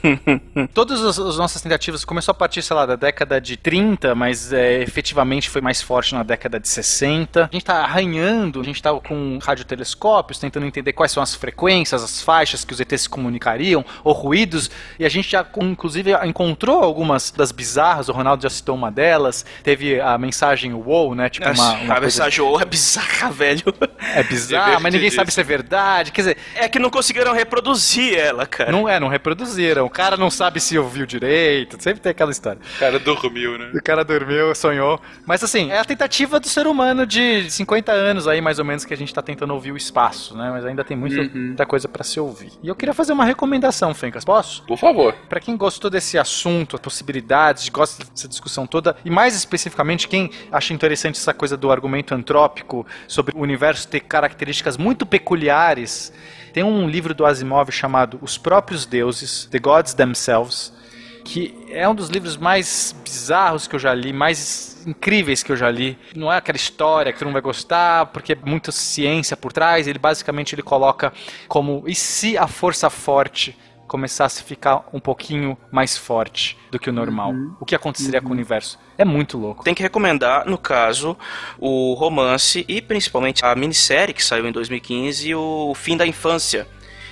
Todas 0.72 1.02
as, 1.02 1.18
as 1.18 1.38
nossas 1.38 1.60
tentativas 1.60 2.04
começou 2.04 2.32
a 2.32 2.34
partir, 2.34 2.62
sei 2.62 2.76
lá, 2.76 2.86
da 2.86 2.94
década 2.94 3.40
de 3.40 3.56
30, 3.56 4.14
mas 4.14 4.52
é, 4.52 4.80
efetivamente 4.82 5.50
foi 5.50 5.60
mais 5.60 5.82
forte 5.82 6.14
na 6.14 6.22
década 6.22 6.60
de 6.60 6.68
60. 6.68 7.44
A 7.44 7.48
gente 7.52 7.64
tá 7.64 7.82
arranhando, 7.82 8.60
a 8.60 8.64
gente 8.64 8.75
tá 8.82 8.92
com 8.92 9.38
radiotelescópios, 9.42 10.38
tentando 10.38 10.66
entender 10.66 10.92
quais 10.92 11.12
são 11.12 11.22
as 11.22 11.34
frequências, 11.34 12.02
as 12.02 12.22
faixas 12.22 12.64
que 12.64 12.72
os 12.72 12.80
ETs 12.80 13.02
se 13.02 13.08
comunicariam, 13.08 13.84
ou 14.02 14.12
ruídos, 14.12 14.70
e 14.98 15.04
a 15.04 15.08
gente 15.08 15.30
já, 15.30 15.46
inclusive 15.62 16.12
encontrou 16.24 16.82
algumas 16.82 17.30
das 17.30 17.52
bizarras, 17.52 18.08
o 18.08 18.12
Ronaldo 18.12 18.42
já 18.42 18.50
citou 18.50 18.74
uma 18.74 18.90
delas, 18.90 19.44
teve 19.62 20.00
a 20.00 20.18
mensagem 20.18 20.72
WoW, 20.72 21.14
né? 21.14 21.28
Tipo 21.28 21.48
uma, 21.48 21.72
uma 21.72 21.94
a 21.96 22.00
mensagem 22.00 22.40
WoW 22.40 22.60
é 22.60 22.64
bizarra, 22.64 23.30
velho. 23.32 23.62
É 24.14 24.22
bizarra, 24.22 24.80
mas 24.80 24.92
ninguém 24.92 25.10
sabe 25.10 25.32
se 25.32 25.40
é 25.40 25.44
verdade. 25.44 26.12
Quer 26.12 26.20
dizer, 26.20 26.36
é 26.54 26.68
que 26.68 26.78
não 26.78 26.90
conseguiram 26.90 27.32
reproduzir 27.32 28.18
ela, 28.18 28.46
cara. 28.46 28.70
Não 28.70 28.88
é, 28.88 28.98
não 29.00 29.08
reproduziram. 29.08 29.84
O 29.84 29.90
cara 29.90 30.16
não 30.16 30.30
sabe 30.30 30.60
se 30.60 30.78
ouviu 30.78 31.06
direito, 31.06 31.76
sempre 31.80 32.00
tem 32.00 32.10
aquela 32.10 32.30
história. 32.30 32.60
O 32.76 32.78
cara 32.78 32.98
dormiu, 32.98 33.58
né? 33.58 33.70
O 33.74 33.82
cara 33.82 34.04
dormiu, 34.04 34.54
sonhou. 34.54 35.00
Mas 35.24 35.42
assim, 35.42 35.70
é 35.70 35.78
a 35.78 35.84
tentativa 35.84 36.38
do 36.40 36.48
ser 36.48 36.66
humano 36.66 37.06
de 37.06 37.50
50 37.50 37.92
anos 37.92 38.28
aí, 38.28 38.40
mais 38.40 38.58
ou 38.58 38.64
menos, 38.66 38.84
que 38.84 38.92
a 38.92 38.96
gente 38.96 39.14
tá 39.14 39.22
tentando 39.22 39.54
ouvir 39.54 39.72
o 39.72 39.76
espaço, 39.76 40.36
né? 40.36 40.50
Mas 40.50 40.64
ainda 40.64 40.84
tem 40.84 40.96
muita, 40.96 41.20
uhum. 41.20 41.46
muita 41.46 41.64
coisa 41.64 41.88
para 41.88 42.04
se 42.04 42.20
ouvir. 42.20 42.52
E 42.62 42.68
eu 42.68 42.74
queria 42.74 42.92
fazer 42.92 43.12
uma 43.12 43.24
recomendação, 43.24 43.94
Fencas, 43.94 44.24
posso? 44.24 44.62
Por 44.64 44.76
favor. 44.76 45.14
Para 45.28 45.40
quem 45.40 45.56
gostou 45.56 45.90
desse 45.90 46.18
assunto, 46.18 46.78
possibilidades, 46.78 47.68
gosta 47.68 48.04
dessa 48.04 48.28
discussão 48.28 48.66
toda, 48.66 48.96
e 49.04 49.10
mais 49.10 49.34
especificamente 49.34 50.08
quem 50.08 50.30
acha 50.50 50.74
interessante 50.74 51.16
essa 51.18 51.32
coisa 51.32 51.56
do 51.56 51.70
argumento 51.70 52.14
antrópico 52.14 52.86
sobre 53.06 53.36
o 53.36 53.40
universo 53.40 53.88
ter 53.88 54.00
características 54.00 54.76
muito 54.76 55.06
peculiares, 55.06 56.12
tem 56.52 56.64
um 56.64 56.88
livro 56.88 57.14
do 57.14 57.26
Asimov 57.26 57.70
chamado 57.70 58.18
Os 58.22 58.38
Próprios 58.38 58.86
Deuses, 58.86 59.46
The 59.50 59.58
Gods 59.58 59.94
Themselves, 59.94 60.72
que 61.26 61.66
é 61.70 61.88
um 61.88 61.94
dos 61.94 62.08
livros 62.08 62.36
mais 62.36 62.94
bizarros 63.04 63.66
que 63.66 63.74
eu 63.74 63.80
já 63.80 63.92
li, 63.92 64.12
mais 64.12 64.86
incríveis 64.86 65.42
que 65.42 65.50
eu 65.50 65.56
já 65.56 65.68
li. 65.68 65.98
Não 66.14 66.32
é 66.32 66.36
aquela 66.36 66.56
história 66.56 67.12
que 67.12 67.18
tu 67.18 67.24
não 67.24 67.32
vai 67.32 67.42
gostar, 67.42 68.06
porque 68.06 68.32
é 68.32 68.38
muita 68.44 68.70
ciência 68.70 69.36
por 69.36 69.52
trás. 69.52 69.88
Ele 69.88 69.98
basicamente 69.98 70.54
ele 70.54 70.62
coloca 70.62 71.12
como 71.48 71.82
e 71.84 71.96
se 71.96 72.38
a 72.38 72.46
força 72.46 72.88
forte 72.88 73.58
começasse 73.88 74.40
a 74.40 74.44
ficar 74.44 74.88
um 74.92 75.00
pouquinho 75.00 75.56
mais 75.70 75.96
forte 75.96 76.56
do 76.70 76.78
que 76.78 76.90
o 76.90 76.92
normal. 76.92 77.32
Uhum. 77.32 77.56
O 77.60 77.64
que 77.64 77.74
aconteceria 77.74 78.20
uhum. 78.20 78.24
com 78.24 78.30
o 78.30 78.32
universo? 78.32 78.78
É 78.96 79.04
muito 79.04 79.36
louco. 79.36 79.64
Tem 79.64 79.74
que 79.74 79.82
recomendar, 79.82 80.46
no 80.46 80.58
caso, 80.58 81.16
o 81.58 81.94
romance 81.94 82.64
e 82.68 82.80
principalmente 82.80 83.44
a 83.44 83.54
minissérie 83.54 84.14
que 84.14 84.24
saiu 84.24 84.46
em 84.46 84.52
2015, 84.52 85.34
O 85.34 85.74
Fim 85.74 85.96
da 85.96 86.06
Infância 86.06 86.66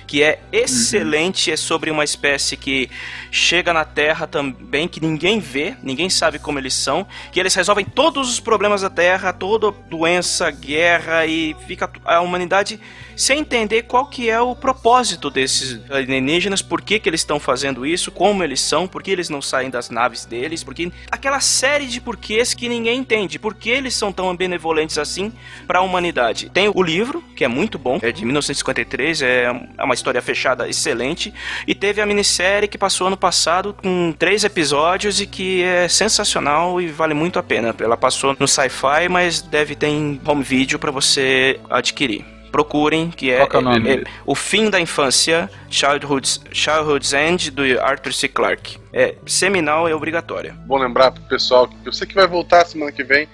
que 0.07 0.23
é 0.23 0.39
excelente, 0.51 1.49
uhum. 1.49 1.53
é 1.53 1.57
sobre 1.57 1.91
uma 1.91 2.03
espécie 2.03 2.55
que 2.55 2.89
chega 3.31 3.73
na 3.73 3.83
Terra 3.83 4.27
também, 4.27 4.87
que 4.87 4.99
ninguém 4.99 5.39
vê, 5.39 5.75
ninguém 5.81 6.09
sabe 6.09 6.39
como 6.39 6.59
eles 6.59 6.73
são, 6.73 7.05
que 7.31 7.39
eles 7.39 7.53
resolvem 7.53 7.85
todos 7.85 8.29
os 8.29 8.39
problemas 8.39 8.81
da 8.81 8.89
Terra, 8.89 9.33
toda 9.33 9.71
doença, 9.71 10.49
guerra 10.51 11.25
e 11.25 11.55
fica 11.67 11.89
a 12.03 12.21
humanidade 12.21 12.79
sem 13.15 13.39
entender 13.39 13.83
qual 13.83 14.07
que 14.07 14.29
é 14.29 14.39
o 14.39 14.55
propósito 14.55 15.29
desses 15.29 15.79
alienígenas, 15.89 16.61
por 16.61 16.81
que, 16.81 16.99
que 16.99 17.09
eles 17.09 17.21
estão 17.21 17.39
fazendo 17.39 17.85
isso, 17.85 18.11
como 18.11 18.43
eles 18.43 18.61
são, 18.61 18.87
por 18.87 19.01
que 19.01 19.11
eles 19.11 19.29
não 19.29 19.41
saem 19.41 19.69
das 19.69 19.89
naves 19.89 20.25
deles, 20.25 20.63
porque 20.63 20.91
aquela 21.09 21.39
série 21.39 21.87
de 21.87 22.01
porquês 22.01 22.53
que 22.53 22.67
ninguém 22.67 22.99
entende, 22.99 23.39
por 23.39 23.55
que 23.55 23.69
eles 23.69 23.93
são 23.93 24.11
tão 24.11 24.35
benevolentes 24.35 24.97
assim 24.97 25.31
para 25.67 25.79
a 25.79 25.81
humanidade. 25.81 26.49
Tem 26.49 26.69
o 26.73 26.83
livro, 26.83 27.23
que 27.35 27.43
é 27.43 27.47
muito 27.47 27.77
bom, 27.79 27.99
é 28.01 28.11
de 28.11 28.23
1953, 28.23 29.21
é 29.21 29.51
uma 29.79 29.93
história 29.93 30.21
fechada 30.21 30.67
excelente, 30.67 31.33
e 31.67 31.73
teve 31.73 32.01
a 32.01 32.05
minissérie 32.05 32.67
que 32.67 32.77
passou 32.77 33.07
ano 33.07 33.17
passado 33.17 33.73
com 33.73 34.13
três 34.17 34.43
episódios 34.43 35.21
e 35.21 35.25
que 35.25 35.63
é 35.63 35.87
sensacional 35.87 36.81
e 36.81 36.87
vale 36.87 37.13
muito 37.13 37.39
a 37.39 37.43
pena. 37.43 37.75
Ela 37.79 37.97
passou 37.97 38.35
no 38.39 38.47
Sci-Fi, 38.47 39.09
mas 39.09 39.41
deve 39.41 39.75
ter 39.75 39.87
em 39.87 40.19
home 40.25 40.43
video 40.43 40.79
para 40.79 40.91
você 40.91 41.59
adquirir 41.69 42.34
procurem, 42.55 43.11
que 43.11 43.29
é, 43.29 43.39
é, 43.39 43.43
o, 43.43 43.69
é, 43.85 44.03
o 44.25 44.33
Fim 44.33 44.69
da 44.69 44.79
Infância, 44.79 45.51
Childhood's, 45.69 46.39
Childhood's 46.53 47.11
End, 47.11 47.51
do 47.51 47.63
Arthur 47.81 48.13
C. 48.13 48.29
Clarke. 48.29 48.77
É 48.93 49.15
seminal 49.25 49.89
e 49.89 49.93
obrigatória. 49.93 50.55
Bom 50.65 50.77
lembrar 50.77 51.11
pro 51.11 51.21
pessoal 51.23 51.67
que 51.67 51.75
eu 51.83 51.91
sei 51.91 52.07
que 52.07 52.15
vai 52.15 52.25
voltar 52.25 52.65
semana 52.65 52.93
que 52.93 53.03
vem 53.03 53.27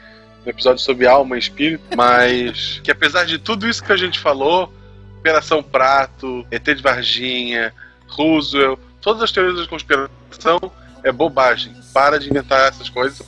no 0.43 0.49
episódio 0.49 0.79
sobre 0.79 1.05
alma 1.05 1.35
e 1.35 1.39
espírito, 1.39 1.83
mas 1.95 2.81
que 2.83 2.89
apesar 2.89 3.25
de 3.25 3.37
tudo 3.37 3.69
isso 3.69 3.83
que 3.83 3.91
a 3.91 3.95
gente 3.97 4.17
falou, 4.17 4.73
Operação 5.19 5.61
Prato, 5.61 6.43
ET 6.49 6.63
de 6.63 6.81
Varginha, 6.81 7.71
Roosevelt, 8.07 8.79
todas 9.01 9.21
as 9.21 9.31
teorias 9.31 9.55
da 9.55 9.67
conspiração 9.67 10.59
é 11.03 11.11
bobagem. 11.11 11.75
Para 11.93 12.17
de 12.17 12.27
inventar 12.27 12.67
essas 12.67 12.89
coisas 12.89 13.23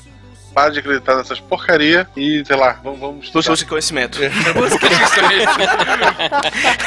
para 0.53 0.71
de 0.71 0.79
acreditar 0.79 1.15
nessas 1.15 1.39
porcaria 1.39 2.07
e, 2.15 2.43
sei 2.45 2.55
lá, 2.55 2.79
vamos. 2.83 2.99
vamos 2.99 3.31
Busque 3.31 3.65
conhecimento. 3.65 4.19
Busque 4.55 4.79
conhecimento. 4.79 5.49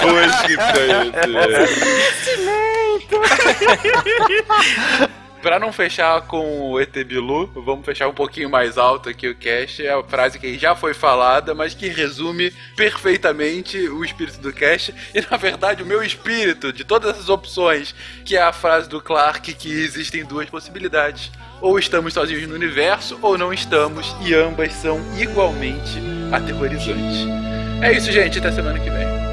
Busque 0.03 0.57
conhecimento. 0.57 1.17
Pra 5.47 5.61
não 5.61 5.73
fechar 5.73 6.23
com 6.23 6.73
o 6.73 6.81
ET 6.81 6.93
Bilu, 7.05 7.47
vamos 7.55 7.85
fechar 7.87 8.09
um 8.09 8.13
pouquinho 8.13 8.51
mais 8.51 8.77
alto 8.77 9.09
aqui 9.09 9.29
o 9.29 9.35
cast. 9.37 9.87
É 9.87 9.93
a 9.93 10.03
frase 10.03 10.41
que 10.41 10.59
já 10.59 10.75
foi 10.75 10.93
falada, 10.93 11.55
mas 11.55 11.73
que 11.73 11.87
resume 11.87 12.53
perfeitamente 12.75 13.89
o 13.89 14.05
espírito 14.05 14.41
do 14.41 14.53
cast. 14.53 14.93
E 15.15 15.21
na 15.31 15.37
verdade, 15.37 15.85
o 15.85 15.87
meu 15.87 16.03
espírito 16.03 16.73
de 16.73 16.83
todas 16.83 17.11
essas 17.13 17.29
opções, 17.29 17.95
que 18.25 18.37
é 18.37 18.43
a 18.43 18.53
frase 18.53 18.89
do 18.89 19.01
Clark 19.01 19.55
que 19.55 19.71
existem 19.71 20.25
duas 20.25 20.51
possibilidades 20.51 21.31
ou 21.61 21.79
estamos 21.79 22.15
sozinhos 22.15 22.49
no 22.49 22.55
universo, 22.55 23.19
ou 23.23 23.37
não 23.37 23.53
estamos, 23.53 24.15
e 24.25 24.35
ambas 24.35 24.73
são 24.73 25.01
igualmente 25.19 26.01
aterrorizantes. 26.33 27.27
É 27.81 27.93
isso, 27.93 28.11
gente. 28.11 28.39
Até 28.39 28.53
semana 28.53 28.79
que 28.79 28.91
vem. 28.91 29.26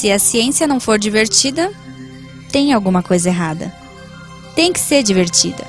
Se 0.00 0.10
a 0.10 0.18
ciência 0.18 0.66
não 0.66 0.80
for 0.80 0.98
divertida, 0.98 1.70
tem 2.50 2.72
alguma 2.72 3.02
coisa 3.02 3.28
errada. 3.28 3.70
Tem 4.56 4.72
que 4.72 4.80
ser 4.80 5.02
divertida. 5.02 5.62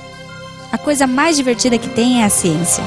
A 0.71 0.77
coisa 0.77 1.05
mais 1.05 1.35
divertida 1.35 1.77
que 1.77 1.89
tem 1.89 2.21
é 2.21 2.23
a 2.23 2.29
ciência. 2.29 2.81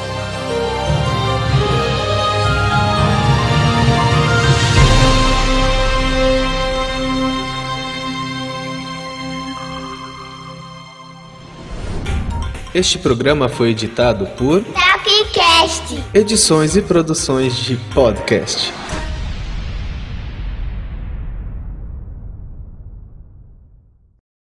Este 12.74 12.96
programa 12.96 13.50
foi 13.50 13.68
editado 13.68 14.24
por 14.28 14.64
Talkcast. 14.64 16.04
Edições 16.14 16.74
e 16.74 16.80
produções 16.80 17.54
de 17.54 17.76
podcast. 17.92 18.72